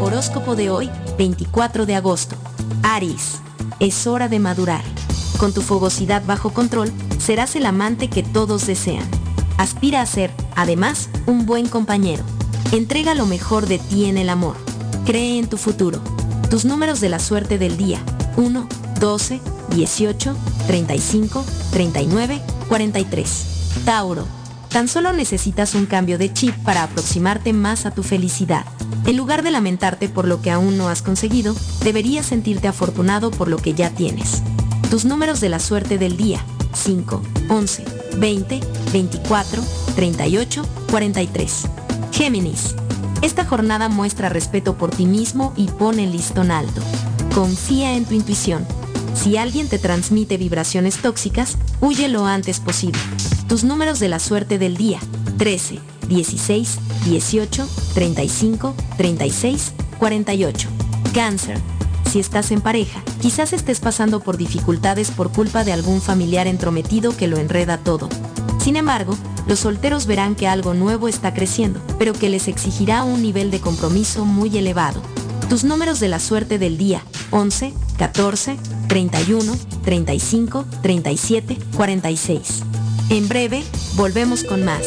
Horóscopo 0.00 0.54
de 0.54 0.70
hoy, 0.70 0.88
24 1.18 1.84
de 1.84 1.96
agosto. 1.96 2.36
Aries, 2.84 3.40
es 3.80 4.06
hora 4.06 4.28
de 4.28 4.38
madurar. 4.38 4.97
Con 5.38 5.52
tu 5.52 5.62
fogosidad 5.62 6.24
bajo 6.26 6.50
control, 6.52 6.92
serás 7.18 7.54
el 7.54 7.64
amante 7.64 8.10
que 8.10 8.24
todos 8.24 8.66
desean. 8.66 9.08
Aspira 9.56 10.02
a 10.02 10.06
ser, 10.06 10.32
además, 10.56 11.08
un 11.26 11.46
buen 11.46 11.68
compañero. 11.68 12.24
Entrega 12.72 13.14
lo 13.14 13.24
mejor 13.24 13.66
de 13.66 13.78
ti 13.78 14.06
en 14.06 14.18
el 14.18 14.30
amor. 14.30 14.56
Cree 15.06 15.38
en 15.38 15.48
tu 15.48 15.56
futuro. 15.56 16.00
Tus 16.50 16.64
números 16.64 17.00
de 17.00 17.08
la 17.08 17.20
suerte 17.20 17.56
del 17.56 17.76
día. 17.76 18.00
1, 18.36 18.68
12, 18.98 19.40
18, 19.76 20.36
35, 20.66 21.44
39, 21.70 22.42
43. 22.68 23.46
Tauro. 23.84 24.26
Tan 24.70 24.88
solo 24.88 25.12
necesitas 25.12 25.76
un 25.76 25.86
cambio 25.86 26.18
de 26.18 26.32
chip 26.32 26.54
para 26.64 26.82
aproximarte 26.82 27.52
más 27.52 27.86
a 27.86 27.92
tu 27.92 28.02
felicidad. 28.02 28.64
En 29.06 29.16
lugar 29.16 29.44
de 29.44 29.52
lamentarte 29.52 30.08
por 30.08 30.26
lo 30.26 30.42
que 30.42 30.50
aún 30.50 30.76
no 30.76 30.88
has 30.88 31.00
conseguido, 31.00 31.54
deberías 31.84 32.26
sentirte 32.26 32.66
afortunado 32.66 33.30
por 33.30 33.46
lo 33.48 33.56
que 33.58 33.74
ya 33.74 33.90
tienes. 33.90 34.42
Tus 34.90 35.04
números 35.04 35.40
de 35.40 35.50
la 35.50 35.58
suerte 35.58 35.98
del 35.98 36.16
día. 36.16 36.42
5, 36.72 37.22
11, 37.50 37.84
20, 38.16 38.60
24, 38.90 39.62
38, 39.94 40.62
43. 40.90 41.64
Géminis. 42.10 42.74
Esta 43.20 43.44
jornada 43.44 43.90
muestra 43.90 44.30
respeto 44.30 44.78
por 44.78 44.90
ti 44.90 45.04
mismo 45.04 45.52
y 45.56 45.66
pone 45.66 46.04
el 46.04 46.12
listón 46.12 46.50
alto. 46.50 46.80
Confía 47.34 47.96
en 47.96 48.06
tu 48.06 48.14
intuición. 48.14 48.66
Si 49.14 49.36
alguien 49.36 49.68
te 49.68 49.78
transmite 49.78 50.38
vibraciones 50.38 50.96
tóxicas, 51.02 51.58
huye 51.82 52.08
lo 52.08 52.24
antes 52.24 52.58
posible. 52.58 53.00
Tus 53.46 53.64
números 53.64 53.98
de 53.98 54.08
la 54.08 54.18
suerte 54.18 54.58
del 54.58 54.78
día. 54.78 55.00
13, 55.36 55.80
16, 56.08 56.78
18, 57.04 57.68
35, 57.92 58.74
36, 58.96 59.72
48. 59.98 60.68
Cáncer. 61.12 61.77
Si 62.08 62.20
estás 62.20 62.52
en 62.52 62.62
pareja, 62.62 63.02
quizás 63.20 63.52
estés 63.52 63.80
pasando 63.80 64.20
por 64.20 64.38
dificultades 64.38 65.10
por 65.10 65.30
culpa 65.30 65.62
de 65.62 65.74
algún 65.74 66.00
familiar 66.00 66.46
entrometido 66.46 67.14
que 67.14 67.26
lo 67.26 67.36
enreda 67.36 67.76
todo. 67.76 68.08
Sin 68.58 68.76
embargo, 68.76 69.14
los 69.46 69.58
solteros 69.60 70.06
verán 70.06 70.34
que 70.34 70.48
algo 70.48 70.72
nuevo 70.72 71.08
está 71.08 71.34
creciendo, 71.34 71.82
pero 71.98 72.14
que 72.14 72.30
les 72.30 72.48
exigirá 72.48 73.04
un 73.04 73.20
nivel 73.20 73.50
de 73.50 73.60
compromiso 73.60 74.24
muy 74.24 74.56
elevado. 74.56 75.02
Tus 75.50 75.64
números 75.64 76.00
de 76.00 76.08
la 76.08 76.18
suerte 76.18 76.58
del 76.58 76.78
día, 76.78 77.02
11, 77.30 77.74
14, 77.98 78.56
31, 78.88 79.54
35, 79.84 80.64
37, 80.80 81.58
46. 81.76 82.62
En 83.10 83.28
breve, 83.28 83.62
volvemos 83.96 84.44
con 84.44 84.64
más. 84.64 84.86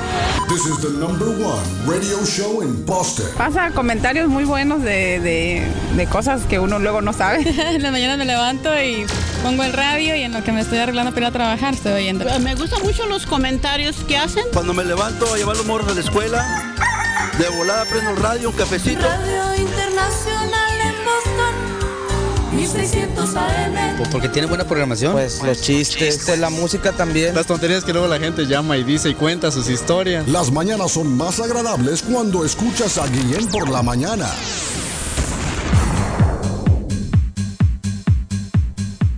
This 0.47 0.65
is 0.65 0.81
the 0.81 0.89
number 0.99 1.27
one 1.29 1.63
radio 1.87 2.23
show 2.25 2.61
in 2.61 2.85
Boston. 2.85 3.25
Pasa 3.37 3.71
comentarios 3.71 4.27
muy 4.27 4.43
buenos 4.43 4.81
de, 4.83 5.19
de, 5.21 5.65
de 5.95 6.07
cosas 6.07 6.43
que 6.43 6.59
uno 6.59 6.77
luego 6.77 7.01
no 7.01 7.13
sabe. 7.13 7.41
en 7.75 7.81
la 7.81 7.91
mañana 7.91 8.17
me 8.17 8.25
levanto 8.25 8.69
y 8.81 9.05
pongo 9.43 9.63
el 9.63 9.71
radio 9.71 10.15
y 10.15 10.23
en 10.23 10.33
lo 10.33 10.43
que 10.43 10.51
me 10.51 10.61
estoy 10.61 10.79
arreglando 10.79 11.11
para 11.13 11.27
ir 11.27 11.29
a 11.29 11.31
trabajar 11.31 11.73
estoy 11.73 11.93
oyendo. 11.93 12.25
Me 12.39 12.55
gustan 12.55 12.81
mucho 12.83 13.05
los 13.05 13.25
comentarios 13.25 13.95
que 14.07 14.17
hacen. 14.17 14.43
Cuando 14.53 14.73
me 14.73 14.83
levanto 14.83 15.33
a 15.33 15.37
llevar 15.37 15.55
los 15.55 15.65
morros 15.65 15.89
a 15.89 15.93
la 15.93 16.01
escuela, 16.01 16.75
de 17.37 17.49
volada 17.57 17.85
prendo 17.85 18.11
el 18.11 18.17
radio, 18.17 18.49
un 18.49 18.55
cafecito. 18.55 19.01
Radio 19.01 19.55
Internacional 19.55 20.81
en 20.81 20.95
Boston, 21.05 21.70
1600 22.61 23.35
AM. 23.35 23.97
Pues 23.97 24.09
porque 24.09 24.29
tiene 24.29 24.47
buena 24.47 24.65
programación. 24.65 25.13
Pues 25.13 25.41
los 25.41 25.61
chistes, 25.61 26.21
pues 26.27 26.37
la 26.37 26.51
música 26.51 26.91
también. 26.91 27.33
Las 27.33 27.47
tonterías 27.47 27.83
que 27.83 27.91
luego 27.91 28.07
la 28.07 28.19
gente 28.19 28.45
llama 28.45 28.77
y 28.77 28.83
dice 28.83 29.09
y 29.09 29.13
cuenta 29.15 29.49
sus 29.49 29.67
historias. 29.67 30.27
Las 30.27 30.51
mañanas 30.51 30.91
son 30.91 31.17
más 31.17 31.39
agradables 31.39 32.03
cuando 32.03 32.45
escuchas 32.45 32.99
a 32.99 33.07
Guillén 33.07 33.47
por 33.47 33.67
la 33.67 33.81
mañana. 33.81 34.27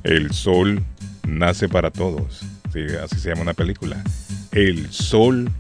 El 0.04 0.34
sol 0.34 0.82
nace 1.28 1.68
para 1.68 1.92
todos. 1.92 2.44
Sí, 2.72 2.80
así 3.04 3.20
se 3.20 3.30
llama 3.30 3.42
una 3.42 3.54
película. 3.54 4.02
El 4.54 4.90
sol 4.90 5.52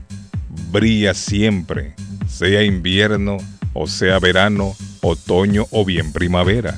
brilla 0.72 1.14
siempre, 1.14 1.95
sea 2.30 2.64
invierno 2.64 3.39
o 3.73 3.88
sea 3.88 4.19
verano, 4.19 4.76
otoño 5.01 5.65
o 5.72 5.84
bien 5.84 6.14
primavera. 6.14 6.77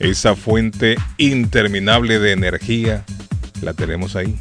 Esa 0.00 0.36
fuente 0.36 0.96
interminable 1.16 2.18
de 2.18 2.32
energía 2.32 3.04
la 3.62 3.74
tenemos 3.74 4.14
ahí. 4.14 4.36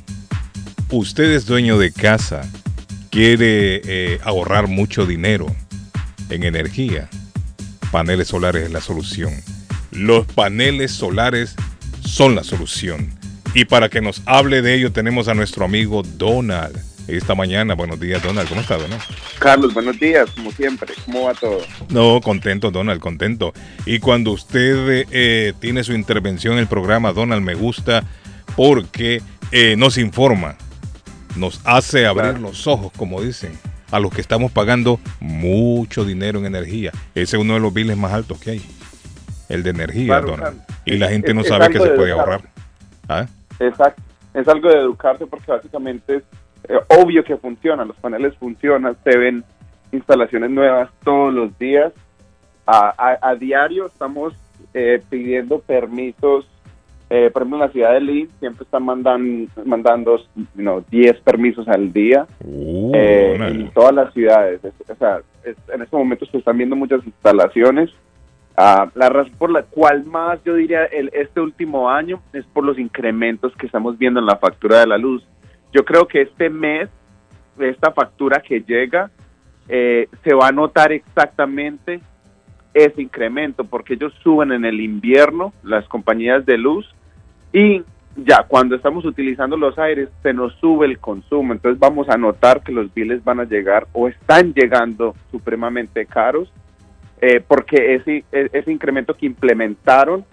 Usted 0.89 1.31
es 1.31 1.45
dueño 1.45 1.79
de 1.79 1.91
casa, 1.91 2.49
quiere 3.09 3.81
eh, 3.83 4.19
ahorrar 4.23 4.67
mucho 4.67 5.05
dinero 5.05 5.47
en 6.29 6.43
energía. 6.43 7.09
Paneles 7.91 8.27
solares 8.27 8.65
es 8.65 8.71
la 8.71 8.81
solución. 8.81 9.33
Los 9.91 10.27
paneles 10.27 10.91
solares 10.91 11.55
son 12.05 12.35
la 12.35 12.43
solución. 12.43 13.11
Y 13.53 13.65
para 13.65 13.89
que 13.89 14.01
nos 14.01 14.21
hable 14.25 14.61
de 14.61 14.75
ello 14.75 14.91
tenemos 14.91 15.27
a 15.27 15.33
nuestro 15.33 15.65
amigo 15.65 16.03
Donald. 16.03 16.86
Esta 17.07 17.35
mañana, 17.35 17.73
buenos 17.73 17.99
días 18.01 18.21
Donald, 18.21 18.49
¿cómo 18.49 18.59
está 18.59 18.77
Donald? 18.77 19.01
Carlos, 19.39 19.73
buenos 19.73 19.97
días, 19.97 20.29
como 20.31 20.51
siempre, 20.51 20.93
¿cómo 21.05 21.23
va 21.23 21.33
todo? 21.33 21.59
No, 21.89 22.19
contento 22.21 22.69
Donald, 22.69 22.99
contento. 22.99 23.53
Y 23.85 23.99
cuando 23.99 24.31
usted 24.31 25.05
eh, 25.11 25.53
tiene 25.59 25.85
su 25.85 25.93
intervención 25.93 26.53
en 26.55 26.59
el 26.59 26.67
programa, 26.67 27.13
Donald, 27.13 27.41
me 27.41 27.53
gusta 27.55 28.03
porque 28.57 29.21
eh, 29.53 29.75
nos 29.77 29.97
informa, 29.97 30.57
nos 31.37 31.61
hace 31.63 32.05
abrir 32.05 32.31
Claro. 32.31 32.39
los 32.39 32.67
ojos, 32.67 32.91
como 32.97 33.21
dicen, 33.21 33.57
a 33.89 34.01
los 34.01 34.11
que 34.13 34.19
estamos 34.19 34.51
pagando 34.51 34.99
mucho 35.21 36.03
dinero 36.03 36.39
en 36.39 36.45
energía. 36.47 36.91
Ese 37.15 37.37
es 37.37 37.41
uno 37.41 37.53
de 37.53 37.61
los 37.61 37.73
biles 37.73 37.95
más 37.95 38.11
altos 38.11 38.37
que 38.41 38.51
hay, 38.51 38.61
el 39.47 39.63
de 39.63 39.69
energía, 39.69 40.07
Claro, 40.07 40.27
Donald. 40.31 40.57
claro. 40.65 40.81
Y 40.83 40.97
la 40.97 41.07
gente 41.07 41.33
no 41.33 41.39
es 41.41 41.47
sabe 41.47 41.69
que 41.69 41.79
se 41.79 41.89
de 41.89 41.95
puede 41.95 42.11
ahorrar. 42.11 42.41
¿Ah? 43.07 43.27
Exacto, 43.61 44.01
es 44.33 44.45
algo 44.49 44.67
de 44.67 44.75
educarse 44.79 45.25
porque 45.25 45.49
básicamente 45.49 46.17
es 46.17 46.23
eh, 46.69 46.79
obvio 47.01 47.23
que 47.23 47.37
funcionan, 47.37 47.87
los 47.87 47.97
paneles 47.97 48.35
funcionan, 48.37 48.95
se 49.03 49.17
ven 49.17 49.43
instalaciones 49.91 50.49
nuevas 50.49 50.89
todos 51.03 51.33
los 51.33 51.57
días. 51.57 51.93
A, 52.65 52.93
a- 52.97 53.29
a 53.29 53.35
diario 53.35 53.85
estamos 53.85 54.33
eh, 54.73 55.01
pidiendo 55.09 55.59
permisos, 55.59 56.45
eh, 57.09 57.29
por 57.31 57.41
ejemplo 57.43 57.57
en 57.57 57.67
la 57.67 57.71
ciudad 57.71 57.93
de 57.93 58.01
Leeds 58.01 58.31
siempre 58.39 58.63
están 58.65 58.83
mandan, 58.83 59.47
mandando 59.65 60.19
no, 60.55 60.81
10 60.89 61.21
permisos 61.21 61.67
al 61.69 61.93
día. 61.93 62.27
eh, 62.93 63.33
órale. 63.35 63.61
en 63.61 63.71
todas 63.71 63.93
las 63.95 64.13
ciudades. 64.13 64.63
Es- 64.63 64.89
o 64.89 64.95
sea, 64.95 65.21
es- 65.45 65.55
en 65.73 65.81
estos 65.81 65.97
momentos 65.97 66.27
se 66.29 66.37
están 66.37 66.57
viendo 66.57 66.75
muchas 66.75 67.05
instalaciones. 67.05 67.89
Ah, 68.57 68.89
la 68.95 69.07
razón 69.09 69.33
por 69.37 69.51
la 69.51 69.61
cual 69.63 70.03
más 70.05 70.43
yo 70.43 70.55
diría 70.55 70.83
el, 70.85 71.09
este 71.13 71.39
último 71.39 71.89
año 71.89 72.19
es 72.33 72.43
por 72.47 72.65
los 72.65 72.77
incrementos 72.79 73.55
que 73.55 73.67
estamos 73.67 73.97
viendo 73.99 74.19
en 74.19 74.25
la 74.25 74.37
factura 74.37 74.79
de 74.79 74.87
la 74.87 74.97
luz. 74.97 75.23
Yo 75.73 75.83
creo 75.85 76.07
que 76.07 76.21
este 76.21 76.49
mes, 76.49 76.89
esta 77.59 77.91
factura 77.91 78.41
que 78.41 78.61
llega, 78.61 79.11
eh, 79.67 80.07
se 80.23 80.33
va 80.33 80.47
a 80.47 80.51
notar 80.51 80.91
exactamente 80.91 81.99
ese 82.73 83.01
incremento, 83.01 83.63
porque 83.63 83.95
ellos 83.95 84.13
suben 84.23 84.51
en 84.51 84.65
el 84.65 84.79
invierno 84.79 85.53
las 85.63 85.87
compañías 85.87 86.45
de 86.45 86.57
luz 86.57 86.87
y 87.51 87.81
ya 88.15 88.43
cuando 88.47 88.75
estamos 88.75 89.05
utilizando 89.05 89.57
los 89.57 89.77
aires 89.77 90.09
se 90.23 90.33
nos 90.33 90.53
sube 90.55 90.85
el 90.85 90.99
consumo, 90.99 91.53
entonces 91.53 91.79
vamos 91.79 92.09
a 92.09 92.17
notar 92.17 92.61
que 92.61 92.71
los 92.71 92.93
biles 92.93 93.23
van 93.23 93.39
a 93.39 93.45
llegar 93.45 93.87
o 93.93 94.07
están 94.07 94.53
llegando 94.53 95.15
supremamente 95.31 96.05
caros 96.05 96.51
eh, 97.21 97.41
porque 97.45 97.95
ese, 97.95 98.23
e- 98.31 98.49
ese 98.53 98.71
incremento 98.71 99.13
que 99.13 99.25
implementaron 99.25 100.23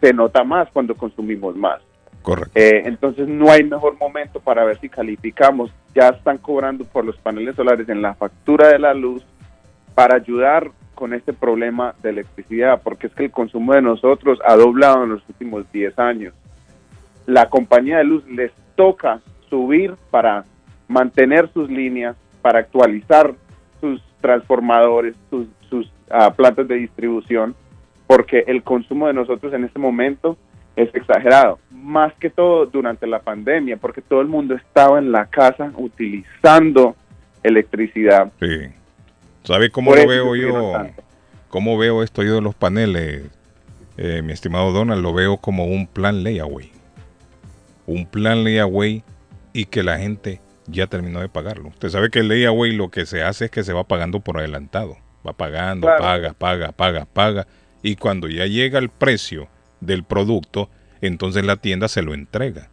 se 0.00 0.12
nota 0.12 0.42
más 0.44 0.68
cuando 0.72 0.94
consumimos 0.94 1.54
más. 1.56 1.80
Correcto. 2.22 2.52
Eh, 2.54 2.82
entonces 2.84 3.26
no 3.28 3.50
hay 3.50 3.64
mejor 3.64 3.96
momento 3.98 4.40
para 4.40 4.64
ver 4.64 4.78
si 4.80 4.88
calificamos. 4.88 5.72
Ya 5.94 6.08
están 6.08 6.38
cobrando 6.38 6.84
por 6.84 7.04
los 7.04 7.16
paneles 7.18 7.56
solares 7.56 7.88
en 7.88 8.02
la 8.02 8.14
factura 8.14 8.68
de 8.68 8.78
la 8.78 8.94
luz 8.94 9.24
para 9.94 10.16
ayudar 10.16 10.70
con 10.94 11.14
este 11.14 11.32
problema 11.32 11.94
de 12.02 12.10
electricidad, 12.10 12.82
porque 12.82 13.06
es 13.06 13.14
que 13.14 13.24
el 13.24 13.30
consumo 13.30 13.72
de 13.72 13.80
nosotros 13.80 14.38
ha 14.44 14.54
doblado 14.54 15.04
en 15.04 15.10
los 15.10 15.28
últimos 15.28 15.70
10 15.72 15.98
años. 15.98 16.34
La 17.26 17.48
compañía 17.48 17.98
de 17.98 18.04
luz 18.04 18.26
les 18.28 18.52
toca 18.76 19.20
subir 19.48 19.94
para 20.10 20.44
mantener 20.88 21.50
sus 21.52 21.70
líneas, 21.70 22.16
para 22.42 22.58
actualizar 22.58 23.34
sus 23.80 24.02
transformadores, 24.20 25.14
sus, 25.30 25.46
sus 25.70 25.90
ah, 26.10 26.32
plantas 26.34 26.68
de 26.68 26.74
distribución, 26.74 27.54
porque 28.06 28.44
el 28.46 28.62
consumo 28.62 29.06
de 29.06 29.14
nosotros 29.14 29.54
en 29.54 29.64
este 29.64 29.78
momento 29.78 30.36
es 30.76 30.94
exagerado, 30.94 31.58
más 31.70 32.12
que 32.14 32.30
todo 32.30 32.66
durante 32.66 33.06
la 33.06 33.20
pandemia, 33.20 33.76
porque 33.76 34.00
todo 34.02 34.20
el 34.20 34.28
mundo 34.28 34.54
estaba 34.54 34.98
en 34.98 35.12
la 35.12 35.26
casa 35.26 35.72
utilizando 35.76 36.96
electricidad. 37.42 38.32
Sí. 38.40 38.68
¿Sabe 39.44 39.70
cómo 39.70 39.94
lo 39.94 40.06
veo 40.06 40.36
yo? 40.36 40.72
tanto. 40.72 41.02
¿Cómo 41.48 41.76
veo 41.78 42.02
esto 42.02 42.22
yo 42.22 42.34
de 42.36 42.40
los 42.42 42.54
paneles? 42.54 43.24
Eh, 43.96 44.22
mi 44.22 44.32
estimado 44.32 44.72
Donald, 44.72 45.02
lo 45.02 45.12
veo 45.12 45.36
como 45.38 45.64
un 45.66 45.86
plan 45.86 46.22
layaway. 46.22 46.70
Un 47.86 48.06
plan 48.06 48.44
layaway 48.44 49.02
y 49.52 49.64
que 49.64 49.82
la 49.82 49.98
gente 49.98 50.40
ya 50.66 50.86
terminó 50.86 51.20
de 51.20 51.28
pagarlo. 51.28 51.68
Usted 51.70 51.88
sabe 51.88 52.10
que 52.10 52.20
el 52.20 52.28
layaway 52.28 52.72
lo 52.72 52.90
que 52.90 53.04
se 53.04 53.22
hace 53.22 53.46
es 53.46 53.50
que 53.50 53.64
se 53.64 53.72
va 53.72 53.84
pagando 53.84 54.20
por 54.20 54.38
adelantado. 54.38 54.96
Va 55.26 55.32
pagando, 55.32 55.86
Claro. 55.88 56.02
paga, 56.02 56.32
paga, 56.34 56.72
paga, 56.72 57.04
paga. 57.12 57.46
Y 57.82 57.96
cuando 57.96 58.28
ya 58.28 58.46
llega 58.46 58.78
el 58.78 58.88
precio 58.90 59.48
del 59.80 60.04
producto, 60.04 60.68
entonces 61.00 61.44
la 61.44 61.56
tienda 61.56 61.88
se 61.88 62.02
lo 62.02 62.14
entrega. 62.14 62.68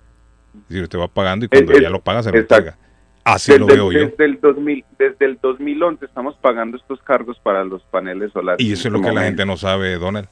Es 0.55 0.69
decir, 0.69 0.83
usted 0.83 0.99
va 0.99 1.07
pagando 1.07 1.45
y 1.45 1.49
cuando 1.49 1.73
Es- 1.73 1.81
ya 1.81 1.89
lo 1.89 2.01
paga 2.01 2.23
se 2.23 2.31
lo 2.31 2.37
exacto. 2.39 2.55
entrega. 2.69 2.77
Así 3.23 3.57
lo 3.57 3.65
Desde- 3.65 3.75
veo 3.81 3.91
yo. 3.91 3.99
Desde 4.07 4.25
el, 4.25 4.39
2000, 4.39 4.85
desde 4.97 5.25
el 5.25 5.37
2011 5.41 6.05
estamos 6.05 6.35
pagando 6.37 6.77
estos 6.77 7.01
cargos 7.01 7.37
para 7.43 7.63
los 7.65 7.83
paneles 7.83 8.31
solares. 8.31 8.65
Y 8.65 8.71
eso 8.71 8.81
es 8.81 8.85
en 8.87 8.93
lo 8.93 9.01
que 9.01 9.07
este 9.07 9.15
la 9.19 9.25
gente 9.25 9.45
no 9.45 9.57
sabe, 9.57 9.95
Donald. 9.97 10.27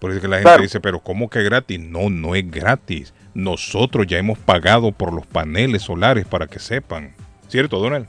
Por 0.00 0.10
eso 0.10 0.16
es 0.16 0.22
que 0.22 0.28
la 0.28 0.36
gente 0.38 0.48
Claro. 0.48 0.62
dice, 0.62 0.80
pero 0.80 0.98
¿cómo 0.98 1.30
que 1.30 1.42
gratis? 1.44 1.78
No, 1.78 2.10
no 2.10 2.34
es 2.34 2.50
gratis. 2.50 3.14
Nosotros 3.34 4.06
ya 4.08 4.18
hemos 4.18 4.38
pagado 4.38 4.90
por 4.90 5.12
los 5.12 5.24
paneles 5.26 5.82
solares 5.82 6.26
para 6.26 6.48
que 6.48 6.58
sepan. 6.58 7.14
¿Cierto, 7.46 7.78
Donald? 7.78 8.06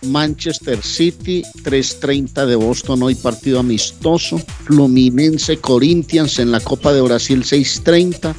Manchester 0.07 0.81
City, 0.81 1.44
3.30 1.64 2.45
de 2.45 2.56
Boston, 2.56 3.03
hoy 3.03 3.15
partido 3.15 3.60
amistoso. 3.60 4.40
Fluminense, 4.65 5.57
Corinthians 5.57 6.40
en 6.40 6.52
la 6.52 6.60
Copa 6.60 6.94
de 6.94 7.02
Brasil, 7.02 7.44
6.30. 7.44 8.34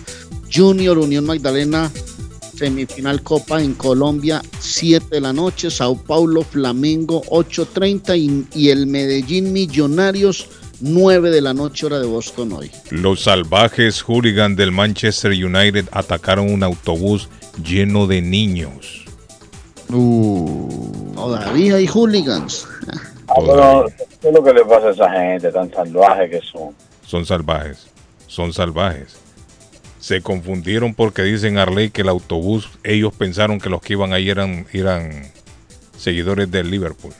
Junior, 0.52 0.98
Unión 0.98 1.24
Magdalena, 1.24 1.90
semifinal 2.56 3.22
Copa 3.22 3.62
en 3.62 3.74
Colombia, 3.74 4.42
7 4.58 5.06
de 5.10 5.20
la 5.20 5.32
noche. 5.32 5.70
Sao 5.70 5.96
Paulo, 5.96 6.42
Flamengo, 6.42 7.22
8.30. 7.24 8.18
Y, 8.18 8.46
y 8.58 8.70
el 8.70 8.86
Medellín 8.86 9.52
Millonarios, 9.52 10.48
9 10.80 11.30
de 11.30 11.40
la 11.40 11.54
noche, 11.54 11.86
hora 11.86 11.98
de 11.98 12.06
Boston 12.06 12.52
hoy. 12.52 12.70
Los 12.90 13.22
salvajes 13.22 14.02
hooligans 14.02 14.56
del 14.56 14.72
Manchester 14.72 15.32
United 15.32 15.86
atacaron 15.92 16.52
un 16.52 16.62
autobús 16.62 17.28
lleno 17.62 18.06
de 18.06 18.22
niños. 18.22 19.04
Todavía 19.88 21.76
hay 21.76 21.86
hooligans. 21.86 22.66
Ah, 23.28 23.34
pero, 23.36 23.86
¿qué 24.20 24.28
es 24.28 24.34
lo 24.34 24.42
que 24.42 24.52
le 24.52 24.64
pasa 24.64 24.88
a 24.88 24.90
esa 24.90 25.10
gente 25.10 25.52
tan 25.52 25.72
salvaje 25.72 26.30
que 26.30 26.40
son? 26.40 26.74
Son 27.06 27.24
salvajes, 27.24 27.86
son 28.26 28.52
salvajes. 28.52 29.23
Se 30.04 30.20
confundieron 30.20 30.92
porque 30.92 31.22
dicen 31.22 31.56
Arley 31.56 31.88
que 31.88 32.02
el 32.02 32.10
autobús, 32.10 32.68
ellos 32.82 33.14
pensaron 33.14 33.58
que 33.58 33.70
los 33.70 33.80
que 33.80 33.94
iban 33.94 34.12
ahí 34.12 34.28
eran, 34.28 34.66
eran 34.74 35.32
seguidores 35.96 36.50
del 36.50 36.70
Liverpool. 36.70 37.14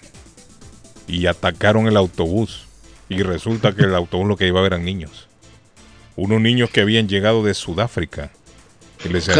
Y 1.08 1.24
atacaron 1.24 1.86
el 1.86 1.96
autobús. 1.96 2.66
Y 3.08 3.22
resulta 3.22 3.74
que 3.74 3.84
el 3.84 3.94
autobús 3.94 4.28
lo 4.28 4.36
que 4.36 4.46
iba 4.48 4.60
eran 4.66 4.84
niños. 4.84 5.28
Unos 6.14 6.42
niños 6.42 6.68
que 6.68 6.82
habían 6.82 7.08
llegado 7.08 7.42
de 7.42 7.54
Sudáfrica. 7.54 8.30
Y 9.02 9.08
les, 9.08 9.28
les- 9.28 9.34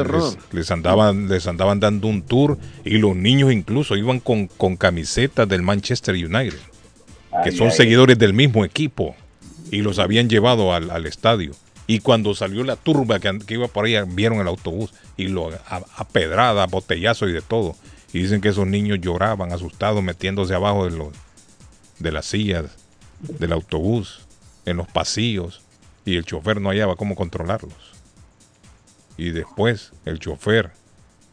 error. 0.00 0.22
les- 0.34 0.38
les 0.52 0.70
andaban, 0.72 1.28
les 1.28 1.46
andaban 1.46 1.78
dando 1.78 2.08
un 2.08 2.22
tour 2.22 2.58
y 2.84 2.98
los 2.98 3.14
niños 3.14 3.52
incluso 3.52 3.96
iban 3.96 4.18
con, 4.18 4.48
con 4.48 4.76
camisetas 4.76 5.48
del 5.48 5.62
Manchester 5.62 6.16
United, 6.16 6.58
que 7.44 7.50
Ay, 7.50 7.56
son 7.56 7.68
ay. 7.68 7.76
seguidores 7.76 8.18
del 8.18 8.34
mismo 8.34 8.64
equipo 8.64 9.14
y 9.70 9.82
los 9.82 10.00
habían 10.00 10.28
llevado 10.28 10.74
al, 10.74 10.90
al 10.90 11.06
estadio. 11.06 11.52
Y 11.90 11.98
cuando 11.98 12.36
salió 12.36 12.62
la 12.62 12.76
turba 12.76 13.18
que, 13.18 13.42
iba 13.48 13.66
por 13.66 13.84
ahí, 13.84 13.96
vieron 14.06 14.38
el 14.38 14.46
autobús 14.46 14.92
y 15.16 15.26
lo 15.26 15.50
a, 15.66 15.82
a 15.96 16.66
botellazo 16.66 17.28
y 17.28 17.32
de 17.32 17.42
todo. 17.42 17.74
Y 18.12 18.20
dicen 18.20 18.40
que 18.40 18.50
esos 18.50 18.68
niños 18.68 19.00
lloraban 19.00 19.52
asustados 19.52 20.00
metiéndose 20.00 20.54
abajo 20.54 20.88
de, 20.88 21.10
de 21.98 22.12
las 22.12 22.26
sillas 22.26 22.66
del 23.18 23.52
autobús, 23.52 24.20
en 24.66 24.76
los 24.76 24.86
pasillos, 24.86 25.62
y 26.04 26.14
el 26.14 26.24
chofer 26.24 26.60
no 26.60 26.68
hallaba 26.68 26.94
cómo 26.94 27.16
controlarlos. 27.16 27.74
Y 29.16 29.30
después 29.30 29.90
el 30.04 30.20
chofer 30.20 30.70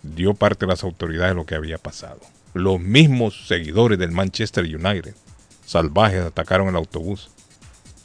dio 0.01 0.33
parte 0.33 0.65
a 0.65 0.69
las 0.69 0.83
autoridades 0.83 1.33
de 1.33 1.35
lo 1.35 1.45
que 1.45 1.53
había 1.53 1.77
pasado. 1.77 2.21
Los 2.55 2.79
mismos 2.79 3.45
seguidores 3.47 3.99
del 3.99 4.09
Manchester 4.09 4.63
United, 4.63 5.13
salvajes, 5.67 6.23
atacaron 6.23 6.67
el 6.69 6.77
autobús. 6.77 7.29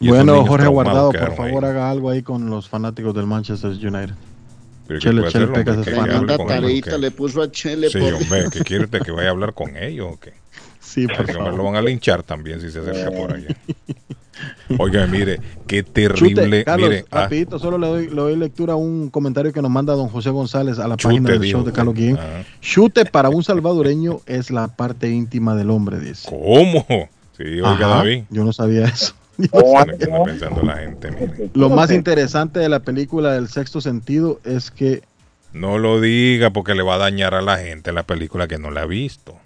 Y 0.02 0.08
Bueno, 0.08 0.44
Jorge 0.44 0.66
Guardado, 0.66 1.12
por 1.12 1.30
ahí. 1.30 1.36
favor, 1.36 1.64
haga 1.64 1.90
algo 1.90 2.10
ahí 2.10 2.22
con 2.22 2.50
los 2.50 2.68
fanáticos 2.68 3.14
del 3.14 3.26
Manchester 3.26 3.70
United. 3.70 4.14
Pero 4.88 4.98
¿qué 5.00 5.06
Chele, 5.08 5.28
chele, 5.28 5.46
pecas 5.46 5.76
hombre? 5.76 5.80
es 5.80 5.86
Que 5.86 5.90
fan. 5.94 6.00
hable 6.10 6.16
Manda 6.16 6.36
con 6.36 6.46
ellos, 6.50 6.60
tareita, 6.62 6.90
¿qué? 6.90 6.98
le 6.98 7.10
puso 7.12 7.40
a 7.42 7.50
Chele 7.50 7.88
Sí, 7.88 7.98
por- 8.00 8.14
hombre, 8.14 8.44
¿qué 8.52 8.60
quiere 8.64 8.84
usted 8.84 9.00
que 9.02 9.12
vaya 9.12 9.28
a 9.28 9.30
hablar 9.30 9.54
con 9.54 9.76
ellos 9.76 10.08
o 10.14 10.20
qué? 10.20 10.32
Sí, 10.80 11.06
por 11.06 11.18
Porque 11.18 11.32
favor. 11.34 11.54
lo 11.54 11.64
van 11.64 11.76
a 11.76 11.80
linchar 11.82 12.22
también 12.22 12.60
si 12.60 12.70
se 12.70 12.80
acerca 12.80 13.10
por 13.16 13.32
allá. 13.32 13.56
Oiga, 14.78 15.06
mire, 15.06 15.40
qué 15.66 15.82
terrible. 15.82 16.44
Chute, 16.44 16.64
Carlos, 16.64 16.88
mire, 16.90 17.04
ah, 17.10 17.20
rapidito, 17.22 17.58
solo 17.58 17.78
le 17.78 17.86
doy, 17.86 18.08
le 18.08 18.14
doy 18.16 18.36
lectura 18.36 18.72
a 18.72 18.76
un 18.76 19.08
comentario 19.08 19.52
que 19.52 19.62
nos 19.62 19.70
manda 19.70 19.94
don 19.94 20.08
José 20.08 20.30
González 20.30 20.78
a 20.78 20.88
la 20.88 20.96
Chute, 20.96 21.14
página 21.14 21.30
del 21.30 21.40
dijo 21.40 21.58
show 21.58 21.66
de. 21.66 21.72
Carlos 21.72 21.94
Guillén. 21.94 22.18
Ah. 22.18 22.42
Chute 22.60 23.04
para 23.06 23.28
un 23.28 23.44
salvadoreño 23.44 24.20
es 24.26 24.50
la 24.50 24.68
parte 24.68 25.08
íntima 25.10 25.54
del 25.54 25.70
hombre, 25.70 26.00
dice. 26.00 26.28
¿Cómo? 26.28 26.84
Sí, 27.36 27.44
oiga, 27.44 27.70
Ajá, 27.72 27.86
David. 27.98 28.24
Yo 28.30 28.44
no 28.44 28.52
sabía 28.52 28.84
eso. 28.86 29.14
Eso 29.38 29.50
es 29.80 29.86
lo 29.86 29.96
que 29.98 30.04
está 30.04 30.24
pensando 30.24 30.62
la 30.62 30.76
gente, 30.76 31.10
mire. 31.10 31.50
Lo 31.54 31.68
más 31.70 31.90
interesante 31.90 32.60
de 32.60 32.68
la 32.68 32.80
película 32.80 33.32
del 33.32 33.48
sexto 33.48 33.80
sentido 33.80 34.40
es 34.44 34.70
que 34.70 35.02
No 35.52 35.78
lo 35.78 36.00
diga 36.00 36.50
porque 36.50 36.74
le 36.74 36.82
va 36.82 36.94
a 36.94 36.98
dañar 36.98 37.34
a 37.34 37.42
la 37.42 37.58
gente 37.58 37.92
la 37.92 38.02
película 38.04 38.48
que 38.48 38.58
no 38.58 38.70
la 38.70 38.82
ha 38.82 38.86
visto. 38.86 39.36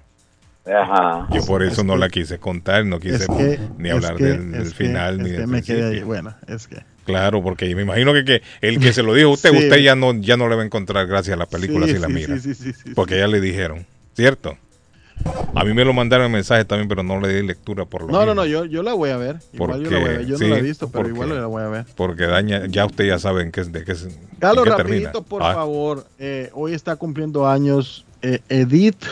Ajá. 0.64 1.28
Yo 1.32 1.44
por 1.46 1.62
eso 1.62 1.84
no 1.84 1.96
la 1.96 2.08
quise 2.08 2.38
contar, 2.38 2.84
no 2.84 2.98
quise 2.98 3.16
es 3.16 3.26
que 3.28 3.60
ni 3.78 3.88
es 3.88 3.94
hablar 3.94 4.16
que- 4.16 4.24
del, 4.24 4.50
del 4.52 4.62
es 4.62 4.68
que- 4.70 4.74
final 4.84 5.20
es 5.20 5.24
ni 5.26 5.30
que 5.30 5.36
del 5.38 5.46
me 5.46 5.62
quedé 5.62 5.76
ahí. 5.76 5.82
principio. 5.90 6.06
Bueno, 6.06 6.34
es 6.48 6.66
que 6.66 6.76
Claro, 7.04 7.40
porque 7.40 7.72
me 7.76 7.82
imagino 7.82 8.12
que, 8.12 8.24
que 8.24 8.42
el 8.62 8.80
que 8.80 8.92
se 8.92 9.04
lo 9.04 9.14
dijo 9.14 9.28
a 9.28 9.32
usted, 9.34 9.50
Sí. 9.52 9.58
usted 9.58 9.76
ya 9.78 9.94
no, 9.94 10.12
ya 10.14 10.36
no 10.36 10.48
le 10.48 10.56
va 10.56 10.62
a 10.62 10.64
encontrar 10.64 11.06
gracias 11.06 11.34
a 11.34 11.38
la 11.38 11.46
película 11.46 11.86
Sí, 11.86 11.92
si 11.92 11.98
la 12.00 12.08
sí, 12.08 12.12
mira. 12.12 12.34
sí, 12.40 12.54
sí, 12.54 12.54
sí, 12.54 12.72
sí, 12.72 12.94
porque 12.96 13.16
ya 13.18 13.28
le 13.28 13.40
dijeron, 13.40 13.86
¿cierto? 14.16 14.58
A 15.54 15.64
mí 15.64 15.72
me 15.72 15.84
lo 15.84 15.92
mandaron 15.92 16.26
en 16.26 16.32
mensaje 16.32 16.64
también, 16.64 16.88
pero 16.88 17.02
no 17.02 17.18
le 17.20 17.28
di 17.34 17.46
lectura 17.46 17.84
por 17.84 18.02
lo 18.02 18.08
No, 18.08 18.12
no, 18.20 18.26
mismo. 18.26 18.34
no, 18.34 18.46
yo, 18.46 18.64
yo 18.66 18.82
la 18.82 18.92
voy 18.94 19.10
a 19.10 19.16
ver. 19.16 19.38
Igual 19.52 19.82
yo 19.82 19.90
la 19.90 19.98
voy 19.98 20.08
a 20.08 20.12
ver. 20.18 20.26
Yo 20.26 20.36
sí, 20.38 20.44
no 20.44 20.50
la 20.50 20.58
he 20.58 20.62
visto, 20.62 20.88
pero 20.88 21.04
porque- 21.04 21.14
igual 21.14 21.40
la 21.40 21.46
voy 21.46 21.62
a 21.62 21.68
ver. 21.68 21.86
Porque 21.96 22.26
daña, 22.26 22.66
ya 22.66 22.84
usted 22.86 23.06
ya 23.06 23.18
sabe 23.18 23.42
en 23.42 23.50
qué, 23.52 23.64
de 23.64 23.84
qué, 23.84 23.92
es- 23.92 24.08
Carlos, 24.38 24.66
rapidito, 24.68 25.22
por 25.22 25.42
Ah, 25.42 25.54
favor. 25.54 26.06
eh, 26.18 26.50
hoy 26.52 26.74
está 26.74 26.96
cumpliendo 26.96 27.48
años 27.48 28.04
eh, 28.22 28.40
Edith. 28.48 29.02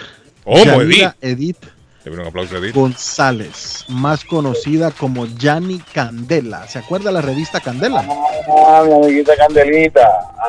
¿Cómo, 0.44 0.62
Yanira 0.64 1.16
Edith 1.22 1.56
pido 1.58 1.72
un 2.12 2.20
aplauso 2.20 2.56
Edith. 2.58 2.74
González, 2.74 3.84
más 3.88 4.24
conocida 4.24 4.90
como 4.90 5.26
Yani 5.26 5.80
Candela. 5.92 6.66
¿Se 6.68 6.78
acuerda 6.78 7.10
la 7.10 7.20
revista 7.22 7.60
Candela? 7.60 8.04
Ah, 8.66 8.82
mi 8.86 8.92
amiguita 8.92 9.32
Candelita. 9.36 10.06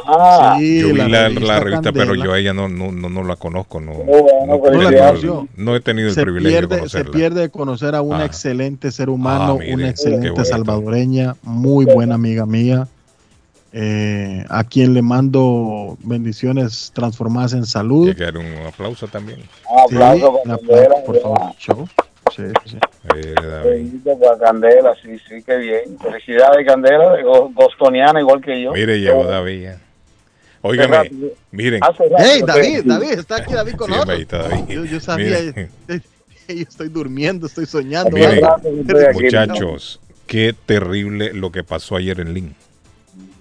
Ajá. 0.07 0.57
Sí, 0.57 0.81
yo 0.81 0.87
vi 0.87 0.93
la 0.95 1.07
la, 1.07 1.29
la 1.29 1.59
revista 1.61 1.91
pero 1.93 2.13
yo 2.15 2.33
a 2.33 2.39
ella 2.39 2.53
no, 2.53 2.67
no, 2.67 2.91
no, 2.91 3.09
no 3.09 3.23
la 3.23 3.35
conozco. 3.37 3.79
No, 3.79 3.93
bueno, 3.93 4.27
no, 4.45 4.57
¿No 4.57 4.81
la 4.81 4.89
he 4.89 4.91
tenido- 4.91 5.07
conoció? 5.07 5.47
no 5.55 5.75
he 5.75 5.79
tenido 5.79 6.09
el 6.09 6.13
se 6.13 6.21
privilegio 6.23 6.61
de 6.61 6.67
pierde, 6.67 6.75
se 6.75 6.79
conocerla. 6.79 7.11
pierde 7.13 7.41
de 7.41 7.49
conocer 7.49 7.95
a 7.95 8.01
una 8.01 8.19
Ah. 8.23 8.25
excelente 8.25 8.91
ser 8.91 9.09
humano, 9.09 9.53
Ah, 9.53 9.57
mire, 9.59 9.73
una 9.75 9.89
excelente 9.89 10.43
salvadoreña, 10.45 11.35
muy 11.43 11.85
buena 11.85 12.15
amiga 12.15 12.45
mía, 12.45 12.87
eh, 13.77 14.45
a 14.49 14.63
quien 14.63 14.93
le 14.93 15.01
mando 15.01 15.97
bendiciones 15.99 16.91
transformadas 16.95 17.51
en 17.51 17.65
salud. 17.65 18.07
Hay 18.07 18.15
que 18.15 18.23
dar 18.23 18.37
un 18.37 18.45
aplauso 18.65 19.05
también. 19.09 19.41
Un 19.69 19.79
aplauso 19.81 20.39
Sí, 20.45 20.49
por 21.05 21.19
favor, 21.21 21.39
show. 21.59 21.87
Sí, 22.33 22.43
sí. 22.65 22.77
Eh, 23.15 23.35
para 24.19 24.37
Candela, 24.39 24.93
sí, 25.03 25.17
sí, 25.27 25.43
qué 25.45 25.57
bien. 25.57 25.97
Felicidades, 26.01 26.65
Candela, 26.65 27.13
de 27.17 27.23
go- 27.23 27.49
bostoniana 27.49 28.21
igual 28.21 28.41
que 28.41 28.61
yo. 28.61 28.71
Mire, 28.71 28.97
llegó 29.01 29.25
David. 29.25 29.63
ya. 29.63 29.81
Óigame, 30.61 31.11
miren. 31.51 31.81
Hey, 32.17 32.41
David, 32.47 32.81
David, 32.85 33.11
está 33.11 33.35
aquí 33.35 33.53
David 33.53 33.75
con 33.75 33.87
Sí, 33.87 33.93
nosotros. 33.97 34.27
David. 34.49 34.65
Yo, 34.69 34.85
yo 34.85 34.99
sabía, 35.01 35.37
yo 35.87 35.95
estoy 36.47 36.87
durmiendo, 36.87 37.45
estoy 37.47 37.65
soñando. 37.65 38.09
Miren, 38.11 38.41
muchachos, 39.13 39.99
qué 40.27 40.55
terrible 40.65 41.33
lo 41.33 41.51
que 41.51 41.63
pasó 41.63 41.97
ayer 41.97 42.21
en 42.21 42.33
Lynn. 42.33 42.55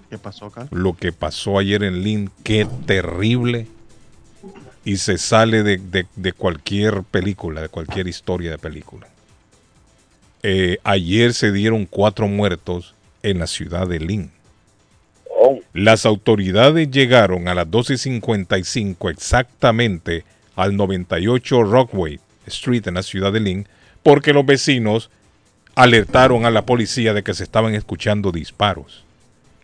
¿Qué 0.09 0.17
pasó 0.17 0.45
acá? 0.47 0.67
Lo 0.71 0.93
que 0.95 1.11
pasó 1.11 1.57
ayer 1.59 1.83
en 1.83 2.01
Lynn, 2.03 2.31
qué 2.43 2.67
terrible. 2.85 3.67
Y 4.83 4.97
se 4.97 5.17
sale 5.17 5.63
de, 5.63 5.77
de- 5.77 6.05
de 6.15 6.33
cualquier 6.33 7.01
película, 7.03 7.61
de 7.61 7.69
cualquier 7.69 8.07
historia 8.07 8.51
de 8.51 8.57
película. 8.59 9.07
Eh, 10.43 10.77
ayer 10.83 11.33
se 11.33 11.51
dieron 11.51 11.85
cuatro 11.87 12.27
muertos 12.27 12.93
en 13.23 13.39
la 13.39 13.47
ciudad 13.47 13.87
de 13.87 13.99
Lynn. 13.99 14.31
Las 15.73 16.05
autoridades 16.05 16.89
llegaron 16.91 17.47
a 17.47 17.55
las 17.55 17.67
12.55 17.67 19.09
exactamente 19.11 20.23
al 20.55 20.75
98 20.77 21.63
Rockway 21.63 22.19
Street 22.47 22.87
en 22.87 22.93
la 22.95 23.03
ciudad 23.03 23.33
de 23.33 23.39
Lynn 23.39 23.67
porque 24.03 24.33
los 24.33 24.45
vecinos 24.45 25.09
alertaron 25.75 26.45
a 26.45 26.51
la 26.51 26.65
policía 26.65 27.13
de 27.13 27.23
que 27.23 27.33
se 27.33 27.43
estaban 27.43 27.73
escuchando 27.75 28.31
disparos. 28.31 29.03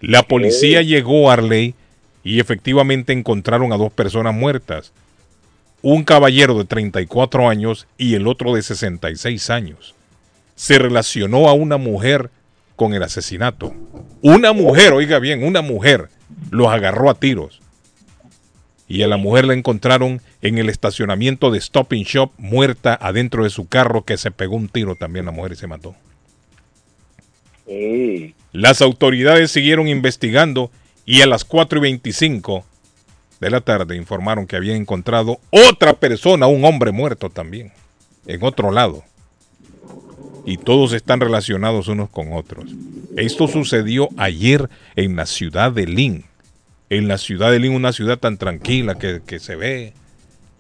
La 0.01 0.23
policía 0.23 0.81
llegó 0.81 1.29
a 1.29 1.33
Arley 1.33 1.75
y 2.23 2.39
efectivamente 2.39 3.13
encontraron 3.13 3.71
a 3.71 3.77
dos 3.77 3.93
personas 3.93 4.33
muertas. 4.33 4.93
un 5.83 6.03
caballero 6.03 6.55
de 6.59 6.65
34 6.65 7.49
años 7.49 7.87
y 7.97 8.13
el 8.13 8.27
otro 8.27 8.53
de 8.53 8.61
66 8.61 9.49
años. 9.49 9.95
Se 10.55 10.77
relacionó 10.77 11.47
a 11.47 11.53
una 11.53 11.77
mujer 11.77 12.29
con 12.75 12.93
el 12.93 13.01
asesinato. 13.01 13.73
Una 14.21 14.53
mujer, 14.53 14.93
oiga 14.93 15.17
bien, 15.17 15.43
una 15.43 15.63
mujer 15.63 16.09
los 16.51 16.67
agarró 16.67 17.09
a 17.09 17.15
tiros. 17.15 17.61
Y 18.87 19.01
a 19.01 19.07
la 19.07 19.17
mujer 19.17 19.45
la 19.45 19.53
encontraron 19.53 20.21
en 20.43 20.59
el 20.59 20.69
estacionamiento 20.69 21.49
de 21.49 21.57
Stop 21.57 21.93
Shop 21.93 22.31
muerta 22.37 22.97
adentro 23.01 23.43
de 23.43 23.49
su 23.49 23.67
carro 23.67 24.03
que 24.03 24.17
se 24.17 24.29
pegó 24.29 24.55
un 24.55 24.67
tiro 24.67 24.95
también 24.95 25.25
la 25.25 25.31
mujer 25.31 25.53
y 25.53 25.55
se 25.55 25.67
mató. 25.67 25.95
Las 28.51 28.81
autoridades 28.81 29.51
siguieron 29.51 29.87
investigando 29.87 30.71
y 31.05 31.21
a 31.21 31.27
las 31.27 31.45
4 31.45 31.79
y 31.79 31.81
25 31.81 32.65
de 33.39 33.49
la 33.49 33.61
tarde 33.61 33.95
informaron 33.95 34.45
que 34.45 34.55
habían 34.55 34.77
encontrado 34.77 35.39
otra 35.49 35.93
persona, 35.93 36.47
un 36.47 36.65
hombre 36.65 36.91
muerto 36.91 37.29
también, 37.29 37.71
en 38.27 38.43
otro 38.43 38.71
lado. 38.71 39.03
Y 40.45 40.57
todos 40.57 40.93
están 40.93 41.19
relacionados 41.21 41.87
unos 41.87 42.09
con 42.09 42.33
otros. 42.33 42.65
Esto 43.15 43.47
sucedió 43.47 44.09
ayer 44.17 44.69
en 44.95 45.15
la 45.15 45.25
ciudad 45.25 45.71
de 45.71 45.85
Lynn. 45.85 46.25
En 46.89 47.07
la 47.07 47.17
ciudad 47.17 47.51
de 47.51 47.59
Lynn, 47.59 47.75
una 47.75 47.93
ciudad 47.93 48.17
tan 48.17 48.37
tranquila 48.37 48.95
que, 48.95 49.21
que 49.25 49.39
se 49.39 49.55
ve. 49.55 49.93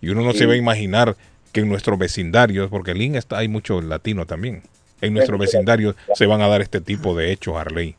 Y 0.01 0.09
uno 0.09 0.21
no 0.21 0.33
se 0.33 0.45
va 0.45 0.53
a 0.53 0.57
imaginar 0.57 1.17
que 1.51 1.61
en 1.61 1.69
nuestros 1.69 1.99
vecindarios, 1.99 2.69
porque 2.69 2.93
Lynn 2.93 3.15
está, 3.15 3.39
hay 3.39 3.47
mucho 3.47 3.81
latino 3.81 4.25
también 4.25 4.63
en 5.01 5.13
nuestro 5.13 5.37
vecindario 5.37 5.95
se 6.15 6.25
van 6.25 6.41
a 6.41 6.47
dar 6.47 6.61
este 6.61 6.79
tipo 6.79 7.15
de 7.15 7.31
hechos, 7.31 7.55
Harley. 7.57 7.95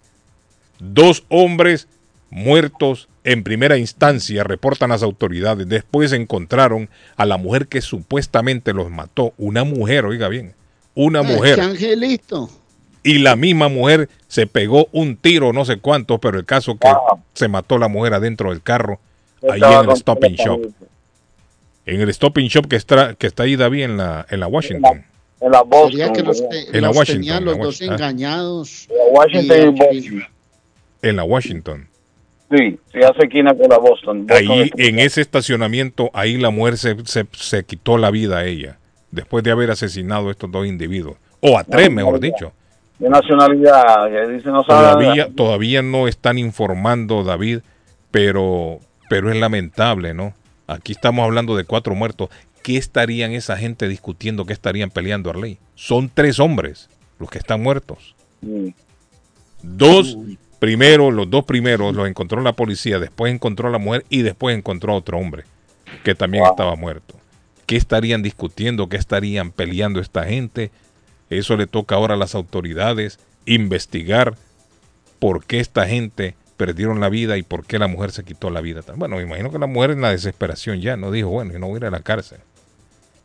Dos 0.79 1.25
hombres 1.29 1.89
muertos 2.31 3.09
en 3.25 3.45
primera 3.45 3.77
instancia, 3.77 4.43
reportan 4.43 4.91
las 4.91 5.03
autoridades. 5.03 5.69
Después 5.69 6.13
encontraron 6.13 6.89
a 7.17 7.27
la 7.27 7.37
mujer 7.37 7.69
que 7.69 7.81
supuestamente 7.81 8.73
los 8.73 8.91
mató. 8.91 9.35
Una 9.37 9.65
mujer, 9.65 10.07
oiga 10.07 10.29
bien, 10.29 10.55
una 10.95 11.23
mujer. 11.23 11.61
angelito. 11.61 12.51
Y 13.05 13.19
la 13.19 13.37
misma 13.37 13.69
mujer 13.69 14.09
se 14.29 14.47
pegó 14.47 14.89
un 14.93 15.17
tiro, 15.17 15.53
no 15.53 15.65
sé 15.65 15.79
cuánto, 15.79 16.19
pero 16.19 16.39
el 16.39 16.45
caso 16.45 16.79
que 16.79 16.89
se 17.35 17.49
mató 17.49 17.79
la 17.79 17.89
mujer 17.89 18.15
adentro 18.15 18.51
del 18.51 18.63
carro, 18.63 19.01
ahí 19.51 19.61
en 19.61 19.91
el 19.91 19.97
Stop 19.97 20.25
Shop. 20.25 20.61
En 21.85 22.01
el 22.01 22.09
Stop 22.11 22.39
Shop 22.39 22.69
que 22.69 22.77
está, 22.77 23.15
que 23.15 23.27
está 23.27 23.43
ahí, 23.43 23.57
David, 23.57 23.83
en 23.83 23.97
la, 23.97 24.25
en 24.31 24.39
la 24.39 24.47
Washington 24.47 25.05
en 25.43 25.51
la 25.51 25.63
Boston. 25.63 26.13
Que 26.13 26.23
los, 26.23 26.41
en 26.41 26.83
la 26.83 26.91
Washington. 26.91 27.23
Tenían 27.23 27.45
los 27.45 27.59
dos 27.59 27.81
engañados. 27.83 28.89
En 28.89 28.97
la 28.97 29.05
Washington 29.13 29.59
y, 29.61 29.79
Boston. 29.79 30.27
En 31.03 31.17
la 31.17 31.25
Washington. 31.25 31.89
Sí, 32.51 32.79
se 32.93 32.99
hace 32.99 33.23
esquina 33.25 33.55
con 33.55 33.69
la 33.69 33.79
Boston. 33.79 34.27
ahí, 34.29 34.71
en 34.77 34.99
ese 34.99 35.23
estacionamiento, 35.23 36.11
ahí 36.13 36.37
la 36.37 36.51
mujer 36.51 36.77
se, 36.77 36.97
se, 37.05 37.27
se, 37.33 37.65
quitó 37.65 37.97
la 37.97 38.11
vida 38.11 38.39
a 38.39 38.45
ella, 38.45 38.79
después 39.11 39.43
de 39.43 39.51
haber 39.51 39.71
asesinado 39.71 40.29
a 40.29 40.33
estos 40.33 40.51
dos 40.51 40.67
individuos. 40.67 41.17
O 41.41 41.59
a 41.59 41.65
tres, 41.65 41.91
mejor 41.91 42.21
dicho. 42.21 42.53
¿Qué 42.99 43.09
nacionalidad? 43.09 44.29
Dice, 44.29 44.51
no 44.51 44.63
todavía, 44.63 45.29
todavía 45.35 45.83
no 45.83 46.07
están 46.07 46.39
informando, 46.39 47.25
David, 47.25 47.61
pero, 48.11 48.79
pero 49.09 49.31
es 49.31 49.37
lamentable, 49.37 50.15
¿no? 50.15 50.35
Aquí 50.67 50.93
estamos 50.93 51.25
hablando 51.25 51.57
de 51.57 51.65
cuatro 51.65 51.95
muertos. 51.95 52.29
¿Qué 52.63 52.77
estarían 52.77 53.33
esa 53.33 53.57
gente 53.57 53.89
discutiendo? 53.89 54.47
¿Qué 54.47 54.53
estarían 54.53 54.91
peleando, 54.91 55.31
Arley? 55.31 55.59
Son 55.75 56.11
tres 56.13 56.39
hombres 56.39 56.89
los 57.19 57.31
que 57.31 57.39
están 57.39 57.63
muertos. 57.63 58.15
Dos, 59.63 60.17
primero, 60.59 61.11
los 61.11 61.29
dos 61.31 61.45
primeros 61.45 61.95
los 61.95 62.09
encontró 62.09 62.41
la 62.41 62.55
policía, 62.55 62.99
después 62.99 63.33
encontró 63.33 63.69
a 63.69 63.73
la 63.73 63.79
mujer 63.79 64.05
y 64.09 64.23
después 64.23 64.57
encontró 64.57 64.93
a 64.93 64.97
otro 64.97 65.19
hombre 65.19 65.45
que 66.05 66.15
también 66.15 66.45
estaba 66.45 66.75
muerto. 66.75 67.15
¿Qué 67.67 67.77
estarían 67.77 68.23
discutiendo? 68.23 68.89
¿Qué 68.89 68.97
estarían 68.97 69.51
peleando 69.53 70.01
esta 70.01 70.25
gente? 70.25 70.71
Eso 71.31 71.57
le 71.57 71.67
toca 71.67 71.95
ahora 71.95 72.15
a 72.15 72.19
las 72.19 72.35
autoridades 72.35 73.19
investigar 73.47 74.37
por 75.19 75.45
qué 75.45 75.61
esta 75.61 75.87
gente 75.87 76.35
perdieron 76.57 77.01
la 77.01 77.09
vida 77.09 77.39
y 77.39 77.43
por 77.43 77.65
qué 77.65 77.79
la 77.79 77.87
mujer 77.87 78.11
se 78.11 78.25
quitó 78.25 78.51
la 78.51 78.61
vida. 78.61 78.83
Bueno, 78.97 79.17
me 79.17 79.23
imagino 79.23 79.51
que 79.51 79.59
la 79.59 79.67
mujer 79.67 79.93
en 79.93 80.01
la 80.01 80.11
desesperación 80.11 80.81
ya 80.81 80.97
no 80.97 81.11
dijo, 81.11 81.29
bueno, 81.29 81.53
yo 81.53 81.59
no 81.59 81.69
voy 81.69 81.77
a 81.77 81.79
ir 81.79 81.85
a 81.87 81.91
la 81.91 82.01
cárcel. 82.01 82.39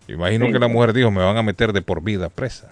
Imagino 0.08 0.52
que 0.52 0.60
la 0.60 0.68
mujer 0.68 0.94
dijo, 0.94 1.12
me 1.12 1.24
van 1.24 1.38
a 1.38 1.44
meter 1.44 1.74
de 1.74 1.82
por 1.82 2.02
vida 2.02 2.30
presa. 2.30 2.72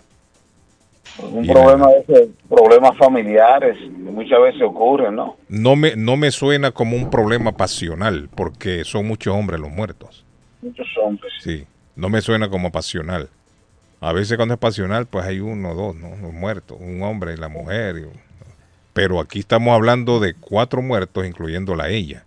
Un 1.20 1.48
problema 1.48 1.88
de 2.07 2.30
problemas 2.49 2.98
familiares 2.98 3.78
muchas 3.90 4.41
veces 4.41 4.62
ocurren, 4.62 5.16
¿no? 5.16 5.38
No 5.48 5.76
me, 5.76 5.95
no 5.95 6.18
me 6.18 6.32
suena 6.32 6.72
como 6.72 6.98
un 6.98 7.10
problema 7.10 7.53
pasional, 7.53 8.30
porque 8.36 8.84
son 8.84 9.07
muchos 9.07 9.34
hombres 9.34 9.60
los 9.60 9.72
muertos. 9.72 10.26
Muchos 10.62 10.88
hombres. 11.02 11.34
Sí, 11.41 11.66
no 11.95 12.10
me 12.10 12.22
suena 12.22 12.49
como 12.49 12.72
pasional. 12.72 13.30
A 14.02 14.14
veces 14.14 14.36
cuando 14.36 14.56
es 14.56 14.60
pasional, 14.60 15.06
pues 15.06 15.26
hay 15.26 15.40
uno 15.40 15.72
o 15.72 15.76
dos, 15.76 15.95
¿no? 15.95 16.10
Los 16.18 16.34
muertos, 16.34 16.78
un 16.80 17.02
hombre 17.02 17.34
y 17.34 17.38
la 17.38 17.48
mujer. 17.48 18.07
Pero 18.94 19.20
aquí 19.20 19.40
estamos 19.40 19.74
hablando 19.74 20.20
de 20.20 20.34
cuatro 20.34 20.82
muertos, 20.82 21.26
incluyéndola 21.26 21.86
a 21.86 21.90
ella, 21.90 22.26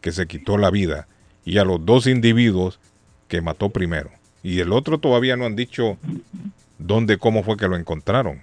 que 0.00 0.12
se 0.12 0.26
quitó 0.26 0.58
la 0.58 0.70
vida, 0.70 1.06
y 1.44 1.58
a 1.58 1.64
los 1.64 1.84
dos 1.84 2.06
individuos 2.06 2.80
que 3.28 3.40
mató 3.40 3.70
primero. 3.70 4.10
Y 4.44 4.60
el 4.60 4.72
otro 4.72 4.98
todavía 4.98 5.36
no 5.36 5.46
han 5.46 5.56
dicho 5.56 5.96
dónde, 6.78 7.18
cómo 7.18 7.42
fue 7.42 7.56
que 7.56 7.66
lo 7.66 7.76
encontraron. 7.76 8.42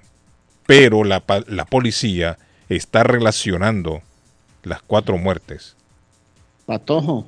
Pero 0.65 1.03
la, 1.03 1.23
la 1.47 1.65
policía 1.65 2.37
está 2.67 3.03
relacionando 3.03 4.01
las 4.63 4.81
cuatro 4.81 5.17
muertes. 5.17 5.77
Patojo. 6.65 7.25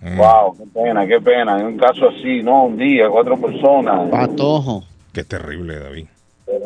Wow, 0.00 0.56
qué 0.56 0.64
pena, 0.72 1.06
qué 1.06 1.20
pena. 1.20 1.60
En 1.60 1.66
un 1.66 1.76
caso 1.76 2.08
así, 2.08 2.42
no, 2.42 2.64
un 2.64 2.78
día, 2.78 3.08
cuatro 3.10 3.38
personas. 3.38 4.08
Patojo. 4.10 4.84
Qué 5.12 5.24
terrible, 5.24 5.78
David. 5.78 6.06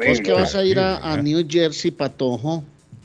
Es 0.02 0.20
que 0.20 0.32
vas 0.32 0.55
a 0.55 0.64
ir 0.64 0.78
a, 0.78 1.14
¿eh? 1.14 1.23
New 1.23 1.44
Jersey, 1.48 1.90
Patojo, 1.90 2.62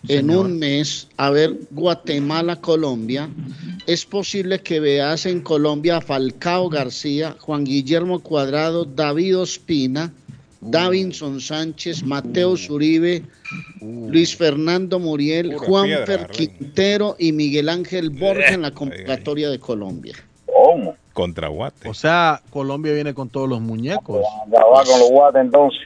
en 0.08 0.30
un 0.30 0.60
mes 0.60 1.08
a 1.18 1.30
ver 1.30 1.56
Guatemala, 1.72 2.56
Colombia, 2.58 3.30
es 3.86 4.06
posible 4.06 4.60
que 4.60 4.80
veas 4.80 5.26
en 5.26 5.42
Colombia 5.42 5.98
a 5.98 6.02
Falcao 6.02 6.70
García, 6.70 7.36
Juan 7.40 7.64
Guillermo 7.64 8.20
Cuadrado, 8.20 8.86
David 8.86 9.40
Ospina, 9.40 10.14
Davinson 10.62 11.40
Sánchez, 11.40 12.04
Mateo 12.04 12.58
Zuribe, 12.58 13.24
Luis 13.82 14.36
Fernando 14.36 15.00
Muriel, 15.00 15.56
Juan 15.56 15.90
Fer 16.06 16.28
Quintero 16.28 17.16
y 17.20 17.32
Miguel 17.32 17.70
Ángel 17.70 18.10
Borja 18.10 18.54
en 18.54 18.64
la 18.64 18.72
convocatoria 18.72 19.50
de 19.50 19.60
Colombia. 19.60 20.16
¿Cómo? 20.46 20.96
Contra 21.14 21.48
Guate. 21.48 21.90
O 21.90 21.94
sea, 21.94 22.42
Colombia 22.50 22.94
viene 22.94 23.14
con 23.14 23.30
todos 23.30 23.48
los 23.48 23.62
muñecos. 23.62 24.22
Va 24.54 24.84
con 24.84 25.00
los 25.00 25.10
Guate 25.10 25.40
entonces. 25.40 25.82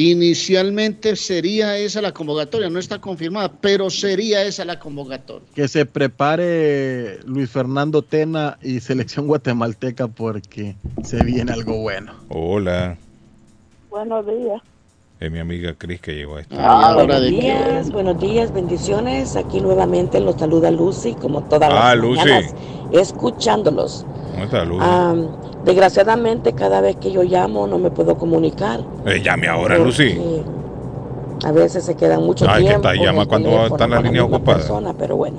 Inicialmente 0.00 1.14
sería 1.14 1.76
esa 1.76 2.00
la 2.00 2.12
convocatoria, 2.12 2.70
no 2.70 2.78
está 2.78 2.98
confirmada, 2.98 3.52
pero 3.60 3.90
sería 3.90 4.42
esa 4.42 4.64
la 4.64 4.78
convocatoria. 4.78 5.46
Que 5.54 5.68
se 5.68 5.84
prepare 5.84 7.18
Luis 7.26 7.50
Fernando 7.50 8.00
Tena 8.00 8.56
y 8.62 8.80
selección 8.80 9.26
guatemalteca 9.26 10.08
porque 10.08 10.74
se 11.02 11.22
viene 11.22 11.52
algo 11.52 11.82
bueno. 11.82 12.14
Hola. 12.30 12.96
Buenos 13.90 14.26
días. 14.26 14.62
Es 15.20 15.30
mi 15.30 15.38
amiga 15.38 15.74
Cris 15.76 16.00
que 16.00 16.14
llegó 16.14 16.36
a 16.36 16.40
esta. 16.40 16.56
Ah, 16.58 16.94
buenos 16.94 17.20
días, 17.20 17.90
buenos 17.92 18.18
días, 18.18 18.52
bendiciones. 18.54 19.36
Aquí 19.36 19.60
nuevamente 19.60 20.18
los 20.18 20.36
saluda 20.36 20.70
Lucy, 20.70 21.12
como 21.12 21.42
todas 21.42 21.68
las 21.68 21.84
ah, 21.84 21.94
Lucy. 21.94 22.20
mañanas, 22.20 22.54
escuchándolos. 22.90 24.06
¿Cómo 24.32 24.44
está, 24.44 24.64
Lucy? 24.64 24.80
Ah, 24.82 25.14
desgraciadamente, 25.66 26.54
cada 26.54 26.80
vez 26.80 26.96
que 26.96 27.12
yo 27.12 27.22
llamo 27.22 27.66
no 27.66 27.78
me 27.78 27.90
puedo 27.90 28.16
comunicar. 28.16 28.80
Eh, 29.04 29.20
llame 29.22 29.46
ahora, 29.46 29.76
Lucy. 29.76 30.18
A 31.44 31.52
veces 31.52 31.84
se 31.84 31.94
quedan 31.96 32.22
mucho 32.24 32.46
Ay, 32.48 32.64
tiempo. 32.64 32.88
que 32.88 32.94
está, 32.94 33.04
llama 33.04 33.26
cuando 33.26 33.66
están 33.66 33.90
las 33.90 34.02
líneas 34.02 34.24
ocupadas. 34.24 34.62
Persona, 34.62 34.94
pero 34.98 35.16
bueno, 35.16 35.38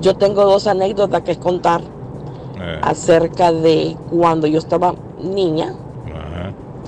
yo 0.00 0.14
tengo 0.14 0.44
dos 0.44 0.66
anécdotas 0.68 1.22
que 1.22 1.36
contar 1.36 1.80
Eh, 2.64 2.78
acerca 2.82 3.50
de 3.50 3.96
cuando 4.10 4.46
yo 4.46 4.58
estaba 4.58 4.94
niña, 5.20 5.74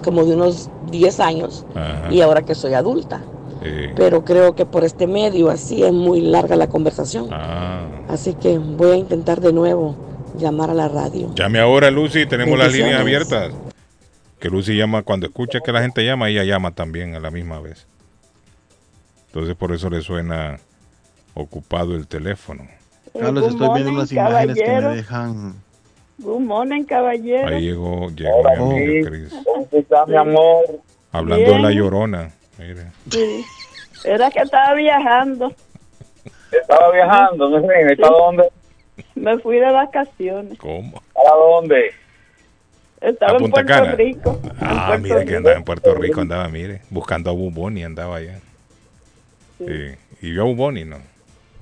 como 0.05 0.25
de 0.25 0.35
unos 0.35 0.71
10 0.91 1.21
años, 1.21 1.67
ajá. 1.75 2.13
y 2.13 2.21
ahora 2.21 2.43
que 2.43 2.55
soy 2.55 2.75
adulta. 2.75 3.23
Sí. 3.63 3.89
Pero 3.97 4.25
creo 4.25 4.55
que 4.55 4.67
por 4.67 4.85
este 4.85 5.07
medio 5.07 5.49
así 5.49 5.83
es 5.83 5.93
muy 5.93 6.21
larga 6.21 6.55
la 6.55 6.69
conversación. 6.69 7.29
Ah. 7.33 7.87
Así 8.09 8.35
que 8.35 8.59
voy 8.59 8.91
a 8.91 8.97
intentar 8.97 9.41
de 9.41 9.53
nuevo 9.53 9.97
llamar 10.39 10.71
a 10.71 10.75
la 10.75 10.89
radio. 10.89 11.33
Llame 11.35 11.61
ahora, 11.61 11.91
Lucy, 11.91 12.27
tenemos 12.27 12.59
las 12.59 12.73
líneas 12.73 13.01
abiertas. 13.01 13.53
Que 14.39 14.51
Lucy 14.51 14.77
llama, 14.77 15.03
cuando 15.03 15.27
escucha 15.27 15.61
que 15.61 15.73
la 15.73 15.81
gente 15.81 16.05
llama, 16.05 16.29
ella 16.29 16.45
llama 16.45 16.73
también 16.73 17.15
a 17.15 17.21
la 17.21 17.31
misma 17.31 17.61
vez. 17.61 17.87
Entonces 19.29 19.57
por 19.57 19.73
eso 19.73 19.89
le 19.89 20.03
suena 20.03 20.59
ocupado 21.35 21.97
el 21.97 22.07
teléfono. 22.07 22.67
Carlos, 23.19 23.49
estoy 23.49 23.69
viendo 23.75 23.93
unas 23.93 24.13
imágenes 24.13 24.57
que 24.57 24.81
me 24.81 24.97
dejan. 24.97 25.55
Good 26.19 26.41
morning, 26.41 26.85
caballero. 26.85 27.49
Ahí 27.49 27.63
llegó, 27.63 28.09
llegó 28.11 28.43
mi 28.43 28.79
amiga 28.81 29.11
Cris. 29.11 29.35
¿Cómo 29.45 29.69
está, 29.73 30.07
mi 30.07 30.17
amor? 30.17 30.65
Hablando 31.13 31.53
de 31.53 31.59
la 31.59 31.71
llorona. 31.73 32.31
Mire. 32.59 32.87
Sí. 33.11 33.45
Era 34.05 34.31
que 34.31 34.41
estaba 34.41 34.75
viajando. 34.75 35.53
Estaba 36.53 36.93
viajando, 36.93 37.49
no 37.49 37.61
sé, 37.67 37.93
¿está 37.93 38.09
dónde? 38.09 38.49
Me 39.17 39.39
fui 39.39 39.57
de 39.59 39.71
vacaciones. 39.73 40.57
¿Cómo? 40.59 41.03
¿Para 41.13 41.31
dónde? 41.37 41.91
Estaba 43.01 43.33
a 43.33 43.37
en 43.45 43.51
Puerto 43.51 43.67
Cana. 43.69 43.93
Rico. 43.97 44.41
Ah, 44.61 44.87
Puerto 44.87 45.03
mire 45.03 45.15
que 45.17 45.25
Rico. 45.25 45.37
andaba 45.39 45.57
en 45.57 45.65
Puerto 45.65 45.95
Rico, 45.95 46.21
andaba, 46.21 46.49
mire, 46.49 46.83
buscando 46.91 47.31
a 47.31 47.33
Buboni, 47.33 47.83
andaba 47.83 48.17
allá. 48.17 48.39
Sí. 49.59 49.95
Y 50.23 50.31
vio 50.31 50.43
a 50.43 50.45
Buboni, 50.47 50.85
¿no? 50.85 50.99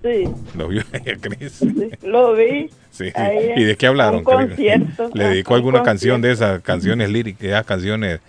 Sí, 0.03 0.25
Lo 0.57 0.69
vio 0.69 0.83
ella, 0.93 1.17
Cris. 1.21 1.63
lo 2.03 2.35
vi. 2.35 2.71
Sí. 2.93 3.11
Ahí 3.15 3.53
¿Y 3.57 3.65
de 3.65 3.77
qué 3.77 3.89
hablaron? 3.89 4.19
un 4.19 4.25
concierto. 4.25 5.11
¿Le 5.15 5.25
dedicó 5.31 5.55
Un 5.55 5.57
alguna 5.59 5.83
canción 5.83 6.21
concierto. 6.21 6.27
de 6.45 6.53
esas 6.53 6.63
canciones 6.63 7.11
líricas, 7.11 7.43
esas 7.43 7.65
canciones 7.67 8.21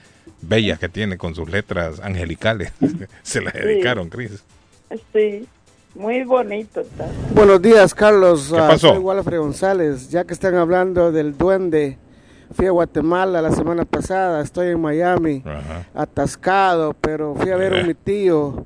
bellas 0.41 0.79
que 0.79 0.89
tiene 0.89 1.17
con 1.17 1.35
sus 1.35 1.49
letras 1.49 1.99
angelicales? 1.99 2.71
Se 3.23 3.41
las 3.41 3.53
Sí. 3.53 3.59
dedicaron, 3.59 4.09
Cris. 4.09 4.43
Sí, 5.13 5.45
muy 5.95 6.23
bonito. 6.23 6.83
Buenos 7.35 7.61
días, 7.61 7.93
Carlos. 7.93 8.49
¿Qué 8.51 8.59
Ah, 8.59 8.67
pasó? 8.69 8.89
soy 8.89 8.97
Walfred 8.99 9.37
González. 9.39 10.09
Ya 10.09 10.23
que 10.23 10.33
están 10.33 10.55
hablando 10.55 11.11
del 11.11 11.37
duende, 11.37 11.97
fui 12.55 12.65
a 12.67 12.71
Guatemala 12.71 13.41
la 13.41 13.51
semana 13.51 13.85
pasada. 13.85 14.41
Estoy 14.41 14.69
en 14.69 14.79
Miami, 14.81 15.43
atascado, 15.95 16.93
pero 16.93 17.35
fui 17.35 17.51
a 17.51 17.55
ver 17.57 17.73
a 17.73 17.79
Eh. 17.81 17.83
mi 17.85 17.93
tío 17.93 18.65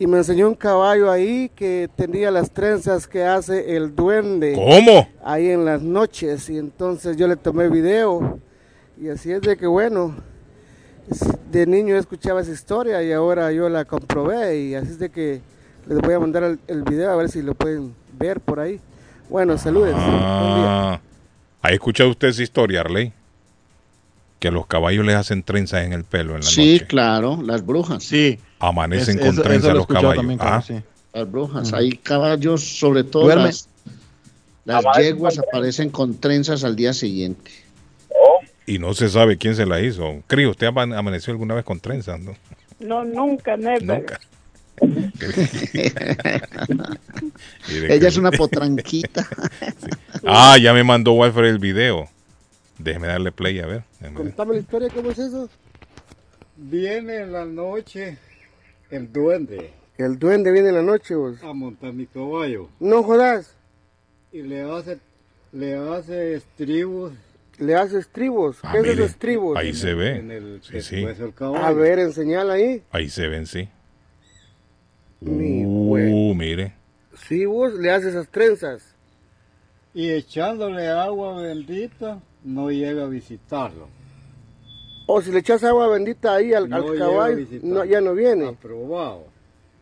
y 0.00 0.06
me 0.06 0.16
enseñó 0.16 0.48
un 0.48 0.54
caballo 0.54 1.10
ahí 1.12 1.50
que 1.54 1.88
tenía 1.94 2.30
las 2.30 2.50
trenzas 2.50 3.06
que 3.06 3.22
hace 3.22 3.76
el 3.76 3.94
duende. 3.94 4.54
¿Cómo? 4.54 5.06
Ahí 5.22 5.50
en 5.50 5.64
las 5.66 5.82
noches. 5.82 6.48
Y 6.48 6.56
entonces 6.58 7.16
yo 7.18 7.28
le 7.28 7.36
tomé 7.36 7.68
video. 7.68 8.40
Y 8.98 9.10
así 9.10 9.30
es 9.30 9.42
de 9.42 9.56
que, 9.58 9.66
bueno, 9.66 10.16
de 11.52 11.66
niño 11.66 11.96
escuchaba 11.96 12.40
esa 12.40 12.50
historia 12.50 13.02
y 13.02 13.12
ahora 13.12 13.52
yo 13.52 13.68
la 13.68 13.84
comprobé. 13.84 14.58
Y 14.58 14.74
así 14.74 14.88
es 14.92 14.98
de 14.98 15.10
que 15.10 15.42
les 15.86 15.98
voy 15.98 16.14
a 16.14 16.18
mandar 16.18 16.44
el, 16.44 16.58
el 16.66 16.82
video 16.82 17.10
a 17.10 17.16
ver 17.16 17.28
si 17.28 17.42
lo 17.42 17.54
pueden 17.54 17.94
ver 18.18 18.40
por 18.40 18.58
ahí. 18.58 18.80
Bueno, 19.28 19.58
saludes. 19.58 19.94
Ah, 19.98 20.98
¿ha 21.60 21.70
escuchado 21.72 22.08
usted 22.08 22.28
esa 22.28 22.42
historia, 22.42 22.80
Arley? 22.80 23.12
Que 24.38 24.48
a 24.48 24.50
los 24.50 24.66
caballos 24.66 25.04
les 25.04 25.16
hacen 25.16 25.42
trenzas 25.42 25.84
en 25.84 25.92
el 25.92 26.04
pelo 26.04 26.30
en 26.36 26.40
la 26.40 26.46
Sí, 26.46 26.72
noche. 26.74 26.86
claro, 26.86 27.38
las 27.42 27.66
brujas. 27.66 28.02
Sí. 28.02 28.38
Amanecen 28.60 29.18
Es- 29.18 29.36
con 29.40 29.52
eso- 29.52 29.68
lo 29.68 29.74
los 29.74 29.86
caballos. 29.86 30.16
también, 30.16 30.38
Ah, 30.40 30.62
sí. 30.64 30.74
Las 31.12 31.30
brujas. 31.30 31.72
Hay 31.72 31.92
caballos, 31.96 32.62
sobre 32.62 33.02
todo 33.04 33.24
Duerme. 33.24 33.46
las, 33.46 33.68
las 34.64 34.84
yeguas 34.98 35.38
aparecen 35.38 35.90
con 35.90 36.16
trenzas 36.20 36.62
al 36.62 36.76
día 36.76 36.92
siguiente. 36.92 37.50
Y 38.66 38.78
no 38.78 38.94
se 38.94 39.08
sabe 39.08 39.36
quién 39.36 39.56
se 39.56 39.66
la 39.66 39.80
hizo. 39.80 40.22
Crío, 40.28 40.50
¿usted 40.50 40.68
ama- 40.68 40.82
amaneció 40.96 41.32
alguna 41.32 41.54
vez 41.54 41.64
con 41.64 41.80
trenzas? 41.80 42.20
No? 42.20 42.36
No, 42.78 43.04
nunca, 43.04 43.56
never. 43.56 43.82
Nunca. 43.82 44.20
Ella 47.88 48.08
es 48.08 48.16
una 48.16 48.30
potranquita. 48.30 49.26
Ah, 50.22 50.58
ya 50.58 50.74
me 50.74 50.84
mandó 50.84 51.12
Walfred 51.12 51.48
el 51.48 51.58
video. 51.58 52.06
Déjeme 52.78 53.06
darle 53.06 53.32
play 53.32 53.58
a 53.60 53.66
ver. 53.66 53.84
Déjeme 54.00 54.18
ver. 54.18 54.26
Contame 54.28 54.54
la 54.54 54.60
historia, 54.60 54.88
¿cómo 54.94 55.10
es 55.10 55.18
eso? 55.18 55.48
Viene 56.56 57.16
en 57.22 57.32
la 57.32 57.46
noche 57.46 58.18
el 58.90 59.12
duende 59.12 59.72
El 59.98 60.18
duende 60.18 60.50
viene 60.52 60.68
en 60.70 60.74
la 60.76 60.82
noche, 60.82 61.14
vos. 61.14 61.42
a 61.42 61.52
montar 61.52 61.92
mi 61.92 62.06
caballo 62.06 62.68
No 62.80 63.02
jodas. 63.02 63.54
y 64.32 64.42
le 64.42 64.62
hace, 64.62 64.98
le 65.52 65.74
hace 65.76 66.34
estribos 66.34 67.12
Le 67.58 67.74
hace 67.74 67.98
estribos. 67.98 68.58
Ah, 68.62 68.72
¿Qué 68.72 68.78
es 68.80 68.86
esos 68.86 69.10
estribos? 69.10 69.56
Ahí 69.58 69.74
se 69.74 69.92
ve. 69.94 70.16
en 70.16 70.30
el 70.30 70.60
Sí, 70.62 70.80
sí. 70.80 71.04
del 71.04 71.34
caballo. 71.34 71.64
A 71.64 71.72
ver, 71.72 71.98
enseñala 71.98 72.54
ahí. 72.54 72.82
Ahí 72.90 73.08
se 73.10 73.28
ven, 73.28 73.46
sí. 73.46 73.68
Mi 75.20 75.64
Uh, 75.66 76.34
mire. 76.34 76.72
Sí, 77.28 77.44
vos 77.44 77.74
le 77.74 77.90
haces 77.90 78.08
esas 78.14 78.28
trenzas. 78.28 78.94
Y 79.92 80.08
echándole 80.10 80.88
agua 80.88 81.42
bendita 81.42 82.20
no 82.44 82.70
llega 82.70 83.02
a 83.04 83.08
visitarlo. 83.08 83.88
O 85.12 85.20
si 85.20 85.32
le 85.32 85.40
echas 85.40 85.64
agua 85.64 85.88
bendita 85.88 86.36
ahí 86.36 86.54
al, 86.54 86.68
No 86.68 86.76
al 86.76 86.96
caballo, 86.96 87.44
no, 87.62 87.84
ya 87.84 88.00
no 88.00 88.14
viene. 88.14 88.46
Aprobado. 88.46 89.24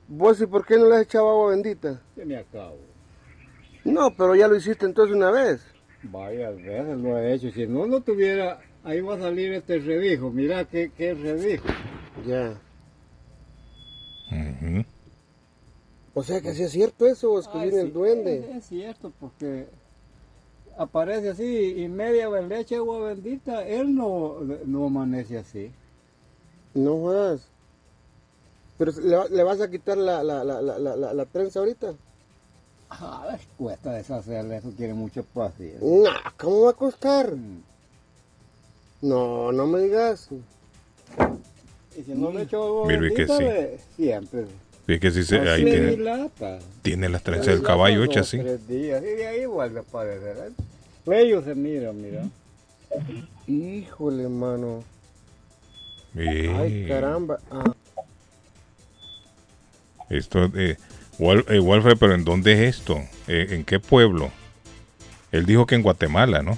¿Vos 0.09 0.41
y 0.41 0.47
por 0.47 0.65
qué 0.65 0.79
no 0.79 0.89
le 0.89 0.97
has 0.97 1.03
echado 1.03 1.29
agua 1.29 1.51
bendita? 1.51 2.01
Se 2.15 2.25
me 2.25 2.39
acabo. 2.39 2.79
No, 3.85 4.11
pero 4.17 4.35
ya 4.35 4.49
lo 4.49 4.57
hiciste 4.57 4.87
entonces 4.87 5.15
una 5.15 5.31
vez. 5.31 5.61
Varias 6.05 6.57
veces 6.57 6.97
lo 6.97 7.19
he 7.19 7.35
hecho. 7.35 7.51
Si 7.51 7.67
no 7.67 7.87
lo 7.87 8.01
tuviera, 8.01 8.59
ahí 8.83 9.03
va 9.03 9.17
a 9.17 9.19
salir 9.19 9.53
este 9.53 9.79
revijo. 9.81 10.31
Mira 10.31 10.65
qué, 10.65 10.93
qué 10.97 11.13
revijo. 11.13 11.67
Ya. 12.27 12.59
Ujú. 14.31 14.83
O 16.15 16.23
sea 16.23 16.41
que 16.41 16.55
sí 16.55 16.63
es 16.63 16.71
cierto 16.73 17.07
eso, 17.07 17.29
vos, 17.29 17.49
que 17.49 17.59
Ay, 17.59 17.69
viene 17.69 17.83
sí, 17.83 17.87
el 17.89 17.93
duende. 17.93 18.39
Es, 18.39 18.57
es 18.57 18.65
cierto, 18.65 19.13
porque 19.21 19.67
aparece 20.79 21.31
así 21.31 21.75
y 21.83 21.89
media 21.89 22.29
vez 22.29 22.49
le 22.49 22.61
echa 22.61 22.77
agua 22.77 23.01
bendita, 23.01 23.67
él 23.67 23.95
no, 23.95 24.37
no 24.65 24.87
amanece 24.87 25.37
así. 25.39 25.71
No 26.75 26.97
jodas. 26.99 27.43
Pero 28.79 28.93
le, 28.93 29.17
va- 29.17 29.29
le 29.29 29.43
vas 29.43 29.61
a 29.61 29.69
quitar 29.71 29.99
la, 29.99 30.23
la, 30.23 30.45
la, 30.45 30.63
la, 30.63 30.79
la, 30.79 30.97
la- 30.97 31.13
la 31.13 31.25
trenza 31.27 31.59
ahorita. 31.59 31.95
Ah, 32.91 33.37
cuesta 33.59 33.93
deshacerle, 33.93 34.57
eso 34.57 34.71
tiene 34.71 34.95
mucha 34.95 35.23
paciencia. 35.23 35.81
No, 35.83 36.09
¿cómo 36.39 36.63
va 36.63 36.71
a 36.71 36.75
costar? 36.75 37.35
No, 39.03 39.53
no 39.53 39.67
me 39.67 39.81
digas. 39.81 40.29
Y 41.97 42.03
si 42.03 42.13
no 42.13 42.31
le 42.31 42.43
echo 42.43 42.63
agua 42.63 42.87
Mire 42.87 43.13
que 43.13 43.27
bendita, 43.27 43.37
sí. 43.37 43.45
le- 43.45 43.79
siempre. 43.97 44.47
Que 44.89 45.11
sí 45.11 45.23
se, 45.23 45.39
ahí 45.41 45.65
tiene, 45.65 45.99
tiene 46.81 47.09
las 47.11 47.23
trenzas 47.23 47.47
del 47.49 47.63
caballo 47.63 48.03
hechas 48.05 48.27
así. 48.29 48.39
Tres 48.39 48.67
días, 48.67 49.03
y 49.03 49.17
de 49.17 49.27
ahí 49.27 49.45
vuelve 49.45 49.81
a 49.81 49.83
aparecer. 49.83 50.37
¿eh? 50.49 50.63
Bello 51.05 51.43
se 51.43 51.55
mira, 51.55 51.93
mira. 51.93 52.23
Híjole, 53.47 54.29
mano. 54.29 54.83
Sí. 56.17 56.23
Ay, 56.27 56.87
caramba. 56.89 57.39
Ah, 57.51 57.75
Esto, 60.09 60.51
eh, 60.55 60.79
Wal- 61.19 61.45
eh, 61.49 61.61
Walfred, 61.61 61.99
pero 61.99 62.15
¿en 62.15 62.25
dónde 62.25 62.53
es 62.55 62.77
esto? 62.79 62.99
Eh, 63.27 63.49
¿En 63.51 63.65
qué 63.65 63.79
pueblo? 63.81 64.31
Él 65.33 65.45
dijo 65.45 65.67
que 65.67 65.75
en 65.75 65.83
Guatemala, 65.83 66.43
¿no? 66.43 66.57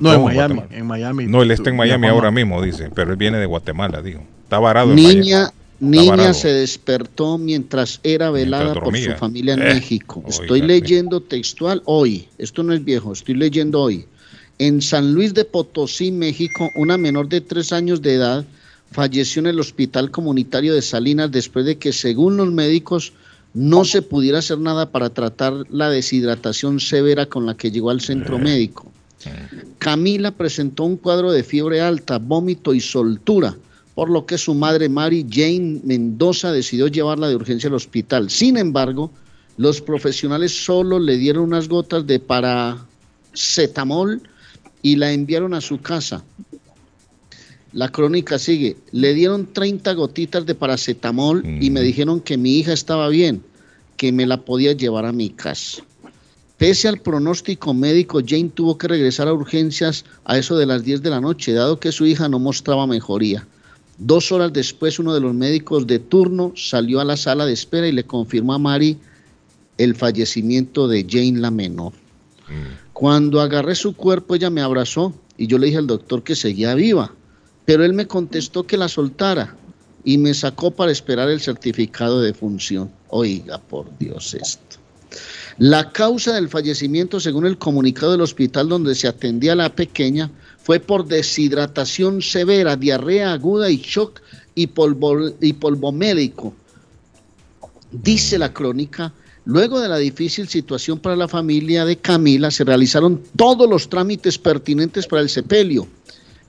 No, 0.00 0.12
en 0.12 0.22
Miami. 0.24 0.54
Guatemala. 0.54 0.68
En 0.70 0.86
Miami. 0.86 1.26
No, 1.26 1.40
él 1.42 1.50
está 1.50 1.70
en 1.70 1.76
Miami 1.76 2.02
mi 2.02 2.08
ahora 2.08 2.30
mismo, 2.30 2.60
dice, 2.60 2.90
pero 2.94 3.12
él 3.12 3.16
viene 3.16 3.38
de 3.38 3.46
Guatemala, 3.46 4.02
dijo. 4.02 4.20
Está 4.42 4.58
varado 4.58 4.90
en 4.90 4.96
Niña, 4.96 5.38
Miami. 5.38 5.52
Niña 5.80 6.32
se 6.34 6.48
despertó 6.52 7.38
mientras 7.38 8.00
era 8.02 8.30
velada 8.30 8.74
por 8.74 8.96
su 8.96 9.10
familia 9.12 9.54
en 9.54 9.62
Eh, 9.62 9.74
México. 9.74 10.22
Estoy 10.26 10.62
leyendo 10.62 11.20
textual 11.20 11.82
hoy. 11.84 12.28
Esto 12.38 12.62
no 12.62 12.72
es 12.72 12.84
viejo, 12.84 13.12
estoy 13.12 13.34
leyendo 13.34 13.80
hoy. 13.80 14.06
En 14.58 14.80
San 14.80 15.14
Luis 15.14 15.34
de 15.34 15.44
Potosí, 15.44 16.12
México, 16.12 16.70
una 16.76 16.96
menor 16.96 17.28
de 17.28 17.40
tres 17.40 17.72
años 17.72 18.00
de 18.02 18.14
edad 18.14 18.44
falleció 18.92 19.40
en 19.40 19.46
el 19.46 19.58
hospital 19.58 20.10
comunitario 20.12 20.74
de 20.74 20.82
Salinas 20.82 21.32
después 21.32 21.66
de 21.66 21.76
que, 21.76 21.92
según 21.92 22.36
los 22.36 22.52
médicos, 22.52 23.12
no 23.52 23.84
se 23.84 24.02
pudiera 24.02 24.38
hacer 24.38 24.58
nada 24.58 24.90
para 24.90 25.10
tratar 25.10 25.54
la 25.70 25.90
deshidratación 25.90 26.78
severa 26.78 27.26
con 27.26 27.46
la 27.46 27.56
que 27.56 27.70
llegó 27.72 27.90
al 27.90 28.00
centro 28.00 28.38
médico. 28.38 28.92
Camila 29.78 30.30
presentó 30.32 30.84
un 30.84 30.96
cuadro 30.96 31.32
de 31.32 31.42
fiebre 31.42 31.80
alta, 31.80 32.18
vómito 32.18 32.74
y 32.74 32.80
soltura, 32.80 33.56
por 33.94 34.10
lo 34.10 34.26
que 34.26 34.38
su 34.38 34.54
madre 34.54 34.88
Mary 34.88 35.26
Jane 35.28 35.80
Mendoza 35.84 36.52
decidió 36.52 36.88
llevarla 36.88 37.28
de 37.28 37.36
urgencia 37.36 37.68
al 37.68 37.74
hospital. 37.74 38.30
Sin 38.30 38.56
embargo, 38.56 39.10
los 39.56 39.80
profesionales 39.80 40.64
solo 40.64 40.98
le 40.98 41.16
dieron 41.16 41.44
unas 41.44 41.68
gotas 41.68 42.06
de 42.06 42.18
paracetamol 42.18 44.20
y 44.82 44.96
la 44.96 45.12
enviaron 45.12 45.54
a 45.54 45.60
su 45.60 45.80
casa. 45.80 46.24
La 47.72 47.90
crónica 47.90 48.38
sigue. 48.38 48.76
Le 48.92 49.14
dieron 49.14 49.52
30 49.52 49.94
gotitas 49.94 50.46
de 50.46 50.54
paracetamol 50.54 51.44
y 51.60 51.70
me 51.70 51.82
dijeron 51.82 52.20
que 52.20 52.36
mi 52.36 52.58
hija 52.58 52.72
estaba 52.72 53.08
bien, 53.08 53.42
que 53.96 54.12
me 54.12 54.26
la 54.26 54.42
podía 54.42 54.72
llevar 54.72 55.06
a 55.06 55.12
mi 55.12 55.30
casa. 55.30 55.82
Pese 56.56 56.86
al 56.86 57.00
pronóstico 57.00 57.74
médico, 57.74 58.20
Jane 58.24 58.50
tuvo 58.54 58.78
que 58.78 58.86
regresar 58.86 59.26
a 59.26 59.32
urgencias 59.32 60.04
a 60.24 60.38
eso 60.38 60.56
de 60.56 60.66
las 60.66 60.84
10 60.84 61.02
de 61.02 61.10
la 61.10 61.20
noche, 61.20 61.52
dado 61.52 61.80
que 61.80 61.90
su 61.90 62.06
hija 62.06 62.28
no 62.28 62.38
mostraba 62.38 62.86
mejoría. 62.86 63.44
Dos 63.98 64.32
horas 64.32 64.52
después, 64.52 64.98
uno 64.98 65.14
de 65.14 65.20
los 65.20 65.34
médicos 65.34 65.86
de 65.86 65.98
turno 65.98 66.52
salió 66.56 67.00
a 67.00 67.04
la 67.04 67.16
sala 67.16 67.46
de 67.46 67.52
espera 67.52 67.86
y 67.86 67.92
le 67.92 68.04
confirmó 68.04 68.54
a 68.54 68.58
Mari 68.58 68.98
el 69.78 69.94
fallecimiento 69.94 70.88
de 70.88 71.06
Jane 71.08 71.40
la 71.40 71.50
menor. 71.50 71.92
Cuando 72.92 73.40
agarré 73.40 73.74
su 73.74 73.94
cuerpo, 73.94 74.34
ella 74.34 74.50
me 74.50 74.60
abrazó 74.60 75.14
y 75.36 75.46
yo 75.46 75.58
le 75.58 75.66
dije 75.66 75.78
al 75.78 75.86
doctor 75.86 76.22
que 76.22 76.34
seguía 76.34 76.74
viva, 76.74 77.14
pero 77.64 77.84
él 77.84 77.92
me 77.92 78.06
contestó 78.06 78.66
que 78.66 78.76
la 78.76 78.88
soltara 78.88 79.56
y 80.04 80.18
me 80.18 80.34
sacó 80.34 80.70
para 80.70 80.92
esperar 80.92 81.30
el 81.30 81.40
certificado 81.40 82.20
de 82.20 82.34
función. 82.34 82.90
Oiga, 83.08 83.58
por 83.58 83.96
Dios 83.98 84.34
esto. 84.34 84.73
La 85.58 85.92
causa 85.92 86.34
del 86.34 86.48
fallecimiento, 86.48 87.20
según 87.20 87.46
el 87.46 87.58
comunicado 87.58 88.12
del 88.12 88.22
hospital 88.22 88.68
donde 88.68 88.94
se 88.94 89.08
atendía 89.08 89.52
a 89.52 89.56
la 89.56 89.74
pequeña, 89.74 90.30
fue 90.58 90.80
por 90.80 91.06
deshidratación 91.06 92.22
severa, 92.22 92.76
diarrea 92.76 93.32
aguda 93.32 93.70
y 93.70 93.76
shock 93.76 94.20
y, 94.54 94.66
polvo, 94.68 95.30
y 95.40 95.52
polvomédico. 95.52 96.54
Dice 97.92 98.38
la 98.38 98.52
crónica 98.52 99.12
Luego 99.46 99.78
de 99.80 99.88
la 99.88 99.98
difícil 99.98 100.48
situación 100.48 100.98
para 100.98 101.16
la 101.16 101.28
familia 101.28 101.84
de 101.84 101.96
Camila, 101.96 102.50
se 102.50 102.64
realizaron 102.64 103.22
todos 103.36 103.68
los 103.68 103.90
trámites 103.90 104.38
pertinentes 104.38 105.06
para 105.06 105.20
el 105.20 105.28
sepelio. 105.28 105.86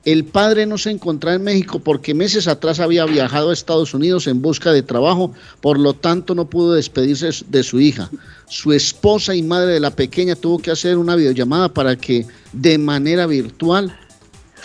El 0.06 0.24
padre 0.24 0.68
no 0.68 0.78
se 0.78 0.92
encontraba 0.92 1.36
en 1.36 1.44
México 1.44 1.80
porque 1.80 2.14
meses 2.14 2.48
atrás 2.48 2.80
había 2.80 3.06
viajado 3.06 3.50
a 3.50 3.54
Estados 3.54 3.96
Unidos 3.96 4.28
en 4.28 4.40
busca 4.40 4.72
de 4.72 4.84
trabajo, 4.84 5.34
por 5.62 5.80
lo 5.80 5.96
tanto 5.96 6.36
no 6.36 6.48
pudo 6.48 6.74
despedirse 6.74 7.32
de 7.48 7.64
su 7.64 7.80
hija. 7.80 8.12
Su 8.48 8.72
esposa 8.72 9.34
y 9.34 9.42
madre 9.42 9.74
de 9.74 9.80
la 9.80 9.90
pequeña 9.90 10.36
tuvo 10.36 10.60
que 10.60 10.70
hacer 10.70 11.00
una 11.00 11.16
videollamada 11.16 11.74
para 11.74 11.96
que 11.96 12.28
de 12.54 12.78
manera 12.78 13.26
virtual 13.26 13.98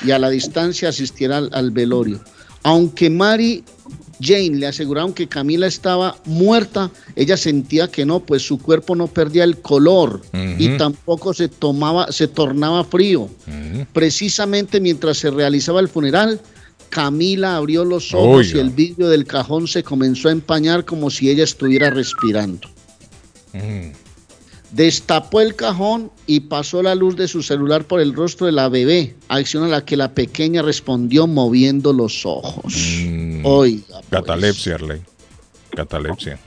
y 0.05 0.11
a 0.11 0.19
la 0.19 0.29
distancia 0.29 0.91
asistiera 0.91 1.39
al, 1.39 1.49
al 1.55 1.71
velorio. 1.71 2.21
Aunque 2.63 3.09
Mary 3.09 3.65
Jane 4.21 4.57
le 4.57 4.67
aseguraron 4.67 5.13
que 5.13 5.27
Camila 5.27 5.67
estaba 5.67 6.17
muerta, 6.25 6.91
ella 7.17 7.37
sentía 7.37 7.89
que 7.89 8.05
no, 8.05 8.21
pues 8.21 8.43
su 8.43 8.59
cuerpo 8.59 8.95
no 8.95 9.07
perdía 9.07 9.45
el 9.45 9.59
color 9.59 10.21
y 10.59 10.77
tampoco 10.77 11.33
se 11.33 11.49
tomaba, 11.49 12.13
se 12.13 12.29
tornaba 12.29 12.85
frío. 12.85 13.29
Precisamente 13.93 14.81
mientras 14.81 15.19
se 15.19 15.31
realizaba 15.31 15.81
el 15.81 15.89
funeral, 15.89 16.41
Camila 16.91 17.57
abrió 17.57 17.85
los 17.85 18.13
ojos 18.13 18.49
Oiga. 18.49 18.59
y 18.59 18.61
el 18.61 18.71
vidrio 18.71 19.09
del 19.09 19.25
cajón 19.25 19.69
se 19.69 19.83
comenzó 19.83 20.29
a 20.29 20.33
empañar 20.33 20.85
como 20.85 21.09
si 21.09 21.31
ella 21.31 21.45
estuviera 21.45 21.89
respirando. 21.91 22.69
Destapó 24.73 25.41
el 25.41 25.57
cajón 25.57 26.13
y 26.27 26.41
pasó 26.41 26.83
la 26.83 26.95
luz 26.95 27.17
de 27.17 27.27
su 27.27 27.43
celular 27.43 27.85
por 27.85 28.01
el 28.01 28.15
rostro 28.15 28.47
de 28.47 28.53
la 28.53 28.69
bebé, 28.69 29.17
acción 29.29 29.65
a 29.65 29.69
la 29.69 29.85
que 29.85 29.97
la 29.97 30.15
pequeña 30.15 30.63
respondió 30.63 31.27
moviendo 31.27 31.93
los 31.93 32.25
ojos. 32.25 32.75
Oiga, 33.43 34.01
Catalepsia, 34.11 34.77
Arley. 34.77 35.03
Catalepsia. 35.71 36.39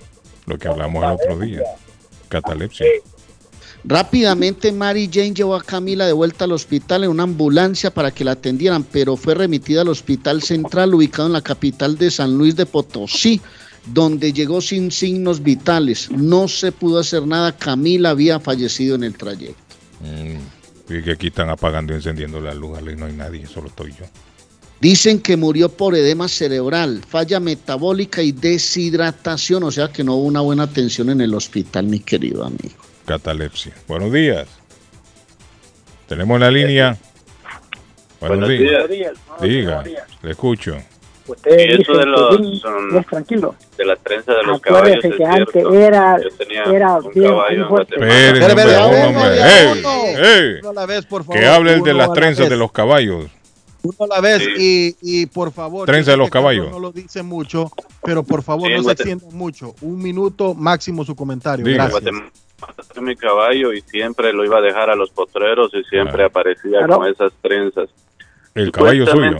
Lo 0.45 0.57
que 0.57 0.67
hablamos 0.67 1.03
el 1.03 1.11
otro 1.11 1.39
día. 1.39 1.63
Catalepsia. 2.29 2.85
Rápidamente 3.85 4.71
Mary 4.71 5.09
Jane 5.11 5.33
llevó 5.33 5.55
a 5.55 5.61
Camila 5.61 6.05
de 6.05 6.13
vuelta 6.13 6.45
al 6.45 6.53
hospital 6.53 7.03
en 7.03 7.09
una 7.09 7.23
ambulancia 7.23 7.93
para 7.93 8.11
que 8.11 8.23
la 8.23 8.31
atendieran, 8.31 8.85
pero 8.85 9.17
fue 9.17 9.35
remitida 9.35 9.81
al 9.81 9.89
hospital 9.89 10.41
central 10.41 10.93
ubicado 10.93 11.27
en 11.27 11.33
la 11.33 11.41
capital 11.41 11.97
de 11.97 12.09
San 12.09 12.37
Luis 12.37 12.55
de 12.55 12.65
Potosí, 12.65 13.41
donde 13.85 14.33
llegó 14.33 14.61
sin 14.61 14.91
signos 14.91 15.41
vitales. 15.43 16.09
No 16.11 16.47
se 16.47 16.71
pudo 16.71 16.99
hacer 16.99 17.25
nada, 17.27 17.55
Camila 17.57 18.11
había 18.11 18.39
fallecido 18.39 18.95
en 18.95 19.03
el 19.03 19.15
trayecto. 19.15 19.61
Mm. 20.01 20.93
Y 20.93 21.01
que 21.01 21.11
aquí 21.11 21.27
están 21.27 21.49
apagando 21.49 21.93
y 21.93 21.95
encendiendo 21.95 22.39
la 22.41 22.53
luz. 22.53 22.81
No 22.81 23.05
hay 23.05 23.13
nadie, 23.13 23.45
solo 23.47 23.67
estoy 23.67 23.91
yo. 23.91 24.05
Dicen 24.81 25.21
que 25.21 25.37
murió 25.37 25.69
por 25.69 25.95
edema 25.95 26.27
cerebral, 26.27 27.01
falla 27.07 27.39
metabólica 27.39 28.21
y 28.21 28.33
deshidratación, 28.33 29.63
o 29.63 29.71
sea 29.71 29.87
que 29.87 30.03
no 30.03 30.15
hubo 30.15 30.25
una 30.25 30.41
buena 30.41 30.63
atención 30.63 31.09
en 31.09 31.21
el 31.21 31.33
hospital, 31.33 31.85
mi 31.85 31.99
querido 31.99 32.43
amigo. 32.43 32.75
Catalepsia. 33.05 33.73
Buenos 33.87 34.11
días. 34.11 34.47
Tenemos 36.09 36.37
la 36.37 36.51
línea. 36.51 36.97
Buenos, 38.19 38.39
Buenos 38.39 38.49
días. 38.49 38.89
días. 38.89 39.13
Diga, 39.41 39.83
le 40.21 40.31
escucho. 40.31 40.77
Usted 41.25 41.57
Y 41.57 41.63
eso 41.69 41.77
dice 41.77 41.91
de 41.93 42.05
los, 42.05 42.37
que 42.37 42.55
son- 42.57 42.97
es 42.97 43.07
tranquilo. 43.07 43.55
de 43.77 43.85
la 43.85 43.95
trenza 43.95 44.33
de 44.33 44.43
los 44.43 44.59
caballos. 44.61 44.97
Acuérdese 44.97 45.07
es 45.07 45.15
que 45.15 45.25
antes 45.25 45.55
era, 45.55 46.17
era 46.69 46.97
un 46.97 47.11
bien, 47.13 47.29
caballo 47.31 47.47
bien 47.49 47.61
en 47.61 47.67
fuerte. 47.69 47.95
Espere, 47.95 48.45
hombre, 48.45 48.77
hombre, 48.77 49.09
uno, 49.09 49.25
ey, 49.31 49.67
uno. 49.79 49.89
ey. 50.27 50.55
Uno 50.59 50.69
a 50.69 50.73
la 50.73 50.85
vez, 50.85 51.05
por 51.05 51.25
Que 51.27 51.45
hable 51.45 51.73
el 51.75 51.81
de 51.83 51.93
las 51.93 52.11
trenzas 52.13 52.49
de 52.49 52.57
los 52.57 52.71
caballos. 52.73 53.25
Uno 53.83 53.95
a 53.99 54.07
la 54.07 54.21
vez 54.21 54.41
y, 54.57 54.95
y 55.01 55.25
por 55.27 55.51
favor. 55.51 55.85
Trenza 55.85 56.11
de 56.11 56.17
los 56.17 56.29
Carlos 56.29 56.51
caballos. 56.51 56.71
No 56.71 56.79
lo 56.79 56.91
dice 56.91 57.21
mucho, 57.23 57.69
pero 58.03 58.23
por 58.23 58.41
favor 58.43 58.67
Sí, 58.67 58.73
no 58.75 58.79
se 58.79 58.83
Guate- 58.89 58.91
extienda 58.93 59.25
mucho. 59.31 59.75
Un 59.81 59.99
minuto 60.01 60.53
máximo 60.53 61.03
su 61.05 61.15
comentario. 61.15 61.65
Diga. 61.65 61.87
Gracias. 61.89 62.13
Mi 63.01 63.15
caballo 63.17 63.73
y 63.73 63.81
siempre 63.81 64.31
lo 64.31 64.45
iba 64.45 64.57
a 64.59 64.61
dejar 64.61 64.89
a 64.89 64.95
los 64.95 65.09
potreros 65.09 65.69
y 65.73 65.83
siempre 65.89 66.23
Ah. 66.23 66.27
aparecía 66.27 66.79
Claro. 66.79 66.97
con 66.99 67.07
esas 67.07 67.33
trenzas. 67.41 67.89
El 68.55 68.71
caballo 68.71 69.05
suyo. 69.07 69.37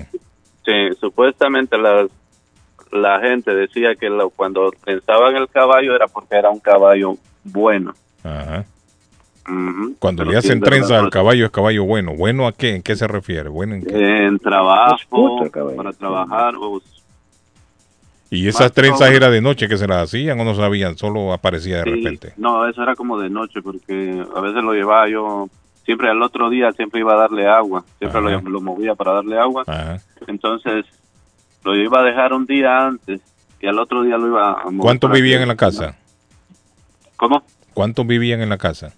Supuestamente- 0.63 0.93
Sí, 0.93 0.97
supuestamente 0.99 1.77
las- 1.77 2.09
la 2.91 3.19
gente 3.19 3.53
decía 3.53 3.95
que 3.95 4.09
lo- 4.09 4.29
cuando 4.29 4.71
trenzaban 4.83 5.35
el 5.35 5.47
caballo 5.49 5.95
era 5.95 6.07
porque 6.07 6.35
era 6.35 6.49
un 6.49 6.59
caballo 6.59 7.15
bueno. 7.43 7.93
Ajá. 8.23 8.65
Cuando 9.99 10.21
Pero 10.21 10.31
le 10.31 10.37
hacen 10.37 10.53
es 10.53 10.59
verdad, 10.61 10.69
trenza 10.77 10.99
al 10.99 11.09
caballo 11.09 11.45
es 11.45 11.51
caballo 11.51 11.83
bueno. 11.83 12.13
¿Bueno 12.15 12.47
a 12.47 12.53
qué? 12.53 12.75
¿En 12.75 12.81
qué 12.81 12.95
se 12.95 13.07
refiere? 13.07 13.49
¿Bueno 13.49 13.75
en 13.75 13.83
qué? 13.85 14.25
En 14.27 14.39
trabajo, 14.39 15.43
para 15.75 15.91
trabajar, 15.91 16.55
o 16.55 16.81
¿Y 18.29 18.47
esas 18.47 18.61
más 18.61 18.71
trenzas 18.73 19.11
era 19.11 19.29
de 19.29 19.41
noche 19.41 19.67
que 19.67 19.77
se 19.77 19.85
las 19.87 20.03
hacían 20.05 20.39
o 20.39 20.43
no 20.43 20.55
sabían? 20.55 20.97
Solo 20.97 21.33
aparecía 21.33 21.77
de 21.79 21.83
Sí, 21.83 21.89
repente. 21.91 22.33
No, 22.37 22.67
eso 22.67 22.81
era 22.81 22.95
como 22.95 23.19
de 23.19 23.29
noche, 23.29 23.61
porque 23.61 24.23
a 24.35 24.39
veces 24.41 24.63
lo 24.63 24.73
llevaba 24.73 25.07
yo, 25.07 25.49
siempre 25.85 26.09
al 26.09 26.21
otro 26.21 26.49
día 26.49 26.71
siempre 26.71 26.99
iba 27.01 27.13
a 27.13 27.17
darle 27.17 27.47
agua, 27.47 27.83
siempre 27.99 28.21
lo, 28.21 28.61
movía 28.61 28.95
para 28.95 29.13
darle 29.13 29.37
agua, 29.39 29.63
Ajá. 29.67 29.97
entonces 30.27 30.85
lo 31.63 31.75
iba 31.75 31.99
a 31.99 32.03
dejar 32.03 32.33
un 32.33 32.45
día 32.45 32.85
antes 32.87 33.21
y 33.61 33.67
al 33.67 33.79
otro 33.79 34.03
día 34.03 34.17
lo 34.17 34.27
iba 34.27 34.51
a 34.61 34.63
mover. 34.65 34.79
¿Cuántos 34.79 35.11
vivían 35.11 35.39
que- 35.39 35.43
en 35.43 35.47
la 35.49 35.55
casa? 35.55 35.95
¿Cómo? 37.17 37.43
¿Cuántos 37.73 38.05
vivían 38.05 38.41
en 38.41 38.49
la 38.49 38.57
casa? 38.57 38.93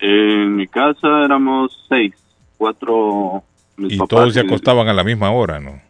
En 0.00 0.54
mi 0.56 0.66
casa 0.68 1.24
éramos 1.24 1.84
seis, 1.88 2.14
cuatro... 2.56 3.42
mis 3.76 3.94
Y 3.94 3.96
papás 3.96 4.08
todos 4.08 4.34
se 4.34 4.40
y- 4.40 4.46
acostaban 4.46 4.88
a 4.88 4.92
la 4.92 5.02
misma 5.04 5.30
hora, 5.30 5.58
¿no? 5.60 5.80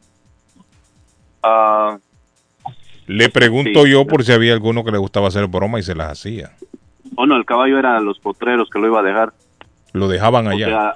Ah, 1.42 1.98
Le 3.06 3.28
pregunto 3.30 3.84
Sí. 3.84 3.90
yo 3.90 4.06
por 4.06 4.22
si 4.24 4.32
había 4.32 4.52
alguno 4.52 4.84
que 4.84 4.90
le 4.92 4.98
gustaba 4.98 5.28
hacer 5.28 5.46
broma 5.46 5.78
y 5.78 5.82
se 5.82 5.94
las 5.94 6.12
hacía. 6.12 6.52
Oh 7.20 7.26
no, 7.26 7.36
el 7.36 7.44
caballo 7.44 7.78
era 7.78 7.98
los 8.00 8.18
potreros 8.20 8.70
que 8.70 8.78
lo 8.78 8.86
iba 8.86 9.00
a 9.00 9.02
dejar. 9.02 9.32
Lo 9.92 10.06
dejaban 10.08 10.46
O 10.46 10.50
allá. 10.50 10.66
sea, 10.66 10.94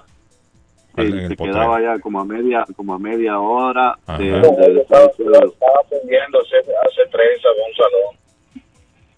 en 0.98 1.06
el 1.18 1.28
se 1.28 1.36
potrero. 1.36 1.52
quedaba 1.58 1.76
allá 1.78 1.98
como 1.98 2.20
a 2.20 2.24
media, 2.24 2.64
como 2.76 2.94
a 2.94 2.98
media 2.98 3.38
hora 3.40 3.98
de, 4.18 4.28
Yo 4.28 4.34
de- 4.40 4.80
Estaba 4.82 5.04
atendiendo 5.06 6.38
hace, 6.40 6.56
hace 6.58 7.10
trenza 7.10 7.48
con 7.48 7.66
un 7.68 7.74
salón. 7.76 8.62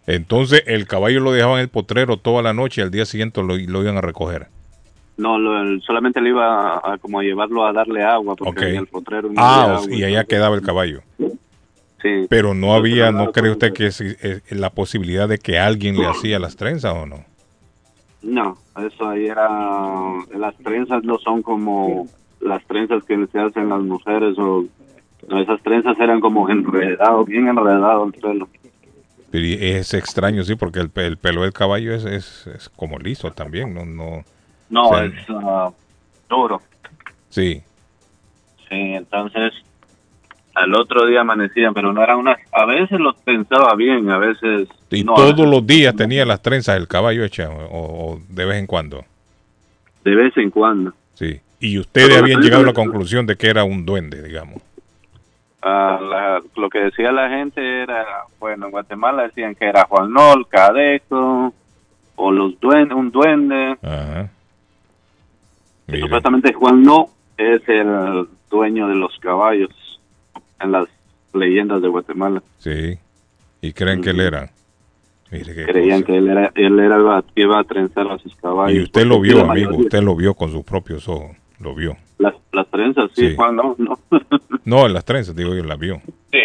Entonces 0.06 0.62
el 0.66 0.86
caballo 0.86 1.20
lo 1.20 1.32
dejaban 1.32 1.56
en 1.56 1.62
el 1.62 1.68
potrero 1.68 2.16
toda 2.18 2.43
la 2.43 2.52
noche 2.52 2.81
y 2.81 2.85
al 2.85 2.90
día 2.90 3.05
siguiente 3.06 3.43
lo, 3.43 3.56
lo 3.56 3.82
iban 3.82 3.97
a 3.97 4.01
recoger. 4.01 4.48
No, 5.16 5.39
lo- 5.39 5.81
solamente 5.81 6.20
le 6.20 6.31
iba 6.31 6.74
a, 6.74 6.93
a 6.94 6.98
como 6.98 7.20
a 7.20 7.22
llevarlo 7.22 7.64
a 7.66 7.72
darle 7.72 8.02
agua 8.02 8.35
porque 8.36 8.64
Ok. 8.64 8.70
en 8.70 8.76
el 8.76 8.86
potrero 8.86 9.28
no 9.28 9.35
Ah, 9.36 9.62
había 9.64 9.74
o- 9.74 9.78
agua. 9.78 9.94
y 9.94 10.05
allá 10.05 10.24
quedaba 10.24 10.55
el 10.56 10.62
caballo. 10.62 11.02
Pero 12.28 12.55
no 12.55 12.74
había, 12.74 13.12
¿no 13.12 13.32
cree 13.32 13.51
usted 13.51 13.72
que 13.72 13.86
es, 13.86 14.01
es- 14.01 14.52
la 14.52 14.70
posibilidad 14.70 15.28
de 15.28 15.39
que 15.39 15.59
alguien 15.59 15.97
le 15.97 16.06
hacía 16.06 16.39
las 16.39 16.56
trenzas 16.56 16.94
o 16.94 17.06
no? 17.06 17.24
No, 18.22 18.59
eso 18.86 19.09
ahí 19.09 19.26
era 19.26 19.48
las 20.36 20.56
trenzas 20.56 21.05
no 21.05 21.18
son 21.18 21.43
como 21.43 22.09
las 22.40 22.64
trenzas 22.64 23.05
que 23.05 23.26
se 23.31 23.39
hacen 23.39 23.68
las 23.68 23.81
mujeres 23.81 24.39
o 24.39 24.64
no, 25.28 25.40
esas 25.40 25.62
trenzas 25.62 25.98
eran 26.01 26.20
como 26.20 26.48
enredado, 26.48 27.24
bien 27.24 27.48
enredado 27.48 28.05
el 28.05 28.12
pelo. 28.12 28.48
Es 29.32 29.94
extraño, 29.94 30.44
sí, 30.44 30.55
porque 30.55 30.81
el, 30.81 30.90
pe- 30.90 31.06
el 31.06 31.16
pelo 31.16 31.43
del 31.43 31.52
caballo 31.52 31.93
es, 31.94 32.05
es, 32.05 32.47
es 32.47 32.68
como 32.68 32.98
liso 32.98 33.31
también, 33.32 33.74
¿no? 33.74 33.85
no 33.85 34.24
No, 34.70 34.89
o 34.89 34.94
sea, 34.94 35.05
es 35.06 35.12
ah, 35.28 35.70
duro. 36.28 36.62
Sí, 37.31 37.62
Sí, 38.68 38.76
entonces 38.94 39.52
al 40.55 40.74
otro 40.74 41.06
día 41.06 41.22
amanecían, 41.22 41.74
pero 41.74 41.93
no 41.93 42.02
eran 42.02 42.18
unas, 42.18 42.39
a 42.52 42.64
veces 42.64 43.01
los 43.01 43.16
pensaba 43.22 43.74
bien, 43.74 44.09
a 44.10 44.18
veces 44.18 44.68
y 44.90 45.02
no, 45.05 45.14
todos 45.14 45.35
veces 45.36 45.51
los 45.51 45.66
días 45.66 45.94
tenía 45.97 46.24
las 46.24 46.40
trenzas 46.43 46.76
el 46.76 46.86
caballo 46.89 47.24
hechas, 47.24 47.51
o, 47.51 47.78
o 48.12 48.20
de 48.28 48.44
vez 48.44 48.59
en 48.59 48.66
cuando. 48.66 49.05
de 50.05 50.14
vez 50.14 50.36
en 50.36 50.51
cuando. 50.51 50.93
Sí. 51.14 51.40
Y 51.60 51.78
ustedes 51.78 52.09
Pero 52.09 52.20
habían 52.20 52.40
llegado 52.43 52.62
a 52.62 52.66
la 52.66 52.72
conclusión 52.72 53.26
de 53.26 53.36
que 53.36 53.48
era 53.48 53.64
un 53.64 53.85
duende, 53.86 54.22
digamos. 54.22 54.60
Ah, 55.62 55.98
la- 56.02 56.43
lo 56.56 56.68
que 56.68 56.78
decía 56.81 57.10
la 57.10 57.28
gente 57.31 57.82
era, 57.82 58.05
bueno, 58.39 58.66
en 58.66 58.70
Guatemala 58.72 59.22
decían 59.22 59.55
que 59.55 59.64
era 59.64 59.85
Juan 59.86 60.12
Nol, 60.12 60.47
Cadeco, 60.47 61.55
o 62.16 62.31
los 62.32 62.60
duendes, 62.60 62.94
un 62.97 63.10
duende. 63.10 63.76
Ajá. 63.82 64.28
Y 65.89 66.01
Supuestamente 66.01 66.52
Juan 66.52 66.82
No 66.82 67.06
es 67.39 67.62
el 67.68 68.26
dueño 68.51 68.89
de 68.89 68.94
los 68.94 69.18
caballos 69.18 69.70
en 70.60 70.72
las 70.72 70.86
leyendas 71.32 71.82
de 71.82 71.89
Guatemala. 71.89 72.43
Sí. 72.59 72.98
Y 73.60 73.72
creen 73.72 74.01
que 74.02 74.10
él 74.10 74.20
era. 74.20 74.51
Mire 75.31 75.55
qué 75.55 75.64
Creían 75.64 76.02
cosa. 76.02 76.12
que 76.12 76.18
él 76.18 76.28
era, 76.28 76.52
él 76.55 76.78
era 76.78 76.98
iba, 76.98 77.24
iba 77.35 77.59
a 77.60 77.64
trenzar 77.64 78.06
a 78.10 78.18
sus 78.18 78.36
caballos. 78.36 78.76
Y 78.78 78.82
usted 78.82 79.05
lo 79.06 79.20
vio, 79.20 79.40
amigo, 79.40 79.47
mayoría- 79.70 79.78
usted 79.86 80.02
lo 80.02 80.14
vio 80.14 80.35
con 80.35 80.51
sus 80.52 80.64
propios 80.64 81.09
ojos, 81.09 81.36
lo 81.60 81.74
vio. 81.74 81.97
Las, 82.18 82.35
las 82.52 82.68
trenzas, 82.68 83.10
sí, 83.14 83.31
Sí. 83.31 83.35
Juan 83.36 83.56
No, 83.56 83.74
no. 83.78 83.98
No, 84.64 84.86
en 84.86 84.93
las 84.93 85.05
trenzas, 85.05 85.35
digo 85.35 85.55
yo, 85.55 85.64
las 85.64 85.78
vio. 85.78 86.01
sí, 86.31 86.39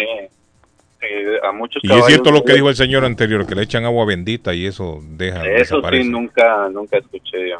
sí, 0.98 1.06
a 1.48 1.52
muchos 1.52 1.82
Y 1.84 1.92
es 1.92 2.04
cierto 2.06 2.32
lo 2.32 2.44
que 2.44 2.54
dijo 2.54 2.68
el 2.68 2.74
señor 2.74 3.04
anterior, 3.04 3.46
que 3.46 3.54
le 3.54 3.62
echan 3.62 3.84
agua 3.84 4.04
bendita 4.06 4.52
y 4.54 4.66
eso 4.66 5.00
deja, 5.02 5.38
Eso 5.46 5.76
desaparece. 5.76 6.04
sí, 6.04 6.10
nunca, 6.10 6.68
nunca 6.70 6.98
escuché 6.98 7.50
yo. 7.50 7.58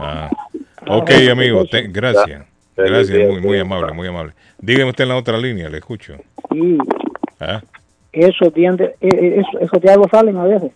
Ah. 0.00 0.28
Ok, 0.88 1.10
amigo, 1.30 1.64
te- 1.66 1.82
gracias. 1.88 2.46
Gracias, 2.76 3.28
muy, 3.30 3.40
muy 3.40 3.58
amable, 3.58 3.92
muy 3.92 4.08
amable. 4.08 4.32
Dígame 4.58 4.90
usted 4.90 5.04
en 5.04 5.08
la 5.10 5.16
otra 5.16 5.38
línea, 5.38 5.68
le 5.68 5.78
escucho. 5.78 6.16
Sí, 6.50 6.78
Ah, 7.40 7.60
esos 8.12 8.54
dientes, 8.54 8.90
eh, 9.00 9.08
eh, 9.12 9.40
esos, 9.40 9.62
esos 9.62 9.80
diablos 9.82 10.06
salen 10.10 10.36
a 10.36 10.44
veces. 10.44 10.70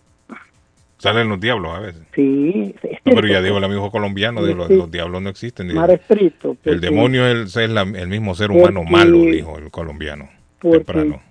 Salen 0.97 1.29
los 1.29 1.39
diablos 1.39 1.75
a 1.77 1.79
veces. 1.79 2.01
Sí. 2.15 2.73
No, 3.05 3.13
pero 3.15 3.27
ya 3.27 3.41
digo 3.41 3.59
el 3.59 3.63
amigo 3.63 3.89
colombiano, 3.91 4.41
los, 4.41 4.67
Sí. 4.67 4.75
los 4.75 4.89
diablos 4.91 5.21
no 5.21 5.29
existen. 5.29 5.69
Estricto. 5.89 6.57
El 6.65 6.81
demonio 6.81 7.25
es, 7.27 7.55
el, 7.55 7.63
es 7.63 7.69
la- 7.69 7.81
el 7.83 8.07
mismo 8.07 8.33
ser 8.35 8.49
humano 8.51 8.83
malo, 8.83 9.17
dijo 9.19 9.57
el 9.59 9.69
colombiano. 9.71 10.27
Temprano. 10.59 11.21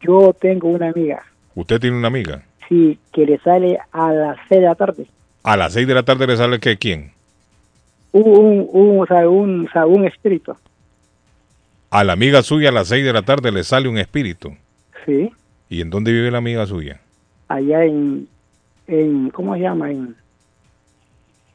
Yo 0.00 0.34
tengo 0.40 0.68
una 0.68 0.88
amiga, 0.88 1.22
¿Usted 1.54 1.78
tiene 1.80 1.96
una 1.98 2.08
amiga? 2.08 2.42
sí, 2.68 2.98
que 3.12 3.26
le 3.26 3.38
sale 3.40 3.78
a 3.92 4.12
las 4.12 4.36
6 4.48 4.60
de 4.62 4.66
la 4.66 4.74
tarde. 4.74 5.06
A 5.42 5.56
las 5.58 5.74
6 5.74 5.86
de 5.86 5.94
la 5.94 6.02
tarde 6.02 6.26
le 6.26 6.36
sale 6.38 6.58
que 6.58 6.78
quién? 6.78 7.12
Un, 8.12 8.66
un, 8.72 9.00
o 9.00 9.06
sea, 9.06 9.28
un, 9.28 9.66
o 9.66 9.70
sea, 9.72 9.86
un 9.86 10.04
espíritu. 10.04 10.54
A 11.90 12.04
la 12.04 12.12
amiga 12.12 12.42
suya 12.42 12.68
a 12.68 12.72
las 12.72 12.88
6 12.88 13.04
de 13.04 13.12
la 13.12 13.22
tarde 13.22 13.50
le 13.52 13.64
sale 13.64 13.88
un 13.88 13.98
espíritu. 13.98 14.52
Sí, 15.06 15.30
¿Y 15.68 15.80
en 15.80 15.90
dónde 15.90 16.12
vive 16.12 16.30
la 16.30 16.38
amiga 16.38 16.66
suya? 16.66 17.00
allá 17.48 17.84
en, 17.84 18.28
en 18.86 19.30
¿cómo 19.30 19.54
se 19.54 19.60
llama? 19.62 19.90
En, 19.90 20.14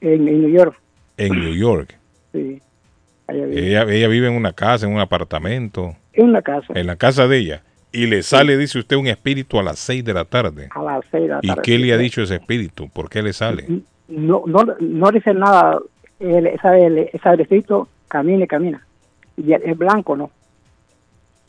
en, 0.02 0.27
en 0.27 0.41
New 0.41 0.49
York. 0.49 0.76
En 1.18 1.34
New 1.40 1.53
York. 1.53 1.98
Sí, 2.34 2.61
allá 3.27 3.45
vive. 3.45 3.68
Ella, 3.69 3.84
ella 3.84 4.07
vive 4.10 4.27
en 4.27 4.34
una 4.34 4.52
casa, 4.53 4.86
en 4.86 4.94
un 4.94 4.99
apartamento, 4.99 5.95
En 6.14 6.30
una 6.30 6.41
casa. 6.41 6.73
en 6.76 6.88
la 6.88 6.95
casa 6.98 7.27
de 7.27 7.38
ella. 7.38 7.64
Y 7.94 8.07
le 8.07 8.23
sale, 8.23 8.57
dice 8.57 8.80
usted, 8.80 8.98
un 8.98 9.07
espíritu 9.07 9.57
a 9.57 9.64
las 9.64 9.80
6 9.80 10.03
de 10.03 10.14
la 10.14 10.26
tarde. 10.26 10.68
A 10.76 10.82
las 10.84 11.06
6 11.11 11.23
de 11.23 11.27
la 11.30 11.40
¿Y 11.41 11.48
tarde. 11.48 11.61
qué 11.64 11.77
le 11.80 11.94
ha 11.94 11.98
dicho 11.98 12.22
ese 12.22 12.36
espíritu? 12.36 12.90
¿Por 12.90 13.10
qué 13.10 13.22
le 13.23 13.32
sale? 13.32 13.65
No, 14.10 14.44
no, 14.45 14.65
no 14.82 15.11
dice 15.11 15.34
nada. 15.34 15.80
El, 16.20 16.48
esa, 16.48 16.78
el, 16.78 17.10
camina 18.08 18.44
y 18.46 18.48
camina. 18.48 18.86
Y 19.38 19.52
el- 19.54 19.64
es 19.64 19.78
blanco, 19.78 20.16
¿no? 20.16 20.32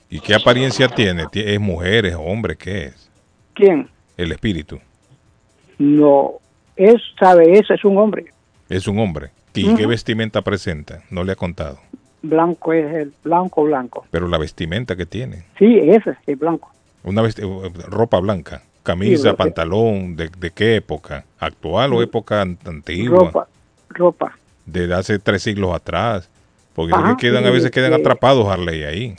¿Y 0.08 0.20
qué 0.20 0.34
apariencia 0.34 0.88
tiene? 0.88 1.24
¿Tie- 1.24 1.46
¿Es 1.46 1.60
mujer, 1.60 2.06
es 2.06 2.14
hombre? 2.16 2.56
¿Qué 2.56 2.86
es? 2.86 3.10
¿Quién? 3.54 3.88
El 4.16 4.32
espíritu. 4.32 4.78
No, 5.78 6.34
es, 6.76 6.94
sabe, 7.20 7.58
eso 7.58 7.74
es 7.74 7.84
un 7.84 7.98
hombre. 7.98 8.26
Es 8.68 8.86
un 8.88 8.98
hombre. 8.98 9.30
¿Y 9.54 9.74
qué 9.74 9.86
vestimenta 9.86 10.42
presenta? 10.42 11.02
No 11.10 11.24
le 11.24 11.32
ha 11.32 11.36
contado. 11.36 11.78
Blanco 12.22 12.72
es 12.72 12.92
el 12.94 13.12
blanco, 13.24 13.64
blanco. 13.64 14.06
Pero 14.10 14.28
la 14.28 14.38
vestimenta 14.38 14.96
que 14.96 15.06
tiene. 15.06 15.44
Sí, 15.58 15.78
ese 15.82 16.16
es 16.26 16.38
blanco. 16.38 16.70
Una 17.04 17.22
vesti- 17.22 17.72
ropa 17.88 18.18
blanca. 18.20 18.62
Camisa, 18.82 19.30
Sí, 19.30 19.36
pantalón. 19.36 20.14
¿de, 20.16 20.28
de 20.38 20.50
qué 20.50 20.76
época? 20.76 21.24
¿Actual 21.38 21.92
o 21.94 22.02
época 22.02 22.42
an- 22.42 22.58
antigua? 22.64 23.18
Ropa, 23.18 23.48
ropa. 23.90 24.38
De 24.66 24.92
hace 24.92 25.18
tres 25.18 25.42
siglos 25.42 25.74
atrás. 25.74 26.28
Porque 26.74 26.92
que 26.92 27.28
quedan, 27.28 27.46
a 27.46 27.50
veces 27.50 27.70
quedan 27.70 27.94
atrapados, 27.94 28.46
Harley, 28.48 28.82
ahí. 28.82 29.16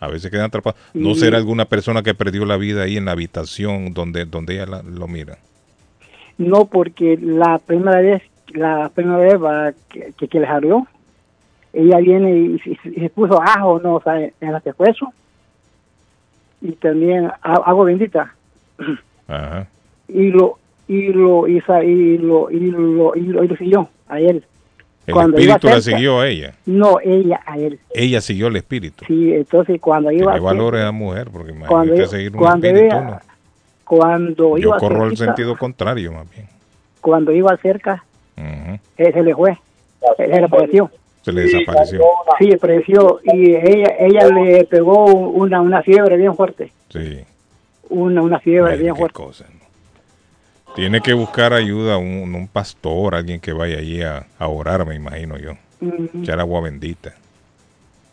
A 0.00 0.08
veces 0.08 0.30
quedan 0.32 0.46
atrapados. 0.46 0.80
¿No 0.94 1.14
Sí. 1.14 1.20
será 1.20 1.36
alguna 1.38 1.64
persona 1.66 2.02
que 2.02 2.12
perdió 2.14 2.44
la 2.44 2.56
vida 2.56 2.82
ahí 2.82 2.96
en 2.96 3.04
la 3.04 3.12
habitación 3.12 3.94
donde, 3.94 4.24
donde 4.24 4.54
ella 4.54 4.66
la- 4.66 4.82
lo 4.82 5.06
mira? 5.06 5.38
No, 6.38 6.64
porque 6.64 7.16
la 7.22 7.58
primera 7.58 8.00
vez, 8.00 8.22
la 8.48 8.88
primera 8.88 9.18
vez 9.18 9.34
va, 9.40 9.72
que, 9.90 10.12
que, 10.18 10.26
que 10.26 10.40
le 10.40 10.46
salió, 10.46 10.86
ella 11.72 11.98
viene 11.98 12.32
y, 12.36 12.60
y- 12.64 12.78
y 12.96 13.00
se 13.00 13.10
puso 13.10 13.40
ajo, 13.40 13.78
no, 13.80 13.94
o 13.96 14.02
sea, 14.02 14.18
en 14.18 14.32
el 14.40 14.60
pescuezo. 14.60 15.12
Y 16.60 16.72
también 16.72 17.30
agua 17.42 17.84
bendita. 17.84 18.34
Ajá. 19.28 19.68
Y 20.08 20.30
lo, 20.30 20.58
y 20.88 21.08
lo, 21.12 21.46
y, 21.46 21.60
sa- 21.60 21.84
y 21.84 22.18
lo, 22.18 22.50
y 22.50 22.58
lo, 22.70 23.14
y 23.16 23.20
lo, 23.20 23.44
y 23.44 23.48
lo 23.48 23.56
siguió 23.56 23.88
a 24.08 24.18
él. 24.18 24.44
El 25.06 25.14
Cuando 25.14 25.40
iba 25.40 25.54
espíritu 25.54 25.66
la 25.74 25.80
cerca- 25.82 25.96
siguió 25.98 26.20
a 26.20 26.28
ella. 26.28 26.54
No, 26.66 26.98
ella 27.02 27.40
a 27.44 27.58
él. 27.58 27.80
Ella 27.92 28.20
siguió 28.20 28.46
el 28.46 28.56
espíritu. 28.56 29.04
Sí, 29.06 29.32
entonces 29.34 29.80
cuando 29.80 30.10
iba 30.12 30.18
Tiene 30.18 30.32
cerca- 30.34 30.44
valores 30.44 30.84
a 30.84 30.92
mujer, 30.92 31.28
porque 31.32 31.52
cuando, 31.52 31.66
imagínate 31.94 31.98
iba- 31.98 32.08
seguir 32.08 32.32
un 32.32 32.38
cuando 32.38 32.66
espíritu. 32.68 32.94
iba- 32.94 33.04
¿no? 33.04 33.20
cuando 33.84 34.56
Yo 34.58 34.68
iba 34.68 34.78
corro 34.78 35.04
el 35.04 35.10
cerquita- 35.10 35.24
sentido 35.24 35.56
contrario, 35.58 36.12
más 36.12 36.30
bien. 36.30 36.46
cuando 37.00 37.32
iba 37.32 37.56
cerca, 37.56 38.04
Ujú. 38.36 38.78
eh, 38.96 39.12
se 39.12 39.22
le 39.22 39.34
fue, 39.34 39.58
se 40.16 40.26
le 40.28 40.44
apareció. 40.44 40.90
Se 41.22 41.32
le 41.32 41.42
desapareció. 41.42 42.00
Sí, 42.38 42.52
apareció 42.52 43.20
y 43.24 43.54
ella 43.54 43.94
ella 43.98 44.28
le 44.28 44.64
pegó 44.64 45.04
una, 45.06 45.60
una 45.60 45.82
fiebre 45.82 46.16
bien 46.16 46.34
fuerte, 46.34 46.72
Sí. 46.90 47.20
una, 47.90 48.22
una 48.22 48.38
fiebre 48.40 48.72
Mira 48.72 48.82
bien 48.82 48.96
fuerte. 48.96 49.14
cosa, 49.14 49.44
¿no? 49.52 49.61
Tiene 50.74 51.00
que 51.00 51.12
buscar 51.12 51.52
ayuda 51.52 51.98
un, 51.98 52.34
un 52.34 52.48
pastor, 52.48 53.14
alguien 53.14 53.40
que 53.40 53.52
vaya 53.52 53.78
allí 53.78 54.02
a, 54.02 54.26
a 54.38 54.48
orar, 54.48 54.86
me 54.86 54.94
imagino 54.94 55.36
yo. 55.36 55.52
Ujú. 55.80 56.08
Echar 56.22 56.40
agua 56.40 56.60
bendita. 56.62 57.14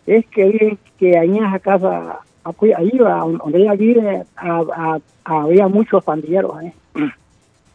Es 0.05 0.25
que 0.27 0.77
que 0.97 1.17
ahí 1.17 1.37
en 1.37 1.45
esa 1.45 1.59
casa, 1.59 2.19
acu- 2.43 2.75
ahí 2.75 2.97
va, 2.97 3.19
donde 3.19 3.59
ella 3.61 3.73
vive, 3.73 4.23
a- 4.35 4.99
a- 5.25 5.41
había 5.43 5.67
muchos 5.69 6.03
pandilleros. 6.03 6.61
¿eh? 6.63 6.73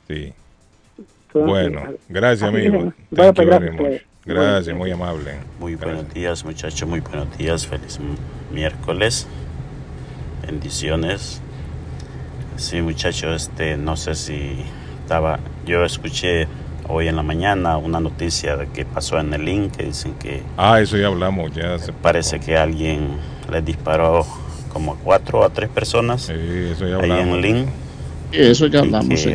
Sí. 0.09 0.33
Entonces, 0.99 1.51
Bueno, 1.51 1.83
gracias, 2.09 2.49
amigo. 2.49 2.79
Thank 2.79 2.85
you 2.87 3.17
pues, 3.17 3.35
very 3.35 3.47
gracias, 3.47 3.73
much. 3.73 3.81
pues. 3.81 4.03
Gracias, 4.27 4.77
muy 4.77 4.91
amable. 4.91 5.35
Muy 5.59 5.75
buenos 5.77 6.13
días, 6.13 6.45
muchachos, 6.45 6.87
muy 6.89 7.01
buenos 7.01 7.37
días. 7.39 7.67
Feliz 7.67 7.99
miércoles. 8.53 9.27
Bendiciones. 10.47 11.41
Sí, 12.57 12.81
muchachos, 12.81 13.43
este, 13.49 13.77
no 13.77 13.97
sé 13.97 14.15
si 14.15 14.57
estaba. 15.03 15.39
Yo 15.67 15.85
escuché 15.85 16.47
hoy 16.89 17.09
en 17.09 17.17
la 17.17 17.23
mañana 17.23 17.77
una 17.79 18.01
noticia 18.01 18.57
de 18.57 18.69
que 18.69 18.85
pasó 18.85 19.19
en 19.19 19.33
el 19.35 19.45
link 19.45 19.77
que 19.77 19.85
dicen 19.85 20.15
que 20.15 20.43
Ah, 20.57 20.81
eso 20.81 20.97
ya 20.97 21.07
hablamos, 21.09 21.53
ya 21.53 21.79
se 21.79 21.93
parece 21.93 22.39
que 22.41 22.57
alguien 22.57 23.17
le 23.51 23.63
disparó 23.63 24.27
como 24.73 24.93
a 24.93 24.97
cuatro 24.97 25.41
o 25.41 25.45
a 25.45 25.51
tres 25.51 25.69
personas 25.71 26.23
Sí, 26.23 26.33
eso 26.73 26.87
ya 26.87 26.97
ahí 26.97 27.11
hablamos. 27.11 27.37
en 27.37 27.43
Link. 27.43 27.69
Sí, 28.33 28.39
eso 28.41 28.67
ya 28.67 28.81
hablamos, 28.81 29.09
que, 29.09 29.17
sí. 29.17 29.35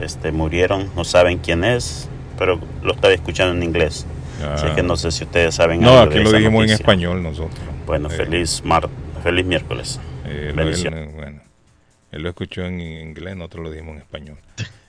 este, 0.00 0.32
murieron, 0.32 0.88
no 0.96 1.04
saben 1.04 1.38
quién 1.38 1.62
es, 1.64 2.08
pero 2.38 2.58
lo 2.82 2.92
estaba 2.94 3.12
escuchando 3.14 3.54
en 3.54 3.62
inglés. 3.62 4.06
Así 4.54 4.66
Ah. 4.68 4.74
que 4.74 4.82
no 4.82 4.96
sé 4.96 5.12
si 5.12 5.24
ustedes 5.24 5.54
saben 5.54 5.80
No, 5.80 5.90
algo 5.90 6.02
aquí 6.04 6.14
de 6.18 6.24
lo 6.24 6.28
esa 6.30 6.38
dijimos 6.38 6.64
en 6.64 6.70
español 6.70 7.22
nosotros. 7.22 7.60
Bueno, 7.86 8.08
Eh, 8.10 8.16
feliz 8.16 8.62
mar 8.64 8.88
feliz 9.22 9.44
miércoles. 9.46 10.00
Eh, 10.26 10.52
Bendiciones. 10.56 11.14
bueno, 11.14 11.41
él 12.12 12.22
lo 12.22 12.28
escuchó 12.28 12.62
en 12.64 12.80
inglés, 12.80 13.36
nosotros 13.36 13.64
lo 13.64 13.70
dijimos 13.70 13.96
en 13.96 14.02
español. 14.02 14.38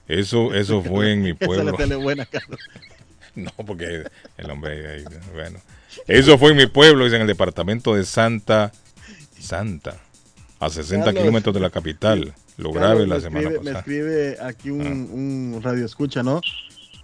Eso, 0.08 0.54
eso 0.54 0.82
fue 0.84 1.14
en 1.14 1.22
mi 1.24 1.30
Esa 1.40 1.46
pueblo. 1.46 2.00
buena, 2.02 2.26
Carlos. 2.26 2.60
No, 3.36 3.50
porque 3.66 4.04
el 4.38 4.52
hombre, 4.52 4.94
ahí, 4.94 5.04
bueno. 5.34 5.60
Eso 6.08 6.38
fue 6.38 6.52
en 6.52 6.58
mi 6.58 6.68
pueblo, 6.68 7.08
en 7.08 7.22
el 7.22 7.26
departamento 7.26 7.96
de 7.96 8.06
Santa, 8.06 8.72
Santa, 9.40 9.98
a 10.60 10.70
60 10.70 11.06
Carlos. 11.06 11.22
kilómetros 11.24 11.56
de 11.56 11.60
la 11.62 11.72
capital. 11.72 12.36
Lo 12.58 12.72
grave 12.72 13.08
la 13.08 13.16
me 13.16 13.22
semana 13.22 13.40
escribe, 13.50 13.60
Me 13.64 13.72
pasada. 13.72 13.80
escribe 13.80 14.38
aquí 14.40 14.70
un, 14.70 15.54
un 15.56 15.62
radio 15.64 15.84
escucha, 15.84 16.22
¿no? 16.22 16.42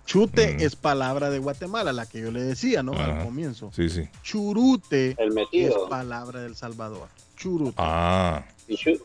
Chute 0.05 0.63
es 0.63 0.75
palabra 0.75 1.31
de 1.31 1.39
Guatemala, 1.39 1.93
la 1.93 2.05
que 2.07 2.21
yo 2.21 2.31
le 2.31 2.41
decía, 2.43 2.83
¿no? 2.83 2.93
Mm. 2.93 2.95
Ajá. 2.99 3.17
Al 3.19 3.25
comienzo. 3.25 3.71
Sí, 3.75 3.89
sí. 3.89 4.07
Churute 4.21 5.15
El 5.17 5.35
es 5.51 5.73
palabra 5.89 6.41
del 6.41 6.55
Salvador. 6.55 7.07
Churute. 7.37 7.73
Ah, 7.77 8.43
¿Y 8.67 8.75
chu- 8.75 9.01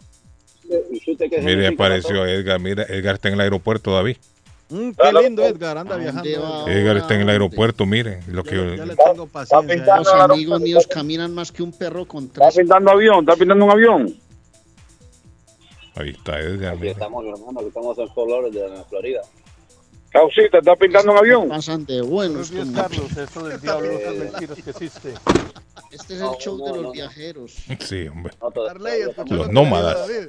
mire, 1.42 1.66
apareció? 1.68 2.26
Edgar. 2.26 2.60
Mira, 2.60 2.84
Edgar 2.84 3.14
está 3.16 3.28
en 3.28 3.34
el 3.34 3.40
aeropuerto, 3.40 3.92
David. 3.92 4.16
Mm, 4.70 4.90
qué 4.92 5.12
lindo, 5.22 5.44
Edgar, 5.44 5.76
anda 5.78 5.96
viajando. 5.96 6.28
Edgar. 6.28 6.68
Edgar 6.70 6.96
está 6.96 7.14
en 7.14 7.20
el 7.20 7.28
aeropuerto, 7.28 7.84
mire. 7.86 8.20
Lo 8.28 8.42
que, 8.42 8.56
Ya 8.76 8.86
le 8.86 8.96
tengo 8.96 9.26
paciencia. 9.26 9.96
Los 9.98 10.08
amigos 10.08 10.60
míos 10.60 10.86
caminan 10.86 11.34
más 11.34 11.52
que 11.52 11.62
un 11.62 11.70
perro 11.72 12.06
con 12.06 12.24
¿Está 12.24 12.48
pintando 12.50 12.90
avión? 12.90 13.20
¿Está 13.20 13.36
pintando 13.36 13.64
un 13.64 13.70
avión? 13.70 14.14
ahí 15.96 16.08
está 16.10 16.40
Edgar, 16.40 16.72
Aquí 16.72 16.80
mire. 16.80 16.90
estamos, 16.92 17.24
hermano, 17.24 17.60
aquí 17.60 17.68
estamos 17.68 17.96
en 17.98 18.08
Fort 18.14 18.28
Lauderdale, 18.30 18.76
en 18.78 18.84
Florida. 18.86 19.20
Causita, 20.10 20.58
¿está 20.58 20.74
pintando 20.76 21.12
un 21.12 21.18
avión? 21.18 21.48
Pasan 21.48 21.84
de 21.86 22.00
buenos. 22.02 22.50
Buenos 22.50 22.50
días, 22.50 22.66
como- 22.66 22.82
Carlos. 22.82 23.16
Eso 23.16 23.46
del 23.48 23.60
diablo 23.60 23.88
mentiras 24.18 24.58
que 24.62 24.70
existe. 24.70 25.14
Este 25.94 26.14
es 26.14 26.20
el 26.20 26.28
show 26.38 26.56
de 26.64 26.82
los 26.82 26.92
viajeros. 26.92 27.52
Sí, 27.80 28.08
hombre. 28.08 28.32
Los 28.40 28.52
lo 28.54 29.24
que 29.24 29.34
le 29.34 29.40
dijo 29.40 29.52
nómadas. 29.52 30.08
David. 30.08 30.28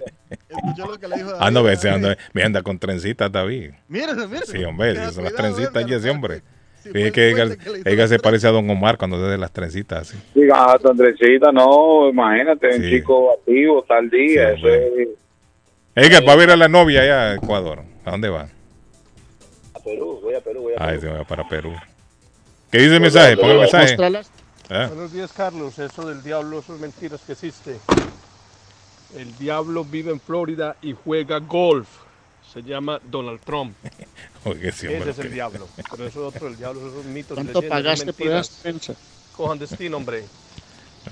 Escuchó 0.49 0.85
lo 0.91 0.99
que 0.99 1.07
le 1.07 1.15
dijo 1.17 1.31
Ah, 1.39 1.49
no, 1.51 1.63
David. 1.63 1.77
ese 1.77 1.89
anda, 1.89 2.17
me 2.33 2.43
anda 2.43 2.61
con 2.61 2.77
trencitas, 2.79 3.31
David. 3.31 3.71
Míralo, 3.87 4.27
míralo. 4.27 4.45
Sí, 4.45 4.63
hombre, 4.63 5.11
son 5.11 5.23
las 5.23 5.33
trencitas 5.33 5.87
y 5.87 5.93
ese 5.93 6.09
hombre. 6.09 6.41
Sí, 6.83 6.89
Fíjate 6.91 7.01
fue 7.01 7.11
que 7.11 7.29
el 7.29 7.33
Edgar, 7.33 7.47
puente 7.47 7.63
que 7.63 7.69
le 7.71 7.79
hizo 7.79 7.89
Edgar 7.89 7.97
las 8.01 8.09
se 8.09 8.19
parece 8.19 8.47
a 8.47 8.51
Don 8.51 8.69
Omar 8.69 8.97
cuando 8.97 9.17
hace 9.25 9.37
las 9.39 9.51
trencitas 9.51 10.01
así. 10.09 10.17
Diga, 10.35 10.77
Andresita, 10.87 11.51
no, 11.51 12.09
imagínate, 12.09 12.75
un 12.75 12.81
chico 12.83 13.33
activo 13.33 13.83
tal 13.87 14.07
día. 14.09 14.55
Sí, 14.55 14.61
va 16.27 16.33
a 16.33 16.35
ver 16.35 16.51
a 16.51 16.55
la 16.57 16.67
novia 16.67 17.01
allá 17.01 17.21
a 17.31 17.35
Ecuador. 17.35 17.81
¿A 18.05 18.11
dónde 18.11 18.29
va? 18.29 18.49
a 19.73 19.79
Perú, 19.79 20.19
voy 20.21 20.35
a 20.35 20.41
Perú, 20.41 20.61
voy 20.61 20.73
a 20.73 20.75
Ah, 20.77 20.85
Perú. 20.87 20.97
ese 20.99 21.07
va 21.07 21.23
para 21.23 21.47
Perú. 21.47 21.73
¿Qué 22.71 22.77
dice 22.79 22.95
el 22.95 23.01
mensaje? 23.01 23.37
Pon 23.37 23.49
el 23.51 23.59
mensaje. 23.59 23.95
Ah, 24.69 24.87
Buenos 24.87 25.13
días, 25.13 25.31
Carlos. 25.31 25.77
Eso 25.79 26.07
del 26.07 26.23
diablo, 26.23 26.59
eso 26.59 26.73
es 26.75 26.81
mentiras 26.81 27.21
que 27.25 27.33
existe. 27.33 27.77
El 29.15 29.35
diablo 29.37 29.85
vive 29.85 30.11
en 30.11 30.19
Florida 30.19 30.75
y 30.81 30.93
juega 30.93 31.39
golf. 31.39 31.87
Se 32.51 32.61
llama 32.63 32.99
Donald 33.09 33.39
Trump. 33.43 33.75
oye, 34.45 34.71
sí, 34.71 34.87
Ese 34.87 35.09
es 35.11 35.19
el 35.19 35.31
diablo. 35.33 35.67
Pero 35.91 36.07
eso 36.07 36.27
es 36.27 36.35
otro, 36.35 36.47
el 36.47 36.57
diablo, 36.57 36.81
esos 36.87 37.05
mitos, 37.05 37.35
¿Cuánto 37.35 37.61
leyendas, 37.61 37.77
pagaste 37.79 38.05
por 38.13 38.25
mentiras. 38.25 38.47
esas 38.49 38.61
trenzas? 38.61 38.97
Cojan 39.35 39.59
destino, 39.59 39.97
hombre. 39.97 40.23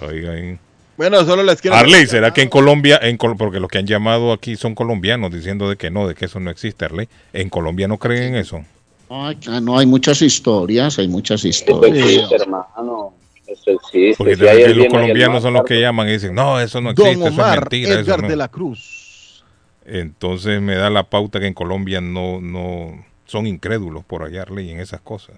Oiga, 0.02 0.32
ahí. 0.32 0.58
Bueno, 0.96 1.24
solo 1.26 1.44
les 1.44 1.60
quiero... 1.60 1.76
Arley, 1.76 2.06
¿será 2.06 2.32
que 2.34 2.44
en 2.44 2.50
Colombia, 2.50 3.00
en 3.02 3.18
Col- 3.18 3.36
porque 3.36 3.60
los 3.60 3.70
que 3.70 3.80
han 3.80 3.88
llamado 3.88 4.32
aquí 4.32 4.56
son 4.56 4.76
colombianos 4.76 5.32
diciendo 5.32 5.68
de 5.68 5.76
que 5.76 5.90
no, 5.90 6.08
de 6.08 6.14
que 6.16 6.26
eso 6.26 6.40
no 6.40 6.52
existe, 6.52 6.86
Arley? 6.86 7.10
¿En 7.34 7.50
Colombia 7.50 7.88
no 7.88 7.98
creen 7.98 8.24
en 8.24 8.36
eso? 8.36 8.64
Ay, 9.10 9.38
ah, 9.48 9.60
no, 9.60 9.78
hay 9.78 9.86
muchas 9.88 10.22
historias, 10.22 10.98
hay 11.00 11.08
muchas 11.08 11.44
historias. 11.46 11.98
existe, 11.98 12.36
hermano. 12.36 13.14
Eso 13.54 13.72
existe. 13.72 14.16
Porque 14.18 14.36
Si 14.36 14.48
hay 14.48 14.74
los 14.74 14.86
y 14.86 14.90
colombianos 14.90 15.44
son 15.44 15.54
los 15.54 15.64
que 15.64 15.80
llaman 15.80 16.10
y 16.10 16.14
dicen, 16.14 16.34
no, 16.36 16.60
eso 16.60 16.82
no 16.82 16.94
Don 16.94 17.08
existe, 17.08 17.30
eso 17.30 17.42
es 17.42 17.60
mentira. 17.60 17.92
eso 17.92 18.00
Edgar 18.02 18.22
no". 18.24 18.28
de 18.28 18.36
la 18.36 18.48
Cruz. 18.48 19.44
Entonces 19.86 20.62
me 20.62 20.76
da 20.76 20.90
la 20.90 21.04
pauta 21.04 21.40
que 21.40 21.48
en 21.48 21.54
Colombia 21.54 22.00
no, 22.02 22.40
no 22.42 23.04
son 23.26 23.48
incrédulos 23.48 24.04
por 24.06 24.24
allá, 24.24 24.44
Arley, 24.44 24.70
en 24.72 24.80
esas 24.80 25.02
cosas. 25.02 25.36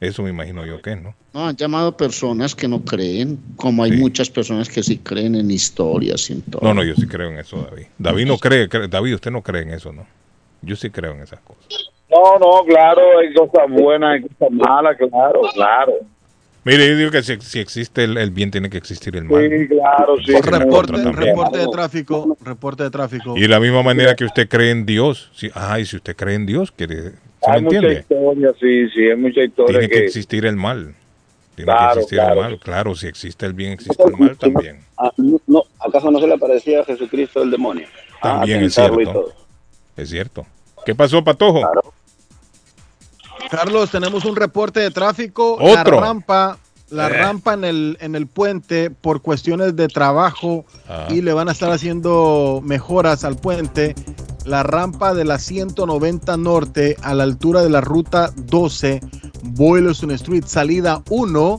Eso 0.00 0.24
me 0.24 0.30
imagino 0.30 0.66
yo 0.66 0.82
que 0.82 0.94
es, 0.94 1.00
¿no? 1.00 1.14
No, 1.32 1.46
han 1.46 1.54
llamado 1.56 1.96
personas 1.96 2.56
que 2.56 2.66
no 2.66 2.80
creen, 2.80 3.38
como 3.54 3.84
hay 3.84 3.92
muchas 3.92 4.28
personas 4.28 4.68
que 4.68 4.82
sí 4.82 4.98
creen 4.98 5.36
en 5.36 5.48
historias 5.48 6.28
y 6.28 6.32
en 6.32 6.42
todo. 6.42 6.60
No, 6.62 6.74
no, 6.74 6.82
yo 6.82 6.94
sí 6.96 7.06
creo 7.06 7.28
en 7.30 7.38
eso, 7.38 7.68
David. 7.70 7.86
David 7.98 8.26
no 8.26 8.36
cree, 8.38 8.68
cree- 8.68 8.88
David, 8.88 9.14
usted 9.14 9.30
no 9.30 9.42
cree 9.42 9.62
en 9.62 9.70
eso, 9.70 9.92
¿no? 9.92 10.04
Yo 10.60 10.74
sí 10.74 10.90
creo 10.90 11.12
en 11.12 11.20
esas 11.22 11.38
cosas. 11.40 11.66
No, 12.10 12.36
no, 12.40 12.64
claro, 12.66 13.00
hay 13.20 13.32
cosas 13.32 13.70
buenas, 13.70 14.14
hay 14.14 14.22
cosas 14.22 14.50
malas, 14.50 14.96
claro, 14.98 15.40
claro. 15.54 15.92
Mire, 16.64 16.88
yo 16.88 16.96
digo 16.96 17.10
que 17.10 17.22
si, 17.24 17.40
si 17.40 17.58
existe 17.58 18.04
el, 18.04 18.16
el 18.16 18.30
bien, 18.30 18.50
tiene 18.52 18.70
que 18.70 18.78
existir 18.78 19.16
el 19.16 19.24
mal. 19.24 19.50
Sí, 19.50 19.66
claro, 19.68 20.16
sí. 20.24 20.32
Reporte, 20.40 20.92
reporte 21.12 21.58
de 21.58 21.66
tráfico, 21.66 22.36
reporte 22.40 22.84
de 22.84 22.90
tráfico. 22.90 23.36
Y 23.36 23.40
de 23.40 23.48
la 23.48 23.58
misma 23.58 23.82
manera 23.82 24.14
que 24.14 24.24
usted 24.24 24.48
cree 24.48 24.70
en 24.70 24.86
Dios, 24.86 25.30
si, 25.34 25.50
ay, 25.54 25.84
si 25.86 25.96
usted 25.96 26.14
cree 26.14 26.36
en 26.36 26.46
Dios, 26.46 26.70
quiere, 26.70 26.94
¿se 27.02 27.10
me 27.10 27.12
Hay 27.56 27.62
mucha 27.62 27.76
entiende? 27.78 28.00
historia, 28.00 28.52
sí, 28.60 28.88
sí, 28.90 29.00
hay 29.10 29.16
mucha 29.16 29.42
historia 29.42 29.80
Tiene 29.80 29.88
que 29.92 29.98
que... 30.00 30.04
existir 30.06 30.46
el 30.46 30.54
mal. 30.56 30.94
Tiene 31.56 31.72
Claro, 31.72 31.94
que 31.94 31.98
existir 32.00 32.18
claro. 32.18 32.34
el 32.34 32.40
mal. 32.40 32.58
Claro, 32.60 32.94
si 32.94 33.06
existe 33.08 33.44
el 33.44 33.54
bien, 33.54 33.72
existe 33.72 34.02
el 34.04 34.16
mal 34.16 34.36
también. 34.38 34.78
Ah, 34.96 35.10
no, 35.16 35.64
¿Acaso 35.80 36.12
no 36.12 36.20
se 36.20 36.28
le 36.28 36.38
parecía 36.38 36.80
a 36.82 36.84
Jesucristo 36.84 37.42
el 37.42 37.50
demonio? 37.50 37.88
Ah, 38.22 38.38
También 38.38 38.58
es 38.58 38.62
pensarlo 38.76 39.00
y 39.00 39.04
cierto. 39.04 39.32
Es 39.96 40.08
cierto. 40.10 40.46
¿Qué 40.86 40.94
pasó, 40.94 41.22
Patojo? 41.24 41.60
Carlos, 43.50 43.90
tenemos 43.90 44.24
un 44.24 44.36
reporte 44.36 44.80
de 44.80 44.90
tráfico. 44.90 45.54
Otro. 45.60 46.00
La 46.00 46.06
rampa, 46.06 46.58
la 46.90 47.06
Eh. 47.08 47.10
rampa 47.10 47.54
en 47.54 47.64
el, 47.64 47.98
en 48.00 48.14
el 48.14 48.26
puente 48.26 48.90
por 48.90 49.22
cuestiones 49.22 49.76
de 49.76 49.88
trabajo 49.88 50.64
Ah. 50.88 51.06
y 51.10 51.20
le 51.22 51.32
van 51.32 51.48
a 51.48 51.52
estar 51.52 51.70
haciendo 51.70 52.60
mejoras 52.64 53.24
al 53.24 53.36
puente. 53.36 53.94
La 54.44 54.62
rampa 54.62 55.14
de 55.14 55.24
la 55.24 55.38
190 55.38 56.36
Norte 56.36 56.96
a 57.02 57.14
la 57.14 57.22
altura 57.24 57.62
de 57.62 57.70
la 57.70 57.80
ruta 57.80 58.32
12, 58.36 59.00
Boylston 59.42 60.10
Street, 60.12 60.44
salida 60.46 61.02
1, 61.10 61.58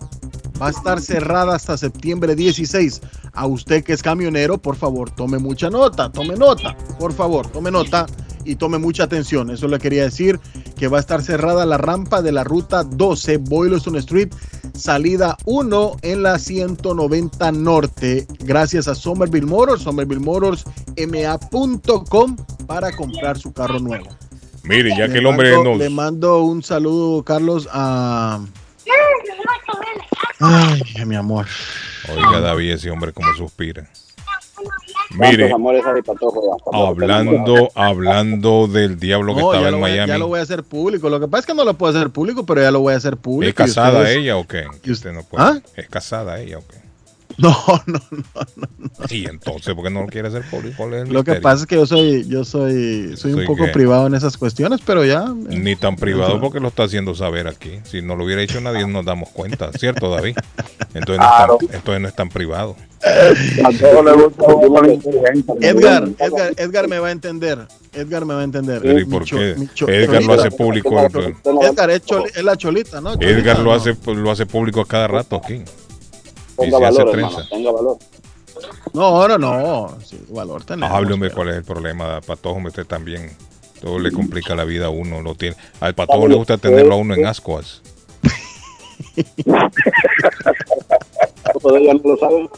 va 0.62 0.68
a 0.68 0.72
estar 0.72 1.00
cerrada 1.00 1.56
hasta 1.56 1.78
septiembre 1.78 2.36
16. 2.36 3.02
A 3.34 3.48
usted 3.48 3.84
que 3.84 3.94
es 3.94 4.04
camionero, 4.04 4.58
por 4.60 4.76
favor, 4.76 5.10
tome 5.10 5.40
mucha 5.40 5.70
nota, 5.70 6.12
tome 6.12 6.36
nota, 6.36 6.76
por 7.00 7.14
favor, 7.14 7.48
tome 7.48 7.72
nota 7.72 8.06
y 8.46 8.56
tome 8.56 8.78
mucha 8.78 9.04
atención. 9.04 9.50
Eso 9.50 9.68
le 9.68 9.80
quería 9.80 10.04
decir 10.04 10.40
que 10.78 10.88
va 10.88 10.98
a 10.98 11.00
estar 11.02 11.22
cerrada 11.22 11.66
la 11.66 11.78
rampa 11.78 12.22
de 12.22 12.32
la 12.32 12.44
ruta 12.44 12.84
12, 12.84 13.38
Boylston 13.38 13.96
Street, 13.98 14.30
salida 14.76 15.38
1 15.46 15.98
en 16.02 16.24
la 16.24 16.40
190 16.40 17.52
Norte, 17.52 18.28
gracias 18.40 18.88
a 18.88 18.96
Somerville 18.96 19.46
Motors, 19.46 19.84
Somerville 19.84 20.22
Motors, 20.22 20.64
ma.com 21.08 22.36
para 22.68 22.96
comprar 22.96 23.38
su 23.38 23.54
carro 23.54 23.80
nuevo. 23.80 24.08
Mire, 24.64 24.92
ya 24.98 25.08
Le 25.08 25.14
que 25.14 25.20
el 25.20 25.26
hombre 25.26 25.52
mando- 25.56 25.70
nos... 25.72 25.78
Le 25.80 25.90
mando 25.90 26.40
un 26.44 26.64
saludo, 26.64 27.24
Carlos, 27.24 27.68
a... 27.72 28.40
Ay, 30.40 30.82
mi 31.06 31.16
amor. 31.16 31.46
Oiga, 32.10 32.40
David, 32.42 32.72
ese 32.74 32.90
hombre 32.92 33.14
como 33.14 33.34
suspira. 33.34 33.90
¿Cuántos 35.10 35.38
Mire, 35.38 35.52
amores 35.52 35.84
hay, 35.86 36.02
Patojo? 36.02 36.58
hablando, 36.72 37.70
hablando 37.76 38.68
del 38.68 39.00
diablo 39.00 39.36
que 39.36 39.42
No, 39.42 39.54
estaba 39.54 39.70
en 39.70 39.80
voy, 39.80 39.92
a- 39.92 39.94
Miami. 39.94 40.08
ya 40.08 40.18
lo 40.18 40.28
voy 40.28 40.40
a 40.40 40.44
hacer 40.44 40.64
público. 40.64 41.10
Lo 41.10 41.20
que 41.20 41.28
pasa 41.28 41.42
es 41.42 41.46
que 41.48 41.54
no 41.54 41.64
lo 41.66 41.74
puedo 41.76 41.96
hacer 41.96 42.10
público, 42.10 42.46
pero 42.46 42.62
ya 42.62 42.72
lo 42.72 42.80
voy 42.80 42.94
a 42.94 42.98
hacer 42.98 43.18
público. 43.18 43.50
¿Es 43.50 43.56
casada 43.56 44.00
ustedes- 44.00 44.18
ella 44.18 44.38
o 44.38 44.48
qué? 44.48 44.64
Usted 44.90 45.12
no 45.12 45.24
puede. 45.24 45.44
¿Ah? 45.44 45.60
¿Es 45.76 45.88
casada 45.90 46.40
ella 46.40 46.58
o 46.58 46.64
qué? 46.68 46.83
No, 47.38 47.56
no, 47.88 48.00
no. 48.12 49.06
Y 49.10 49.26
entonces, 49.26 49.74
¿por 49.74 49.84
qué 49.84 49.90
no 49.90 50.02
lo 50.02 50.08
quiere 50.08 50.28
hacer 50.28 50.44
público? 50.50 50.76
¿Cuál 50.78 50.94
es 50.94 51.02
el 51.08 51.14
Lo 51.14 51.24
que 51.24 51.36
pasa 51.36 51.62
es 51.64 51.68
que 51.68 51.76
yo 51.76 51.86
soy, 51.86 52.28
yo 52.28 52.46
soy, 52.46 53.18
soy 53.18 53.34
un 53.34 53.46
poco 53.46 53.66
privado 53.72 54.06
en 54.08 54.14
esas 54.14 54.38
cuestiones, 54.38 54.82
pero 54.86 55.04
ya. 55.04 55.26
eh, 55.50 55.58
Ni 55.58 55.76
tan 55.76 55.96
privado 55.96 56.40
porque 56.40 56.60
lo 56.60 56.68
está 56.68 56.84
haciendo 56.84 57.16
saber 57.16 57.48
aquí. 57.48 57.80
Si 57.86 58.02
no 58.02 58.16
lo 58.16 58.26
hubiera 58.26 58.42
hecho 58.42 58.62
nadie 58.62 58.88
nos 58.88 59.04
damos 59.06 59.30
cuenta, 59.30 59.72
¿cierto, 59.80 60.10
David? 60.10 60.36
Entonces 60.94 61.20
no, 61.20 61.26
es 61.26 61.38
tan, 61.60 61.76
entonces 61.76 62.02
no 62.02 62.08
es 62.08 62.16
tan 62.16 62.30
privado. 62.30 62.76
Edgar, 65.62 66.10
Edgar, 66.20 66.54
Edgar 66.58 66.88
me 66.88 67.00
va 67.00 67.08
a 67.10 67.12
entender. 67.12 67.60
Edgar 67.94 68.26
me 68.26 68.34
va 68.34 68.42
a 68.42 68.44
entender. 68.44 68.82
Pero 68.82 69.00
¿y 69.00 69.06
Mi 69.06 69.12
por 69.12 69.26
qué? 69.26 69.56
Edgar 69.88 70.24
lo 70.24 70.34
hace 70.34 70.52
público. 70.52 71.00
Edgar 71.00 71.90
es, 71.92 72.06
choli- 72.06 72.32
es 72.36 72.44
la 72.44 72.56
cholita, 72.58 73.02
¿no? 73.02 73.14
Edgar 73.20 73.60
lo 73.60 73.66
¿no? 73.66 73.74
hace, 73.74 73.96
lo 74.06 74.32
hace 74.32 74.46
público 74.46 74.82
a 74.82 74.88
cada 74.88 75.08
rato 75.08 75.36
aquí. 75.36 75.62
Y 76.58 76.62
Tenga 76.70 76.78
se 76.78 76.86
hace 76.86 76.98
valor, 77.04 77.20
hermano, 77.20 77.48
tenga 77.50 77.72
valor. 77.72 77.98
No, 78.94 79.28
no, 79.28 79.38
no. 79.38 79.98
Sí, 80.04 80.20
valor 80.30 80.64
tenemos. 80.64 80.96
Hábleme 80.96 81.32
cuál 81.32 81.50
es 81.50 81.56
el 81.56 81.64
problema, 81.64 82.22
Patojo, 82.22 82.60
usted 82.60 82.86
también. 82.86 83.32
Todo 83.82 84.00
le 84.00 84.12
complica 84.12 84.56
la 84.56 84.64
vida 84.64 84.86
a 84.86 84.90
uno. 84.90 85.22
Lo 85.22 85.36
tiene. 85.36 85.58
Al 85.82 85.94
Patojo 85.94 86.28
le 86.28 86.36
gusta 86.36 86.58
tenerlo 86.58 86.94
a 86.94 86.98
uno 86.98 87.16
en 87.16 87.26
ascuas. 87.26 87.82
¿Todavía 91.62 91.94
no? 92.02 92.50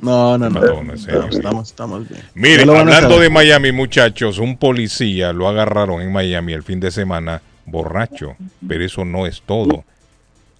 No, 0.00 0.36
no, 0.36 0.50
no. 0.50 0.60
Patojo, 0.60 0.82
no 0.84 0.92
es 0.92 1.02
serio. 1.02 1.28
Estamos, 1.30 1.68
estamos 1.68 2.08
bien. 2.08 2.22
Mire, 2.34 2.58
Ya 2.58 2.66
lo 2.66 2.72
van 2.74 2.88
a 2.88 2.96
hablando 2.96 3.20
de 3.20 3.30
Miami, 3.30 3.72
muchachos, 3.72 4.38
un 4.38 4.58
policía 4.58 5.32
lo 5.32 5.48
agarraron 5.48 6.02
en 6.02 6.12
Miami 6.12 6.52
el 6.52 6.62
fin 6.62 6.80
de 6.80 6.90
semana 6.90 7.40
borracho, 7.64 8.36
pero 8.66 8.84
eso 8.84 9.04
no 9.04 9.26
es 9.26 9.42
todo. 9.46 9.84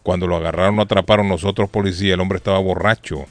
Cuando 0.02 0.26
lo 0.26 0.36
agarraron, 0.36 0.76
lo 0.76 0.82
atraparon 0.82 1.28
los 1.28 1.44
otros 1.44 1.70
policías, 1.70 2.14
el 2.14 2.20
hombre 2.20 2.38
estaba 2.38 2.58
borracho 2.58 3.26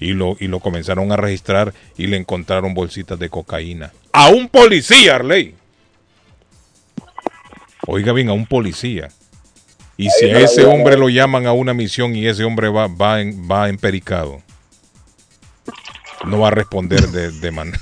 y 0.00 0.12
lo, 0.12 0.36
y 0.40 0.48
lo 0.48 0.60
comenzaron 0.60 1.12
a 1.12 1.16
registrar 1.16 1.74
y 1.96 2.06
le 2.06 2.16
encontraron 2.16 2.74
bolsitas 2.74 3.18
de 3.18 3.28
cocaína. 3.28 3.92
A 4.12 4.28
un 4.28 4.48
policía, 4.48 5.16
Arley. 5.16 5.54
Oiga 7.86 8.12
bien, 8.12 8.30
a 8.30 8.32
un 8.32 8.46
policía. 8.46 9.08
Y 9.96 10.10
si 10.10 10.26
a 10.26 10.40
ese 10.40 10.64
hombre 10.64 10.96
lo 10.96 11.08
llaman 11.08 11.46
a 11.46 11.52
una 11.52 11.72
misión 11.72 12.16
y 12.16 12.26
ese 12.26 12.44
hombre 12.44 12.68
va, 12.68 12.88
va, 12.88 13.20
en, 13.20 13.48
va 13.48 13.68
empericado, 13.68 14.42
no 16.26 16.40
va 16.40 16.48
a 16.48 16.50
responder 16.50 17.00
de, 17.08 17.30
de 17.30 17.50
manera. 17.50 17.78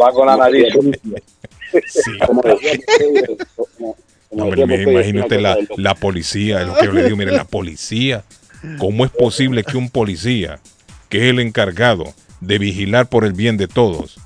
Va 0.00 0.12
con 0.12 0.26
la 0.26 0.36
nariz. 0.36 0.74
Sí. 1.88 2.12
Como 2.24 2.40
decía, 2.40 2.78
Hombre, 4.42 4.66
decía 4.66 4.86
me 4.86 4.92
imagino 4.92 5.22
usted 5.22 5.40
la, 5.40 5.56
la 5.76 5.94
policía, 5.94 6.60
es 6.60 6.66
lo 6.66 6.74
que 6.74 6.86
yo 6.86 6.92
le 6.92 7.04
digo, 7.04 7.16
mire, 7.16 7.32
la 7.32 7.44
policía. 7.44 8.24
¿Cómo 8.78 9.04
es 9.04 9.10
posible 9.10 9.62
que 9.62 9.76
un 9.76 9.90
policía, 9.90 10.58
que 11.10 11.18
es 11.18 11.30
el 11.30 11.40
encargado 11.40 12.14
de 12.40 12.58
vigilar 12.58 13.06
por 13.08 13.24
el 13.24 13.34
bien 13.34 13.56
de 13.58 13.68
todos, 13.68 14.18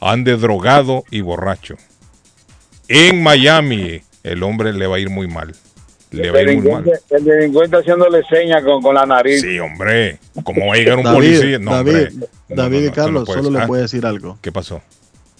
ande 0.00 0.36
drogado 0.36 1.04
y 1.10 1.20
borracho? 1.20 1.76
En 2.88 3.22
Miami, 3.22 4.00
el 4.22 4.42
hombre 4.42 4.72
le 4.72 4.86
va 4.86 4.96
a 4.96 4.98
ir 4.98 5.10
muy 5.10 5.28
mal. 5.28 5.54
Le 6.10 6.30
va 6.30 6.38
a 6.38 6.42
ir 6.42 6.62
muy 6.62 6.72
mal. 6.72 6.90
el 7.10 7.24
delincuente 7.24 7.76
haciéndole 7.76 8.22
señas 8.24 8.64
con, 8.64 8.80
con 8.80 8.94
la 8.94 9.04
nariz. 9.04 9.42
Sí, 9.42 9.58
hombre. 9.58 10.18
¿Cómo 10.42 10.68
va 10.68 10.74
a 10.74 10.76
llegar 10.78 10.96
un 10.96 11.04
David, 11.04 11.16
policía? 11.16 11.58
No, 11.58 11.70
David, 11.72 11.92
hombre. 11.94 12.28
No, 12.48 12.56
David 12.56 12.80
no, 12.80 12.86
no, 12.86 12.92
Carlos, 12.92 13.28
no 13.28 13.42
solo 13.42 13.58
Ah, 13.58 13.66
voy 13.66 13.78
a 13.80 13.82
decir 13.82 14.06
algo. 14.06 14.38
¿Qué 14.40 14.50
pasó? 14.50 14.80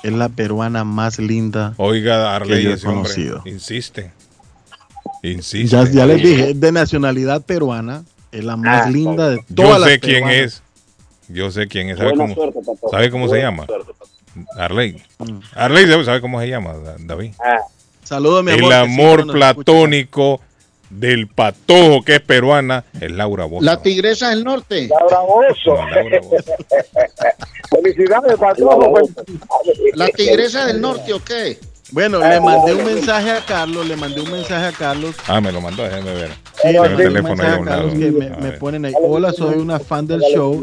Es 0.03 0.12
la 0.12 0.29
peruana 0.29 0.85
más 0.85 1.19
linda. 1.19 1.75
Oiga, 1.77 2.16
que 2.39 2.45
Arley, 2.45 2.62
yo 2.65 2.70
he 2.70 2.75
ese 2.75 2.87
hombre 2.87 3.03
conocido. 3.15 3.43
insiste. 3.47 4.12
Insiste. 5.23 5.69
Ya, 5.77 5.85
ya 5.91 6.07
les 6.07 6.23
dije, 6.23 6.51
es 6.51 6.61
de 6.61 6.73
nacionalidad 6.73 7.43
peruana. 7.45 8.05
Es 8.31 8.45
la 8.45 8.57
más 8.57 8.87
Ah, 8.87 8.91
linda 8.91 9.31
de 9.31 9.37
Yo 9.49 9.55
todas 9.55 9.81
las 9.81 9.91
sé 9.91 10.01
quién 10.01 10.25
peruanas. 10.25 10.37
es. 10.45 10.62
Yo 11.29 11.51
sé 11.51 11.66
quién 11.66 11.89
es. 11.91 11.99
¿Sabe 11.99 12.11
Buena 12.11 12.35
cómo, 12.35 12.53
suerte. 12.53 12.61
¿sabe 12.91 13.11
cómo 13.11 13.25
se 13.25 13.29
Buena 13.31 13.45
llama? 13.51 13.66
suerte, 13.66 13.93
Arley. 14.57 15.03
Mm. 15.19 15.39
Arley, 15.55 15.87
¿sabe- 15.89 16.05
¿sabe 16.05 16.20
cómo 16.20 16.41
se 16.41 16.49
llama, 16.49 16.75
Da- 16.75 16.97
David? 17.01 17.33
Saludos, 18.05 18.45
mi 18.45 18.53
amor. 18.53 18.62
El 18.62 18.69
que 18.69 18.75
amor 18.75 19.33
platónico 19.33 20.41
del 20.90 21.27
patojo 21.28 22.02
que 22.02 22.16
es 22.16 22.20
peruana 22.20 22.85
es 23.01 23.10
Laura 23.10 23.44
Bozo. 23.44 23.65
La 23.65 23.81
tigresa 23.82 24.31
del 24.31 24.44
norte. 24.44 24.89
Laura 24.89 25.20
Bozo. 25.20 25.74
No, 25.82 25.90
Laura 25.90 26.20
Bozo. 26.20 26.52
Felicidades, 27.70 28.36
Patojo. 28.39 28.94
La 29.94 30.09
tigresa 30.09 30.66
del 30.66 30.81
norte, 30.81 31.12
¿o 31.12 31.23
qué? 31.23 31.59
Bueno, 31.90 32.19
le 32.19 32.39
mandé 32.40 32.74
un 32.74 32.85
mensaje 32.85 33.31
a 33.31 33.40
Carlos, 33.47 33.86
le 33.86 33.97
mandé 33.97 34.20
un 34.20 34.31
mensaje 34.31 34.66
a 34.66 34.73
Carlos. 34.73 35.15
Ah, 35.27 35.40
me 35.40 35.51
lo 35.52 35.60
mandó, 35.62 35.82
déjeme 35.85 36.12
ver. 36.12 36.31
Sí, 36.60 36.69
le 36.69 36.70
el 36.70 36.81
mandé 36.81 37.06
un 37.06 37.12
teléfono 37.15 37.43
ahí 37.43 37.48
a 37.48 37.56
mensaje. 37.56 37.65
Carlos 37.70 37.93
que 37.94 38.10
me, 38.10 38.27
A 38.27 38.36
me 38.39 38.52
ponen 38.52 38.85
ahí. 38.85 38.94
Hola, 39.02 39.32
soy 39.32 39.55
una 39.59 39.78
fan 39.78 40.06
del 40.06 40.20
show 40.35 40.62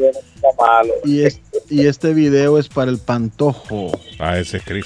y, 1.03 1.23
es- 1.23 1.41
y 1.69 1.87
este 1.87 2.13
video 2.13 2.59
es 2.59 2.67
para 2.69 2.91
el 2.91 2.99
pantojo. 2.99 3.91
Ah, 4.19 4.37
ese 4.37 4.57
es 4.57 4.63
Chris. 4.63 4.85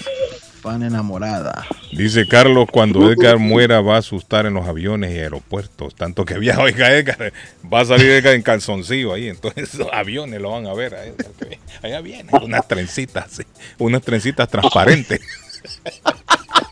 Fan 0.61 0.83
enamorada. 0.83 1.65
Dice 1.91 2.27
Carlos, 2.27 2.67
cuando 2.71 3.11
Edgar 3.11 3.37
muera 3.37 3.81
va 3.81 3.95
a 3.95 3.99
asustar 3.99 4.45
en 4.45 4.53
los 4.53 4.67
aviones 4.67 5.11
y 5.11 5.19
aeropuertos. 5.19 5.95
Tanto 5.95 6.25
que 6.25 6.37
viaja, 6.37 6.61
oiga 6.63 6.91
Edgar, 6.91 7.33
va 7.71 7.81
a 7.81 7.85
salir 7.85 8.11
Edgar 8.11 8.33
en 8.33 8.41
calzoncillo 8.41 9.13
ahí. 9.13 9.29
Entonces 9.29 9.73
los 9.75 9.87
aviones 9.91 10.41
lo 10.41 10.51
van 10.51 10.67
a 10.67 10.73
ver 10.73 10.95
a 10.95 11.05
Edgar. 11.05 11.31
Allá 11.81 12.01
viene, 12.01 12.29
unas 12.41 12.67
trencitas, 12.67 13.31
sí, 13.31 13.43
unas 13.77 14.01
trencitas 14.01 14.49
transparentes. 14.49 15.21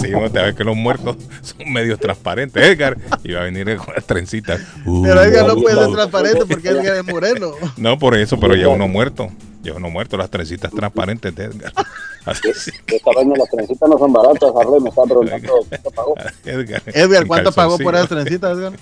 Sí, 0.00 0.12
vos 0.12 0.32
te 0.32 0.40
ves 0.40 0.54
que 0.54 0.64
los 0.64 0.76
muertos 0.76 1.16
son 1.42 1.72
medios 1.72 1.98
transparentes, 1.98 2.62
Edgar. 2.62 2.96
Y 3.24 3.32
va 3.32 3.40
a 3.40 3.44
venir 3.44 3.76
con 3.76 3.94
las 3.94 4.04
trencitas. 4.04 4.60
Pero 4.84 5.22
Edgar 5.22 5.46
no 5.46 5.56
puede 5.56 5.76
ser 5.76 5.92
transparente 5.92 6.46
porque 6.46 6.68
Edgar 6.68 6.96
es 6.96 7.04
moreno. 7.04 7.52
No, 7.76 7.98
por 7.98 8.16
eso, 8.16 8.38
pero 8.38 8.54
ya 8.54 8.68
uno 8.68 8.88
muerto. 8.88 9.28
Ya 9.62 9.74
uno 9.74 9.90
muerto, 9.90 10.16
las 10.16 10.30
trencitas 10.30 10.70
transparentes 10.70 11.34
de 11.34 11.44
Edgar. 11.44 11.72
Así 12.24 12.52
sí. 12.54 12.70
Esta 12.86 13.10
vaina, 13.14 13.34
las 13.36 13.50
trencitas 13.50 13.88
no 13.88 13.98
son 13.98 14.12
baratas, 14.12 14.50
Harley 14.54 14.80
me 14.80 14.90
está 14.90 15.02
preguntando 15.02 15.52
cuánto 15.68 15.90
pagó. 15.90 16.14
Edgar, 16.44 16.82
Edgar, 16.86 17.26
¿cuánto 17.26 17.52
pagó 17.52 17.78
por 17.78 17.94
esas 17.94 18.08
trencitas, 18.08 18.56
Edgar? 18.56 18.72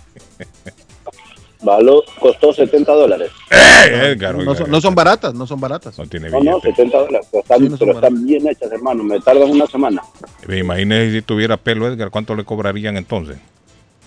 Való, 1.63 2.05
costó 2.21 2.53
70 2.53 2.93
dólares. 2.93 3.31
¡Eh, 3.51 4.13
Edgar! 4.13 4.35
No 4.35 4.41
oiga, 4.41 4.55
son, 4.55 4.71
no 4.71 4.81
son 4.81 4.95
baratas, 4.95 5.35
no 5.35 5.47
son 5.47 5.61
baratas. 5.61 5.99
no 5.99 6.07
tiene 6.07 6.29
No, 6.29 6.39
no, 6.39 6.61
billete. 6.61 6.83
70 6.85 6.99
dólares, 6.99 7.29
pero 7.31 7.43
están, 7.43 7.79
pero 7.79 7.93
están 7.93 8.25
bien 8.27 8.47
hechas, 8.47 8.71
hermano. 8.71 9.03
Me 9.03 9.21
tardan 9.21 9.51
una 9.51 9.67
semana. 9.67 10.03
Me 10.47 10.59
imagínese 10.59 11.13
si 11.13 11.23
tuviera 11.23 11.57
pelo, 11.57 11.89
Edgar, 11.89 12.11
¿cuánto 12.11 12.35
le 12.35 12.45
cobrarían 12.45 12.97
entonces? 12.97 13.39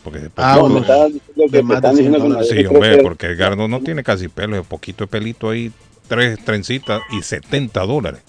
Porque 0.03 0.19
después 0.19 0.47
Ah, 0.47 0.57
no, 0.57 0.69
me 0.69 0.79
están 0.81 1.11
diciendo 1.11 1.43
que, 1.51 1.57
de 1.57 1.63
me 1.63 1.73
más 1.73 1.81
de 1.81 1.87
están 1.87 1.95
100 1.95 1.97
diciendo 1.97 2.17
que 2.17 2.23
me 2.23 2.29
dólares. 2.29 2.49
Sí, 2.49 2.65
hombre, 2.65 3.03
porque 3.03 3.25
Edgar 3.27 3.57
no, 3.57 3.67
no 3.67 3.79
tiene 3.81 4.03
casi 4.03 4.27
pelo, 4.27 4.57
es 4.57 4.65
poquito 4.65 5.05
de 5.05 5.07
pelito 5.07 5.49
ahí, 5.49 5.71
tres 6.07 6.43
trencitas 6.45 7.01
y 7.17 7.21
70 7.21 7.81
dólares. 7.85 8.21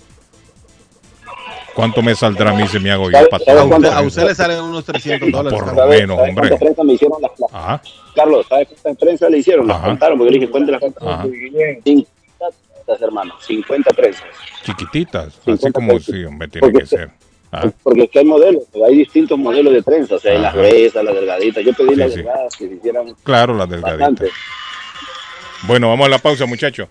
¿Cuánto 1.75 2.03
me 2.03 2.15
saldrá 2.15 2.51
a 2.51 2.55
mí 2.55 2.67
si 2.67 2.79
me 2.81 2.91
hago 2.91 3.05
yo 3.11 3.17
¿Sabe- 3.17 3.29
para 3.29 3.45
sabe 3.45 3.61
A 3.61 3.65
usted, 3.65 3.89
a 3.89 4.01
usted 4.03 4.25
le 4.27 4.35
salen 4.35 4.61
unos 4.61 4.85
300 4.85 5.31
dólares. 5.31 5.59
por 5.59 5.69
lo 5.69 5.75
Carlos. 5.77 5.85
¿Sabe- 5.95 6.01
menos, 6.01 6.19
hombre. 6.19 6.57
trenzas 6.59 6.85
me 6.85 6.93
hicieron 6.95 7.23
las, 7.23 7.31
Ajá, 7.53 7.83
Carlos, 8.15 8.47
¿sabes 8.49 8.69
cuántas 8.83 8.99
trenzas 8.99 9.31
le 9.31 9.39
hicieron? 9.39 9.67
Las 9.69 9.77
Ajá. 9.79 9.87
contaron, 9.87 10.19
porque 10.19 10.33
le 10.33 10.39
dije, 10.41 10.51
cuéntale 10.51 10.79
las 10.81 10.93
Ajá. 11.03 11.23
50 11.23 11.83
trenzas, 12.85 13.03
hermano. 13.03 13.35
50 13.41 13.91
trenzas. 13.91 14.25
chiquititas, 14.65 15.27
así 15.29 15.41
50 15.45 15.73
como 15.73 15.93
pesos. 15.95 16.15
sí, 16.15 16.25
hombre, 16.25 16.49
tiene 16.49 16.67
Porque 16.67 16.79
que 16.81 16.87
ser. 16.87 17.11
Ah, 17.53 17.69
Porque 17.83 18.03
es 18.05 18.11
que 18.11 18.19
hay 18.21 18.25
modelos, 18.25 18.63
hay 18.87 18.97
distintos 18.99 19.37
modelos 19.37 19.73
de 19.73 19.83
trenzas. 19.83 20.13
O 20.13 20.19
sea, 20.21 20.33
hay 20.33 20.39
las 20.39 20.55
gruesas, 20.55 21.03
las 21.05 21.15
delgaditas. 21.15 21.65
Yo 21.65 21.73
pedí 21.73 21.89
Sí, 21.89 21.95
las 21.97 22.11
sí. 22.11 22.17
delgadas 22.19 22.57
que 22.57 22.69
se 22.69 22.75
hicieran 22.75 23.15
claro, 23.25 23.55
las 23.55 23.69
delgaditas. 23.69 24.09
bastante. 24.11 24.31
Bueno, 25.65 25.89
vamos 25.89 26.07
a 26.07 26.09
la 26.09 26.19
pausa, 26.19 26.47
muchachos. 26.47 26.89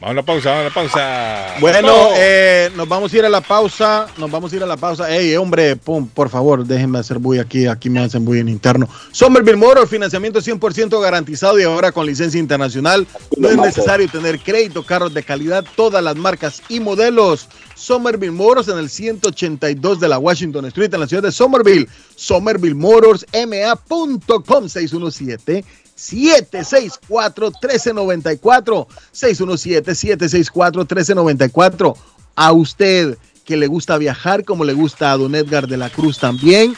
Vamos 0.00 0.10
a 0.10 0.14
la 0.14 0.22
pausa, 0.22 0.50
vamos 0.50 0.60
a 0.60 0.68
la 0.68 0.74
pausa. 0.74 1.54
Bueno, 1.60 2.10
eh, 2.16 2.70
nos 2.74 2.88
vamos 2.88 3.12
a 3.12 3.16
ir 3.16 3.24
a 3.26 3.28
la 3.28 3.42
pausa. 3.42 4.06
Nos 4.16 4.30
vamos 4.30 4.52
a 4.52 4.56
ir 4.56 4.62
a 4.62 4.66
la 4.66 4.76
pausa. 4.76 5.14
Ey, 5.14 5.36
hombre, 5.36 5.76
pum, 5.76 6.08
por 6.08 6.30
favor, 6.30 6.64
déjenme 6.64 6.98
hacer 6.98 7.18
bulla 7.18 7.42
aquí. 7.42 7.66
Aquí 7.66 7.90
me 7.90 8.00
hacen 8.00 8.24
bulla 8.24 8.40
en 8.40 8.48
interno. 8.48 8.88
Somerville 9.12 9.56
Motors, 9.56 9.90
financiamiento 9.90 10.40
100% 10.40 11.00
garantizado 11.00 11.58
y 11.60 11.64
ahora 11.64 11.92
con 11.92 12.06
licencia 12.06 12.40
internacional. 12.40 13.06
No 13.36 13.50
es 13.50 13.56
necesario 13.56 14.08
tener 14.08 14.38
crédito, 14.40 14.84
carros 14.84 15.12
de 15.12 15.22
calidad, 15.22 15.64
todas 15.76 16.02
las 16.02 16.16
marcas 16.16 16.62
y 16.68 16.80
modelos. 16.80 17.48
Somerville 17.74 18.32
Motors 18.32 18.68
en 18.68 18.78
el 18.78 18.88
182 18.88 20.00
de 20.00 20.08
la 20.08 20.18
Washington 20.18 20.64
Street 20.66 20.92
en 20.94 21.00
la 21.00 21.06
ciudad 21.06 21.22
de 21.22 21.32
Somerville. 21.32 21.86
Somerville 22.16 22.74
Motors, 22.74 23.26
ma.com 23.34 24.68
617. 24.68 25.64
764-1394. 25.96 28.86
617-764-1394. 29.12 31.96
A 32.34 32.52
usted 32.52 33.16
que 33.44 33.56
le 33.56 33.68
gusta 33.68 33.96
viajar 33.96 34.44
como 34.44 34.64
le 34.64 34.74
gusta 34.74 35.12
a 35.12 35.16
don 35.16 35.34
Edgar 35.34 35.66
de 35.68 35.78
la 35.78 35.88
Cruz 35.88 36.18
también. 36.18 36.76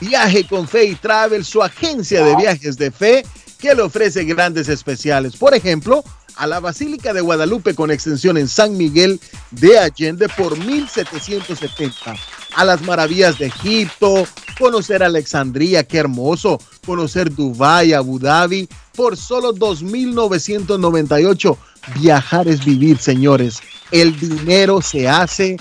Viaje 0.00 0.44
con 0.46 0.66
Fe 0.66 0.86
y 0.86 0.96
Travel, 0.96 1.44
su 1.44 1.62
agencia 1.62 2.24
de 2.24 2.34
viajes 2.34 2.76
de 2.78 2.90
fe 2.90 3.24
que 3.58 3.74
le 3.74 3.82
ofrece 3.82 4.24
grandes 4.24 4.68
especiales. 4.68 5.36
Por 5.36 5.54
ejemplo, 5.54 6.04
a 6.36 6.46
la 6.46 6.60
Basílica 6.60 7.12
de 7.12 7.20
Guadalupe 7.20 7.74
con 7.74 7.90
extensión 7.90 8.38
en 8.38 8.48
San 8.48 8.76
Miguel 8.76 9.20
de 9.50 9.78
Allende 9.78 10.28
por 10.28 10.56
1770. 10.56 12.14
A 12.56 12.64
las 12.64 12.80
maravillas 12.82 13.38
de 13.38 13.46
Egipto, 13.46 14.26
conocer 14.58 15.02
Alexandría, 15.02 15.84
qué 15.84 15.98
hermoso, 15.98 16.60
conocer 16.88 17.34
Dubái, 17.34 17.92
Abu 17.92 18.18
Dhabi 18.18 18.66
por 18.96 19.16
solo 19.18 19.52
2.998. 19.54 21.56
Viajar 22.00 22.48
es 22.48 22.64
vivir, 22.64 22.96
señores. 22.98 23.60
El 23.90 24.18
dinero 24.18 24.80
se 24.80 25.06
hace, 25.06 25.58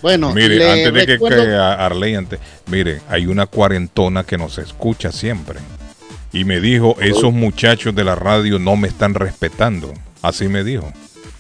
Bueno, 0.03 0.33
Mire, 0.35 0.57
le 0.57 0.71
antes 0.71 0.93
de 0.95 1.01
que, 1.07 1.13
recuerdo- 1.15 1.45
que 1.45 1.55
a- 1.55 1.85
Arley, 1.87 2.15
antes, 2.15 2.39
mire, 2.71 3.01
hay 3.09 3.27
una 3.27 3.47
cuarentona 3.47 4.25
que 4.25 4.37
nos 4.39 4.59
escucha 4.59 5.11
siempre. 5.13 5.59
Y 6.33 6.45
me 6.45 6.61
dijo, 6.61 6.97
esos 7.01 7.33
muchachos 7.33 7.95
de 7.95 8.05
la 8.05 8.15
radio 8.15 8.59
no 8.59 8.77
me 8.77 8.89
están 8.89 9.15
respetando. 9.15 9.93
Así 10.23 10.49
me 10.49 10.65
dijo. 10.65 10.93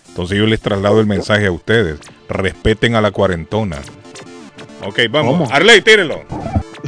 Entonces 0.08 0.38
yo 0.38 0.46
les 0.46 0.60
traslado 0.60 1.00
el 1.00 1.06
mensaje 1.06 1.46
a 1.46 1.52
ustedes. 1.52 1.98
Respeten 2.28 2.94
a 2.94 3.00
la 3.02 3.10
cuarentona. 3.10 3.76
Ok, 4.86 5.00
vamos. 5.10 5.32
¿Cómo? 5.38 5.52
Arley, 5.52 5.80
tírelo. 5.82 6.24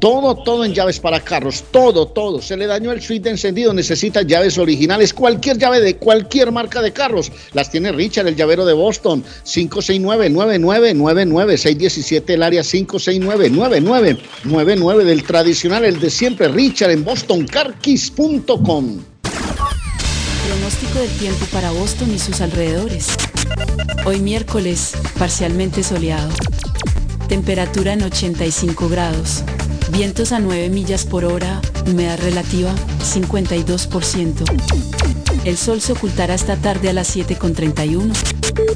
Todo, 0.00 0.34
todo 0.34 0.64
en 0.64 0.72
llaves 0.72 0.98
para 0.98 1.20
carros, 1.20 1.62
todo, 1.70 2.06
todo. 2.06 2.40
Se 2.40 2.56
le 2.56 2.66
dañó 2.66 2.90
el 2.90 3.02
switch 3.02 3.22
de 3.22 3.28
encendido, 3.30 3.74
necesita 3.74 4.22
llaves 4.22 4.56
originales, 4.56 5.12
cualquier 5.12 5.58
llave 5.58 5.80
de 5.80 5.96
cualquier 5.96 6.52
marca 6.52 6.80
de 6.80 6.92
carros. 6.92 7.30
Las 7.52 7.70
tiene 7.70 7.92
Richard, 7.92 8.26
el 8.26 8.34
llavero 8.34 8.64
de 8.64 8.72
Boston, 8.72 9.22
569-9999, 9.44 11.58
617 11.58 12.32
el 12.32 12.42
área 12.42 12.62
569-9999 12.62 15.04
del 15.04 15.22
tradicional, 15.22 15.84
el 15.84 16.00
de 16.00 16.08
siempre, 16.08 16.48
Richard 16.48 16.92
en 16.92 17.04
bostoncarkeys.com. 17.04 19.00
Pronóstico 20.46 20.98
del 20.98 21.10
tiempo 21.18 21.44
para 21.52 21.72
Boston 21.72 22.14
y 22.14 22.18
sus 22.18 22.40
alrededores. 22.40 23.08
Hoy 24.06 24.20
miércoles, 24.20 24.94
parcialmente 25.18 25.82
soleado. 25.82 26.30
Temperatura 27.28 27.92
en 27.92 28.02
85 28.02 28.88
grados. 28.88 29.44
Vientos 29.92 30.32
a 30.32 30.38
9 30.38 30.70
millas 30.70 31.04
por 31.04 31.24
hora, 31.24 31.60
humedad 31.86 32.18
relativa 32.20 32.72
52%. 33.02 34.44
El 35.44 35.56
sol 35.56 35.80
se 35.80 35.92
ocultará 35.92 36.34
esta 36.34 36.56
tarde 36.56 36.90
a 36.90 36.92
las 36.92 37.16
7.31. 37.16 38.12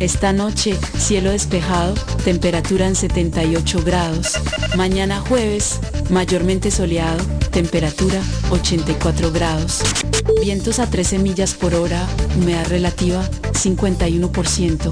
Esta 0.00 0.32
noche, 0.32 0.76
cielo 0.98 1.30
despejado, 1.30 1.94
temperatura 2.24 2.86
en 2.86 2.96
78 2.96 3.82
grados. 3.84 4.32
Mañana 4.76 5.20
jueves, 5.20 5.78
mayormente 6.10 6.70
soleado, 6.70 7.22
temperatura 7.50 8.20
84 8.50 9.30
grados. 9.30 9.80
Vientos 10.42 10.78
a 10.78 10.90
13 10.90 11.18
millas 11.18 11.54
por 11.54 11.74
hora, 11.74 12.06
humedad 12.36 12.66
relativa 12.68 13.22
51%. 13.52 14.90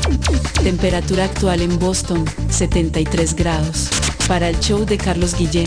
Temperatura 0.63 1.25
actual 1.25 1.63
en 1.63 1.79
Boston 1.79 2.25
73 2.49 3.35
grados. 3.35 3.89
Para 4.29 4.49
el 4.49 4.61
show 4.61 4.85
de 4.87 4.99
Carlos 4.99 5.35
Guillén, 5.37 5.67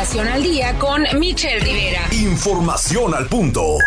Inmigración 0.05 0.29
al 0.29 0.43
Día 0.43 0.79
con 0.79 1.03
Michelle 1.19 1.61
Rivera. 1.61 2.03
Información 2.13 3.15
al 3.15 3.27
punto. 3.27 3.79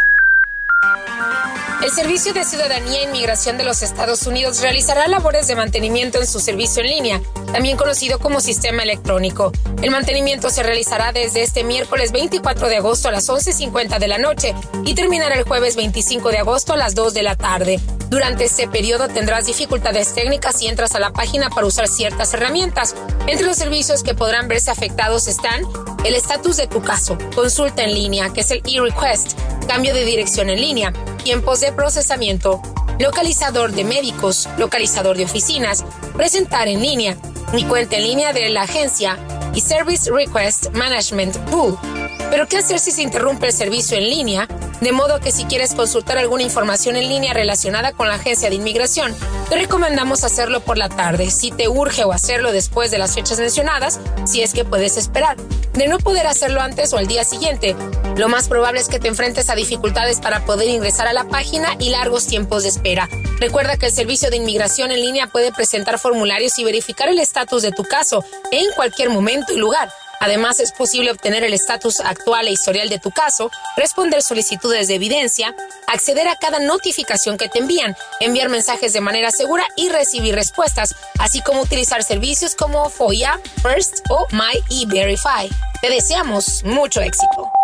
El 1.84 1.92
Servicio 1.92 2.34
de 2.34 2.44
Ciudadanía 2.44 3.02
e 3.02 3.04
Inmigración 3.04 3.58
de 3.58 3.64
los 3.64 3.84
Estados 3.84 4.26
Unidos 4.26 4.62
realizará 4.62 5.08
labores 5.08 5.48
de 5.48 5.56
mantenimiento 5.56 6.20
en 6.20 6.26
su 6.26 6.40
servicio 6.40 6.82
en 6.82 6.90
línea, 6.90 7.22
también 7.54 7.78
conocido 7.78 8.18
como 8.18 8.42
sistema 8.42 8.82
electrónico. 8.82 9.52
El 9.84 9.92
mantenimiento 9.92 10.50
se 10.50 10.64
realizará 10.64 11.12
desde 11.12 11.44
este 11.44 11.64
miércoles 11.64 12.12
24 12.12 12.68
de 12.68 12.78
agosto 12.78 13.10
a 13.10 13.12
las 13.12 13.30
11.50 13.30 14.00
de 14.00 14.08
la 14.08 14.18
noche 14.18 14.56
y 14.86 14.96
terminará 14.96 15.36
el 15.36 15.44
jueves 15.44 15.76
25 15.76 16.30
de 16.30 16.40
agosto 16.40 16.74
a 16.74 16.78
las 16.78 16.96
2 16.96 17.14
de 17.14 17.24
la 17.24 17.36
tarde. 17.36 17.80
Durante 18.10 18.46
este 18.46 18.68
periodo 18.68 19.08
tendrás 19.08 19.46
dificultades 19.46 20.16
técnicas 20.16 20.58
si 20.58 20.68
entras 20.68 20.96
a 20.96 21.00
la 21.00 21.12
página 21.12 21.50
para 21.50 21.68
usar 21.68 21.88
ciertas 21.88 22.34
herramientas. 22.34 22.96
Entre 23.28 23.46
los 23.46 23.58
servicios 23.58 24.02
que 24.02 24.16
podrán 24.16 24.48
verse 24.48 24.72
afectados 24.72 25.28
están 25.28 25.64
el 26.06 26.16
estatus 26.16 26.56
de 26.58 26.68
tu 26.68 26.82
caso, 26.82 27.18
consulta 27.36 27.84
en 27.84 27.94
línea, 27.94 28.32
que 28.32 28.42
es 28.42 28.52
el 28.52 28.62
e-request, 28.66 29.38
cambio 29.68 29.94
de 29.94 30.06
dirección 30.06 30.50
en 30.50 30.62
línea, 30.62 30.94
tiempos 31.22 31.60
de 31.60 31.67
procesamiento, 31.72 32.62
localizador 33.00 33.72
de 33.72 33.84
médicos, 33.84 34.48
localizador 34.58 35.18
de 35.18 35.26
oficinas, 35.26 35.86
presentar 36.16 36.68
en 36.68 36.82
línea, 36.82 37.18
mi 37.54 37.64
cuenta 37.64 37.98
en 37.98 38.04
línea 38.04 38.34
de 38.34 38.50
la 38.50 38.64
agencia 38.64 39.18
y 39.54 39.62
Service 39.62 40.12
Request 40.12 40.72
Management 40.74 41.36
Tool. 41.50 41.78
Pero 42.30 42.48
¿qué 42.48 42.58
hacer 42.58 42.80
si 42.80 42.92
se 42.92 43.02
interrumpe 43.02 43.48
el 43.48 43.54
servicio 43.54 43.98
en 43.98 44.10
línea? 44.10 44.48
De 44.82 44.92
modo 44.92 45.20
que 45.20 45.32
si 45.32 45.46
quieres 45.46 45.74
consultar 45.74 46.18
alguna 46.18 46.44
información 46.44 46.96
en 46.96 47.10
línea 47.10 47.34
relacionada 47.34 47.94
con 47.94 48.08
la 48.08 48.16
agencia 48.16 48.50
de 48.50 48.56
inmigración, 48.56 49.16
te 49.50 49.56
recomendamos 49.56 50.24
hacerlo 50.24 50.60
por 50.60 50.78
la 50.78 50.90
tarde, 50.90 51.32
si 51.32 51.52
te 51.52 51.68
urge 51.68 52.04
o 52.04 52.12
hacerlo 52.12 52.52
después 52.52 52.92
de 52.92 52.98
las 53.00 53.16
fechas 53.16 53.40
mencionadas, 53.40 54.00
si 54.26 54.44
es 54.44 54.54
que 54.54 54.66
puedes 54.66 54.98
esperar. 54.98 55.38
De 55.74 55.88
no 55.88 55.98
poder 56.00 56.28
hacerlo 56.28 56.62
antes 56.62 56.94
o 56.94 56.98
al 56.98 57.08
día 57.08 57.24
siguiente, 57.24 57.76
lo 58.18 58.30
más 58.30 58.48
probable 58.48 58.82
es 58.82 58.88
que 58.88 59.00
te 59.00 59.08
enfrentes 59.08 59.50
a 59.50 59.56
dificultades 59.56 60.20
para 60.20 60.46
poder 60.46 60.68
ingresar 60.68 61.08
a 61.08 61.14
la 61.14 61.24
página 61.24 61.76
y 61.80 61.90
largos 61.90 62.28
tiempos 62.28 62.64
de 62.64 62.70
espera. 62.70 63.10
Recuerda 63.40 63.78
que 63.78 63.88
el 63.88 63.92
servicio 63.92 64.30
de 64.30 64.38
inmigración 64.38 64.92
en 64.92 65.02
línea 65.02 65.28
puede 65.28 65.52
presentar 65.52 65.98
formularios 65.98 66.58
y 66.60 66.64
verificar 66.64 67.10
el 67.10 67.20
estatus 67.20 67.62
de 67.62 67.72
tu 67.72 67.84
caso 67.84 68.24
en 68.52 68.66
cualquier 68.76 69.10
momento 69.10 69.54
y 69.54 69.58
lugar. 69.58 69.90
Además, 70.20 70.60
es 70.60 70.72
posible 70.72 71.12
obtener 71.12 71.44
el 71.44 71.54
estatus 71.54 72.00
actual 72.00 72.48
e 72.48 72.52
historial 72.52 72.90
de 72.90 73.00
tu 73.00 73.12
caso, 73.12 73.52
responder 73.76 74.22
solicitudes 74.22 74.88
de 74.88 74.96
evidencia, 74.96 75.56
acceder 75.88 76.28
a 76.28 76.36
cada 76.36 76.60
notificación 76.60 77.38
que 77.38 77.50
te 77.50 77.60
envían, 77.60 77.96
enviar 78.20 78.50
mensajes 78.50 78.94
de 78.94 79.02
manera 79.02 79.32
segura 79.32 79.66
y 79.76 79.90
recibir 79.90 80.36
respuestas, 80.36 80.96
así 81.20 81.42
como 81.42 81.62
utilizar 81.62 82.04
servicios 82.04 82.56
como 82.56 82.90
FOIA, 82.90 83.40
First 83.62 84.00
o 84.10 84.28
My 84.32 84.60
eVerify. 84.70 85.50
Te 85.82 85.90
deseamos 85.90 86.64
mucho 86.64 87.02
éxito. 87.02 87.57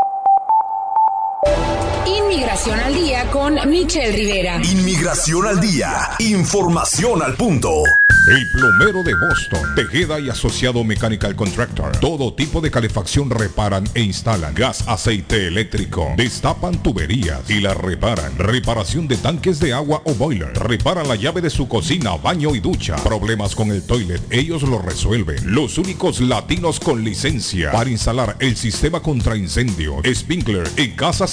Inmigración 2.05 2.79
al 2.79 2.93
día 2.93 3.29
con 3.31 3.55
Michelle 3.69 4.11
Rivera. 4.11 4.61
Inmigración 4.63 5.47
al 5.47 5.59
día. 5.59 6.09
Información 6.19 7.21
al 7.21 7.35
punto. 7.35 7.83
El 8.25 8.49
plomero 8.51 9.03
de 9.03 9.13
Boston, 9.15 9.75
Tejeda 9.75 10.17
y 10.17 10.29
Asociado 10.29 10.81
Mechanical 10.85 11.35
Contractor. 11.35 11.91
Todo 11.97 12.33
tipo 12.33 12.61
de 12.61 12.71
calefacción 12.71 13.29
reparan 13.29 13.83
e 13.95 14.01
instalan. 14.01 14.55
Gas, 14.55 14.87
aceite 14.87 15.47
eléctrico. 15.47 16.13
Destapan 16.15 16.81
tuberías 16.81 17.49
y 17.49 17.59
las 17.59 17.75
reparan. 17.75 18.37
Reparación 18.37 19.09
de 19.09 19.17
tanques 19.17 19.59
de 19.59 19.73
agua 19.73 20.01
o 20.05 20.13
boiler. 20.13 20.53
Reparan 20.53 21.09
la 21.09 21.15
llave 21.15 21.41
de 21.41 21.49
su 21.49 21.67
cocina, 21.67 22.15
baño 22.15 22.55
y 22.55 22.61
ducha. 22.61 22.95
Problemas 23.03 23.55
con 23.55 23.71
el 23.71 23.83
toilet, 23.83 24.21
ellos 24.29 24.63
lo 24.63 24.79
resuelven. 24.79 25.53
Los 25.53 25.77
únicos 25.77 26.21
latinos 26.21 26.79
con 26.79 27.03
licencia 27.03 27.71
para 27.71 27.89
instalar 27.89 28.37
el 28.39 28.55
sistema 28.55 29.01
contra 29.01 29.35
incendio, 29.35 30.01
sprinkler 30.13 30.69
en 30.77 30.91
casas 30.95 31.32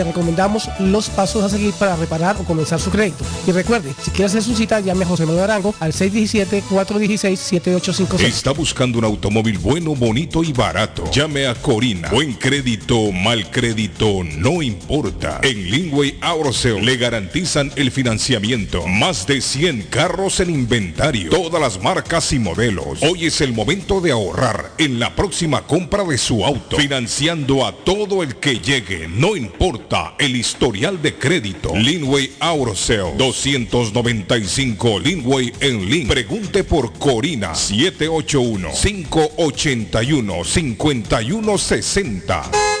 recomendamos 0.03 0.69
los 0.79 1.09
pasos 1.09 1.43
a 1.43 1.49
seguir 1.49 1.73
para 1.73 1.95
reparar 1.95 2.37
o 2.39 2.43
comenzar 2.43 2.79
su 2.79 2.91
crédito. 2.91 3.25
Y 3.47 3.51
recuerde, 3.51 3.95
si 4.03 4.11
quiere 4.11 4.25
hacer 4.25 4.43
su 4.43 4.53
cita, 4.55 4.79
llame 4.79 5.05
a 5.05 5.07
José 5.07 5.25
Manuel 5.25 5.45
Arango 5.45 5.73
al 5.79 5.93
617-416-7856. 5.93 8.19
Está 8.21 8.51
buscando 8.51 8.99
un 8.99 9.05
automóvil 9.05 9.57
bueno, 9.57 9.95
bonito 9.95 10.43
y 10.43 10.51
barato. 10.51 11.09
Llame 11.11 11.47
a 11.47 11.55
Corina. 11.55 12.09
Buen 12.09 12.33
crédito, 12.33 13.11
mal 13.11 13.49
crédito, 13.49 14.23
no 14.23 14.61
importa. 14.61 15.39
En 15.43 15.71
Lingway 15.71 16.17
Auto 16.21 16.51
Sale 16.51 16.81
le 16.81 16.97
garantizan 16.97 17.71
el 17.75 17.91
financiamiento. 17.91 18.85
Más 18.87 19.27
de 19.27 19.41
100 19.41 19.83
carros 19.83 20.39
en 20.39 20.49
inventario. 20.49 21.29
Todas 21.29 21.61
las 21.61 21.81
marcas 21.81 22.33
y 22.33 22.39
modelos. 22.39 23.03
Hoy 23.03 23.25
es 23.25 23.41
el 23.41 23.53
momento 23.53 24.01
de 24.01 24.11
ahorrar 24.11 24.71
en 24.77 24.99
la 24.99 25.15
próxima 25.15 25.67
compra 25.67 26.03
de 26.03 26.17
su 26.17 26.43
auto. 26.43 26.77
Financiando 26.77 27.65
a 27.65 27.73
todo 27.73 28.23
el 28.23 28.37
que 28.37 28.59
llegue. 28.59 29.07
No 29.07 29.35
importa 29.35 29.90
el 30.19 30.35
historial 30.35 31.01
de 31.01 31.15
crédito. 31.15 31.75
Linway 31.75 32.31
Auto 32.39 32.75
Sale. 32.75 33.13
295 33.17 34.99
Linway 34.99 35.51
en 35.59 35.89
Link. 35.89 36.07
Pregunte 36.07 36.63
por 36.63 36.93
Corina 36.93 37.53
781 37.53 38.69
581 38.71 40.43
5160. 40.43 42.80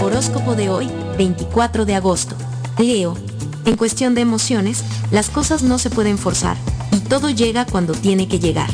Horóscopo 0.00 0.56
de 0.56 0.70
hoy, 0.70 0.90
24 1.16 1.84
de 1.84 1.94
agosto. 1.94 2.34
Leo. 2.78 3.16
En 3.64 3.76
cuestión 3.76 4.16
de 4.16 4.22
emociones, 4.22 4.82
las 5.12 5.30
cosas 5.30 5.62
no 5.62 5.78
se 5.78 5.88
pueden 5.88 6.18
forzar 6.18 6.56
y 6.90 6.98
todo 6.98 7.30
llega 7.30 7.64
cuando 7.64 7.92
tiene 7.92 8.26
que 8.26 8.40
llegar. 8.40 8.68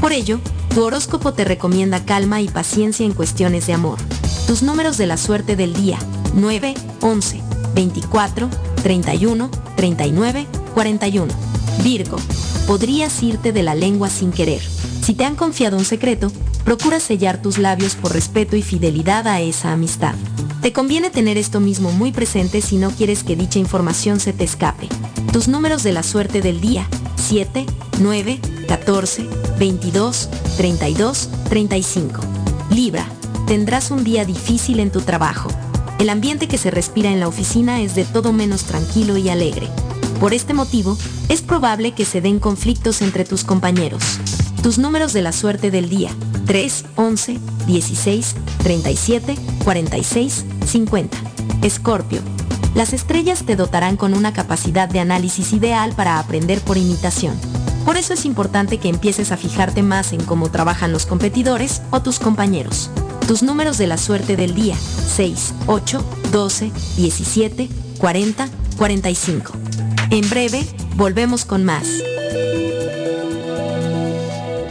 Por 0.00 0.12
ello, 0.12 0.38
tu 0.72 0.84
horóscopo 0.84 1.32
te 1.32 1.44
recomienda 1.44 2.04
calma 2.04 2.40
y 2.40 2.46
paciencia 2.46 3.04
en 3.04 3.14
cuestiones 3.14 3.66
de 3.66 3.72
amor. 3.72 3.98
Tus 4.46 4.62
números 4.62 4.96
de 4.96 5.08
la 5.08 5.16
suerte 5.16 5.56
del 5.56 5.74
día, 5.74 5.98
9, 6.34 6.74
11, 7.00 7.42
24, 7.74 8.48
31, 8.80 9.50
39, 9.74 10.46
41. 10.72 11.34
Virgo, 11.82 12.16
podrías 12.68 13.20
irte 13.24 13.52
de 13.52 13.64
la 13.64 13.74
lengua 13.74 14.08
sin 14.08 14.30
querer. 14.30 14.62
Si 15.02 15.14
te 15.14 15.24
han 15.24 15.34
confiado 15.34 15.76
un 15.76 15.84
secreto, 15.84 16.30
procura 16.64 17.00
sellar 17.00 17.42
tus 17.42 17.58
labios 17.58 17.94
por 17.94 18.12
respeto 18.12 18.56
y 18.56 18.62
fidelidad 18.62 19.26
a 19.26 19.40
esa 19.40 19.72
amistad. 19.72 20.14
Te 20.62 20.72
conviene 20.72 21.10
tener 21.10 21.38
esto 21.38 21.60
mismo 21.60 21.90
muy 21.90 22.12
presente 22.12 22.60
si 22.60 22.76
no 22.76 22.90
quieres 22.90 23.24
que 23.24 23.36
dicha 23.36 23.58
información 23.58 24.20
se 24.20 24.32
te 24.32 24.44
escape. 24.44 24.88
Tus 25.32 25.48
números 25.48 25.82
de 25.82 25.92
la 25.92 26.02
suerte 26.02 26.42
del 26.42 26.60
día, 26.60 26.86
7, 27.16 27.64
9, 28.00 28.40
14, 28.68 29.26
22, 29.58 30.28
32, 30.56 31.28
35. 31.48 32.20
Libra, 32.70 33.06
tendrás 33.46 33.90
un 33.90 34.04
día 34.04 34.24
difícil 34.24 34.80
en 34.80 34.90
tu 34.90 35.00
trabajo. 35.00 35.48
El 35.98 36.08
ambiente 36.08 36.48
que 36.48 36.58
se 36.58 36.70
respira 36.70 37.10
en 37.10 37.20
la 37.20 37.28
oficina 37.28 37.80
es 37.80 37.94
de 37.94 38.04
todo 38.04 38.32
menos 38.32 38.64
tranquilo 38.64 39.16
y 39.16 39.28
alegre. 39.28 39.68
Por 40.18 40.34
este 40.34 40.52
motivo, 40.52 40.98
es 41.28 41.40
probable 41.42 41.92
que 41.92 42.04
se 42.04 42.20
den 42.20 42.38
conflictos 42.38 43.00
entre 43.00 43.24
tus 43.24 43.44
compañeros. 43.44 44.18
Tus 44.62 44.76
números 44.76 45.14
de 45.14 45.22
la 45.22 45.32
suerte 45.32 45.70
del 45.70 45.88
día, 45.88 46.10
3, 46.44 46.84
11, 46.96 47.38
16, 47.66 48.36
37, 48.62 49.34
46, 49.64 50.44
50. 50.66 51.18
Escorpio. 51.62 52.20
Las 52.74 52.92
estrellas 52.92 53.44
te 53.46 53.56
dotarán 53.56 53.96
con 53.96 54.12
una 54.12 54.34
capacidad 54.34 54.86
de 54.86 55.00
análisis 55.00 55.54
ideal 55.54 55.94
para 55.96 56.18
aprender 56.18 56.60
por 56.60 56.76
imitación. 56.76 57.34
Por 57.86 57.96
eso 57.96 58.12
es 58.12 58.26
importante 58.26 58.76
que 58.76 58.90
empieces 58.90 59.32
a 59.32 59.38
fijarte 59.38 59.82
más 59.82 60.12
en 60.12 60.22
cómo 60.22 60.50
trabajan 60.50 60.92
los 60.92 61.06
competidores 61.06 61.80
o 61.90 62.02
tus 62.02 62.18
compañeros. 62.18 62.90
Tus 63.26 63.42
números 63.42 63.78
de 63.78 63.86
la 63.86 63.96
suerte 63.96 64.36
del 64.36 64.54
día, 64.54 64.76
6, 64.76 65.54
8, 65.68 66.04
12, 66.32 66.70
17, 66.98 67.68
40, 67.98 68.48
45. 68.76 69.52
En 70.10 70.28
breve, 70.28 70.66
volvemos 70.96 71.46
con 71.46 71.64
más. 71.64 71.86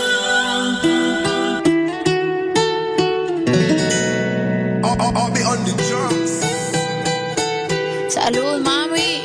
Salud, 8.07 8.61
mami. 8.61 9.23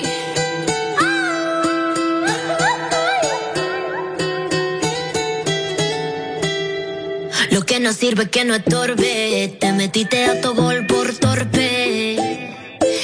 Lo 7.51 7.67
que 7.67 7.79
no 7.81 7.93
sirve 7.93 8.31
que 8.31 8.45
no 8.47 8.55
estorbe. 8.55 9.57
Te 9.61 9.73
metiste 9.73 10.25
a 10.25 10.41
tu 10.41 10.55
gol 10.55 10.87
por 10.87 11.13
torpe. 11.13 12.17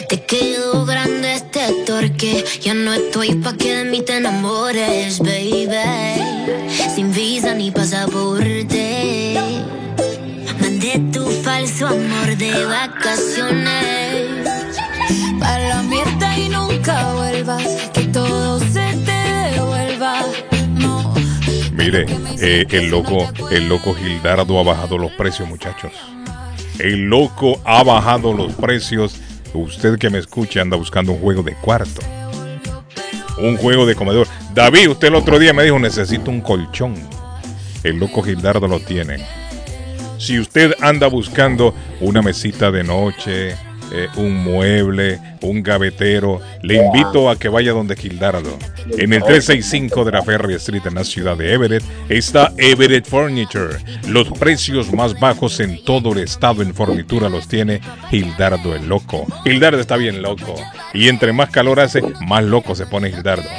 Te 0.08 0.22
quedó 0.24 0.86
grande 0.86 1.34
este 1.34 1.60
torque. 1.84 2.44
Ya 2.62 2.72
no 2.72 2.94
estoy 2.94 3.34
pa' 3.34 3.54
que 3.54 3.76
de 3.76 3.84
mí 3.84 4.00
te 4.02 4.16
enamores, 4.16 5.18
baby. 5.18 5.66
Sin 6.94 7.12
visa 7.12 7.54
ni 7.54 7.70
pasaporte. 7.70 9.51
Falso 11.62 11.86
amor 11.86 12.36
de 12.36 12.64
vacaciones. 12.64 14.48
Para 15.38 15.68
la 15.68 15.82
mierda 15.84 16.36
y 16.36 16.48
nunca 16.48 17.12
vuelvas. 17.14 17.90
Que 17.94 18.02
todo 18.06 18.58
se 18.58 18.80
te 19.04 19.52
devuelva. 19.52 20.22
No. 20.74 21.14
Mire, 21.70 22.06
eh, 22.40 22.66
el 22.68 22.90
loco, 22.90 23.30
el 23.52 23.68
loco 23.68 23.94
Gildardo 23.94 24.58
ha 24.58 24.64
bajado 24.64 24.98
los 24.98 25.12
precios, 25.12 25.48
muchachos. 25.48 25.92
El 26.80 27.04
loco 27.04 27.60
ha 27.64 27.84
bajado 27.84 28.32
los 28.32 28.54
precios. 28.54 29.20
Usted 29.54 29.98
que 29.98 30.10
me 30.10 30.18
escucha 30.18 30.62
anda 30.62 30.76
buscando 30.76 31.12
un 31.12 31.20
juego 31.20 31.44
de 31.44 31.54
cuarto. 31.54 32.00
Un 33.38 33.56
juego 33.56 33.86
de 33.86 33.94
comedor. 33.94 34.26
David, 34.52 34.90
usted 34.90 35.08
el 35.08 35.14
otro 35.14 35.38
día 35.38 35.52
me 35.52 35.62
dijo, 35.62 35.78
necesito 35.78 36.28
un 36.28 36.40
colchón. 36.40 36.96
El 37.84 37.98
loco 37.98 38.20
Gildardo 38.20 38.66
lo 38.66 38.80
tiene. 38.80 39.41
Si 40.22 40.38
usted 40.38 40.74
anda 40.80 41.08
buscando 41.08 41.74
una 42.00 42.22
mesita 42.22 42.70
de 42.70 42.84
noche, 42.84 43.56
eh, 43.90 44.08
un 44.14 44.44
mueble, 44.44 45.18
un 45.40 45.64
gavetero, 45.64 46.40
le 46.62 46.76
invito 46.76 47.28
a 47.28 47.36
que 47.36 47.48
vaya 47.48 47.72
donde 47.72 47.96
Gildardo. 47.96 48.56
En 48.86 49.12
el 49.12 49.24
365 49.24 50.04
de 50.04 50.12
la 50.12 50.22
Ferry 50.22 50.54
Street 50.54 50.86
en 50.86 50.94
la 50.94 51.02
ciudad 51.02 51.36
de 51.36 51.52
Everett 51.52 51.82
está 52.08 52.52
Everett 52.56 53.04
Furniture. 53.04 53.78
Los 54.06 54.28
precios 54.28 54.92
más 54.92 55.18
bajos 55.18 55.58
en 55.58 55.84
todo 55.84 56.12
el 56.12 56.18
estado 56.18 56.62
en 56.62 56.72
fornitura 56.72 57.28
los 57.28 57.48
tiene 57.48 57.80
Gildardo 58.08 58.76
el 58.76 58.88
loco. 58.88 59.26
Gildardo 59.42 59.80
está 59.80 59.96
bien 59.96 60.22
loco. 60.22 60.54
Y 60.94 61.08
entre 61.08 61.32
más 61.32 61.50
calor 61.50 61.80
hace, 61.80 62.00
más 62.24 62.44
loco 62.44 62.76
se 62.76 62.86
pone 62.86 63.10
Gildardo. 63.10 63.50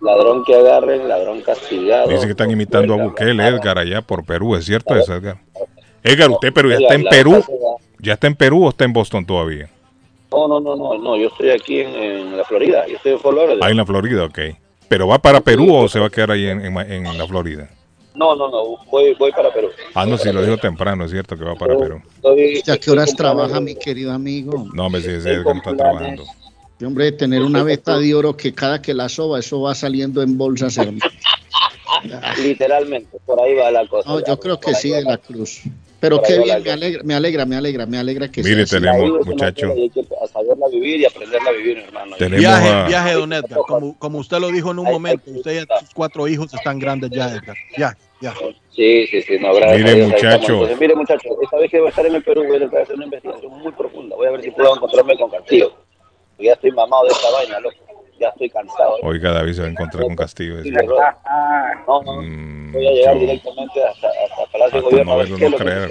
Ladrón 0.00 0.44
que 0.44 0.54
agarren, 0.54 1.08
ladrón 1.08 1.40
castigado. 1.40 2.08
Dice 2.10 2.26
que 2.26 2.30
están 2.30 2.50
imitando 2.50 2.94
a 2.94 2.96
Bukele, 3.04 3.44
Edgar, 3.44 3.76
allá 3.78 4.02
por 4.02 4.24
Perú. 4.24 4.54
¿Es 4.54 4.66
cierto 4.66 4.94
eso, 4.94 5.14
Edgar? 5.14 5.38
Edgar, 6.04 6.30
usted 6.30 6.52
pero 6.52 6.68
ya 6.70 6.76
está 6.76 6.94
en 6.94 7.04
Perú. 7.04 7.42
¿Ya 7.98 8.12
está 8.12 8.28
en 8.28 8.36
Perú 8.36 8.66
o 8.66 8.68
está 8.68 8.84
en 8.84 8.92
Boston 8.92 9.26
todavía? 9.26 9.68
No, 10.30 10.46
no, 10.46 10.60
no, 10.60 10.76
no, 10.76 10.96
no, 10.98 11.16
yo 11.16 11.26
estoy 11.28 11.50
aquí 11.50 11.80
en, 11.80 11.88
en 11.88 12.36
la 12.36 12.44
Florida, 12.44 12.86
yo 12.86 12.96
estoy 12.96 13.12
en 13.14 13.18
Lauderdale. 13.24 13.60
Ahí 13.62 13.70
en 13.72 13.76
la 13.78 13.86
Florida, 13.86 14.24
ok. 14.24 14.38
¿Pero 14.88 15.08
va 15.08 15.18
para 15.18 15.40
Perú 15.40 15.74
o 15.74 15.88
se 15.88 15.98
va 15.98 16.06
a 16.06 16.10
quedar 16.10 16.30
ahí 16.30 16.46
en, 16.46 16.60
en- 16.60 16.78
en 17.06 17.18
la 17.18 17.26
Florida? 17.26 17.68
No, 18.16 18.34
no, 18.34 18.48
no, 18.48 18.76
voy, 18.90 19.14
voy 19.14 19.30
para 19.32 19.52
Perú. 19.52 19.68
Ah, 19.94 20.06
no, 20.06 20.16
si 20.16 20.32
lo 20.32 20.42
dijo 20.42 20.56
temprano, 20.56 21.04
es 21.04 21.10
cierto 21.10 21.36
que 21.36 21.44
va 21.44 21.54
para 21.54 21.76
Perú. 21.76 22.02
Estoy- 22.16 22.62
¿Ya 22.64 22.76
qué 22.78 22.90
horas 22.90 23.14
trabaja 23.14 23.60
mi 23.60 23.74
querido 23.74 24.12
amigo? 24.12 24.66
No, 24.72 24.86
hombre, 24.86 25.02
si 25.02 25.10
ese 25.10 25.30
Edgar 25.32 25.54
no 25.54 25.60
está 25.60 25.76
trabajando. 25.76 26.24
Y, 26.78 26.84
hombre, 26.84 27.10
tener 27.12 27.42
una 27.42 27.62
beta 27.62 27.98
de 27.98 28.14
oro 28.14 28.36
que 28.36 28.52
cada 28.52 28.82
que 28.82 28.92
la 28.92 29.08
soba, 29.08 29.38
eso 29.38 29.60
va 29.62 29.74
saliendo 29.74 30.22
en 30.22 30.36
bolsas, 30.36 30.76
hermano. 30.76 31.00
Literalmente, 32.42 33.18
por 33.24 33.40
ahí 33.40 33.54
va 33.54 33.70
la 33.70 33.86
cosa. 33.86 34.08
No, 34.08 34.20
yo 34.24 34.38
creo 34.38 34.60
que 34.60 34.74
sí, 34.74 34.90
de 34.90 35.02
la 35.04 35.16
cruz. 35.18 35.62
Pero 35.98 36.20
qué 36.22 36.38
bien, 36.38 36.62
me 36.62 36.70
alegra, 36.72 37.02
me 37.02 37.14
alegra, 37.14 37.46
me 37.46 37.56
alegra, 37.56 37.86
me 37.86 37.98
alegra 37.98 38.30
que 38.30 38.42
Mire, 38.42 38.66
sea 38.66 38.78
tenemos, 38.80 39.20
es 39.20 39.26
muchacho. 39.26 39.72
hay 39.72 39.88
que 39.88 40.04
saberla 40.30 40.68
vivir 40.70 41.00
y 41.00 41.06
aprenderla 41.06 41.48
a 41.50 41.52
vivir, 41.52 41.78
hermano. 41.78 42.16
Tenemos 42.16 42.38
Viaje, 42.40 42.68
a- 42.68 42.86
viaje, 42.86 43.12
don 43.14 43.32
Edgar. 43.32 43.60
Como, 43.66 43.98
como 43.98 44.18
usted 44.18 44.38
lo 44.38 44.50
dijo 44.50 44.70
en 44.72 44.78
un 44.78 44.86
momento, 44.86 45.30
usted 45.30 45.62
y 45.62 45.80
sus 45.80 45.94
cuatro 45.94 46.28
hijos 46.28 46.52
están 46.52 46.78
grandes 46.78 47.10
ya, 47.10 47.32
Edgar. 47.32 47.56
Ya, 47.78 47.96
ya. 48.20 48.34
Sí, 48.74 49.06
sí, 49.06 49.22
sí, 49.22 49.38
no, 49.38 49.54
gracias 49.54 49.78
Mire, 49.78 49.94
Dios, 49.94 50.08
muchacho. 50.08 50.52
Entonces, 50.52 50.80
mire, 50.80 50.94
muchacho, 50.94 51.28
esta 51.42 51.56
vez 51.58 51.70
que 51.70 51.78
voy 51.78 51.86
a 51.86 51.90
estar 51.90 52.06
en 52.06 52.14
el 52.14 52.22
Perú, 52.22 52.44
voy 52.46 52.56
a 52.56 52.58
tratar 52.60 52.76
de 52.78 52.82
hacer 52.82 52.96
una 52.96 53.04
investigación 53.06 53.58
muy 53.58 53.72
profunda. 53.72 54.16
Voy 54.16 54.26
a 54.26 54.30
ver 54.32 54.42
si 54.42 54.50
puedo 54.50 54.74
encontrarme 54.74 55.16
con 55.18 55.30
Castillo. 55.30 55.72
Ya 56.38 56.52
estoy 56.52 56.70
mamado 56.72 57.04
de 57.04 57.10
esta 57.12 57.30
vaina, 57.30 57.60
loco. 57.60 57.76
Ya 58.18 58.28
estoy 58.28 58.48
cansado. 58.50 58.96
Oiga, 59.02 59.30
David 59.32 59.52
se 59.52 59.60
va 59.62 59.66
a 59.66 59.70
encontrar 59.70 60.04
con 60.04 60.16
Castillo. 60.16 60.56
No, 61.86 62.02
no, 62.02 62.72
voy 62.72 62.86
a 62.86 62.90
llegar 62.90 63.14
yo- 63.14 63.20
directamente 63.20 63.84
hasta, 63.84 64.08
hasta 64.08 64.52
Palacio 64.52 64.78
de 64.78 64.84
Gobierno 64.84 65.04
no 65.04 65.12
a 65.12 65.16
ver 65.16 65.26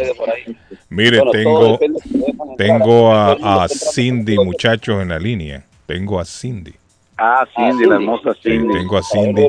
es 0.02 0.08
lo 0.10 0.16
por 0.16 0.30
ahí. 0.32 0.44
Mire, 0.90 1.18
Bueno, 1.18 1.32
tengo, 1.32 1.80
entrar. 1.82 2.56
tengo 2.58 3.14
a, 3.14 3.68
Cindy, 3.70 4.38
muchachos, 4.38 5.02
en 5.02 5.10
la 5.10 5.20
línea. 5.20 5.64
Tengo 5.86 6.20
a 6.20 6.26
Cindy. 6.26 6.74
Ah, 7.18 7.46
Cindy, 7.56 7.86
la 7.86 7.96
hermosa 7.96 8.34
Sí, 8.34 8.50
Cindy. 8.50 8.74
tengo 8.74 8.98
a 8.98 9.04
Cindy. 9.04 9.48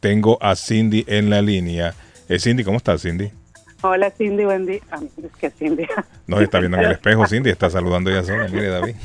Tengo 0.00 0.38
a 0.40 0.54
Cindy 0.56 1.04
en 1.08 1.30
la 1.30 1.42
línea. 1.42 1.94
Eh, 2.28 2.38
Cindy, 2.38 2.64
¿cómo 2.64 2.76
estás, 2.78 3.02
Cindy? 3.02 3.30
Hola 3.82 4.10
Cindy, 4.10 4.44
buen 4.44 4.66
día. 4.66 4.80
Ah, 4.90 4.98
es 5.22 5.32
que 5.38 5.50
Cindy. 5.50 5.86
No 6.26 6.38
se 6.38 6.44
está 6.44 6.58
viendo 6.58 6.78
en 6.78 6.84
el 6.84 6.92
espejo, 6.92 7.26
Cindy. 7.26 7.50
Está 7.50 7.70
saludando 7.70 8.10
ella 8.10 8.24
sola. 8.24 8.48
Mire, 8.48 8.68
David. 8.68 8.96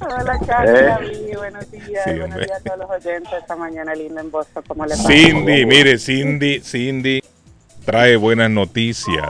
Hola 0.00 0.38
Carlos, 0.46 0.80
Eh. 0.80 0.84
David, 0.84 1.36
buenos 1.36 1.70
días. 1.70 2.02
Sí, 2.04 2.10
buenos 2.18 2.36
días 2.38 2.50
a 2.52 2.60
todos 2.60 2.78
los 2.78 2.90
oyentes 2.90 3.32
esta 3.40 3.56
mañana 3.56 3.94
linda 3.94 4.20
en 4.20 4.30
Boston. 4.30 4.64
¿Cómo 4.66 4.86
les 4.86 4.98
va? 4.98 5.06
Cindy, 5.08 5.66
mire, 5.66 5.98
Cindy, 5.98 6.60
Cindy 6.60 7.22
trae 7.84 8.16
buenas 8.16 8.50
noticias. 8.50 9.28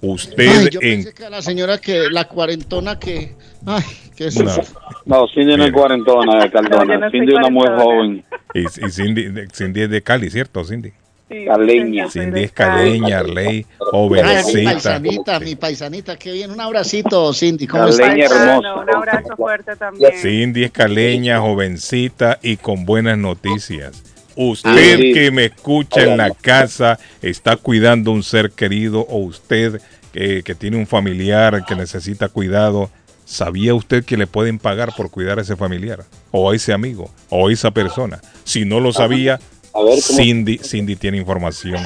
Usted 0.00 0.48
Ay, 0.48 0.68
yo 0.70 0.80
en 0.80 1.02
pensé 1.02 1.14
que 1.14 1.28
la 1.28 1.42
señora 1.42 1.78
que, 1.78 2.08
la 2.10 2.26
cuarentona 2.28 2.98
que, 2.98 3.34
ay, 3.66 3.82
qué 4.16 4.26
No. 4.26 4.30
susto. 4.30 4.80
No, 5.04 5.26
Cindy 5.28 5.56
no 5.56 5.64
es 5.64 5.72
cuarentona, 5.72 6.44
yo 6.46 6.50
Cardona. 6.52 6.98
no 6.98 7.10
Cindy 7.10 7.32
es 7.32 7.38
una 7.38 7.50
mujer 7.50 7.72
joven. 7.76 8.24
y, 8.54 8.60
y 8.60 8.90
Cindy, 8.90 9.28
Cindy 9.52 9.82
es 9.82 9.90
de 9.90 10.02
Cali, 10.02 10.30
¿cierto, 10.30 10.64
Cindy? 10.64 10.92
Sí, 11.28 11.44
Caleña. 11.44 12.08
Cindy 12.08 12.30
de 12.40 12.44
es 12.44 12.52
caleña, 12.52 13.18
Arley, 13.18 13.46
Ay, 13.48 13.64
mi 13.68 13.90
jovencita. 13.90 14.64
paisanita, 14.70 15.40
mi 15.40 15.54
paisanita, 15.56 16.16
qué 16.16 16.32
bien. 16.32 16.50
Un 16.52 16.60
abracito, 16.60 17.34
Cindy. 17.34 17.66
¿Cómo 17.66 17.84
Caleña 17.88 18.24
estás? 18.24 18.38
Paisano, 18.38 18.80
Un 18.80 18.94
abrazo 18.94 19.36
fuerte 19.36 19.76
también. 19.76 20.12
Cindy 20.16 20.64
es 20.64 20.70
caleña, 20.70 21.38
jovencita 21.40 22.38
y 22.40 22.56
con 22.56 22.86
buenas 22.86 23.18
noticias. 23.18 24.02
Usted 24.40 24.98
Sí. 24.98 25.12
que 25.14 25.30
me 25.32 25.46
escucha 25.46 26.00
en 26.04 26.16
la 26.16 26.30
casa, 26.30 26.96
está 27.22 27.56
cuidando 27.56 28.12
un 28.12 28.22
ser 28.22 28.52
querido 28.52 29.00
o 29.00 29.18
usted 29.18 29.80
que, 30.12 30.44
que 30.44 30.54
tiene 30.54 30.76
un 30.76 30.86
familiar 30.86 31.64
que 31.66 31.74
necesita 31.74 32.28
cuidado, 32.28 32.88
¿sabía 33.24 33.74
usted 33.74 34.04
que 34.04 34.16
le 34.16 34.28
pueden 34.28 34.60
pagar 34.60 34.90
por 34.96 35.10
cuidar 35.10 35.40
a 35.40 35.42
ese 35.42 35.56
familiar? 35.56 36.04
O 36.30 36.50
a 36.50 36.54
ese 36.54 36.72
amigo, 36.72 37.10
o 37.30 37.48
a 37.48 37.52
esa 37.52 37.72
persona. 37.72 38.20
Si 38.44 38.64
no 38.64 38.78
lo 38.78 38.92
sabía, 38.92 39.34
A 39.34 39.38
ver, 39.38 39.42
¿cómo? 39.72 39.96
Cindy, 39.96 40.58
Cindy 40.58 40.94
tiene 40.94 41.16
información 41.18 41.82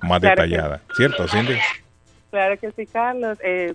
más 0.00 0.20
Claro 0.20 0.20
que 0.20 0.28
detallada. 0.28 0.80
¿Cierto, 0.96 1.28
Cindy? 1.28 1.56
Claro 2.30 2.58
que 2.58 2.72
sí, 2.72 2.86
Carlos. 2.86 3.36
Eh, 3.44 3.74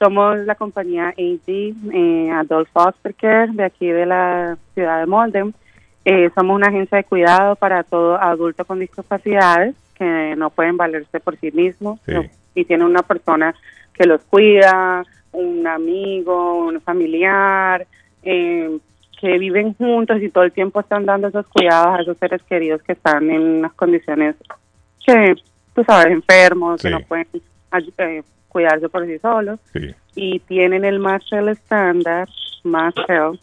somos 0.00 0.38
la 0.40 0.56
compañía 0.56 1.10
AD, 1.10 1.48
eh, 1.94 2.30
Adult 2.32 2.68
Foster 2.72 3.14
Care, 3.14 3.52
de 3.52 3.64
aquí 3.64 3.86
de 3.86 4.06
la 4.06 4.58
ciudad 4.74 4.98
de 4.98 5.06
Molden. 5.06 5.54
Eh, 6.04 6.30
somos 6.34 6.56
una 6.56 6.68
agencia 6.68 6.96
de 6.98 7.04
cuidado 7.04 7.56
para 7.56 7.82
todo 7.82 8.20
adulto 8.20 8.64
con 8.64 8.78
discapacidades 8.80 9.74
que 9.96 10.34
no 10.36 10.50
pueden 10.50 10.76
valerse 10.76 11.20
por 11.20 11.36
sí 11.36 11.50
mismos 11.52 11.98
Sí. 12.06 12.12
no- 12.12 12.24
y 12.54 12.64
tienen 12.64 12.86
una 12.86 13.02
persona 13.02 13.54
que 13.92 14.06
los 14.06 14.22
cuida, 14.24 15.04
un 15.32 15.66
amigo, 15.66 16.64
un 16.66 16.80
familiar, 16.80 17.86
eh, 18.22 18.78
que 19.20 19.36
viven 19.38 19.74
juntos 19.74 20.22
y 20.22 20.28
todo 20.30 20.44
el 20.44 20.52
tiempo 20.52 20.80
están 20.80 21.04
dando 21.04 21.28
esos 21.28 21.46
cuidados 21.48 21.98
a 21.98 22.02
esos 22.02 22.16
seres 22.18 22.40
queridos 22.44 22.80
que 22.82 22.92
están 22.92 23.28
en 23.30 23.42
unas 23.58 23.72
condiciones 23.74 24.36
que, 25.04 25.34
tú 25.74 25.82
sabes, 25.84 26.12
enfermos, 26.12 26.80
que 26.80 26.90
no 26.90 27.00
pueden 27.00 27.26
eh, 27.98 28.22
cuidarse 28.48 28.88
por 28.88 29.04
sí 29.06 29.18
solos 29.18 29.58
Sí. 29.72 29.94
y 30.14 30.38
tienen 30.40 30.84
el 30.84 31.00
Marshall 31.00 31.48
estándar, 31.48 32.28
Marshall, 32.64 33.38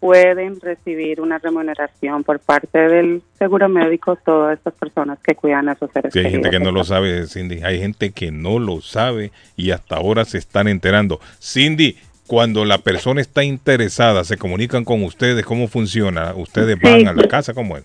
pueden 0.00 0.58
recibir 0.60 1.20
una 1.20 1.38
remuneración 1.38 2.24
por 2.24 2.40
parte 2.40 2.78
del 2.78 3.22
seguro 3.38 3.68
médico 3.68 4.16
todas 4.16 4.56
estas 4.58 4.74
personas 4.74 5.18
que 5.22 5.34
cuidan 5.34 5.68
a 5.68 5.72
esos 5.72 5.90
seres 5.92 6.12
Sí, 6.12 6.20
hay 6.20 6.30
gente 6.30 6.50
que 6.50 6.58
no 6.58 6.72
lo 6.72 6.84
sabe, 6.84 7.26
Cindy. 7.26 7.62
Hay 7.62 7.78
gente 7.78 8.10
que 8.10 8.30
no 8.32 8.58
lo 8.58 8.80
sabe 8.80 9.30
y 9.56 9.70
hasta 9.72 9.96
ahora 9.96 10.24
se 10.24 10.38
están 10.38 10.68
enterando. 10.68 11.20
Cindy, 11.40 11.98
cuando 12.26 12.64
la 12.64 12.78
persona 12.78 13.20
está 13.20 13.44
interesada, 13.44 14.24
se 14.24 14.38
comunican 14.38 14.84
con 14.84 15.04
ustedes, 15.04 15.44
¿cómo 15.44 15.68
funciona? 15.68 16.32
¿Ustedes 16.34 16.78
Sí. 16.80 16.88
van 16.88 17.08
a 17.08 17.12
la 17.12 17.28
casa? 17.28 17.52
¿Cómo 17.52 17.76
es? 17.76 17.84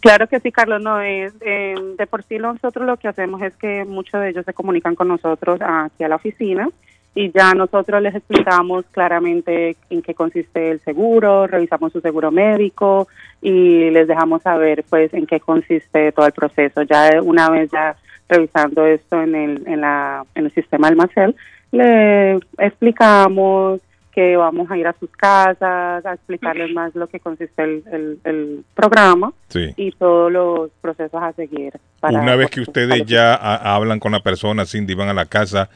Claro 0.00 0.26
que 0.26 0.40
sí, 0.40 0.50
Carlos, 0.50 0.82
no 0.82 1.00
es 1.00 1.32
eh, 1.42 1.74
de 1.96 2.06
por 2.06 2.24
sí 2.24 2.38
nosotros 2.38 2.86
lo 2.86 2.96
que 2.96 3.08
hacemos 3.08 3.40
es 3.42 3.54
que 3.56 3.84
muchos 3.84 4.20
de 4.20 4.30
ellos 4.30 4.44
se 4.44 4.52
comunican 4.54 4.94
con 4.96 5.06
nosotros 5.08 5.60
aquí 5.62 6.02
a 6.02 6.08
la 6.08 6.16
oficina 6.16 6.68
y 7.14 7.30
ya 7.30 7.52
nosotros 7.54 8.00
les 8.02 8.14
explicamos 8.14 8.84
claramente 8.90 9.76
en 9.90 10.00
qué 10.02 10.14
consiste 10.14 10.70
el 10.70 10.80
seguro, 10.80 11.46
revisamos 11.46 11.92
su 11.92 12.00
seguro 12.00 12.30
médico 12.30 13.06
y 13.42 13.90
les 13.90 14.08
dejamos 14.08 14.42
saber 14.42 14.84
pues 14.88 15.12
en 15.12 15.26
qué 15.26 15.38
consiste 15.40 16.12
todo 16.12 16.26
el 16.26 16.32
proceso. 16.32 16.82
Ya 16.82 17.10
una 17.22 17.50
vez 17.50 17.70
ya 17.70 17.96
revisando 18.28 18.86
esto 18.86 19.20
en 19.20 19.34
el 19.34 19.62
en 19.66 19.80
la 19.82 20.24
en 20.34 20.46
el 20.46 20.52
sistema 20.54 20.90
Marcel, 20.92 21.34
le 21.70 22.38
explicamos 22.58 23.80
que 24.12 24.36
vamos 24.36 24.70
a 24.70 24.76
ir 24.76 24.86
a 24.86 24.94
sus 25.00 25.10
casas, 25.10 26.04
a 26.04 26.12
explicarles 26.12 26.70
más 26.74 26.94
lo 26.94 27.06
que 27.06 27.18
consiste 27.18 27.62
el, 27.62 27.82
el, 27.90 28.18
el 28.24 28.64
programa 28.74 29.32
Sí. 29.48 29.72
y 29.76 29.90
todos 29.92 30.30
los 30.30 30.70
procesos 30.82 31.22
a 31.22 31.32
seguir. 31.32 31.72
para- 31.98 32.20
Una 32.20 32.36
vez 32.36 32.50
que 32.50 32.60
ustedes 32.60 33.06
ya 33.06 33.34
ha- 33.34 33.74
hablan 33.74 33.98
con 34.00 34.12
la 34.12 34.20
persona, 34.20 34.66
Cindy, 34.66 34.94
van 34.94 35.08
a 35.08 35.14
la 35.14 35.24
casa, 35.24 35.70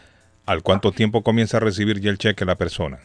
¿al 0.46 0.62
cuánto 0.62 0.92
tiempo 0.92 1.22
comienza 1.22 1.58
a 1.58 1.60
recibir 1.60 2.00
ya 2.00 2.10
el 2.10 2.18
cheque 2.18 2.44
la 2.44 2.54
persona? 2.54 2.98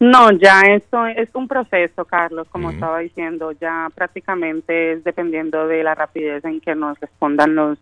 No, 0.00 0.30
ya 0.32 0.60
esto 0.62 1.06
es 1.06 1.28
un 1.34 1.48
proceso, 1.48 2.04
Carlos, 2.04 2.48
como 2.50 2.70
estaba 2.70 2.98
diciendo, 2.98 3.52
ya 3.52 3.88
prácticamente 3.94 4.92
es 4.92 5.04
dependiendo 5.04 5.66
de 5.68 5.82
la 5.84 5.94
rapidez 5.94 6.44
en 6.44 6.60
que 6.60 6.74
nos 6.74 6.98
respondan 6.98 7.54
los 7.54 7.78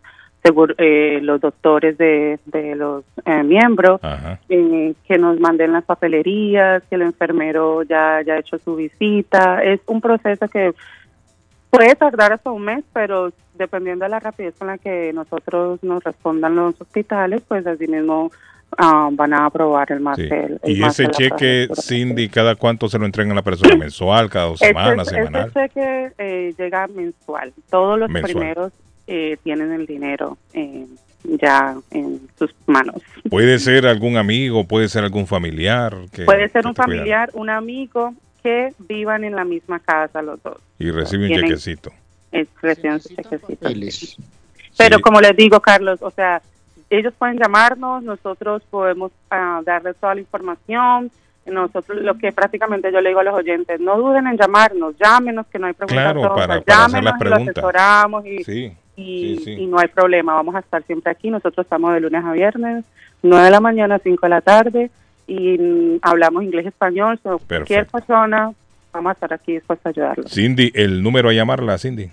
eh, 0.77 1.19
los 1.21 1.39
doctores 1.39 1.97
de, 1.97 2.37
de 2.45 2.75
los 2.75 3.05
eh, 3.25 3.43
miembros, 3.43 4.01
eh, 4.49 4.93
que 5.07 5.17
nos 5.17 5.39
manden 5.39 5.71
las 5.71 5.85
papelerías, 5.85 6.83
que 6.89 6.95
el 6.95 7.03
enfermero 7.03 7.83
ya 7.83 8.17
haya 8.17 8.39
hecho 8.39 8.57
su 8.57 8.75
visita. 8.75 9.63
Es 9.63 9.79
un 9.85 10.01
proceso 10.01 10.45
que 10.49 10.73
puede 11.69 11.95
tardar 11.95 12.33
hasta 12.33 12.51
un 12.51 12.63
mes, 12.63 12.83
pero 12.91 13.31
dependiendo 13.53 14.03
de 14.03 14.09
la 14.09 14.19
rapidez 14.19 14.53
con 14.57 14.67
la 14.67 14.77
que 14.77 15.13
nosotros 15.13 15.81
nos 15.81 16.03
respondan 16.03 16.57
los 16.57 16.79
hospitales, 16.79 17.41
pues 17.47 17.65
así 17.65 17.87
mismo 17.87 18.29
ah, 18.77 19.09
van 19.11 19.33
a 19.33 19.45
aprobar 19.45 19.91
el 19.91 19.99
más 19.99 20.15
Sí. 20.17 20.23
el, 20.23 20.59
el 20.63 20.77
Y 20.77 20.83
ese 20.83 21.07
cheque. 21.09 21.67
Cindy, 21.81 22.29
¿cada 22.29 22.55
cuánto 22.55 22.87
se 22.89 22.97
lo 22.99 23.05
entregan 23.05 23.31
a 23.31 23.35
la 23.35 23.41
persona? 23.41 23.75
¿Mensual, 23.75 24.29
cada 24.29 24.45
dos 24.45 24.59
semanas, 24.59 25.07
este 25.07 25.19
semanal? 25.23 25.51
cheque 25.53 26.11
eh, 26.17 26.53
llega 26.57 26.87
mensual. 26.87 27.53
Todos 27.69 27.99
los 27.99 28.09
Mensual. 28.09 28.33
primeros 28.33 28.73
eh, 29.07 29.37
tienen 29.43 29.71
el 29.71 29.85
dinero 29.85 30.37
eh, 30.53 30.85
ya 31.23 31.75
en 31.91 32.21
sus 32.37 32.53
manos. 32.65 32.95
Puede 33.29 33.59
ser 33.59 33.85
algún 33.87 34.17
amigo, 34.17 34.65
puede 34.65 34.87
ser 34.89 35.03
algún 35.03 35.27
familiar. 35.27 35.95
Que, 36.11 36.23
Puede 36.25 36.49
ser 36.49 36.63
que 36.63 36.67
un 36.69 36.75
familiar, 36.75 37.29
un 37.33 37.49
amigo 37.49 38.13
que 38.41 38.73
vivan 38.89 39.23
en 39.23 39.35
la 39.35 39.45
misma 39.45 39.79
casa 39.79 40.21
los 40.21 40.41
dos. 40.43 40.57
Y 40.79 40.91
recibe 40.91 41.27
un 41.33 41.41
chequecito. 41.41 41.91
Es 42.31 42.47
recién 42.61 42.99
su 42.99 43.09
chequecito. 43.15 43.55
Papeles. 43.59 44.17
Pero 44.77 44.97
Sí. 44.97 45.01
como 45.03 45.21
les 45.21 45.35
digo, 45.37 45.59
Carlos, 45.61 45.99
o 46.01 46.09
sea, 46.11 46.41
ellos 46.97 47.13
pueden 47.17 47.37
llamarnos, 47.37 48.03
nosotros 48.03 48.63
podemos 48.69 49.11
ah, 49.31 49.61
darles 49.65 49.95
toda 49.97 50.15
la 50.15 50.21
información. 50.21 51.11
Nosotros, 51.45 52.01
lo 52.01 52.17
que 52.17 52.31
prácticamente 52.31 52.89
yo 52.91 53.01
le 53.01 53.09
digo 53.09 53.19
a 53.19 53.23
los 53.23 53.35
oyentes, 53.35 53.79
no 53.81 53.97
duden 53.97 54.27
en 54.27 54.37
llamarnos, 54.37 54.95
llámenos, 54.97 55.45
que 55.47 55.59
no 55.59 55.67
hay 55.67 55.73
preguntas 55.73 56.13
Claro, 56.13 56.21
para- 56.21 56.35
para 56.35 56.53
hacer 56.55 56.65
llámenos 56.67 57.13
y 57.19 57.23
lo 57.25 57.35
asesoramos 57.35 58.25
y, 58.25 58.43
Sí, 58.45 58.71
y, 58.95 59.35
sí, 59.39 59.43
sí. 59.43 59.51
y 59.51 59.65
no 59.67 59.77
hay 59.79 59.89
problema, 59.89 60.35
vamos 60.35 60.55
a 60.55 60.59
estar 60.59 60.81
siempre 60.83 61.11
aquí. 61.11 61.29
Nosotros 61.29 61.65
estamos 61.65 61.93
de 61.93 61.99
lunes 61.99 62.23
a 62.23 62.31
viernes, 62.31 62.85
9 63.23 63.43
de 63.45 63.51
la 63.51 63.59
mañana 63.59 63.95
a 63.95 63.99
5 63.99 64.25
de 64.25 64.29
la 64.29 64.39
tarde 64.41 64.89
y 65.27 65.57
mm, 65.57 65.97
hablamos 66.01 66.43
inglés 66.43 66.65
español, 66.67 67.19
so, 67.21 67.39
cualquier 67.45 67.87
persona, 67.87 68.53
vamos 68.93 69.09
a 69.09 69.13
estar 69.13 69.33
aquí 69.33 69.51
dispuestos 69.53 69.85
a 69.85 69.89
ayudarlos. 69.89 70.31
Cindy, 70.31 70.71
el 70.73 71.03
número 71.03 71.27
a 71.27 71.33
llamarla, 71.33 71.77
Cindy. 71.77 72.09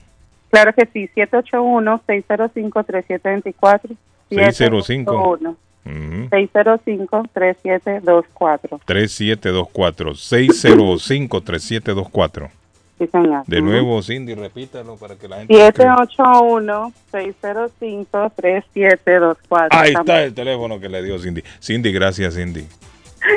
Claro 0.51 0.73
que 0.73 0.87
sí, 0.87 1.09
781-605-3724. 1.15 3.97
605. 4.31 5.13
781 5.13 5.57
Ujú. 5.83 6.29
605-3724. 6.31 8.81
3724 8.85 10.15
605 10.15 11.41
3724 11.43 12.51
Sí, 12.99 13.07
señor. 13.11 13.45
De 13.47 13.63
nuevo, 13.63 14.03
Cindy, 14.03 14.35
repítalo 14.35 14.97
para 14.97 15.17
que 15.17 15.27
la 15.27 15.39
gente... 15.39 15.55
781-605-3724. 18.41 19.69
Ahí 19.71 19.93
está 19.93 20.25
el 20.25 20.35
teléfono 20.35 20.81
que 20.81 20.89
le 20.89 21.03
dio 21.03 21.19
Cindy. 21.19 21.43
Cindy, 21.63 21.93
gracias, 21.93 22.35
Cindy. 22.35 22.61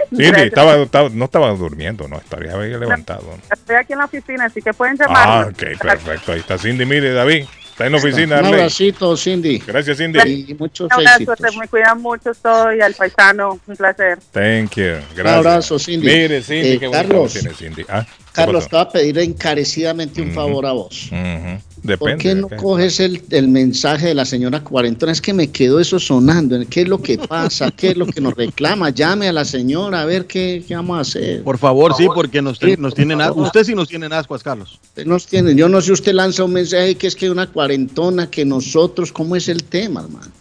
Cindy, 0.10 0.26
Gracias. 0.28 0.48
estaba, 0.48 0.76
estaba- 0.76 1.10
no 1.10 1.26
estaba 1.26 1.52
durmiendo, 1.54 2.08
no, 2.08 2.16
estaría 2.18 2.56
levantado. 2.58 3.24
¿no? 3.28 3.34
Estoy 3.54 3.76
aquí 3.76 3.94
en 3.94 4.00
la 4.00 4.06
oficina, 4.06 4.46
así 4.46 4.62
que 4.62 4.74
pueden 4.74 4.96
Ah, 5.02 5.06
llamarme. 5.08 5.52
ok, 5.52 5.64
perfecto. 5.82 6.32
Ahí 6.32 6.40
está 6.40 6.58
Cindy. 6.58 6.86
Mire, 6.86 7.12
David, 7.12 7.46
está 7.74 7.86
en 7.88 7.92
la 7.92 7.98
oficina. 7.98 8.40
Un 8.40 8.46
Arley. 8.46 8.54
abracito, 8.54 9.18
Cindy. 9.18 9.58
Gracias, 9.66 9.98
Cindy. 9.98 10.46
Y 10.48 10.54
muchos 10.54 10.86
Un 10.88 10.94
abrazo, 10.94 11.24
éxitos. 11.34 11.52
se 11.54 11.60
me 11.60 11.68
cuidan 11.68 12.02
mucho, 12.02 12.34
soy 12.34 12.80
al 12.82 12.94
paisano, 12.94 13.60
un 13.68 13.76
placer. 13.76 14.20
Thank 14.32 14.76
you. 14.76 14.84
Gracias. 15.16 15.26
abrazo, 15.26 15.80
Cindy. 15.80 16.08
Mire, 16.08 16.42
Cindy, 16.42 16.70
Eh, 16.74 16.80
qué 16.80 16.88
bonito 16.88 17.08
Carlos. 17.10 17.34
tiene 17.34 17.54
Cindy. 17.54 17.86
Ah, 17.90 18.06
¿qué 18.06 18.23
Carlos, 18.34 18.68
te 18.68 18.76
voy 18.76 18.82
a 18.86 18.90
pedir 18.90 19.20
encarecidamente 19.20 20.22
un 20.22 20.32
favor 20.32 20.66
a 20.66 20.72
vos. 20.74 21.10
Ujú. 21.12 21.60
¿Por 21.84 21.90
Depende. 21.90 22.18
qué 22.24 22.36
no 22.36 22.42
depende. 22.44 22.64
coges 22.64 23.00
el, 23.02 23.22
el 23.32 23.48
mensaje 23.50 24.08
de 24.08 24.14
la 24.16 24.24
señora 24.26 24.64
cuarentona? 24.64 25.12
Es 25.12 25.20
que 25.22 25.34
me 25.34 25.52
quedó 25.52 25.80
eso 25.82 26.00
sonando. 26.00 26.58
¿Qué 26.70 26.82
es 26.84 26.88
lo 26.88 27.02
que 27.02 27.18
pasa? 27.18 27.72
¿Qué 27.72 27.90
es 27.90 27.98
lo 27.98 28.06
que 28.06 28.22
nos 28.22 28.34
reclama? 28.36 28.90
Llame 28.90 29.28
a 29.28 29.34
la 29.34 29.44
señora 29.44 30.02
a 30.02 30.06
ver 30.06 30.26
qué, 30.26 30.64
qué 30.66 30.76
vamos 30.76 30.98
a 30.98 31.02
hacer. 31.02 31.44
Por 31.44 31.58
favor, 31.58 31.94
sí, 31.96 32.08
porque 32.16 32.42
nos, 32.42 32.58
te- 32.58 32.78
nos 32.78 32.96
tienen 32.96 33.20
asco. 33.22 33.42
Usted 33.42 33.66
sí 33.66 33.76
nos 33.76 33.90
tiene 33.90 34.06
ascuas, 34.08 34.42
Carlos. 34.42 34.80
Usted 34.82 35.06
nos 35.06 35.28
tiene, 35.28 35.56
yo 35.56 35.68
no 35.68 35.82
sé, 35.82 35.92
usted 35.92 36.14
lanza 36.14 36.46
un 36.46 36.54
mensaje 36.54 36.96
que 36.96 37.08
es 37.08 37.16
que 37.18 37.30
una 37.30 37.48
cuarentona, 37.48 38.30
que 38.32 38.46
nosotros, 38.46 39.12
¿cómo 39.12 39.36
es 39.36 39.50
el 39.50 39.64
tema, 39.66 40.02
hermano? 40.02 40.32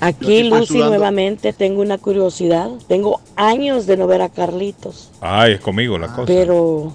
Aquí, 0.00 0.44
Lucy, 0.44 0.66
sudando. 0.68 0.90
nuevamente 0.90 1.52
tengo 1.52 1.82
una 1.82 1.98
curiosidad. 1.98 2.70
Tengo 2.88 3.20
años 3.36 3.86
de 3.86 3.96
no 3.96 4.06
ver 4.06 4.22
a 4.22 4.28
Carlitos, 4.28 5.10
Ay, 5.20 5.54
es 5.54 5.60
conmigo 5.60 5.98
la 5.98 6.06
cosa. 6.06 6.24
pero 6.24 6.94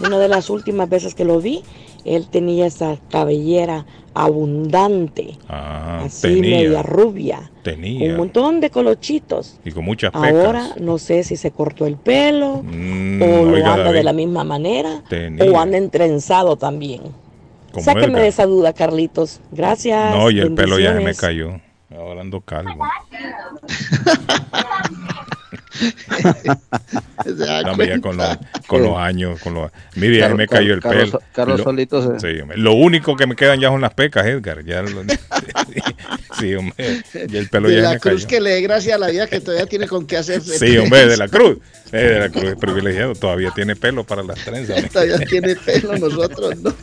una 0.00 0.18
de 0.18 0.28
las 0.28 0.50
últimas 0.50 0.88
veces 0.88 1.14
que 1.14 1.24
lo 1.24 1.40
vi, 1.40 1.62
él 2.04 2.28
tenía 2.30 2.66
esa 2.66 2.96
cabellera 3.10 3.84
abundante, 4.14 5.38
Ah, 5.48 6.02
así 6.04 6.22
tenía. 6.34 6.56
media 6.58 6.82
rubia, 6.82 7.50
Tenía. 7.62 8.10
un 8.10 8.16
montón 8.16 8.60
de 8.60 8.70
colochitos. 8.70 9.60
Y 9.64 9.70
con 9.72 9.84
muchas 9.84 10.10
pecas. 10.10 10.32
Ahora 10.46 10.66
no 10.80 10.98
sé 10.98 11.22
si 11.22 11.36
se 11.36 11.50
cortó 11.52 11.86
el 11.86 11.96
pelo 11.96 12.62
Mm, 12.64 13.22
o 13.22 13.44
lo 13.44 13.56
anda 13.66 13.92
de 13.92 14.02
la 14.02 14.12
misma 14.12 14.42
manera 14.44 15.02
Tenía. 15.08 15.44
o 15.44 15.58
anda 15.58 15.76
entrenzado 15.78 16.56
también. 16.56 17.02
como 17.72 17.84
Sáqueme 17.84 18.20
de 18.20 18.28
esa 18.28 18.46
duda, 18.46 18.72
Carlitos. 18.72 19.40
Gracias. 19.52 20.12
No, 20.14 20.28
y 20.30 20.40
el 20.40 20.54
pelo 20.54 20.78
ya 20.80 20.96
se 20.96 21.04
me 21.04 21.14
cayó. 21.14 21.60
Ahora 21.96 22.20
ando 22.22 22.40
calvo. 22.40 22.84
Ya 27.38 27.62
con 28.00 28.16
los, 28.16 28.38
con 28.70 28.82
los 28.82 28.96
años, 28.98 29.40
con 29.40 29.54
los... 29.54 29.70
Mire, 29.96 30.20
Carlos- 30.20 30.38
me 30.38 30.46
cayó 30.46 30.74
el 30.74 30.80
Carlos- 30.80 31.10
pelo. 31.10 31.22
Carlos 31.32 31.58
Lo- 31.58 31.64
solito 31.64 32.18
se- 32.18 32.34
Sí, 32.34 32.40
hombre. 32.40 32.56
Lo 32.58 32.72
único 32.74 33.16
que 33.16 33.26
me 33.26 33.34
quedan 33.36 33.60
ya 33.60 33.68
son 33.68 33.80
las 33.80 33.94
pecas, 33.94 34.24
Edgar. 34.26 34.64
Ya 34.64 34.82
lo- 34.82 35.02
sí, 36.38 36.54
hombre. 36.54 37.02
Y 37.28 37.36
el 37.36 37.48
pelo 37.48 37.68
de 37.68 37.76
ya 37.76 37.82
la 37.82 37.90
me 37.94 37.98
cruz 38.00 38.14
cayó. 38.24 38.28
que 38.28 38.40
le 38.40 38.50
dé 38.50 38.60
gracias 38.62 38.94
a 38.94 38.98
la 38.98 39.08
vida 39.08 39.26
que 39.26 39.40
todavía 39.40 39.66
tiene 39.66 39.86
con 39.86 40.06
qué 40.06 40.16
hacer. 40.16 40.40
Sí, 40.42 40.76
hombre, 40.78 41.06
de 41.06 41.16
la 41.16 41.28
cruz. 41.28 41.58
Eh, 41.92 41.96
de 41.98 42.18
la 42.20 42.28
cruz 42.28 42.44
es 42.44 42.54
privilegiado. 42.56 43.14
Todavía 43.14 43.50
tiene 43.52 43.74
pelo 43.74 44.04
para 44.04 44.22
las 44.22 44.38
trenzas. 44.44 44.88
Todavía 44.92 45.18
tiene 45.18 45.56
pelo 45.56 45.98
nosotros, 45.98 46.56
¿no? 46.60 46.70
Sí, 46.70 46.76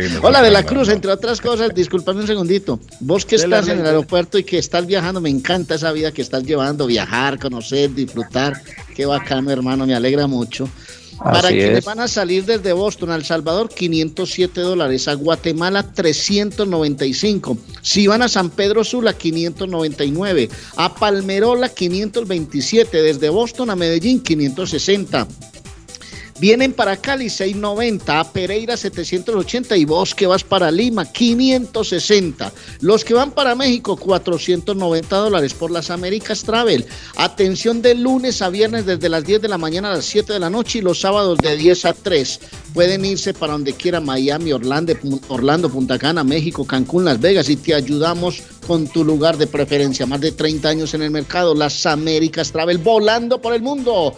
nosotros 0.00 0.20
Hola, 0.24 0.42
de 0.42 0.50
la 0.50 0.62
no, 0.62 0.66
Cruz, 0.66 0.88
entre 0.88 1.10
otras 1.12 1.40
cosas, 1.40 1.74
discúlpame 1.74 2.20
un 2.22 2.26
segundito. 2.26 2.80
Vos 3.00 3.26
que 3.26 3.36
estás 3.36 3.68
en 3.68 3.80
el 3.80 3.86
aeropuerto 3.86 4.38
y 4.38 4.44
que 4.44 4.56
estás 4.58 4.86
viajando, 4.86 5.20
me 5.20 5.28
encanta 5.28 5.74
esa 5.74 5.92
vida 5.92 6.12
que 6.12 6.22
estás 6.22 6.44
llevando, 6.44 6.86
viajar, 6.86 7.38
conocer, 7.38 7.92
disfrutar. 7.94 8.54
Qué 8.94 9.04
bacano, 9.04 9.50
hermano, 9.50 9.86
me 9.86 9.94
alegra 9.94 10.26
mucho. 10.26 10.68
Para 11.18 11.48
Así 11.48 11.56
quienes 11.56 11.78
es. 11.78 11.84
van 11.84 12.00
a 12.00 12.08
salir 12.08 12.44
desde 12.44 12.72
Boston 12.72 13.10
a 13.10 13.16
El 13.16 13.24
Salvador, 13.24 13.68
507 13.68 14.60
dólares. 14.60 15.08
A 15.08 15.14
Guatemala, 15.14 15.82
395. 15.92 17.56
Si 17.82 18.06
van 18.06 18.22
a 18.22 18.28
San 18.28 18.50
Pedro 18.50 18.84
Sula, 18.84 19.12
599. 19.12 20.48
A 20.76 20.94
Palmerola, 20.94 21.68
527. 21.68 23.02
Desde 23.02 23.28
Boston 23.28 23.70
a 23.70 23.76
Medellín, 23.76 24.20
560. 24.20 25.26
Vienen 26.40 26.72
para 26.72 26.96
Cali 26.96 27.30
690, 27.30 28.18
a 28.18 28.32
Pereira 28.32 28.76
780 28.76 29.76
y 29.76 29.84
vos 29.84 30.16
que 30.16 30.26
vas 30.26 30.42
para 30.42 30.68
Lima 30.70 31.04
560. 31.10 32.52
Los 32.80 33.04
que 33.04 33.14
van 33.14 33.30
para 33.30 33.54
México 33.54 33.96
490 33.96 35.16
dólares 35.16 35.54
por 35.54 35.70
las 35.70 35.90
Américas 35.90 36.42
Travel. 36.42 36.86
Atención 37.16 37.82
de 37.82 37.94
lunes 37.94 38.42
a 38.42 38.48
viernes 38.48 38.84
desde 38.84 39.08
las 39.08 39.24
10 39.24 39.42
de 39.42 39.48
la 39.48 39.58
mañana 39.58 39.92
a 39.92 39.96
las 39.96 40.06
7 40.06 40.32
de 40.32 40.40
la 40.40 40.50
noche 40.50 40.80
y 40.80 40.82
los 40.82 41.00
sábados 41.00 41.38
de 41.38 41.56
10 41.56 41.84
a 41.84 41.92
3. 41.92 42.40
Pueden 42.74 43.04
irse 43.04 43.32
para 43.32 43.52
donde 43.52 43.74
quiera, 43.74 44.00
Miami, 44.00 44.52
Orlando, 44.52 44.92
Orlando, 45.28 45.70
Punta 45.70 45.98
Cana, 46.00 46.24
México, 46.24 46.66
Cancún, 46.66 47.04
Las 47.04 47.20
Vegas 47.20 47.48
y 47.48 47.54
te 47.54 47.74
ayudamos 47.74 48.42
con 48.66 48.88
tu 48.88 49.04
lugar 49.04 49.36
de 49.36 49.46
preferencia. 49.46 50.06
Más 50.06 50.20
de 50.20 50.32
30 50.32 50.68
años 50.68 50.94
en 50.94 51.02
el 51.02 51.10
mercado, 51.10 51.54
las 51.54 51.86
Américas 51.86 52.50
Travel 52.50 52.78
volando 52.78 53.40
por 53.40 53.54
el 53.54 53.62
mundo. 53.62 54.16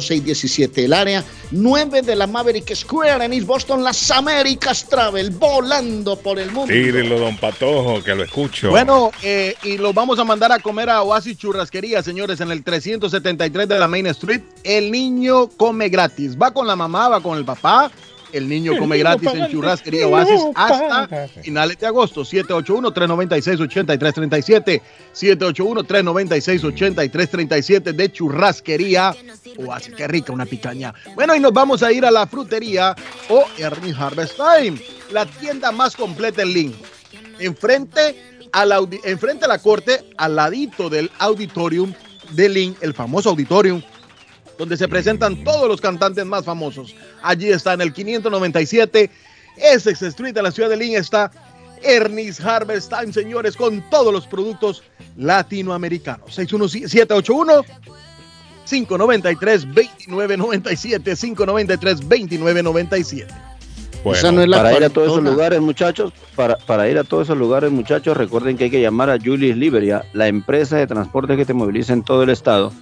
561-4292-617. 0.00 0.84
El 0.84 0.92
área 0.92 1.24
9 1.50 2.02
de 2.02 2.16
la 2.16 2.26
Maverick 2.26 2.74
Square 2.74 3.24
en 3.24 3.32
East 3.32 3.46
Boston, 3.46 3.82
las 3.82 4.10
Américas 4.10 4.86
Travel 4.88 5.30
volando 5.30 6.16
por 6.16 6.38
el 6.38 6.50
mundo. 6.50 6.72
Tírelo, 6.72 7.18
don 7.18 7.36
Patojo, 7.36 8.02
que 8.02 8.14
lo 8.14 8.24
escucho. 8.24 8.70
Bueno, 8.70 9.10
eh, 9.22 9.54
y 9.62 9.78
los 9.78 9.94
vamos 9.94 10.18
a 10.18 10.24
mandar 10.24 10.52
a 10.52 10.58
comer 10.58 10.90
a 10.90 11.02
Oasis 11.02 11.36
Churrasquería, 11.36 12.02
señores, 12.02 12.40
en 12.40 12.50
el 12.50 12.62
373 12.62 13.68
de 13.68 13.78
la 13.78 13.88
Main 13.88 14.06
Street. 14.08 14.42
El 14.64 14.90
niño 14.90 15.48
come 15.48 15.88
gratis. 15.88 16.36
Va 16.40 16.52
con 16.52 16.66
la 16.66 16.76
mamá, 16.76 17.08
va 17.08 17.20
con 17.20 17.36
el 17.36 17.44
papá. 17.44 17.90
El 18.32 18.48
niño 18.48 18.72
come 18.78 18.96
gratis 18.98 19.28
en. 19.34 19.48
Churrasquería 19.50 20.06
Oasis 20.08 20.40
hasta 20.54 21.28
finales 21.42 21.78
de 21.78 21.86
agosto. 21.86 22.22
781-396-8337. 22.22 24.80
781-396-8337 25.14 27.92
de 27.92 28.12
Churrasquería 28.12 29.14
Oasis. 29.58 29.94
Qué 29.94 30.08
rica 30.08 30.32
una 30.32 30.46
picaña. 30.46 30.94
Bueno, 31.14 31.34
y 31.36 31.40
nos 31.40 31.52
vamos 31.52 31.82
a 31.82 31.92
ir 31.92 32.04
a 32.06 32.10
la 32.10 32.26
frutería 32.26 32.94
o 33.28 33.44
Ernie 33.58 33.94
Harvest 33.96 34.36
Time, 34.36 34.80
la 35.10 35.26
tienda 35.26 35.70
más 35.72 35.94
completa 35.96 36.42
en 36.42 36.52
Link. 36.52 36.74
Enfrente, 37.38 38.16
al 38.52 38.72
audi- 38.72 39.00
enfrente 39.04 39.44
a 39.44 39.48
la 39.48 39.58
corte, 39.58 40.04
al 40.16 40.36
ladito 40.36 40.88
del 40.88 41.10
auditorium 41.18 41.92
de 42.30 42.48
Link, 42.48 42.76
el 42.80 42.94
famoso 42.94 43.28
auditorium, 43.30 43.82
donde 44.62 44.76
se 44.76 44.86
presentan 44.86 45.42
todos 45.42 45.66
los 45.66 45.80
cantantes 45.80 46.24
más 46.24 46.44
famosos. 46.44 46.94
Allí 47.20 47.50
está 47.50 47.72
en 47.72 47.80
el 47.80 47.92
597 47.92 49.10
Essex 49.56 50.02
Street 50.02 50.36
en 50.36 50.44
la 50.44 50.52
ciudad 50.52 50.70
de 50.70 50.76
Lynn 50.76 50.94
está 50.94 51.32
Ernest 51.82 52.40
Harvest 52.40 52.88
Time, 52.88 53.12
señores, 53.12 53.56
con 53.56 53.82
todos 53.90 54.12
los 54.12 54.24
productos 54.28 54.84
latinoamericanos. 55.16 56.32
61781 56.32 57.64
593 58.64 59.66
2997 59.74 61.16
593 61.16 62.08
2997. 62.08 63.34
para 64.04 64.76
ir 64.76 64.84
a 64.84 64.90
todos 64.90 65.08
esos 65.08 65.24
lugares, 65.24 65.60
muchachos, 65.60 66.12
para, 66.36 66.56
para 66.56 66.88
ir 66.88 66.98
a 66.98 67.02
todos 67.02 67.26
esos 67.26 67.36
lugares, 67.36 67.72
muchachos, 67.72 68.16
recuerden 68.16 68.56
que 68.56 68.64
hay 68.64 68.70
que 68.70 68.80
llamar 68.80 69.10
a 69.10 69.18
Julius 69.18 69.56
Liberia, 69.56 70.04
la 70.12 70.28
empresa 70.28 70.76
de 70.76 70.86
transporte 70.86 71.36
que 71.36 71.44
te 71.44 71.52
moviliza 71.52 71.94
en 71.94 72.04
todo 72.04 72.22
el 72.22 72.30
estado. 72.30 72.72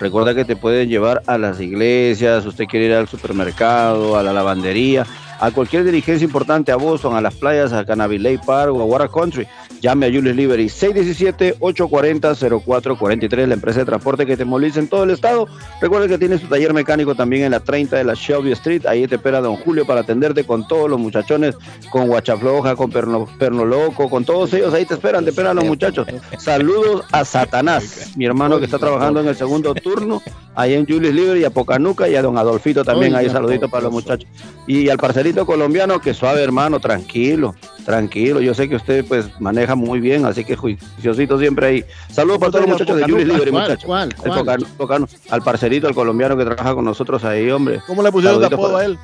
Recuerda 0.00 0.34
que 0.34 0.46
te 0.46 0.56
pueden 0.56 0.88
llevar 0.88 1.22
a 1.26 1.36
las 1.36 1.60
iglesias, 1.60 2.46
usted 2.46 2.64
quiere 2.64 2.86
ir 2.86 2.94
al 2.94 3.06
supermercado, 3.06 4.16
a 4.16 4.22
la 4.22 4.32
lavandería, 4.32 5.04
a 5.38 5.50
cualquier 5.50 5.84
diligencia 5.84 6.24
importante, 6.24 6.72
a 6.72 6.76
Boston, 6.76 7.14
a 7.16 7.20
las 7.20 7.34
playas, 7.34 7.74
a 7.74 7.84
Canavillay 7.84 8.38
Park 8.38 8.72
o 8.74 8.80
a 8.80 8.84
Water 8.86 9.10
Country. 9.10 9.46
Llame 9.80 10.06
a 10.06 10.10
Julius 10.10 10.36
Liberty 10.36 10.66
617-840-0443, 10.66 13.46
la 13.46 13.54
empresa 13.54 13.78
de 13.80 13.86
transporte 13.86 14.26
que 14.26 14.36
te 14.36 14.44
moviliza 14.44 14.78
en 14.80 14.88
todo 14.88 15.04
el 15.04 15.10
estado. 15.10 15.48
Recuerda 15.80 16.06
que 16.06 16.18
tiene 16.18 16.36
su 16.38 16.48
taller 16.48 16.74
mecánico 16.74 17.14
también 17.14 17.44
en 17.44 17.52
la 17.52 17.60
30 17.60 17.96
de 17.96 18.04
la 18.04 18.12
Shelby 18.14 18.52
Street. 18.52 18.84
Ahí 18.86 19.06
te 19.06 19.14
espera 19.14 19.40
Don 19.40 19.56
Julio 19.56 19.86
para 19.86 20.02
atenderte 20.02 20.44
con 20.44 20.68
todos 20.68 20.90
los 20.90 21.00
muchachones, 21.00 21.56
con 21.90 22.08
Guachafloja, 22.08 22.76
con 22.76 22.90
Perno, 22.90 23.26
Perno 23.38 23.64
Loco, 23.64 24.10
con 24.10 24.22
todos 24.24 24.52
ellos. 24.52 24.74
Ahí 24.74 24.84
te 24.84 24.92
esperan, 24.94 25.22
te 25.24 25.30
esperan 25.30 25.56
los 25.56 25.64
muchachos. 25.64 26.06
Saludos 26.38 27.06
a 27.12 27.24
Satanás, 27.24 28.12
mi 28.16 28.26
hermano 28.26 28.58
que 28.58 28.66
está 28.66 28.78
trabajando 28.78 29.20
en 29.20 29.28
el 29.28 29.36
segundo 29.36 29.74
turno, 29.74 30.20
ahí 30.54 30.74
en 30.74 30.86
Julius 30.86 31.14
Liberty, 31.14 31.44
a 31.44 31.50
Pocanuca 31.50 32.06
y 32.08 32.16
a 32.16 32.22
Don 32.22 32.36
Adolfito 32.36 32.84
también. 32.84 33.14
Ahí 33.14 33.30
saludito 33.30 33.70
para 33.70 33.84
los 33.84 33.92
muchachos. 33.92 34.28
Y 34.66 34.90
al 34.90 34.98
parcerito 34.98 35.46
colombiano, 35.46 36.00
que 36.00 36.12
suave 36.12 36.42
hermano, 36.42 36.80
tranquilo, 36.80 37.54
tranquilo. 37.90 38.40
Yo 38.40 38.54
sé 38.54 38.68
que 38.68 38.76
usted 38.76 39.04
pues 39.04 39.26
maneja 39.40 39.74
muy 39.74 40.00
bien, 40.00 40.24
así 40.24 40.44
que 40.44 40.56
juiciosito 40.56 41.38
siempre 41.38 41.66
ahí. 41.66 41.84
Saludos 42.10 42.38
para 42.38 42.52
todos 42.52 42.66
los 42.66 42.72
muchachos 42.78 42.96
de 42.96 43.02
Julius 43.04 43.40
¿Cuál, 43.84 44.14
muchachos. 44.18 45.18
al 45.30 45.42
parcerito, 45.42 45.88
al 45.88 45.94
colombiano 45.94 46.36
que 46.36 46.44
trabaja 46.44 46.74
con 46.74 46.84
nosotros 46.84 47.24
ahí, 47.24 47.50
hombre. 47.50 47.80
¿Cómo 47.86 48.02
le 48.02 48.12
pusieron 48.12 48.40
de 48.40 48.46
apodo 48.46 48.72
para- 48.72 48.78
a 48.82 48.84
él? 48.86 48.98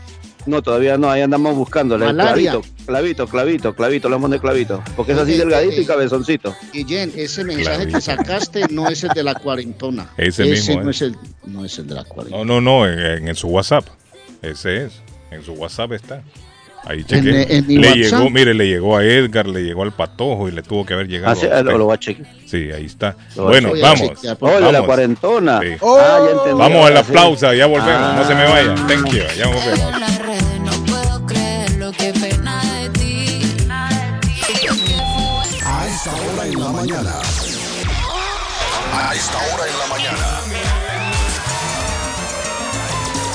No, 0.46 0.62
todavía 0.62 0.96
no, 0.96 1.10
ahí 1.10 1.22
andamos 1.22 1.56
buscándole. 1.56 2.06
Malaria. 2.06 2.52
Clavito, 2.52 2.72
clavito, 2.86 3.26
clavito, 3.26 3.74
clavito, 3.74 4.08
le 4.08 4.14
vamos 4.14 4.30
de 4.30 4.38
clavito. 4.38 4.80
Porque 4.94 5.10
es 5.10 5.18
así 5.18 5.34
Eh, 5.34 5.38
delgadito 5.38 5.74
eh, 5.74 5.82
y 5.82 5.84
cabezoncito. 5.86 6.54
Guillén, 6.72 7.10
ese 7.16 7.42
mensaje 7.42 7.78
Clavito. 7.78 7.98
que 7.98 8.00
sacaste 8.02 8.62
no 8.70 8.88
es 8.88 9.02
el 9.02 9.10
de 9.10 9.24
la 9.24 9.34
cuarentona. 9.34 10.08
Ese 10.16 10.44
mismo 10.44 10.82
no 10.82 10.90
es. 10.90 10.96
es 10.96 11.02
el, 11.02 11.16
no 11.46 11.64
es 11.64 11.76
el 11.80 11.88
de 11.88 11.94
la 11.96 12.04
cuarentona. 12.04 12.44
No, 12.44 12.60
no, 12.60 12.84
no, 12.84 12.86
en, 12.88 13.26
en 13.26 13.34
su 13.34 13.48
WhatsApp. 13.48 13.86
Ese 14.40 14.84
es. 14.84 15.02
En 15.32 15.42
su 15.42 15.52
WhatsApp 15.54 15.90
está. 15.94 16.22
Ahí. 16.88 17.04
En- 17.08 17.28
en 17.50 17.66
mi 17.66 17.76
le 17.78 17.88
WhatsApp. 17.88 17.96
llegó, 18.18 18.30
mire, 18.30 18.54
le 18.54 18.66
llegó 18.68 18.96
a 18.96 19.04
Edgar, 19.04 19.46
le 19.46 19.62
llegó 19.62 19.82
al 19.82 19.92
Patojo 19.92 20.48
y 20.48 20.52
le 20.52 20.62
tuvo 20.62 20.86
que 20.86 20.94
haber 20.94 21.08
llegado. 21.08 21.32
Ah, 21.32 21.34
sí, 21.36 21.46
a 21.46 21.48
usted. 21.48 21.64
lo- 21.64 21.78
lo 21.78 21.84
voy 21.86 21.94
a 21.94 21.98
chequear. 21.98 22.28
Sí, 22.46 22.70
ahí 22.72 22.84
está. 22.86 23.16
Lo 23.34 23.42
a 23.44 23.46
Bueno, 23.46 23.72
vamos. 23.80 24.12
Favor. 24.38 24.62
Oye, 24.62 24.72
la 24.72 24.82
cuarentona. 24.82 25.60
Sí. 25.60 25.66
Ah, 25.82 26.18
ya 26.24 26.30
entendí. 26.30 26.58
Vamos 26.58 26.86
al 26.86 26.96
aplauso, 26.96 27.52
ya 27.52 27.66
volvemos. 27.66 28.00
Ah. 28.00 28.14
No 28.16 28.26
se 28.28 28.34
me 28.34 28.44
vayan. 28.44 28.86
Thank 28.86 29.06
you. 29.10 29.18
Ya 29.36 29.46
volvemos. 29.48 29.92
A 35.64 35.86
esta 35.86 36.12
hora 36.14 36.46
en 36.46 36.60
la 36.60 36.68
mañana. 36.70 37.12
A 38.94 39.14
esta 39.14 39.38
hora 39.38 39.64
en 39.70 39.78
la 39.78 39.86
mañana. 39.88 40.40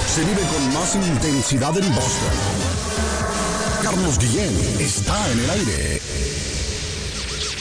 Se 0.08 0.22
vive 0.26 0.42
con 0.52 0.74
más 0.74 0.96
intensidad 0.96 1.78
en 1.78 1.94
Boston. 1.96 2.61
Carlos 3.82 4.20
Guillén 4.20 4.54
está 4.80 5.32
en 5.32 5.40
el 5.40 5.50
aire. 5.50 6.02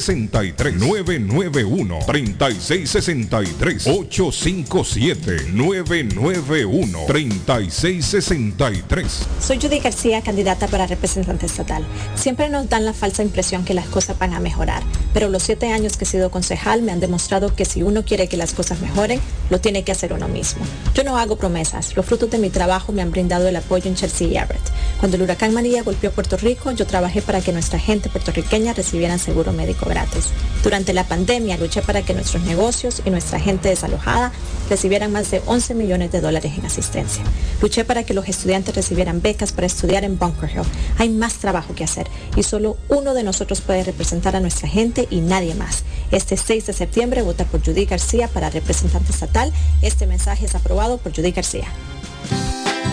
3663 0.00 0.76
991 0.76 1.98
3663 2.06 3.86
857 3.86 5.50
991 5.52 6.98
3663 7.06 9.28
Soy 9.40 9.58
Judy 9.60 9.80
García, 9.80 10.22
candidata 10.22 10.68
para 10.68 10.86
representante 10.86 11.46
estatal. 11.46 11.84
Siempre 12.14 12.48
nos 12.48 12.68
dan 12.68 12.84
la 12.84 12.92
falsa 12.92 13.22
impresión 13.22 13.64
que 13.64 13.74
las 13.74 13.86
cosas 13.86 14.18
van 14.18 14.34
a 14.34 14.40
mejorar, 14.40 14.82
pero 15.12 15.28
los 15.28 15.42
siete 15.42 15.72
años 15.72 15.96
que 15.96 16.04
he 16.04 16.06
sido 16.06 16.30
concejal 16.30 16.82
me 16.82 16.92
han 16.92 17.00
demostrado 17.00 17.54
que 17.54 17.64
si 17.64 17.82
uno 17.82 18.04
quiere 18.04 18.28
que 18.28 18.36
las 18.36 18.52
cosas 18.52 18.80
mejoren, 18.80 19.20
lo 19.50 19.60
tiene 19.60 19.84
que 19.84 19.92
hacer 19.92 20.12
uno 20.12 20.28
mismo. 20.28 20.64
Yo 20.94 21.04
no 21.04 21.18
hago 21.18 21.36
promesas, 21.36 21.96
los 21.96 22.06
frutos 22.06 22.30
de 22.30 22.38
mi 22.38 22.50
trabajo 22.50 22.92
me 22.92 23.02
han 23.02 23.10
brindado 23.10 23.48
el 23.48 23.56
apoyo 23.56 23.88
en 23.88 23.96
Chelsea 23.96 24.28
y 24.28 24.36
Everett. 24.36 24.62
Cuando 25.00 25.16
el 25.16 25.22
huracán 25.22 25.54
María 25.54 25.82
golpeó 25.82 26.10
Puerto 26.10 26.36
Rico, 26.36 26.70
yo 26.72 26.86
trabajé 26.86 27.22
para 27.22 27.40
que 27.40 27.52
nuestra 27.52 27.78
gente 27.78 28.08
puertorriqueña 28.08 28.74
recibieran 28.74 29.18
seguro 29.18 29.52
médico 29.52 29.87
gratis. 29.88 30.26
Durante 30.62 30.92
la 30.92 31.04
pandemia 31.04 31.56
luché 31.56 31.82
para 31.82 32.02
que 32.02 32.14
nuestros 32.14 32.42
negocios 32.42 33.02
y 33.04 33.10
nuestra 33.10 33.40
gente 33.40 33.68
desalojada 33.68 34.32
recibieran 34.68 35.12
más 35.12 35.30
de 35.30 35.42
11 35.46 35.74
millones 35.74 36.12
de 36.12 36.20
dólares 36.20 36.52
en 36.58 36.66
asistencia. 36.66 37.24
Luché 37.60 37.84
para 37.84 38.04
que 38.04 38.14
los 38.14 38.28
estudiantes 38.28 38.74
recibieran 38.74 39.22
becas 39.22 39.52
para 39.52 39.66
estudiar 39.66 40.04
en 40.04 40.18
Bunker 40.18 40.50
Hill. 40.50 40.62
Hay 40.98 41.08
más 41.08 41.34
trabajo 41.34 41.74
que 41.74 41.84
hacer 41.84 42.08
y 42.36 42.42
solo 42.42 42.76
uno 42.88 43.14
de 43.14 43.22
nosotros 43.22 43.60
puede 43.60 43.84
representar 43.84 44.36
a 44.36 44.40
nuestra 44.40 44.68
gente 44.68 45.08
y 45.10 45.20
nadie 45.20 45.54
más. 45.54 45.84
Este 46.10 46.36
6 46.36 46.66
de 46.66 46.72
septiembre 46.72 47.22
vota 47.22 47.44
por 47.44 47.64
Judy 47.64 47.84
García 47.84 48.28
para 48.28 48.50
representante 48.50 49.12
estatal. 49.12 49.52
Este 49.82 50.06
mensaje 50.06 50.46
es 50.46 50.54
aprobado 50.54 50.98
por 50.98 51.14
Judy 51.14 51.32
García. 51.32 51.68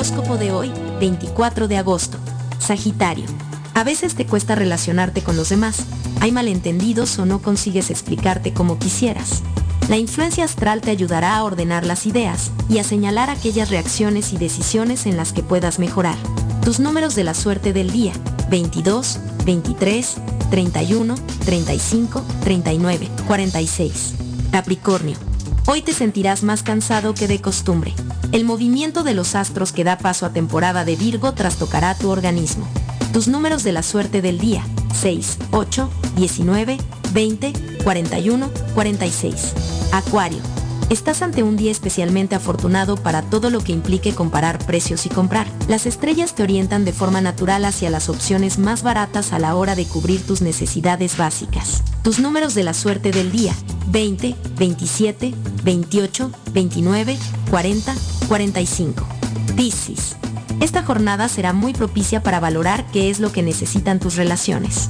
Horóscopo 0.00 0.38
de 0.38 0.50
hoy, 0.50 0.72
24 0.98 1.68
de 1.68 1.76
agosto. 1.76 2.16
Sagitario. 2.58 3.26
A 3.74 3.84
veces 3.84 4.14
te 4.14 4.24
cuesta 4.24 4.54
relacionarte 4.54 5.20
con 5.20 5.36
los 5.36 5.50
demás. 5.50 5.84
Hay 6.20 6.32
malentendidos 6.32 7.18
o 7.18 7.26
no 7.26 7.42
consigues 7.42 7.90
explicarte 7.90 8.54
como 8.54 8.78
quisieras. 8.78 9.42
La 9.90 9.98
influencia 9.98 10.44
astral 10.44 10.80
te 10.80 10.90
ayudará 10.90 11.36
a 11.36 11.44
ordenar 11.44 11.84
las 11.84 12.06
ideas 12.06 12.50
y 12.70 12.78
a 12.78 12.82
señalar 12.82 13.28
aquellas 13.28 13.68
reacciones 13.68 14.32
y 14.32 14.38
decisiones 14.38 15.04
en 15.04 15.18
las 15.18 15.34
que 15.34 15.42
puedas 15.42 15.78
mejorar. 15.78 16.16
Tus 16.64 16.80
números 16.80 17.14
de 17.14 17.24
la 17.24 17.34
suerte 17.34 17.74
del 17.74 17.90
día, 17.90 18.14
22, 18.48 19.18
23, 19.44 20.16
31, 20.50 21.14
35, 21.44 22.24
39, 22.42 23.08
46. 23.26 24.14
Capricornio. 24.50 25.29
Hoy 25.72 25.82
te 25.82 25.92
sentirás 25.92 26.42
más 26.42 26.64
cansado 26.64 27.14
que 27.14 27.28
de 27.28 27.40
costumbre. 27.40 27.94
El 28.32 28.44
movimiento 28.44 29.04
de 29.04 29.14
los 29.14 29.36
astros 29.36 29.70
que 29.70 29.84
da 29.84 29.98
paso 29.98 30.26
a 30.26 30.32
temporada 30.32 30.84
de 30.84 30.96
Virgo 30.96 31.32
trastocará 31.32 31.94
tu 31.94 32.10
organismo. 32.10 32.66
Tus 33.12 33.28
números 33.28 33.62
de 33.62 33.70
la 33.70 33.84
suerte 33.84 34.20
del 34.20 34.40
día, 34.40 34.64
6, 35.00 35.38
8, 35.52 35.88
19, 36.16 36.76
20, 37.12 37.52
41, 37.84 38.50
46. 38.74 39.52
Acuario. 39.92 40.59
Estás 40.90 41.22
ante 41.22 41.44
un 41.44 41.56
día 41.56 41.70
especialmente 41.70 42.34
afortunado 42.34 42.96
para 42.96 43.22
todo 43.22 43.48
lo 43.48 43.60
que 43.60 43.70
implique 43.70 44.12
comparar 44.12 44.58
precios 44.58 45.06
y 45.06 45.08
comprar. 45.08 45.46
Las 45.68 45.86
estrellas 45.86 46.34
te 46.34 46.42
orientan 46.42 46.84
de 46.84 46.92
forma 46.92 47.20
natural 47.20 47.64
hacia 47.64 47.90
las 47.90 48.08
opciones 48.08 48.58
más 48.58 48.82
baratas 48.82 49.32
a 49.32 49.38
la 49.38 49.54
hora 49.54 49.76
de 49.76 49.86
cubrir 49.86 50.26
tus 50.26 50.42
necesidades 50.42 51.16
básicas. 51.16 51.84
Tus 52.02 52.18
números 52.18 52.54
de 52.54 52.64
la 52.64 52.74
suerte 52.74 53.12
del 53.12 53.30
día, 53.30 53.54
20, 53.86 54.34
27, 54.58 55.32
28, 55.62 56.32
29, 56.52 57.18
40, 57.50 57.94
45. 58.26 59.06
Piscis. 59.54 60.16
Esta 60.58 60.82
jornada 60.82 61.28
será 61.28 61.52
muy 61.52 61.72
propicia 61.72 62.20
para 62.20 62.40
valorar 62.40 62.84
qué 62.90 63.10
es 63.10 63.20
lo 63.20 63.30
que 63.30 63.44
necesitan 63.44 64.00
tus 64.00 64.16
relaciones. 64.16 64.88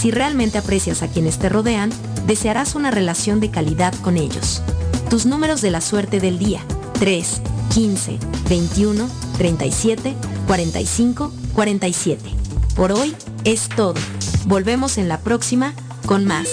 Si 0.00 0.10
realmente 0.10 0.56
aprecias 0.56 1.02
a 1.02 1.08
quienes 1.08 1.38
te 1.38 1.50
rodean, 1.50 1.90
desearás 2.26 2.74
una 2.74 2.90
relación 2.90 3.38
de 3.38 3.50
calidad 3.50 3.92
con 3.96 4.16
ellos. 4.16 4.62
Tus 5.12 5.26
números 5.26 5.60
de 5.60 5.70
la 5.70 5.82
suerte 5.82 6.20
del 6.20 6.38
día, 6.38 6.62
3, 6.98 7.42
15, 7.74 8.18
21, 8.48 9.06
37, 9.36 10.14
45, 10.46 11.32
47. 11.52 12.30
Por 12.74 12.92
hoy 12.92 13.14
es 13.44 13.68
todo. 13.68 13.92
Volvemos 14.46 14.96
en 14.96 15.08
la 15.08 15.20
próxima 15.20 15.74
con 16.06 16.24
más. 16.24 16.48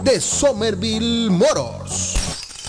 de 0.03 0.19
Somerville 0.19 1.32
Motors. 1.32 2.25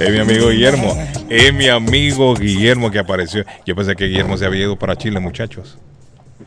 Es 0.00 0.10
mi 0.10 0.18
amigo 0.18 0.48
Guillermo. 0.48 0.96
Es 1.28 1.54
mi 1.54 1.68
amigo 1.68 2.34
Guillermo 2.34 2.90
que 2.90 2.98
apareció. 2.98 3.44
Yo 3.64 3.76
pensé 3.76 3.94
que 3.94 4.06
Guillermo 4.06 4.36
se 4.36 4.44
había 4.44 4.62
ido 4.62 4.76
para 4.76 4.96
Chile, 4.96 5.20
muchachos. 5.20 5.78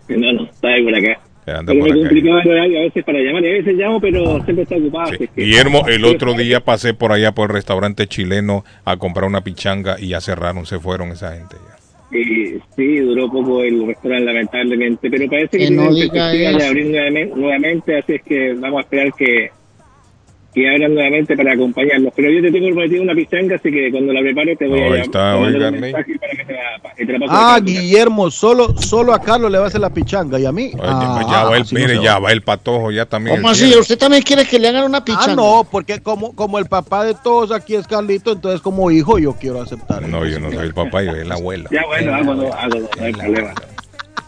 No, 0.09 0.33
no, 0.33 0.43
está 0.43 0.67
ahí 0.67 0.83
por 0.83 0.93
acá. 0.93 1.21
Anda 1.45 1.73
Pero 1.73 1.79
por 1.79 1.89
me 1.89 1.91
acá. 1.91 1.99
complicaba 2.09 2.41
el 2.41 2.49
horario 2.51 2.79
a 2.79 2.81
veces 2.83 3.03
para 3.03 3.19
llamar, 3.19 3.43
y 3.43 3.47
a 3.47 3.51
veces 3.53 3.73
llamo, 3.75 3.99
pero 4.01 4.43
siempre 4.43 4.63
está 4.63 4.75
ocupado. 4.77 5.11
así 5.13 5.23
es 5.23 5.29
que- 5.31 5.41
Guillermo, 5.43 5.85
el 5.87 6.05
otro 6.05 6.33
día 6.33 6.59
pasé 6.61 6.93
por 6.93 7.11
allá 7.11 7.31
por 7.33 7.49
el 7.49 7.55
restaurante 7.55 8.07
chileno 8.07 8.63
a 8.85 8.97
comprar 8.97 9.25
una 9.27 9.41
pichanga 9.43 9.97
y 9.99 10.09
ya 10.09 10.21
cerraron, 10.21 10.65
se 10.65 10.79
fueron 10.79 11.09
esa 11.11 11.35
gente. 11.35 11.55
ya. 11.55 11.73
Sí, 12.11 12.59
sí, 12.75 12.97
duró 12.99 13.27
poco 13.31 13.63
el 13.63 13.87
restaurante, 13.87 14.25
lamentablemente, 14.25 15.09
pero 15.09 15.27
parece 15.27 15.57
que, 15.57 15.65
Que 15.65 15.71
no 15.71 15.91
diga 15.91 16.29
de 16.29 16.65
abrir 16.67 16.85
nuevamente, 16.85 17.35
nuevamente, 17.35 17.97
así 17.97 18.13
es 18.13 18.21
que 18.21 18.53
vamos 18.53 18.77
a 18.77 18.81
esperar 18.81 19.13
que, 19.17 19.49
que 20.53 20.69
abran 20.69 20.93
nuevamente 20.93 21.35
para 21.35 21.53
acompañarnos. 21.53 22.13
Pero 22.15 22.29
yo 22.31 22.41
te 22.41 22.51
tengo 22.51 22.67
prometido 22.69 23.01
una 23.03 23.15
pichanga, 23.15 23.55
así 23.55 23.71
que 23.71 23.89
cuando 23.91 24.13
la 24.13 24.21
prepare 24.21 24.55
te 24.55 24.67
voy 24.67 24.79
No, 24.81 24.93
a 24.93 24.99
está, 24.99 25.35
voy 25.35 25.63
a 25.63 25.69
un 25.69 25.79
mensaje 25.79 26.13
para 26.19 26.31
que 26.35 26.45
te 26.45 26.53
la, 26.53 26.93
que 26.95 27.05
te 27.05 27.19
la 27.19 27.25
Ah. 27.29 27.59
Guillermo, 27.63 28.29
solo, 28.29 28.77
solo 28.77 29.13
a 29.13 29.19
Carlos 29.21 29.51
le 29.51 29.57
va 29.57 29.63
a 29.65 29.67
hacer 29.67 29.81
la 29.81 29.89
pichanga 29.89 30.39
y 30.39 30.45
a 30.45 30.51
mí. 30.51 30.71
Ah, 30.81 31.25
ya 31.29 31.43
va 31.45 31.57
el, 31.57 31.65
mire, 31.71 32.01
ya 32.03 32.19
va. 32.19 32.31
el 32.31 32.41
patojo, 32.43 32.91
ya 32.91 33.05
también. 33.05 33.37
¿Cómo 33.37 33.49
así? 33.49 33.73
¿Usted 33.75 33.97
también 33.97 34.21
quiere 34.23 34.45
que 34.45 34.59
le 34.59 34.67
hagan 34.67 34.83
una 34.85 35.03
pichanga? 35.03 35.31
Ah, 35.31 35.35
no, 35.35 35.67
porque 35.71 36.01
como, 36.01 36.35
como 36.35 36.59
el 36.59 36.65
papá 36.65 37.03
de 37.05 37.15
todos 37.23 37.51
aquí 37.51 37.75
es 37.75 37.87
Carlito, 37.87 38.31
entonces 38.31 38.61
como 38.61 38.91
hijo 38.91 39.17
yo 39.17 39.33
quiero 39.33 39.61
aceptar. 39.61 40.07
No, 40.07 40.25
yo 40.27 40.39
no 40.39 40.51
soy 40.51 40.67
el 40.67 40.73
papá, 40.73 41.01
yo 41.03 41.11
soy 41.13 41.25
la 41.25 41.35
abuela. 41.35 41.67
Ya, 41.71 41.85
bueno, 41.87 42.13
hágalo, 42.13 42.53
hágalo, 42.53 42.89
no 42.99 43.03
hay 43.05 43.13
problema. 43.13 43.53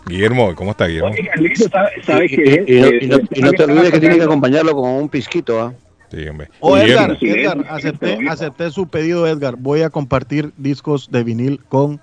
Guillermo, 0.07 0.53
¿cómo 0.55 0.71
está 0.71 0.85
Guillermo? 0.87 1.11
Carlito, 1.33 1.69
¿sabes 1.69 1.91
sabes 2.05 2.31
Y, 2.31 2.35
qué? 2.35 2.63
y 2.67 2.79
no, 2.79 2.87
Eh, 2.87 2.99
y 3.01 3.07
no- 3.07 3.19
y 3.31 3.41
no 3.41 3.51
te 3.53 3.63
olvides 3.63 3.91
que 3.91 3.99
tienes 3.99 4.17
que 4.17 4.23
acompañarlo 4.23 4.73
con 4.75 4.89
un 4.89 5.09
pisquito, 5.09 5.59
¿ah? 5.61 5.73
Sí, 6.11 6.27
hombre. 6.27 6.49
Oh, 6.59 6.77
Edgar. 6.77 7.17
Edgar, 7.21 7.65
acepté, 7.69 8.17
acepté 8.29 8.71
su 8.71 8.87
pedido, 8.87 9.27
Edgar. 9.27 9.55
Voy 9.57 9.81
a 9.81 9.89
compartir 9.89 10.51
discos 10.57 11.09
de 11.11 11.23
vinil 11.23 11.63
con 11.67 11.99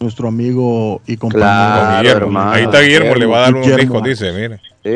nuestro 0.00 0.28
amigo 0.28 1.00
y 1.06 1.16
compañero. 1.16 1.48
Claro, 1.48 1.98
Guillermo. 2.02 2.26
hermano, 2.26 2.50
Ahí 2.50 2.64
está 2.64 2.80
Guillermo, 2.80 3.14
le 3.14 3.26
va 3.26 3.36
a 3.38 3.40
dar 3.42 3.54
unos 3.54 3.76
discos, 3.76 4.02
dice, 4.02 4.32
mire. 4.32 4.58
Sí, 4.82 4.90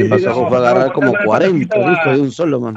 el, 0.00 0.08
pasaje 0.08 0.44
fue 0.48 0.56
a 0.56 0.60
agarrar 0.60 0.92
como 0.92 1.12
40 1.24 1.78
discos 1.90 2.16
de 2.16 2.20
un 2.20 2.30
solo, 2.32 2.60
man. 2.60 2.76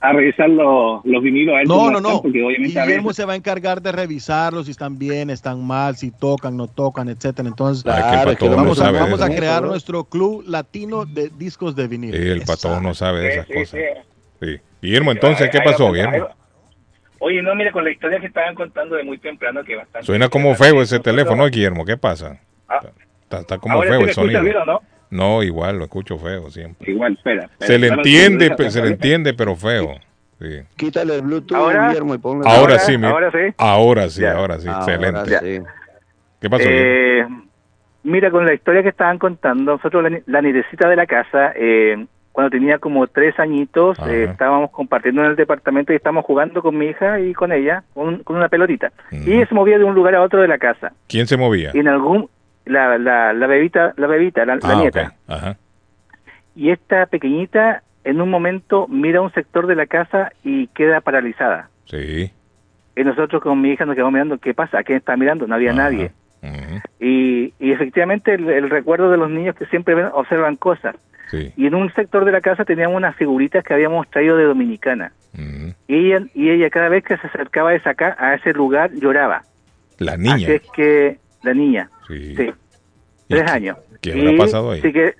a 0.00 0.12
revisar 0.12 0.48
los, 0.48 1.04
los 1.04 1.20
vinilos. 1.22 1.56
A 1.56 1.64
No, 1.64 1.90
no, 1.90 2.00
no. 2.00 2.22
Guillermo 2.22 3.12
se 3.12 3.24
va 3.24 3.32
a 3.32 3.36
encargar 3.36 3.82
de 3.82 3.90
revisarlos 3.90 4.66
si 4.66 4.70
están 4.70 4.98
bien, 4.98 5.30
están 5.30 5.66
mal, 5.66 5.96
si 5.96 6.12
tocan, 6.12 6.56
no 6.56 6.68
tocan, 6.68 7.08
etcétera. 7.08 7.48
Entonces, 7.48 7.82
Claro, 7.82 8.30
es 8.30 8.38
que 8.38 8.48
vamos, 8.48 8.78
a, 8.78 8.84
sabe 8.84 9.00
vamos 9.00 9.18
de 9.18 9.24
a 9.24 9.28
eso. 9.28 9.36
crear 9.36 9.62
nuestro 9.64 10.04
club 10.04 10.44
latino 10.46 11.04
de 11.06 11.30
discos 11.36 11.74
de 11.74 11.88
vinilo. 11.88 12.16
Sí, 12.16 12.22
el 12.22 12.42
patojo 12.42 12.80
no 12.80 12.94
sabe 12.94 13.20
de 13.22 13.28
esas 13.30 13.46
Sí, 13.48 13.54
cosas. 13.54 13.80
Sí. 14.40 14.60
Guillermo, 14.80 15.10
entonces, 15.12 15.48
¿qué 15.50 15.60
pasó, 15.60 15.86
ahí 15.88 16.00
va. 16.02 16.06
Guillermo? 16.06 16.28
Oye, 17.20 17.42
no, 17.42 17.54
mire, 17.56 17.72
con 17.72 17.82
la 17.84 17.90
historia 17.90 18.20
que 18.20 18.26
estaban 18.26 18.54
contando 18.54 18.94
de 18.94 19.02
muy 19.02 19.18
temprano, 19.18 19.64
que 19.64 19.74
bastante. 19.76 20.06
Suena 20.06 20.28
como 20.28 20.54
feo 20.54 20.80
ese 20.82 21.00
teléfono, 21.00 21.46
Guillermo. 21.48 21.84
¿Qué 21.84 21.96
pasa? 21.96 22.38
Ah. 22.68 22.80
Está, 23.22 23.40
está 23.40 23.58
como 23.58 23.74
Ahora 23.74 23.88
feo 23.90 23.98
sí 23.98 24.04
el 24.04 24.10
escucha 24.10 24.26
sonido. 24.38 24.42
bien, 24.42 24.56
¿o 24.56 24.64
no? 24.64 24.80
No, 25.10 25.42
igual, 25.42 25.78
lo 25.78 25.84
escucho 25.84 26.16
feo 26.18 26.50
siempre. 26.50 26.90
Igual, 26.92 27.14
espera. 27.14 27.44
espera, 27.44 27.66
Se 27.66 27.78
le 27.78 27.88
entiende, 27.88 28.48
déjame 28.50 28.70
se 28.70 28.82
le 28.82 28.88
entiende, 28.90 29.34
pero 29.34 29.56
feo. 29.56 29.94
Sí. 30.40 30.60
Quítale 30.76 31.16
el 31.16 31.22
Bluetooth, 31.22 31.56
Ahora- 31.56 31.88
Guillermo, 31.88 32.14
y 32.14 32.18
ponle. 32.18 32.48
Ahora, 32.48 32.78
sí, 32.78 32.96
mi- 32.96 33.06
ahora 33.08 33.30
sí. 33.32 33.38
Ahora 33.56 34.08
sí, 34.08 34.20
Ya. 34.20 34.32
ahora 34.36 34.58
sí, 34.60 34.68
Ahora 34.68 34.78
excelente. 34.94 35.38
sí. 35.40 35.62
¿Qué 36.40 36.48
pasó? 36.50 36.62
Guillermo? 36.68 37.38
Eh, 37.42 37.48
mira, 38.04 38.30
con 38.30 38.46
la 38.46 38.54
historia 38.54 38.82
que 38.84 38.90
estaban 38.90 39.18
contando, 39.18 39.72
nosotros 39.72 40.04
la, 40.04 40.10
ni- 40.10 40.22
la 40.26 40.40
nietecita 40.40 40.88
de 40.88 40.94
la 40.96 41.06
casa, 41.06 41.52
eh, 41.56 42.06
cuando 42.38 42.50
tenía 42.52 42.78
como 42.78 43.04
tres 43.08 43.36
añitos, 43.40 43.98
eh, 44.06 44.28
estábamos 44.30 44.70
compartiendo 44.70 45.24
en 45.24 45.30
el 45.30 45.34
departamento 45.34 45.92
y 45.92 45.96
estábamos 45.96 46.24
jugando 46.24 46.62
con 46.62 46.78
mi 46.78 46.86
hija 46.86 47.18
y 47.18 47.32
con 47.34 47.50
ella, 47.50 47.82
con, 47.94 48.22
con 48.22 48.36
una 48.36 48.48
pelotita. 48.48 48.92
Y 49.10 49.32
ella 49.32 49.46
se 49.48 49.56
movía 49.56 49.76
de 49.76 49.82
un 49.82 49.92
lugar 49.96 50.14
a 50.14 50.22
otro 50.22 50.40
de 50.40 50.46
la 50.46 50.56
casa. 50.56 50.92
¿Quién 51.08 51.26
se 51.26 51.36
movía? 51.36 51.72
Y 51.74 51.80
en 51.80 51.88
algún, 51.88 52.28
la, 52.64 52.96
la, 52.96 53.32
la 53.32 53.46
bebita, 53.48 53.92
la 53.96 54.06
bebita, 54.06 54.44
la, 54.44 54.54
la 54.54 54.60
Ah, 54.62 54.74
nieta. 54.76 55.14
Ajá. 55.26 55.56
Y 56.54 56.70
esta 56.70 57.06
pequeñita 57.06 57.82
en 58.04 58.20
un 58.20 58.30
momento 58.30 58.86
mira 58.86 59.20
un 59.20 59.32
sector 59.32 59.66
de 59.66 59.74
la 59.74 59.86
casa 59.86 60.30
y 60.44 60.68
queda 60.68 61.00
paralizada. 61.00 61.70
Sí. 61.86 62.30
Y 62.94 63.02
nosotros 63.02 63.42
con 63.42 63.60
mi 63.60 63.70
hija 63.72 63.84
nos 63.84 63.96
quedamos 63.96 64.12
mirando, 64.12 64.38
¿qué 64.38 64.54
pasa? 64.54 64.78
¿A 64.78 64.84
quién 64.84 64.98
está 64.98 65.16
mirando? 65.16 65.48
No 65.48 65.56
había 65.56 65.72
nadie. 65.72 66.12
Y, 67.00 67.52
y 67.58 67.72
efectivamente 67.72 68.32
el, 68.34 68.48
el 68.48 68.70
recuerdo 68.70 69.10
de 69.10 69.16
los 69.16 69.28
niños 69.28 69.56
que 69.56 69.66
siempre 69.66 69.96
ven- 69.96 70.10
observan 70.12 70.54
cosas. 70.54 70.94
Sí. 71.30 71.52
Y 71.56 71.66
en 71.66 71.74
un 71.74 71.92
sector 71.94 72.24
de 72.24 72.32
la 72.32 72.40
casa 72.40 72.64
teníamos 72.64 72.96
unas 72.96 73.14
figuritas 73.16 73.62
que 73.64 73.74
habíamos 73.74 74.08
traído 74.10 74.36
de 74.36 74.44
Dominicana. 74.44 75.12
Ujú. 75.34 75.74
Y 75.86 75.94
ella, 76.12 76.26
y 76.34 76.50
ella 76.50 76.70
cada 76.70 76.88
vez 76.88 77.04
que 77.04 77.16
se 77.18 77.26
acercaba 77.26 77.70
a, 77.70 77.74
esa 77.74 77.94
ca- 77.94 78.16
a 78.18 78.34
ese 78.34 78.52
lugar 78.52 78.90
lloraba. 78.94 79.42
La 79.98 80.16
niña. 80.16 80.34
Así 80.34 80.52
es 80.52 80.62
que 80.74 81.18
la 81.42 81.54
niña, 81.54 81.90
Sí. 82.06 82.34
sí, 82.36 82.50
tres 83.28 83.50
años. 83.50 83.76
qué 84.00 84.12
habrá 84.12 84.32
Y 84.32 84.38
pasado 84.38 84.70
ahí? 84.70 84.80
Sí 84.80 84.92
que, 84.92 85.14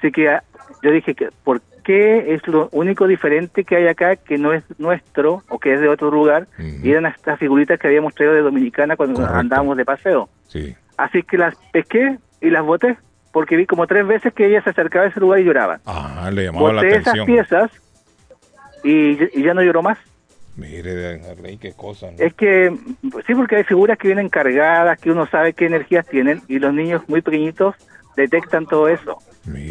sí 0.00 0.12
que 0.12 0.38
yo 0.82 0.90
dije 0.90 1.14
que 1.14 1.28
¿por 1.44 1.60
qué 1.82 2.34
es 2.34 2.46
lo 2.46 2.68
único 2.72 3.06
diferente 3.08 3.64
que 3.64 3.76
hay 3.76 3.88
acá 3.88 4.16
que 4.16 4.38
no 4.38 4.52
es 4.52 4.62
nuestro 4.78 5.42
o 5.48 5.58
que 5.58 5.74
es 5.74 5.80
de 5.80 5.88
otro 5.88 6.10
lugar? 6.10 6.46
Y 6.82 6.90
eran 6.90 7.06
estas 7.06 7.38
figuritas 7.38 7.80
que 7.80 7.88
habíamos 7.88 8.14
traído 8.14 8.34
de 8.34 8.42
Dominicana 8.42 8.96
cuando 8.96 9.16
Correcto. 9.16 9.38
andábamos 9.38 9.76
de 9.76 9.84
paseo. 9.84 10.28
Sí. 10.46 10.74
Así 10.96 11.22
que 11.22 11.38
las 11.38 11.56
pesqué 11.72 12.18
y 12.40 12.50
las 12.50 12.64
boté 12.64 12.96
porque 13.32 13.56
vi 13.56 13.66
como 13.66 13.86
tres 13.86 14.06
veces 14.06 14.32
que 14.32 14.46
ella 14.46 14.62
se 14.62 14.70
acercaba 14.70 15.06
a 15.06 15.08
ese 15.08 15.20
lugar 15.20 15.40
y 15.40 15.44
lloraba. 15.44 15.80
Ah, 15.86 16.30
le 16.32 16.44
llamaba 16.44 16.72
la 16.72 16.82
Boté 16.82 16.88
esas 16.88 17.08
atención. 17.08 17.26
piezas 17.26 17.70
y, 18.84 19.38
y 19.40 19.42
ya 19.42 19.54
no 19.54 19.62
lloró 19.62 19.82
más. 19.82 19.98
Mire, 20.56 21.20
qué 21.60 21.72
cosa. 21.72 22.10
¿no? 22.10 22.18
Es 22.18 22.34
que 22.34 22.70
sí, 23.26 23.34
porque 23.34 23.56
hay 23.56 23.64
figuras 23.64 23.96
que 23.98 24.08
vienen 24.08 24.28
cargadas, 24.28 25.00
que 25.00 25.10
uno 25.10 25.26
sabe 25.26 25.54
qué 25.54 25.64
energías 25.66 26.06
tienen 26.06 26.42
y 26.46 26.58
los 26.58 26.74
niños 26.74 27.02
muy 27.08 27.22
pequeñitos 27.22 27.74
detectan 28.16 28.66
todo 28.66 28.88
eso. 28.88 29.18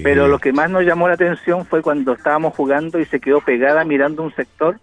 Pero 0.04 0.28
lo 0.28 0.40
que 0.40 0.52
más 0.52 0.70
nos 0.70 0.84
llamó 0.84 1.08
la 1.08 1.14
atención 1.14 1.66
fue 1.66 1.82
cuando 1.82 2.14
estábamos 2.14 2.56
jugando 2.56 3.00
y 3.00 3.06
se 3.06 3.20
quedó 3.22 3.40
pegada 3.42 3.86
mirando 3.86 4.24
un 4.24 4.34
sector 4.36 4.78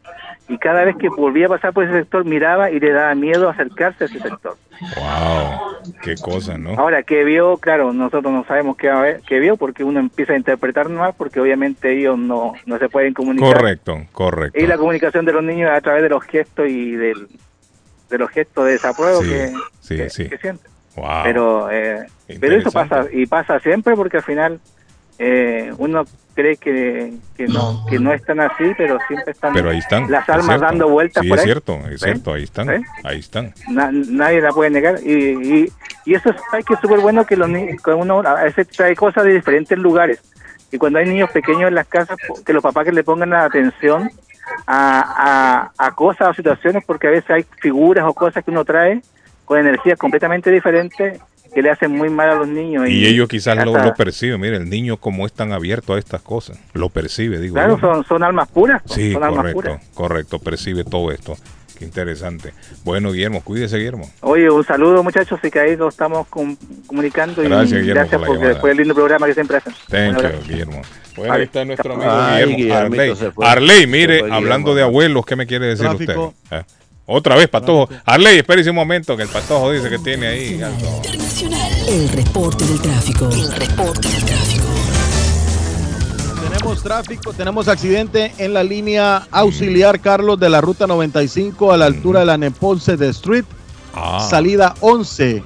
y 0.49 0.59
cada 0.59 0.85
vez 0.85 0.97
que 0.97 1.09
volvía 1.09 1.47
a 1.47 1.51
pasar 1.51 1.73
por 1.73 1.85
ese 1.85 1.93
sector 1.95 2.25
miraba 2.25 2.71
y 2.71 2.81
le 2.81 2.91
daba 2.93 3.15
miedo 3.15 3.49
acercarse 3.49 4.05
a 4.05 4.07
ese 4.07 4.19
sector. 4.21 4.57
Wow, 4.97 5.93
qué 6.03 6.15
cosa, 6.17 6.57
¿no? 6.57 6.71
Ahora, 6.79 7.03
¿qué 7.03 7.25
vio? 7.25 7.57
Claro, 7.59 7.93
nosotros 7.93 8.33
no 8.33 8.45
sabemos 8.45 8.77
qué, 8.77 9.19
qué 9.27 9.39
vio 9.41 9.57
porque 9.57 9.85
uno 9.85 10.01
empieza 10.01 10.33
a 10.33 10.37
interpretar 10.37 10.89
más 10.89 11.15
porque 11.15 11.41
obviamente 11.41 11.93
ellos 11.99 12.19
no, 12.19 12.55
no 12.67 12.79
se 12.79 12.89
pueden 12.89 13.13
comunicar. 13.15 13.55
Correcto, 13.55 13.99
correcto. 14.13 14.59
Y 14.59 14.67
la 14.67 14.79
comunicación 14.79 15.25
de 15.25 15.33
los 15.33 15.43
niños 15.45 15.71
a 15.71 15.81
través 15.81 16.03
de 16.03 16.09
los 16.09 16.25
gestos 16.25 16.69
y 16.69 16.93
del, 16.93 17.29
de 18.09 18.19
los 18.19 18.31
gestos 18.31 18.65
de 18.67 18.73
desapruebo 18.73 19.23
Sí, 19.23 19.29
que, 19.29 19.53
sí, 19.81 19.97
que- 19.97 20.11
sí. 20.11 20.29
que 20.29 20.39
sienten. 20.39 20.71
Wow. 20.97 21.07
Pero, 21.23 21.71
eh, 21.71 22.07
pero 22.41 22.57
eso 22.57 22.73
pasa 22.73 23.05
y 23.13 23.27
pasa 23.27 23.61
siempre 23.61 23.95
porque 23.95 24.17
al 24.17 24.23
final 24.25 24.61
eh, 25.19 25.73
uno 25.79 26.05
cree 26.35 26.57
que, 26.57 27.15
que 27.37 27.49
no 27.49 27.85
que 27.89 27.99
no 27.99 28.13
están 28.13 28.39
así, 28.39 28.73
pero 28.77 28.99
siempre 29.09 29.33
están, 29.33 29.53
Pero 29.53 29.71
ahí 29.71 29.79
están. 29.79 30.09
las 30.11 30.29
almas 30.29 30.61
dando 30.61 30.89
vueltas 30.89 31.23
Sí, 31.25 31.29
por 31.29 31.39
es 31.39 31.43
ahí. 31.45 31.47
cierto, 31.51 31.81
es 31.91 32.01
cierto, 32.01 32.33
ahí 32.35 32.45
están. 32.45 32.69
Ahí 33.03 33.19
están. 33.19 33.53
Na- 33.69 33.91
nadie 33.93 34.41
la 34.41 34.51
puede 34.53 34.71
negar 34.71 35.01
y, 35.03 35.13
y, 35.65 35.73
y 36.05 36.15
eso 36.15 36.31
es 36.31 36.37
ay, 36.53 36.63
que 36.63 36.75
es 36.75 36.81
súper 36.81 37.01
bueno 37.01 37.27
que 37.27 37.37
los 37.37 37.49
niños 37.49 37.83
que 37.83 37.91
uno 37.91 38.21
a 38.21 38.45
veces 38.45 38.69
trae 38.69 38.95
cosas 38.95 39.25
de 39.25 39.33
diferentes 39.33 39.77
lugares 39.77 40.21
y 40.71 40.79
cuando 40.79 40.99
hay 41.01 41.07
niños 41.09 41.31
pequeños 41.31 41.69
en 41.69 41.75
las 41.75 41.89
casas 41.89 42.17
que 42.47 42.53
los 42.53 42.63
papás 42.63 42.85
que 42.85 42.93
le 42.93 43.03
pongan 43.03 43.31
la 43.31 43.45
atención 43.45 44.09
a, 44.67 45.71
a, 45.79 45.87
a 45.87 45.95
cosas 45.95 46.29
o 46.29 46.35
situaciones 46.35 46.85
porque 46.87 47.09
a 47.09 47.11
veces 47.11 47.31
hay 47.31 47.45
figuras 47.61 48.05
o 48.07 48.15
cosas 48.15 48.45
que 48.45 48.51
uno 48.51 48.65
trae 48.65 49.03
con 49.45 49.59
energías 49.59 49.99
completamente 49.99 50.51
diferentes 50.51 51.21
que 51.59 51.63
le 51.63 51.71
hacen 51.71 51.91
muy 51.91 52.09
mal 52.09 52.31
a 52.31 52.35
los 52.37 52.47
niños 52.49 52.89
Y 52.89 53.05
ellos 53.07 53.29
quizás 53.29 53.57
lo, 53.57 53.75
hasta- 53.75 53.89
lo 53.89 53.95
perciben. 53.95 54.41
Mire, 54.41 54.57
el 54.59 54.71
niño 54.71 54.97
como 54.97 55.27
es 55.27 55.33
tan 55.33 55.53
abierto 55.53 55.95
a 55.95 55.99
estas 55.99 56.23
cosas. 56.23 56.57
Lo 56.73 56.89
percibe, 56.89 57.41
digo 57.41 57.55
claro 57.55 57.77
yo. 57.77 57.81
son, 57.81 58.05
son 58.05 58.23
almas 58.23 58.49
puras 58.49 58.81
Sí, 58.87 59.13
son 59.13 59.25
almas 59.25 59.39
correcto, 59.39 59.61
puras 59.61 59.85
correcto. 59.95 60.39
Percibe 60.39 60.85
todo 60.85 61.11
esto. 61.11 61.37
Qué 61.77 61.85
interesante. 61.85 62.53
Bueno, 62.85 63.13
Guillermo, 63.13 63.41
cuídese, 63.43 63.77
Guillermo. 63.77 64.11
Oye, 64.21 64.51
un 64.51 64.65
saludo 64.65 65.03
muchachos 65.05 65.39
y 65.45 65.51
que 65.51 65.61
ahí 65.61 65.77
lo 65.77 65.89
estamos 65.89 66.27
com- 66.29 66.57
comunicando 66.87 67.41
Gracias, 67.43 67.73
y 67.73 67.77
Guillermo, 67.83 68.01
gracias 68.01 68.21
por 68.21 68.37
la 68.41 68.51
por, 68.53 68.61
por 68.61 68.71
el 68.71 68.77
lindo 68.79 68.95
programa 68.95 69.27
que 69.27 69.35
siempre 69.35 69.57
hacen. 69.59 69.73
Thank 69.89 70.23
you. 70.23 70.49
Guillermo. 70.49 70.83
Bueno, 71.17 71.33
ahí 71.35 71.43
está 71.43 71.65
nuestro 71.65 71.95
amigo 71.95 72.11
Ay, 72.13 72.55
Guillermo. 72.55 73.43
Arley, 73.45 73.87
mire, 73.87 74.19
hablando 74.21 74.39
Guillermo. 74.71 74.75
de 74.75 74.83
abuelos, 74.83 75.25
¿qué 75.27 75.37
me 75.37 75.47
quiere 75.47 75.67
decir 75.67 75.87
Tráfico. 75.89 76.35
usted? 76.43 76.59
¿Eh? 76.59 76.63
Otra 77.11 77.37
vez, 77.37 77.49
Patojo. 77.49 77.89
Arley, 78.05 78.37
espérese 78.37 78.69
un 78.69 78.77
momento, 78.77 79.17
que 79.17 79.23
el 79.23 79.31
Patojo 79.31 79.73
dice 79.73 79.89
que 79.89 79.99
tiene 79.99 80.27
ahí 80.27 80.63
algo. 80.63 81.01
El 81.89 82.07
reporte 82.11 82.67
del 82.67 82.79
tráfico. 82.83 83.31
El 83.33 83.51
reporte 83.53 84.09
del 84.09 84.25
tráfico. 84.27 84.65
Tenemos 86.43 86.83
tráfico, 86.83 87.33
tenemos 87.33 87.69
accidente 87.69 88.35
en 88.37 88.53
la 88.53 88.63
línea 88.63 89.27
auxiliar 89.31 90.01
Carlos 90.01 90.39
de 90.39 90.51
la 90.51 90.61
ruta 90.61 90.87
95 90.87 91.73
a 91.73 91.79
la 91.79 91.87
altura 91.87 92.21
de 92.21 92.27
la 92.27 92.37
Neponce 92.37 92.99
de 92.99 93.09
Street, 93.09 93.45
Ah, 93.95 94.27
salida 94.29 94.75
11. 94.81 95.43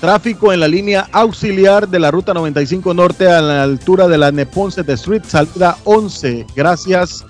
Tráfico 0.00 0.52
en 0.52 0.58
la 0.58 0.66
línea 0.66 1.08
auxiliar 1.12 1.86
de 1.86 2.00
la 2.00 2.10
ruta 2.10 2.34
95 2.34 2.92
norte 2.94 3.28
a 3.28 3.40
la 3.40 3.62
altura 3.62 4.08
de 4.08 4.18
la 4.18 4.32
Neponce 4.32 4.82
de 4.82 4.94
Street, 4.94 5.22
salida 5.24 5.78
11. 5.84 6.46
Gracias, 6.56 7.24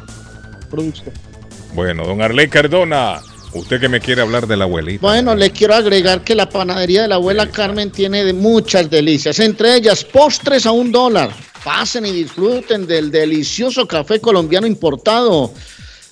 producción. 0.71 1.13
Bueno, 1.75 2.05
don 2.05 2.21
Arley 2.21 2.49
Cardona, 2.49 3.21
usted 3.55 3.81
que 3.81 3.89
me 3.89 4.01
quiere 4.01 4.23
hablar 4.23 4.47
de 4.47 4.57
la 4.57 4.65
abuelita. 4.65 5.01
Bueno, 5.01 5.35
le 5.35 5.51
quiero 5.51 5.75
agregar 5.75 6.23
que 6.23 6.35
la 6.35 6.49
panadería 6.49 7.03
de 7.03 7.09
la 7.09 7.15
abuela 7.17 7.51
Carmen 7.51 7.91
tiene 7.91 8.25
de 8.25 8.33
muchas 8.33 8.91
delicias, 8.91 9.39
entre 9.41 9.77
ellas 9.77 10.05
postres 10.05 10.67
a 10.67 10.73
un 10.73 10.93
dólar. 10.93 11.31
Pasen 11.65 12.07
y 12.07 12.11
disfruten 12.11 12.87
del 12.87 13.11
delicioso 13.11 13.87
café 13.87 14.21
colombiano 14.21 14.67
importado. 14.67 15.53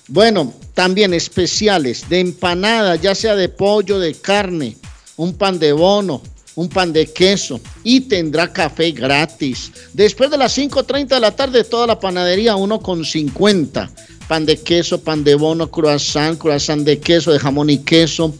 Bueno, 0.07 0.53
también 0.73 1.13
especiales 1.13 2.07
de 2.09 2.21
empanada, 2.21 2.95
ya 2.95 3.13
sea 3.13 3.35
de 3.35 3.49
pollo, 3.49 3.99
de 3.99 4.15
carne, 4.15 4.77
un 5.17 5.37
pan 5.37 5.59
de 5.59 5.73
bono, 5.73 6.21
un 6.55 6.69
pan 6.69 6.91
de 6.91 7.07
queso 7.07 7.59
y 7.83 8.01
tendrá 8.01 8.51
café 8.51 8.91
gratis. 8.91 9.71
Después 9.93 10.29
de 10.29 10.37
las 10.37 10.57
5.30 10.57 11.07
de 11.07 11.19
la 11.19 11.35
tarde, 11.35 11.63
toda 11.63 11.87
la 11.87 11.99
panadería 11.99 12.55
1,50. 12.55 13.89
Pan 14.31 14.45
de 14.45 14.55
queso, 14.55 14.97
pan 14.97 15.25
de 15.25 15.35
bono, 15.35 15.69
croissant, 15.69 16.37
croissant 16.37 16.85
de 16.85 17.01
queso, 17.01 17.33
de 17.33 17.37
jamón 17.37 17.69
y 17.69 17.79
queso, 17.79 18.33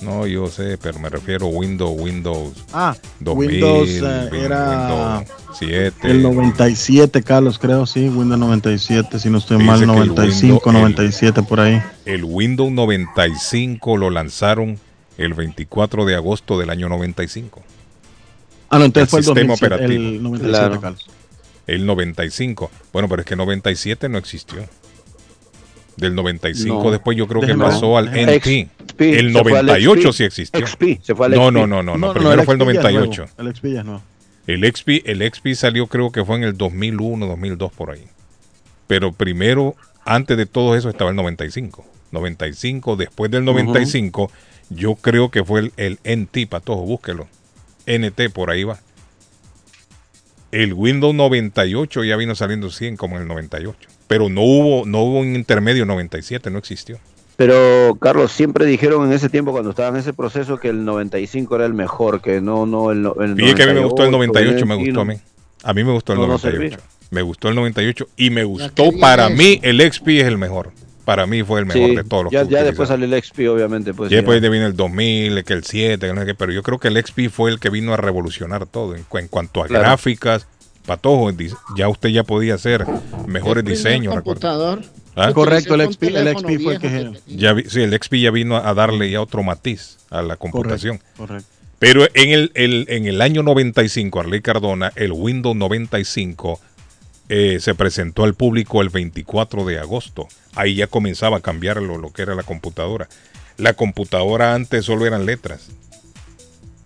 No, 0.02 0.26
yo 0.26 0.48
sé, 0.48 0.78
pero 0.82 0.98
me 1.00 1.10
refiero 1.10 1.46
a 1.46 1.50
Windows, 1.50 1.94
Windows 2.00 2.54
Ah, 2.74 2.96
2000, 3.20 3.50
Windows 3.52 3.90
eh, 3.90 4.30
era 4.34 5.20
Windows 5.20 5.28
7. 5.60 6.12
el 6.12 6.24
97, 6.24 7.22
Carlos, 7.22 7.60
creo, 7.60 7.86
sí, 7.86 8.10
Windows 8.10 8.40
97, 8.40 9.20
si 9.20 9.30
no 9.30 9.38
estoy 9.38 9.58
Dice 9.58 9.68
mal, 9.68 9.78
que 9.80 9.84
el 9.84 9.88
95, 9.90 10.56
Windows- 10.56 10.76
el- 10.76 10.82
97 10.82 11.44
por 11.44 11.60
ahí. 11.60 11.82
El 12.06 12.24
Windows 12.24 12.72
95 12.72 13.98
lo 13.98 14.10
lanzaron 14.10 14.80
el 15.18 15.34
24 15.36 16.06
de 16.06 16.16
agosto 16.16 16.58
del 16.58 16.72
año 16.72 16.90
95. 16.90 17.62
Ah, 18.70 18.80
no, 18.80 18.86
entonces 18.86 19.10
fue 19.12 19.20
el 19.20 19.26
sistema 19.26 19.54
2007, 19.54 19.76
operativo. 19.76 20.02
el 20.16 20.24
97, 20.24 20.80
Carlos. 20.82 21.06
El 21.68 21.86
95. 21.86 22.72
Bueno, 22.92 23.08
pero 23.08 23.22
es 23.22 23.28
que 23.28 23.36
97 23.36 24.10
no 24.10 24.18
existió. 24.18 24.66
Del 26.02 26.16
95 26.16 26.84
No. 26.84 26.92
después 26.92 27.16
yo 27.18 27.28
creo 27.28 27.42
que 27.42 27.56
pasó 27.56 27.96
al 27.98 28.08
NT. 28.10 28.42
XP, 28.44 29.02
el 29.02 29.34
se 29.34 29.42
fue 29.44 29.60
al 29.60 29.66
98 29.68 30.02
XP. 30.12 30.18
sí 30.18 30.24
existió. 30.26 30.68
XP, 30.68 30.84
se 31.02 31.16
fue 31.16 31.28
al 31.28 31.32
no, 31.34 31.48
XP. 31.48 31.54
no, 31.54 31.68
no, 31.68 31.68
no, 31.68 31.84
no, 31.84 31.98
No, 31.98 32.08
no, 32.08 32.14
primero 32.14 32.34
el 32.40 32.46
fue 32.46 32.56
el 32.56 32.60
XP 32.62 32.66
ya 32.74 32.80
es 32.80 32.84
98. 32.84 33.22
nuevo, 33.38 33.50
El 33.50 33.56
XP 33.56 33.66
ya 33.68 33.84
nuevo. 33.84 34.02
El 34.48 34.66
XP, 34.74 34.90
el 35.06 35.32
XP 35.32 35.48
salió 35.56 35.88
creo 35.88 36.12
que 36.12 36.26
fue 36.26 36.36
en 36.38 36.44
el 36.44 36.58
2001, 36.58 37.28
2002 37.28 37.72
por 37.72 37.92
ahí. 37.92 38.04
Pero 38.88 39.12
primero, 39.14 39.76
antes 40.04 40.36
de 40.36 40.46
todo 40.48 40.76
eso 40.76 40.90
estaba 40.90 41.12
el 41.12 41.16
95. 41.16 41.86
95, 42.12 42.96
después 42.98 43.32
del 43.32 43.46
95, 43.46 44.32
yo 44.70 44.96
creo 44.96 45.30
que 45.30 45.46
fue 45.46 45.60
el, 45.62 45.74
el 45.78 46.00
NT, 46.04 46.50
patojo, 46.50 46.82
búsquelo. 46.82 47.28
NT, 47.86 48.30
por 48.34 48.50
ahí 48.50 48.64
va. 48.64 48.80
El 50.52 50.74
Windows 50.74 51.16
98 51.16 52.04
ya 52.04 52.18
vino 52.18 52.36
saliendo 52.36 52.70
100 52.70 52.98
como 52.98 53.16
en 53.16 53.22
el 53.22 53.28
98. 53.30 53.78
Pero 54.12 54.28
no 54.28 54.42
hubo, 54.42 54.86
no 54.86 55.04
hubo 55.04 55.20
un 55.20 55.36
intermedio 55.38 55.86
97, 55.86 56.52
no 56.52 56.58
existió. 56.60 57.00
Pero, 57.38 57.96
Carlos, 58.02 58.34
siempre 58.34 58.66
dijeron 58.66 59.06
en 59.08 59.14
ese 59.14 59.30
tiempo, 59.30 59.54
cuando 59.54 59.70
estaba 59.70 59.88
en 59.88 59.96
ese 59.96 60.12
proceso, 60.12 60.58
que 60.60 60.68
el 60.68 60.84
95 60.84 61.56
era 61.56 61.66
el 61.66 61.74
mejor, 61.74 62.22
que 62.22 62.42
no, 62.42 62.66
no 62.66 62.92
el, 62.92 63.10
el 63.22 63.36
Fíjate 63.38 63.56
que 63.56 63.64
a 63.64 63.68
mí 63.68 63.74
me 63.74 63.86
gustó 63.86 64.04
el 64.04 64.12
98, 64.12 64.58
el 64.60 64.66
me 64.66 64.76
gustó 64.76 65.02
a 65.02 65.06
mí. 65.06 65.16
A 65.64 65.74
mí 65.74 65.84
me 65.86 65.92
gustó 65.94 66.12
el 66.12 66.20
No, 66.20 66.24
no 66.28 66.34
98. 66.34 66.58
servía. 66.60 66.80
me 67.10 67.22
gustó 67.22 67.48
el 67.48 67.56
98 67.56 68.08
y 68.18 68.30
me 68.32 68.44
gustó 68.44 68.92
para 69.00 69.30
mí 69.30 69.60
el 69.64 69.80
XP 69.80 70.08
es 70.10 70.26
el 70.28 70.38
mejor. 70.38 70.72
Para 71.06 71.26
mí 71.26 71.42
fue 71.42 71.62
el 71.62 71.66
mejor 71.66 71.90
Sí, 71.92 71.96
de 71.96 72.04
todos 72.04 72.26
los 72.26 72.34
ya, 72.34 72.44
ya 72.44 72.64
después 72.64 72.90
salió 72.90 73.06
el 73.06 73.24
XP, 73.24 73.40
obviamente. 73.50 73.94
Pues, 73.94 74.12
Y 74.12 74.16
después 74.16 74.42
ya. 74.42 74.50
vino 74.50 74.68
el 74.68 74.76
2000, 74.76 75.44
que 75.46 75.54
el 75.54 75.64
7, 75.64 76.06
que 76.06 76.14
no 76.14 76.20
sé 76.22 76.28
qué, 76.28 76.36
pero 76.36 76.52
yo 76.52 76.64
creo 76.64 76.80
que 76.80 76.90
el 76.90 76.98
XP 77.02 77.30
fue 77.32 77.50
el 77.50 77.60
que 77.60 77.70
vino 77.70 77.94
a 77.94 77.98
revolucionar 77.98 78.66
todo 78.66 78.94
en, 78.96 79.06
en 79.14 79.28
cuanto 79.30 79.64
a 79.64 79.68
Claro. 79.68 79.86
gráficas, 79.86 80.48
patojo, 80.86 81.32
ya 81.76 81.88
usted 81.90 82.10
ya 82.10 82.24
podía 82.24 82.56
hacer 82.56 82.86
mejores 83.28 83.64
El 83.66 83.70
diseños. 83.72 84.14
computador. 84.16 84.82
¿Ah? 85.16 85.34
Correcto, 85.34 85.76
el 85.76 85.92
XP, 85.92 86.04
el 86.04 86.38
XP 86.38 86.64
fue 86.64 86.74
el 86.76 86.80
que... 86.80 86.88
viejo 86.88 87.14
Ya 87.28 87.52
vi- 87.54 87.66
sí, 87.70 87.82
el 87.82 87.94
XP 88.02 88.14
ya 88.16 88.32
vino 88.32 88.56
a 88.56 88.74
darle 88.74 89.12
ya 89.12 89.22
otro 89.22 89.44
matiz 89.44 89.98
a 90.10 90.22
la 90.22 90.38
computación. 90.38 91.02
Correcto. 91.18 91.46
Pero 91.80 92.06
en 92.14 92.30
el, 92.30 92.52
el- 92.54 92.86
en 92.90 93.08
el 93.08 93.22
año 93.22 93.44
95, 93.44 94.20
Arley 94.22 94.42
Cardona, 94.42 94.94
el 94.96 95.12
Windows 95.12 95.56
95 95.56 96.60
eh, 97.30 97.58
se 97.60 97.76
presentó 97.76 98.24
al 98.24 98.36
público 98.36 98.82
el 98.82 98.90
24 98.90 99.66
de 99.66 99.80
agosto. 99.80 100.28
Ahí 100.56 100.76
ya 100.76 100.88
comenzaba 100.88 101.38
a 101.38 101.42
cambiar 101.42 101.82
lo, 101.82 101.98
lo 101.98 102.12
que 102.14 102.22
era 102.22 102.36
la 102.36 102.44
computadora. 102.44 103.08
La 103.58 103.74
computadora 103.74 104.54
antes 104.56 104.86
solo 104.86 105.06
eran 105.06 105.26
letras. 105.26 105.70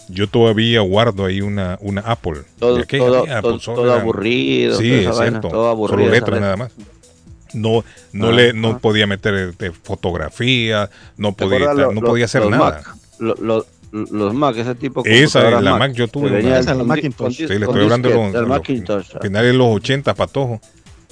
Yo 0.07 0.27
todavía 0.27 0.81
guardo 0.81 1.25
ahí 1.25 1.41
una, 1.41 1.77
una 1.81 2.01
Apple. 2.01 2.41
Todo- 2.59 2.83
todo- 2.85 3.93
aburrido, 3.93 4.77
Sí, 4.77 4.91
es 4.93 5.05
vaina, 5.07 5.39
cierto. 5.39 5.49
todo 5.49 5.69
aburrido 5.69 5.99
Solo 5.99 6.11
letras 6.11 6.29
letra. 6.29 6.39
nada 6.39 6.57
más. 6.57 6.71
No, 7.53 7.83
no, 8.11 8.27
Ah, 8.29 8.31
le, 8.33 8.53
no 8.53 8.69
ah. 8.71 8.79
podía 8.79 9.07
meter 9.07 9.33
este, 9.33 9.71
fotografía, 9.71 10.89
no 11.17 11.33
¿Te 11.33 11.45
podía, 11.45 11.57
acuerdas 11.69 11.93
no 11.93 12.01
lo- 12.01 12.07
podía 12.07 12.21
lo- 12.21 12.25
hacer 12.25 12.41
los 12.41 12.51
nada. 12.51 12.63
Mac? 12.65 12.95
Lo- 13.19 13.35
lo- 13.35 13.65
los 13.91 14.33
Mac, 14.33 14.57
ese 14.57 14.75
tipo 14.75 15.03
de 15.03 15.23
Esa, 15.23 15.49
la 15.61 15.77
Mac 15.77 15.93
yo 15.93 16.07
tuve 16.09 16.27
una. 16.27 16.59
Esa, 16.59 16.73
la 16.73 16.83
Macintosh. 16.83 17.35
Sí, 17.37 17.47
le 17.47 17.65
estoy 17.65 17.83
hablando 17.83 18.09
de 18.09 18.15
los, 18.15 18.33
del 18.33 18.41
los 18.41 18.49
Macintosh. 18.49 19.05
finales 19.21 19.51
de 19.53 19.57
los 19.57 19.67
80, 19.67 20.13
patojo. 20.13 20.59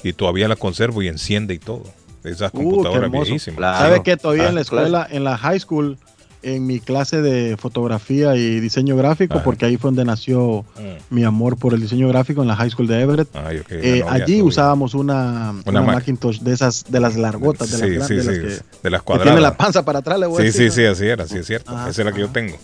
Y 0.03 0.11
todavía 0.11 0.49
la 0.49 0.57
conservo 0.57 1.01
y 1.01 1.07
enciende 1.07 1.53
y 1.53 1.59
todo. 1.59 1.83
Esas 2.25 2.51
Uh, 2.53 2.57
computadoras 2.57 3.03
hermoso. 3.03 3.23
viejísimas. 3.25 3.77
¿Sabe 3.79 4.03
que 4.03 4.17
todavía 4.17 4.45
Ah, 4.45 4.49
en 4.49 4.55
la 4.55 4.63
claro. 4.65 4.85
escuela, 4.85 5.07
en 5.09 5.23
la 5.23 5.37
high 5.37 5.59
school, 5.61 5.97
en 6.43 6.67
mi 6.67 6.79
clase 6.79 7.21
de 7.21 7.57
fotografía 7.57 8.35
y 8.35 8.59
diseño 8.59 8.95
gráfico, 8.97 9.35
Ajá. 9.35 9.43
porque 9.43 9.65
ahí 9.65 9.77
fue 9.77 9.87
donde 9.89 10.05
nació 10.05 10.65
Mm. 10.77 11.15
mi 11.15 11.23
amor 11.23 11.57
por 11.57 11.73
el 11.73 11.81
diseño 11.81 12.07
gráfico 12.09 12.41
en 12.41 12.47
la 12.49 12.55
high 12.55 12.69
school 12.69 12.87
de 12.87 13.01
Everett. 13.01 13.29
Ay, 13.35 13.59
ok, 13.59 13.67
Eh, 13.71 13.99
novia 14.01 14.13
allí 14.13 14.41
usábamos 14.41 14.93
una, 14.93 15.53
una, 15.65 15.81
Mac. 15.81 15.95
Macintosh 15.95 16.39
de 16.41 16.53
esas, 16.53 16.85
de 16.89 16.99
las 16.99 17.15
largotas, 17.15 17.71
de 17.71 17.77
las 17.77 17.87
Sí, 17.87 17.93
grandes, 17.95 18.07
sí, 18.07 18.15
de 18.15 18.21
sí, 18.21 18.27
las 18.27 18.59
que, 18.59 18.65
de 18.83 18.89
las 18.89 19.01
que 19.01 19.05
cuadradas. 19.05 19.33
tiene 19.33 19.41
la 19.41 19.57
panza 19.57 19.83
para 19.85 19.99
atrás, 19.99 20.19
le 20.19 20.25
voy 20.27 20.35
a 20.35 20.51
Sí, 20.51 20.59
decir, 20.59 20.71
sí, 20.71 20.81
¿no? 20.81 20.87
sí, 20.87 20.91
así 20.91 21.05
era, 21.07 21.27
sí 21.27 21.37
es 21.37 21.47
cierto. 21.47 21.71
Ajá, 21.71 21.89
Esa 21.89 22.01
es 22.01 22.05
la 22.05 22.11
que 22.11 22.19
yo 22.21 22.29
tengo. 22.29 22.57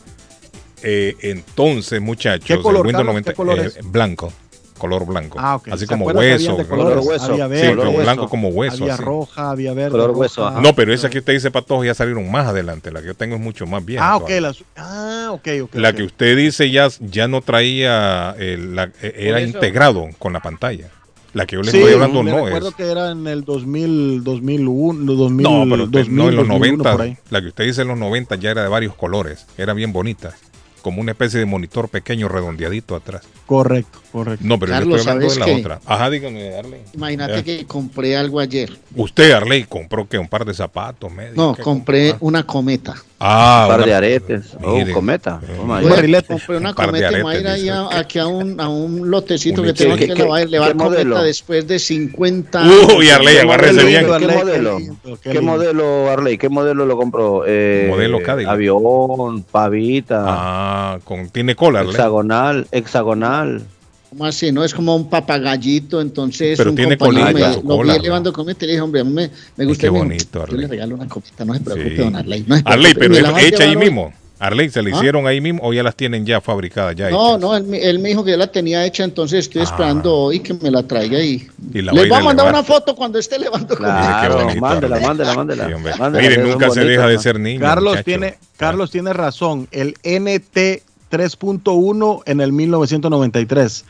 Eh, 0.81 1.15
entonces, 1.21 2.01
muchachos, 2.01 2.45
¿Qué 2.45 2.57
color, 2.61 2.85
el 2.87 2.95
Windows 2.95 3.05
Carlos? 3.05 3.13
90 3.13 3.31
¿Qué 3.31 3.35
color 3.35 3.59
eh, 3.59 3.71
blanco, 3.83 4.31
color 4.79 5.05
blanco. 5.05 5.37
Ah, 5.39 5.57
ok. 5.57 5.67
Así 5.67 5.81
¿Se 5.81 5.87
como 5.87 6.05
hueso. 6.07 6.55
de 6.57 6.65
color- 6.65 6.95
colores? 6.99 7.21
Había 7.21 7.45
Sí, 7.45 7.51
verde, 7.51 7.75
como 7.75 7.89
hueso. 7.91 8.01
blanco 8.03 8.29
como 8.29 8.47
hueso. 8.49 8.83
Había 8.83 8.93
así. 8.95 9.03
roja, 9.03 9.51
había 9.51 9.73
verde. 9.75 9.91
Color 9.91 10.11
hueso, 10.11 10.41
roja. 10.41 10.53
ajá. 10.53 10.61
No, 10.61 10.73
pero 10.73 10.91
esa 10.93 11.09
que 11.11 11.19
usted 11.19 11.33
dice, 11.33 11.51
Patojo, 11.51 11.83
ya 11.85 11.93
salieron 11.93 12.31
más 12.31 12.47
adelante. 12.47 12.91
La 12.91 13.01
que 13.01 13.07
yo 13.07 13.13
tengo 13.13 13.35
es 13.35 13.41
mucho 13.41 13.67
más 13.67 13.85
vieja. 13.85 14.09
Ah, 14.09 14.17
ok, 14.17 14.29
las- 14.41 14.63
ah, 14.77 15.29
ok, 15.33 15.47
ok. 15.65 15.75
La 15.75 15.93
que 15.93 16.01
usted 16.03 16.35
dice 16.35 16.71
ya, 16.71 16.87
ya 16.99 17.27
no 17.27 17.41
traía, 17.41 18.35
el- 18.39 18.75
la- 18.75 18.91
eh, 19.03 19.13
era 19.17 19.39
eso- 19.39 19.47
integrado 19.57 20.07
con 20.17 20.33
la 20.33 20.39
pantalla. 20.39 20.87
La 21.33 21.45
que 21.45 21.57
yo 21.57 21.61
le 21.61 21.69
Sí, 21.69 21.77
estoy 21.77 21.93
hablando 21.93 22.23
me 22.23 22.31
no 22.31 22.43
recuerdo 22.45 22.69
es. 22.69 22.75
que 22.75 22.89
era 22.89 23.11
en 23.11 23.27
el 23.27 23.43
2000, 23.43 24.23
2001, 24.23 25.13
2000, 25.13 25.43
No, 25.43 25.63
pero 25.69 25.83
usted- 25.83 25.99
2000, 25.99 26.15
no 26.17 26.29
en 26.29 26.35
los 26.37 26.47
2001, 26.47 26.77
90. 26.83 26.91
por 26.93 27.01
ahí. 27.01 27.17
La 27.29 27.41
que 27.41 27.47
usted 27.49 27.65
dice 27.65 27.83
en 27.83 27.87
los 27.89 27.97
90 27.99 28.33
ya 28.35 28.49
era 28.49 28.63
de 28.63 28.67
varios 28.67 28.95
colores. 28.95 29.45
Era 29.55 29.73
bien 29.73 29.93
bonita. 29.93 30.33
Como 30.81 31.01
una 31.01 31.11
especie 31.11 31.39
de 31.39 31.45
monitor 31.45 31.89
pequeño 31.89 32.27
redondeadito 32.27 32.95
atrás. 32.95 33.23
Correcto, 33.45 33.99
correcto. 34.11 34.45
No, 34.47 34.59
pero 34.59 34.71
Carlos, 34.73 34.89
yo 34.89 34.95
estoy 34.97 35.11
hablando 35.11 35.33
de 35.33 35.39
¿sabes 35.39 35.39
la 35.39 35.45
qué? 35.55 35.61
otra. 35.61 35.79
Ajá, 35.85 36.09
dígame, 36.09 36.55
Arley. 36.55 36.81
Imagínate 36.93 37.43
que 37.43 37.65
compré 37.65 38.15
algo 38.15 38.39
ayer. 38.39 38.71
Usted, 38.95 39.31
Arley, 39.31 39.63
compró 39.63 40.07
que 40.07 40.17
un 40.19 40.27
par 40.27 40.45
de 40.45 40.53
zapatos, 40.53 41.11
medio. 41.11 41.33
No, 41.35 41.55
¿qué 41.55 41.61
compré 41.63 42.09
compró? 42.11 42.27
una 42.27 42.43
cometa. 42.45 42.95
Ah, 43.21 43.63
Un 43.65 43.71
par 43.71 43.77
una- 43.79 43.85
de 43.87 43.93
aretes. 43.95 44.45
Oh, 44.63 44.77
Mire. 44.77 44.93
cometa. 44.93 45.41
Oh, 45.59 45.65
Bueno, 45.65 46.21
compré 46.25 46.57
una 46.57 46.69
Un 46.69 46.75
cometa 46.75 47.11
y 47.11 47.15
me 47.15 47.21
voy 47.23 47.35
a 47.35 47.39
ir 47.39 47.47
aretes, 47.47 47.63
ahí 47.63 47.69
a- 47.69 47.99
aquí 47.99 48.19
a 48.19 48.27
un, 48.27 48.61
a 48.61 48.69
un 48.69 49.11
lotecito 49.11 49.61
Un 49.61 49.67
que 49.67 49.73
tengo 49.73 49.95
¿Qué- 49.97 50.07
que 50.07 50.13
qué- 50.13 50.23
modelo? 50.23 50.77
cometa 50.77 51.23
después 51.23 51.67
de 51.67 51.79
50 51.79 52.63
Uy, 52.97 53.09
Arley, 53.09 53.33
¿Qué 53.35 53.41
agárrese 53.41 53.73
modelo, 53.73 53.87
bien. 53.89 54.05
¿Qué 54.05 54.13
Arley, 54.13 54.29
qué 54.29 54.35
modelo? 54.37 54.77
qué 54.77 55.17
¿Qué 55.21 55.29
lindo. 55.33 55.41
modelo, 55.51 56.09
Arley? 56.09 56.37
¿Qué 56.37 56.47
modelo 56.49 56.85
lo 56.85 56.95
compró? 56.97 57.43
Eh, 57.45 57.87
Modelo 57.89 58.21
Cadillac. 58.23 58.53
Avión, 58.53 59.43
pavita, 59.51 60.23
Ah, 60.25 60.68
con, 61.03 61.29
tiene 61.29 61.55
cola, 61.55 61.81
hexagonal, 61.83 62.67
hexagonal. 62.71 63.63
¿Cómo 64.09 64.25
así? 64.25 64.51
No 64.51 64.63
es 64.63 64.73
como 64.73 64.95
un 64.95 65.07
papagallito, 65.07 66.01
entonces 66.01 66.57
Pero 66.57 66.71
un 66.71 66.75
tiene 66.75 66.97
colita, 66.97 67.31
me, 67.31 67.39
lo 67.39 67.61
cola, 67.61 67.93
vi 67.93 67.99
¿no? 67.99 68.03
llevando 68.03 68.33
cometa 68.33 68.65
y 68.65 68.67
le 68.67 68.73
dije, 68.73 68.81
hombre, 68.81 69.01
a 69.01 69.03
mí 69.03 69.11
me, 69.13 69.29
me 69.55 69.65
gusta. 69.65 69.81
qué 69.81 69.91
mi- 69.91 69.99
bonito, 69.99 70.47
Yo 70.47 70.57
le 70.57 70.67
regalo 70.67 70.95
una 70.95 71.07
cometa, 71.07 71.45
no 71.45 71.53
se 71.53 71.59
preocupe, 71.59 71.89
Sí. 71.95 71.95
don 72.01 72.15
Arley. 72.15 72.43
No 72.47 72.55
Arley, 72.65 72.93
pero 72.95 73.27
a 73.27 73.41
hecha 73.41 73.63
ahí 73.65 73.75
mismo. 73.75 74.11
Arley, 74.39 74.69
¿se 74.69 74.81
le 74.81 74.91
¿Ah? 74.93 74.95
hicieron 74.97 75.27
ahí 75.27 75.41
mismo 75.41 75.59
o 75.63 75.73
ya 75.73 75.83
las 75.83 75.95
tienen 75.95 76.25
ya 76.25 76.39
fabricadas? 76.39 76.95
Ya 76.95 77.09
No, 77.09 77.29
hechas? 77.31 77.39
no, 77.41 77.55
él, 77.57 77.63
me- 77.65 77.81
él 77.81 77.99
me 77.99 78.09
dijo 78.09 78.23
que 78.23 78.31
ya 78.31 78.37
la 78.37 78.51
tenía 78.51 78.85
hecha, 78.85 79.03
entonces 79.03 79.39
estoy 79.39 79.63
esperando 79.63 80.15
hoy 80.15 80.39
que 80.39 80.53
me 80.53 80.71
la 80.71 80.81
traiga 80.83 81.19
y, 81.19 81.47
Y 81.73 81.81
la 81.81 81.91
les 81.91 82.07
voy 82.09 82.17
a 82.17 82.23
mandar 82.23 82.47
una 82.49 82.63
foto 82.63 82.95
cuando 82.95 83.19
esté 83.19 83.37
levando. 83.37 83.75
Claro, 83.75 84.43
bonito, 84.45 84.61
mándela, 84.61 84.99
mándela, 85.01 85.33
mándela. 85.35 85.67
Sí. 85.67 85.73
Mándela, 85.99 86.21
Mire, 86.23 86.35
que 86.35 86.41
son 86.41 86.49
nunca 86.51 86.69
se 86.71 86.83
deja 86.85 87.07
de 87.07 87.19
ser 87.19 87.39
niño. 87.39 87.59
Carlos 87.59 87.91
muchacho. 87.93 88.05
tiene, 88.05 88.37
Carlos 88.57 88.91
tiene 88.91 89.11
razón. 89.13 89.67
El 89.71 89.95
NT 90.03 90.83
3.1 91.11 92.21
en 92.25 92.41
el 92.41 92.51
1993, 92.53 93.85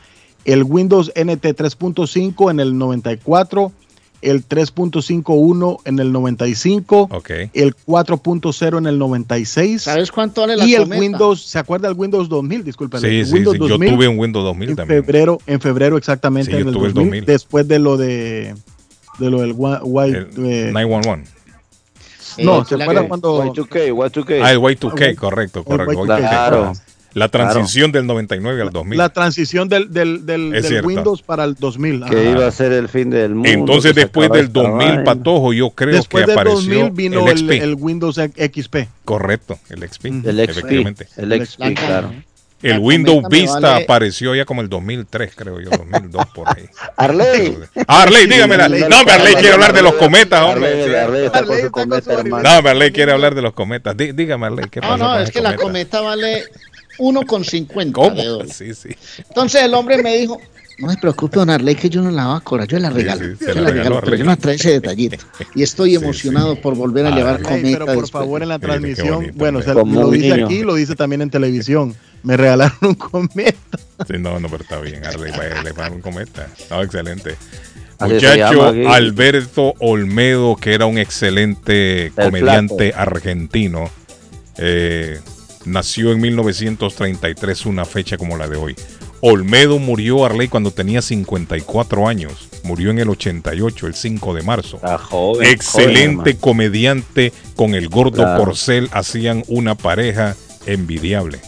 el 0.46 0.62
Windows 0.64 1.12
NT 1.14 1.44
3.5 1.54 2.50
en 2.50 2.60
el 2.60 2.76
94, 2.78 3.72
el 4.22 4.46
3.51 4.46 5.78
en 5.84 5.98
el 5.98 6.12
95, 6.12 7.08
Ok. 7.10 7.30
el 7.54 7.74
4.0 7.86 8.78
en 8.78 8.86
el 8.86 8.98
96 8.98 9.82
¿Sabes 9.82 10.10
cuánto 10.12 10.42
vale 10.42 10.56
la 10.56 10.64
y 10.66 10.74
el 10.74 10.82
cometa? 10.82 11.00
Windows, 11.00 11.42
¿se 11.42 11.58
acuerda 11.58 11.88
el 11.88 11.94
Windows 11.94 12.28
2000? 12.28 12.64
Disculpen, 12.64 13.00
Sí, 13.00 13.06
el 13.20 13.26
sí, 13.26 13.32
Windows 13.34 13.54
sí. 13.56 13.60
Yo 13.62 13.68
2000 13.68 13.94
tuve 13.94 14.08
un 14.08 14.18
Windows 14.18 14.44
2000 14.44 14.70
en 14.70 14.76
también. 14.76 15.02
febrero, 15.04 15.38
en 15.46 15.60
febrero 15.60 15.96
exactamente 15.96 16.50
Sí, 16.50 16.56
yo 16.56 16.62
en 16.62 16.68
el 16.68 16.74
tuve 16.74 16.88
el 16.88 16.94
2000, 16.94 17.10
2000. 17.20 17.24
después 17.26 17.66
de 17.68 17.78
lo 17.78 17.96
de 17.96 18.54
de 19.18 19.30
lo 19.30 19.40
del 19.42 19.52
white 19.56 20.18
El 20.36 20.46
eh, 20.46 20.70
911. 20.72 21.32
no, 22.38 22.62
Eh, 22.62 22.64
¿se 22.68 22.74
acuerdan 22.82 23.08
cuando 23.08 23.44
Y2K, 23.44 23.92
Y2K. 23.92 24.40
Ah, 24.42 24.52
el 24.52 24.58
Y2K, 24.58 25.14
correcto, 25.16 25.62
correcto. 25.64 25.92
Y2K, 25.92 26.06
Y2K. 26.06 26.18
claro. 26.28 26.72
La 27.14 27.28
transición 27.28 27.90
del 27.92 28.06
99 28.06 28.62
al 28.62 28.70
2000. 28.70 28.96
la 28.98 29.08
transición 29.08 29.68
del, 29.68 29.92
del, 29.92 30.24
del, 30.26 30.50
del. 30.52 30.84
Windows 30.84 31.22
para 31.22 31.44
el 31.44 31.54
2000. 31.54 32.04
que 32.08 32.30
iba 32.30 32.46
a 32.46 32.50
ser 32.52 32.72
el 32.72 32.88
fin 32.88 33.10
del 33.10 33.34
mundo. 33.34 33.48
Entonces, 33.48 33.94
después 33.94 34.30
del 34.30 34.46
esta 34.46 34.60
2000, 34.62 34.86
vaina. 34.88 35.04
Patojo, 35.04 35.52
yo 35.52 35.70
creo 35.70 35.94
Después 35.96 36.24
que 36.24 36.30
del 36.30 36.38
apareció 36.38 36.74
2000 36.84 36.90
vino 36.92 37.26
el 37.26 37.32
el, 37.32 37.38
XP. 37.38 37.50
el 37.62 37.74
Windows 37.74 38.16
XP. 38.16 38.76
Correcto, 39.04 39.58
el 39.70 39.88
XP. 39.88 40.04
El 40.06 40.22
XP, 40.22 40.50
Efectivamente. 40.50 41.08
el 41.16 41.46
XP, 41.46 41.62
claro. 41.74 42.12
El 42.62 42.72
La 42.72 42.78
Windows 42.80 43.24
Vista 43.30 43.58
vale- 43.58 43.84
apareció 43.84 44.34
ya 44.34 44.44
como 44.44 44.60
el 44.60 44.68
2003, 44.68 45.32
creo 45.34 45.60
yo, 45.60 45.70
2002 45.70 46.26
por 46.34 46.46
ahí. 46.54 46.66
Arley. 46.98 47.56
Arley, 47.86 48.26
dígamela. 48.26 48.68
No, 48.68 48.98
hombre, 48.98 49.14
Arley 49.14 49.32
quiere 49.32 49.52
hablar 49.54 49.72
de 49.72 49.80
los 49.82 49.94
cometas, 49.94 50.42
hombre. 50.44 50.82
Arley, 50.82 50.94
Arley 50.94 51.24
está 51.24 51.42
con 51.42 51.58
su 51.58 51.70
cometa, 51.70 52.12
hermano. 52.12 52.42
No, 52.60 52.68
Arley 52.68 52.92
quiere 52.92 53.12
hablar 53.12 53.34
de 53.34 53.40
los 53.40 53.54
cometas. 53.54 53.96
Dí- 53.96 54.12
Dígame, 54.12 54.44
Arley, 54.48 54.66
¿qué 54.70 54.80
No, 54.82 54.88
pasó 54.88 55.04
no, 55.04 55.10
con 55.10 55.22
es 55.22 55.28
el 55.28 55.32
que 55.32 55.40
la 55.40 55.56
cometa? 55.56 55.98
cometa 55.98 56.00
vale 56.02 56.44
1,50 57.00 57.92
¿Cómo? 57.92 58.14
de 58.14 58.24
dólar. 58.26 58.48
Sí, 58.52 58.74
sí. 58.74 58.90
Entonces 59.28 59.62
el 59.62 59.74
hombre 59.74 60.02
me 60.02 60.16
dijo, 60.16 60.38
no 60.78 60.90
se 60.90 60.96
preocupe, 60.98 61.38
don 61.38 61.50
Arley, 61.50 61.74
que 61.74 61.88
yo 61.90 62.00
no 62.02 62.10
la 62.10 62.26
voy 62.26 62.36
a 62.36 62.40
cobrar, 62.40 62.66
yo 62.68 62.78
la 62.78 62.90
regalo. 62.90 63.20
sí, 63.20 63.36
se 63.44 63.46
yo 63.48 63.54
la 63.54 63.60
la 63.62 63.68
regaló 63.70 64.00
regalo, 64.00 64.00
pero 64.04 64.16
yo 64.16 64.24
no 64.24 64.36
trae 64.38 64.54
ese 64.54 64.70
detallito. 64.72 65.16
Y 65.54 65.62
estoy 65.62 65.94
emocionado 65.94 66.56
por 66.60 66.74
volver 66.74 67.06
a 67.06 67.10
llevar 67.10 67.36
Ey, 67.38 67.42
cometa. 67.44 67.62
pero 67.72 67.86
por 67.86 67.94
después. 67.96 68.10
favor 68.10 68.42
en 68.42 68.48
la 68.48 68.58
transmisión, 68.58 69.14
bonito, 69.16 69.34
bueno, 69.36 69.62
se 69.62 69.72
Como 69.74 70.00
lo 70.00 70.10
dice 70.10 70.34
niño. 70.34 70.46
aquí, 70.46 70.62
lo 70.62 70.74
dice 70.74 70.94
también 70.94 71.22
en 71.22 71.30
televisión. 71.30 71.94
Me 72.22 72.36
regalaron 72.36 72.76
un 72.82 72.94
cometa. 72.94 73.78
Sí, 74.06 74.14
no, 74.18 74.38
no, 74.40 74.48
pero 74.48 74.62
está 74.62 74.78
bien, 74.80 75.04
Arley, 75.06 75.32
le 75.64 75.72
van 75.72 75.94
un 75.94 76.00
cometa. 76.02 76.48
No, 76.70 76.82
excelente. 76.82 77.34
Muchacho. 78.00 78.66
Alberto 78.88 79.74
Olmedo, 79.80 80.56
que 80.56 80.72
era 80.72 80.86
un 80.86 80.96
excelente 80.96 82.10
comediante 82.16 82.92
argentino, 82.96 83.90
eh, 84.56 85.20
nació 85.64 86.12
en 86.12 86.20
1933, 86.20 87.66
una 87.66 87.84
fecha 87.84 88.16
como 88.16 88.36
la 88.36 88.48
de 88.48 88.56
hoy. 88.56 88.76
Olmedo 89.22 89.78
murió, 89.78 90.24
Arley, 90.24 90.48
cuando 90.48 90.70
tenía 90.70 91.02
54 91.02 92.08
años. 92.08 92.48
Murió 92.62 92.90
en 92.90 92.98
el 93.00 93.10
88, 93.10 93.86
el 93.86 93.94
5 93.94 94.34
de 94.34 94.42
marzo. 94.42 94.78
joven, 95.10 95.46
Excelente 95.48 96.16
joven, 96.32 96.36
comediante 96.38 97.32
con 97.54 97.74
el 97.74 97.88
gordo 97.88 98.22
Claro. 98.22 98.44
Porcel. 98.44 98.88
Hacían 98.92 99.44
una 99.48 99.74
pareja 99.74 100.36
envidiable. 100.66 101.38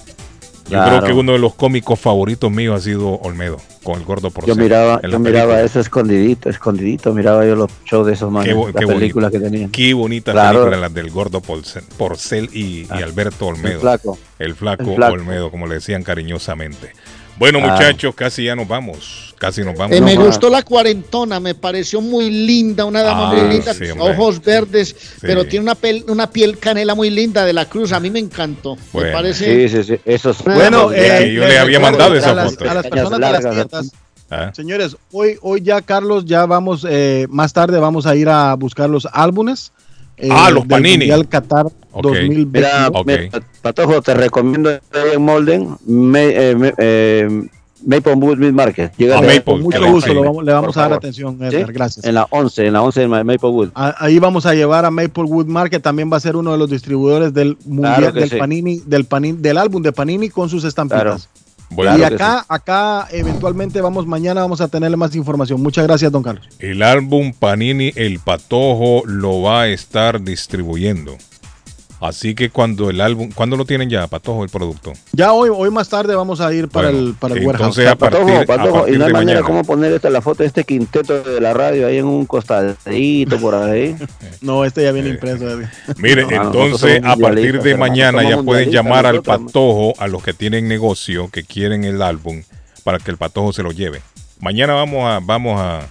Yo 0.65 0.71
Claro. 0.71 0.99
creo 1.01 1.15
que 1.15 1.21
uno 1.21 1.33
de 1.33 1.39
los 1.39 1.55
cómicos 1.55 1.99
favoritos 1.99 2.51
míos 2.51 2.79
ha 2.79 2.83
sido 2.85 3.09
Olmedo, 3.21 3.57
con 3.83 3.99
el 3.99 4.05
gordo 4.05 4.31
Porcel. 4.31 4.55
Yo 4.55 4.61
miraba, 4.63 5.01
yo 5.03 5.19
miraba 5.19 5.61
eso 5.61 5.81
escondidito, 5.81 6.49
escondidito, 6.49 7.13
miraba 7.13 7.45
yo 7.47 7.55
los 7.57 7.71
shows 7.85 8.07
de 8.07 8.13
esos 8.15 8.31
manes, 8.31 8.49
Qué, 8.49 8.55
bo- 8.55 8.67
las 8.67 8.75
qué 8.77 8.85
bonito. 8.85 8.99
películas 9.01 9.31
que 9.33 9.41
tenían. 9.41 9.71
Qué 9.71 9.95
bonitas 9.95 10.33
Claro. 10.33 10.61
películas 10.61 10.81
las 10.81 10.95
del 10.95 11.11
gordo 11.11 11.41
Porcel, 11.41 11.83
Porcel 11.97 12.49
y, 12.53 12.87
y 12.87 13.03
Alberto 13.03 13.47
Olmedo. 13.47 13.75
El 13.75 13.81
flaco. 13.81 14.19
El 14.39 14.55
flaco, 14.55 14.91
El 14.91 14.97
flaco. 14.97 15.13
Olmedo, 15.15 15.51
como 15.51 15.67
le 15.67 15.75
decían 15.75 16.03
cariñosamente. 16.03 16.93
Bueno, 17.43 17.59
Claro. 17.59 17.75
muchachos, 17.75 18.15
casi 18.15 18.45
ya 18.45 18.55
nos 18.55 18.69
vamos. 18.69 19.35
Casi 19.37 19.63
nos 19.63 19.77
vamos. 19.77 19.97
Eh, 19.97 20.01
me 20.01 20.15
gustó 20.15 20.49
la 20.49 20.63
cuarentona, 20.63 21.41
me 21.41 21.57
pareció 21.57 22.01
muy 22.01 22.31
linda, 22.31 22.85
una 22.85 23.03
dama 23.03 23.31
Ah, 23.31 23.35
muy 23.35 23.53
linda, 23.53 23.75
sí, 23.75 23.87
ojos 23.99 24.41
verdes, 24.41 24.95
pero 25.21 25.45
tiene 25.45 25.65
una, 25.65 25.75
pel- 25.77 26.05
una 26.09 26.31
piel 26.31 26.57
canela 26.59 26.95
muy 26.95 27.11
linda 27.11 27.45
de 27.45 27.53
la 27.53 27.65
cruz, 27.69 27.91
a 27.91 27.99
mí 27.99 28.11
me 28.11 28.21
encantó. 28.21 28.77
Me 28.77 28.83
Bueno. 28.93 29.13
parece... 29.13 29.69
Sí, 29.69 29.77
sí, 29.77 29.83
sí. 29.83 30.01
Esos 30.05 30.45
Bueno, 30.45 30.93
eh, 30.93 31.33
yo 31.35 31.41
le 31.41 31.59
había 31.59 31.79
recuerdo 31.79 31.81
mandado 31.81 32.15
esa 32.15 32.33
las- 32.33 32.53
foto. 32.53 32.71
A 32.71 32.75
las 32.75 32.87
personas 32.87 33.19
de 33.19 33.43
las 33.43 33.55
tiendas. 33.57 33.93
Ah. 34.31 34.53
Señores, 34.55 34.97
hoy, 35.11 35.37
hoy 35.43 35.63
ya, 35.63 35.83
Carlos, 35.83 36.25
ya 36.25 36.47
vamos, 36.47 36.87
eh, 36.89 37.27
más 37.29 37.53
tarde 37.53 37.81
vamos 37.81 38.07
a 38.07 38.15
ir 38.15 38.29
a 38.29 38.55
buscar 38.55 38.89
los 38.89 39.09
álbumes. 39.13 39.73
eh, 40.17 40.29
Ah, 40.31 40.49
los 40.51 40.61
del 40.63 40.69
Panini. 40.69 40.99
Mundial 40.99 41.29
Qatar 41.29 41.67
Ok. 41.93 42.03
2020. 42.05 42.59
Mira, 42.59 42.89
Ok. 42.89 43.07
mira, 43.07 43.29
Patojo, 43.63 44.03
te 44.03 44.15
recomiendo 44.15 44.71
en 44.71 45.23
Molden, 45.23 45.77
Me- 45.87 46.51
eh, 46.51 46.55
me- 46.57 46.75
eh, 46.79 47.43
Maplewood 47.85 48.39
Meat 48.39 48.53
Market. 48.53 48.93
Llega 48.97 49.17
Maple, 49.21 49.43
Con 49.45 49.63
mucho 49.63 49.81
le- 49.81 49.91
gusto, 49.91 50.15
vamos- 50.23 50.45
le 50.45 50.53
vamos 50.53 50.77
a 50.77 50.81
dar 50.83 50.91
favor. 50.91 50.99
atención, 50.99 51.37
¿Sí? 51.39 51.45
Edgar, 51.57 51.73
gracias. 51.73 52.05
En 52.07 52.15
la 52.15 52.29
11, 52.31 52.65
en 52.67 52.73
la 52.75 52.83
11 52.83 53.01
de 53.01 53.09
Ma- 53.09 53.25
Maplewood. 53.25 53.71
Ahí 53.75 54.19
vamos 54.21 54.47
a 54.47 54.55
llevar 54.55 54.85
a 54.85 54.91
Maplewood 54.93 55.47
Market, 55.47 55.83
también 55.83 56.09
va 56.13 56.17
a 56.17 56.21
ser 56.21 56.37
uno 56.37 56.53
de 56.53 56.59
los 56.59 56.71
distribuidores 56.71 57.35
del 57.35 57.57
mundial 57.65 57.97
Claro 57.97 58.13
del 58.21 58.31
sí. 58.31 58.37
Panini, 58.37 58.83
del 58.87 59.05
Panini, 59.05 59.39
del 59.39 59.59
álbum 59.59 59.83
de 59.83 59.91
Panini 59.93 60.29
con 60.29 60.49
sus 60.49 60.63
estampitas. 60.63 61.03
Claro. 61.03 61.19
Bueno, 61.71 61.97
y 61.99 62.03
acá, 62.05 62.45
acá 62.49 63.09
eventualmente 63.11 63.81
vamos, 63.81 64.07
mañana 64.07 64.43
vamos 64.43 64.61
a 64.61 64.69
tenerle 64.69 64.97
más 64.99 65.17
información. 65.17 65.61
Muchas 65.63 65.85
gracias, 65.87 66.13
don 66.13 66.23
Carlos. 66.23 66.47
el 66.59 66.83
álbum 66.83 67.33
Panini 67.33 67.93
El 67.97 68.21
Patojo 68.21 69.03
lo 69.07 69.41
va 69.43 69.63
a 69.63 69.69
estar 69.69 70.21
distribuyendo. 70.23 71.17
Así 72.03 72.35
que 72.35 72.51
cuando 72.51 72.91
el 72.91 73.01
álbum, 73.01 73.31
¿cuándo 73.33 73.57
lo 73.57 73.65
tienen 73.65 73.89
ya, 73.89 74.09
Patojo, 74.09 74.43
el 74.43 74.51
producto? 74.51 74.93
Ya 75.13 75.33
hoy, 75.33 75.51
hoy 75.55 75.71
más 75.71 75.89
tarde 75.89 76.17
vamos 76.17 76.41
a 76.41 76.53
ir 76.53 76.69
para 76.69 76.91
Bueno, 76.91 77.07
el, 77.07 77.15
para 77.15 77.35
el 77.35 77.47
warehouse. 77.47 77.79
entonces 77.79 77.87
a 77.87 77.95
partir, 77.95 78.19
Patojo, 78.21 78.41
a 78.41 78.45
Patojo, 78.45 78.73
partir 78.79 78.95
y 78.95 78.99
no 78.99 79.05
hay 79.05 79.09
de 79.09 79.13
manera 79.13 79.41
mañana. 79.41 79.47
cómo 79.47 79.63
poner 79.65 79.93
esta, 79.93 80.11
la 80.11 80.21
foto 80.21 80.43
de 80.43 80.49
este 80.49 80.65
quinteto 80.65 81.23
de 81.23 81.41
la 81.41 81.55
radio 81.55 81.87
ahí 81.87 81.99
en 81.99 82.07
un 82.07 82.27
costadito 82.27 83.39
por 83.39 83.55
ahí. 83.55 83.97
No, 84.41 84.65
este 84.65 84.83
ya 84.83 84.91
viene 84.91 85.11
impreso. 85.11 85.49
Edgar. 85.49 85.71
Mire, 85.99 86.27
No, 86.27 86.43
entonces 86.43 87.01
a 87.05 87.17
partir 87.17 87.63
de 87.63 87.77
mañana 87.77 88.29
ya 88.29 88.43
pueden 88.43 88.71
llamar 88.71 89.07
al. 89.07 89.23
Patojo, 89.23 89.95
a 89.99 90.09
los 90.09 90.25
que 90.25 90.33
tienen 90.33 90.67
negocio, 90.67 91.29
que 91.31 91.45
quieren 91.45 91.85
el 91.85 92.03
álbum, 92.03 92.43
para 92.83 92.99
que 92.99 93.13
el 93.13 93.17
Patojo 93.17 93.53
se 93.53 93.63
lo 93.63 93.71
lleve. 93.71 94.03
Mañana 94.41 94.75
vamos 94.75 95.09
a, 95.09 95.21
vamos 95.23 95.61
a, 95.61 95.83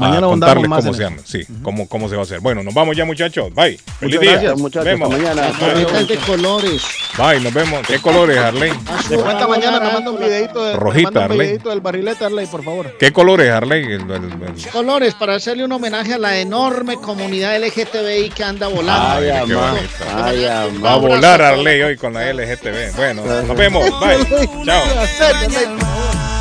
Mañana 0.00 0.26
a 0.26 0.30
contarles 0.30 0.68
más 0.68 0.84
cómo 0.84 0.94
se 0.94 1.02
llama, 1.02 1.16
sí, 1.24 1.42
cómo, 1.62 1.88
cómo 1.88 2.08
se 2.08 2.14
va 2.16 2.22
a 2.22 2.24
hacer. 2.24 2.40
Bueno, 2.40 2.62
nos 2.62 2.74
vamos 2.74 2.96
ya 2.96 3.04
muchachos, 3.04 3.54
bye. 3.54 3.78
Feliz 3.78 4.00
Muchas 4.00 4.20
día. 4.20 4.30
gracias, 4.32 4.58
muchachos, 4.58 4.84
Vemos. 4.84 5.12
hasta 5.12 5.34
mañana. 5.34 6.02
De 6.06 6.16
colores. 6.18 6.82
Bye, 7.18 7.40
nos 7.40 7.52
vemos. 7.52 7.86
¿Qué 7.86 7.98
colores, 8.00 8.38
Arley? 8.38 8.72
De 9.08 9.16
cuenta 9.16 9.46
mañana 9.46 9.80
me 9.80 9.92
manda 9.92 10.10
un 10.10 10.18
videito, 10.18 10.64
de, 10.64 10.76
Rojita, 10.76 11.26
un 11.26 11.32
videito 11.38 11.70
del 11.70 11.80
barrilete, 11.80 12.24
Arley, 12.24 12.46
por 12.46 12.64
favor. 12.64 12.96
¿Qué 12.98 13.12
colores, 13.12 13.50
Arley? 13.50 13.84
El- 13.84 14.10
el- 14.10 14.24
el- 14.24 14.70
Colores 14.72 15.14
para 15.14 15.34
hacerle 15.34 15.64
un 15.64 15.72
homenaje 15.72 16.14
a 16.14 16.18
la 16.18 16.38
enorme 16.38 16.96
comunidad 16.96 17.56
LGTBI 17.56 18.30
que 18.30 18.44
anda 18.44 18.68
volando. 18.68 19.08
Ay, 19.18 19.30
bonito. 19.40 20.04
Ay, 20.14 20.44
amá. 20.46 20.80
Va 20.82 20.92
a 20.94 20.96
volar 20.96 21.42
Arley 21.42 21.82
hoy 21.82 21.96
con 21.96 22.12
la 22.14 22.30
LGTB. 22.32 22.96
Bueno, 22.96 23.22
nos 23.24 23.56
vemos. 23.56 23.84
Bye. 24.00 24.48
Chao. 24.64 26.39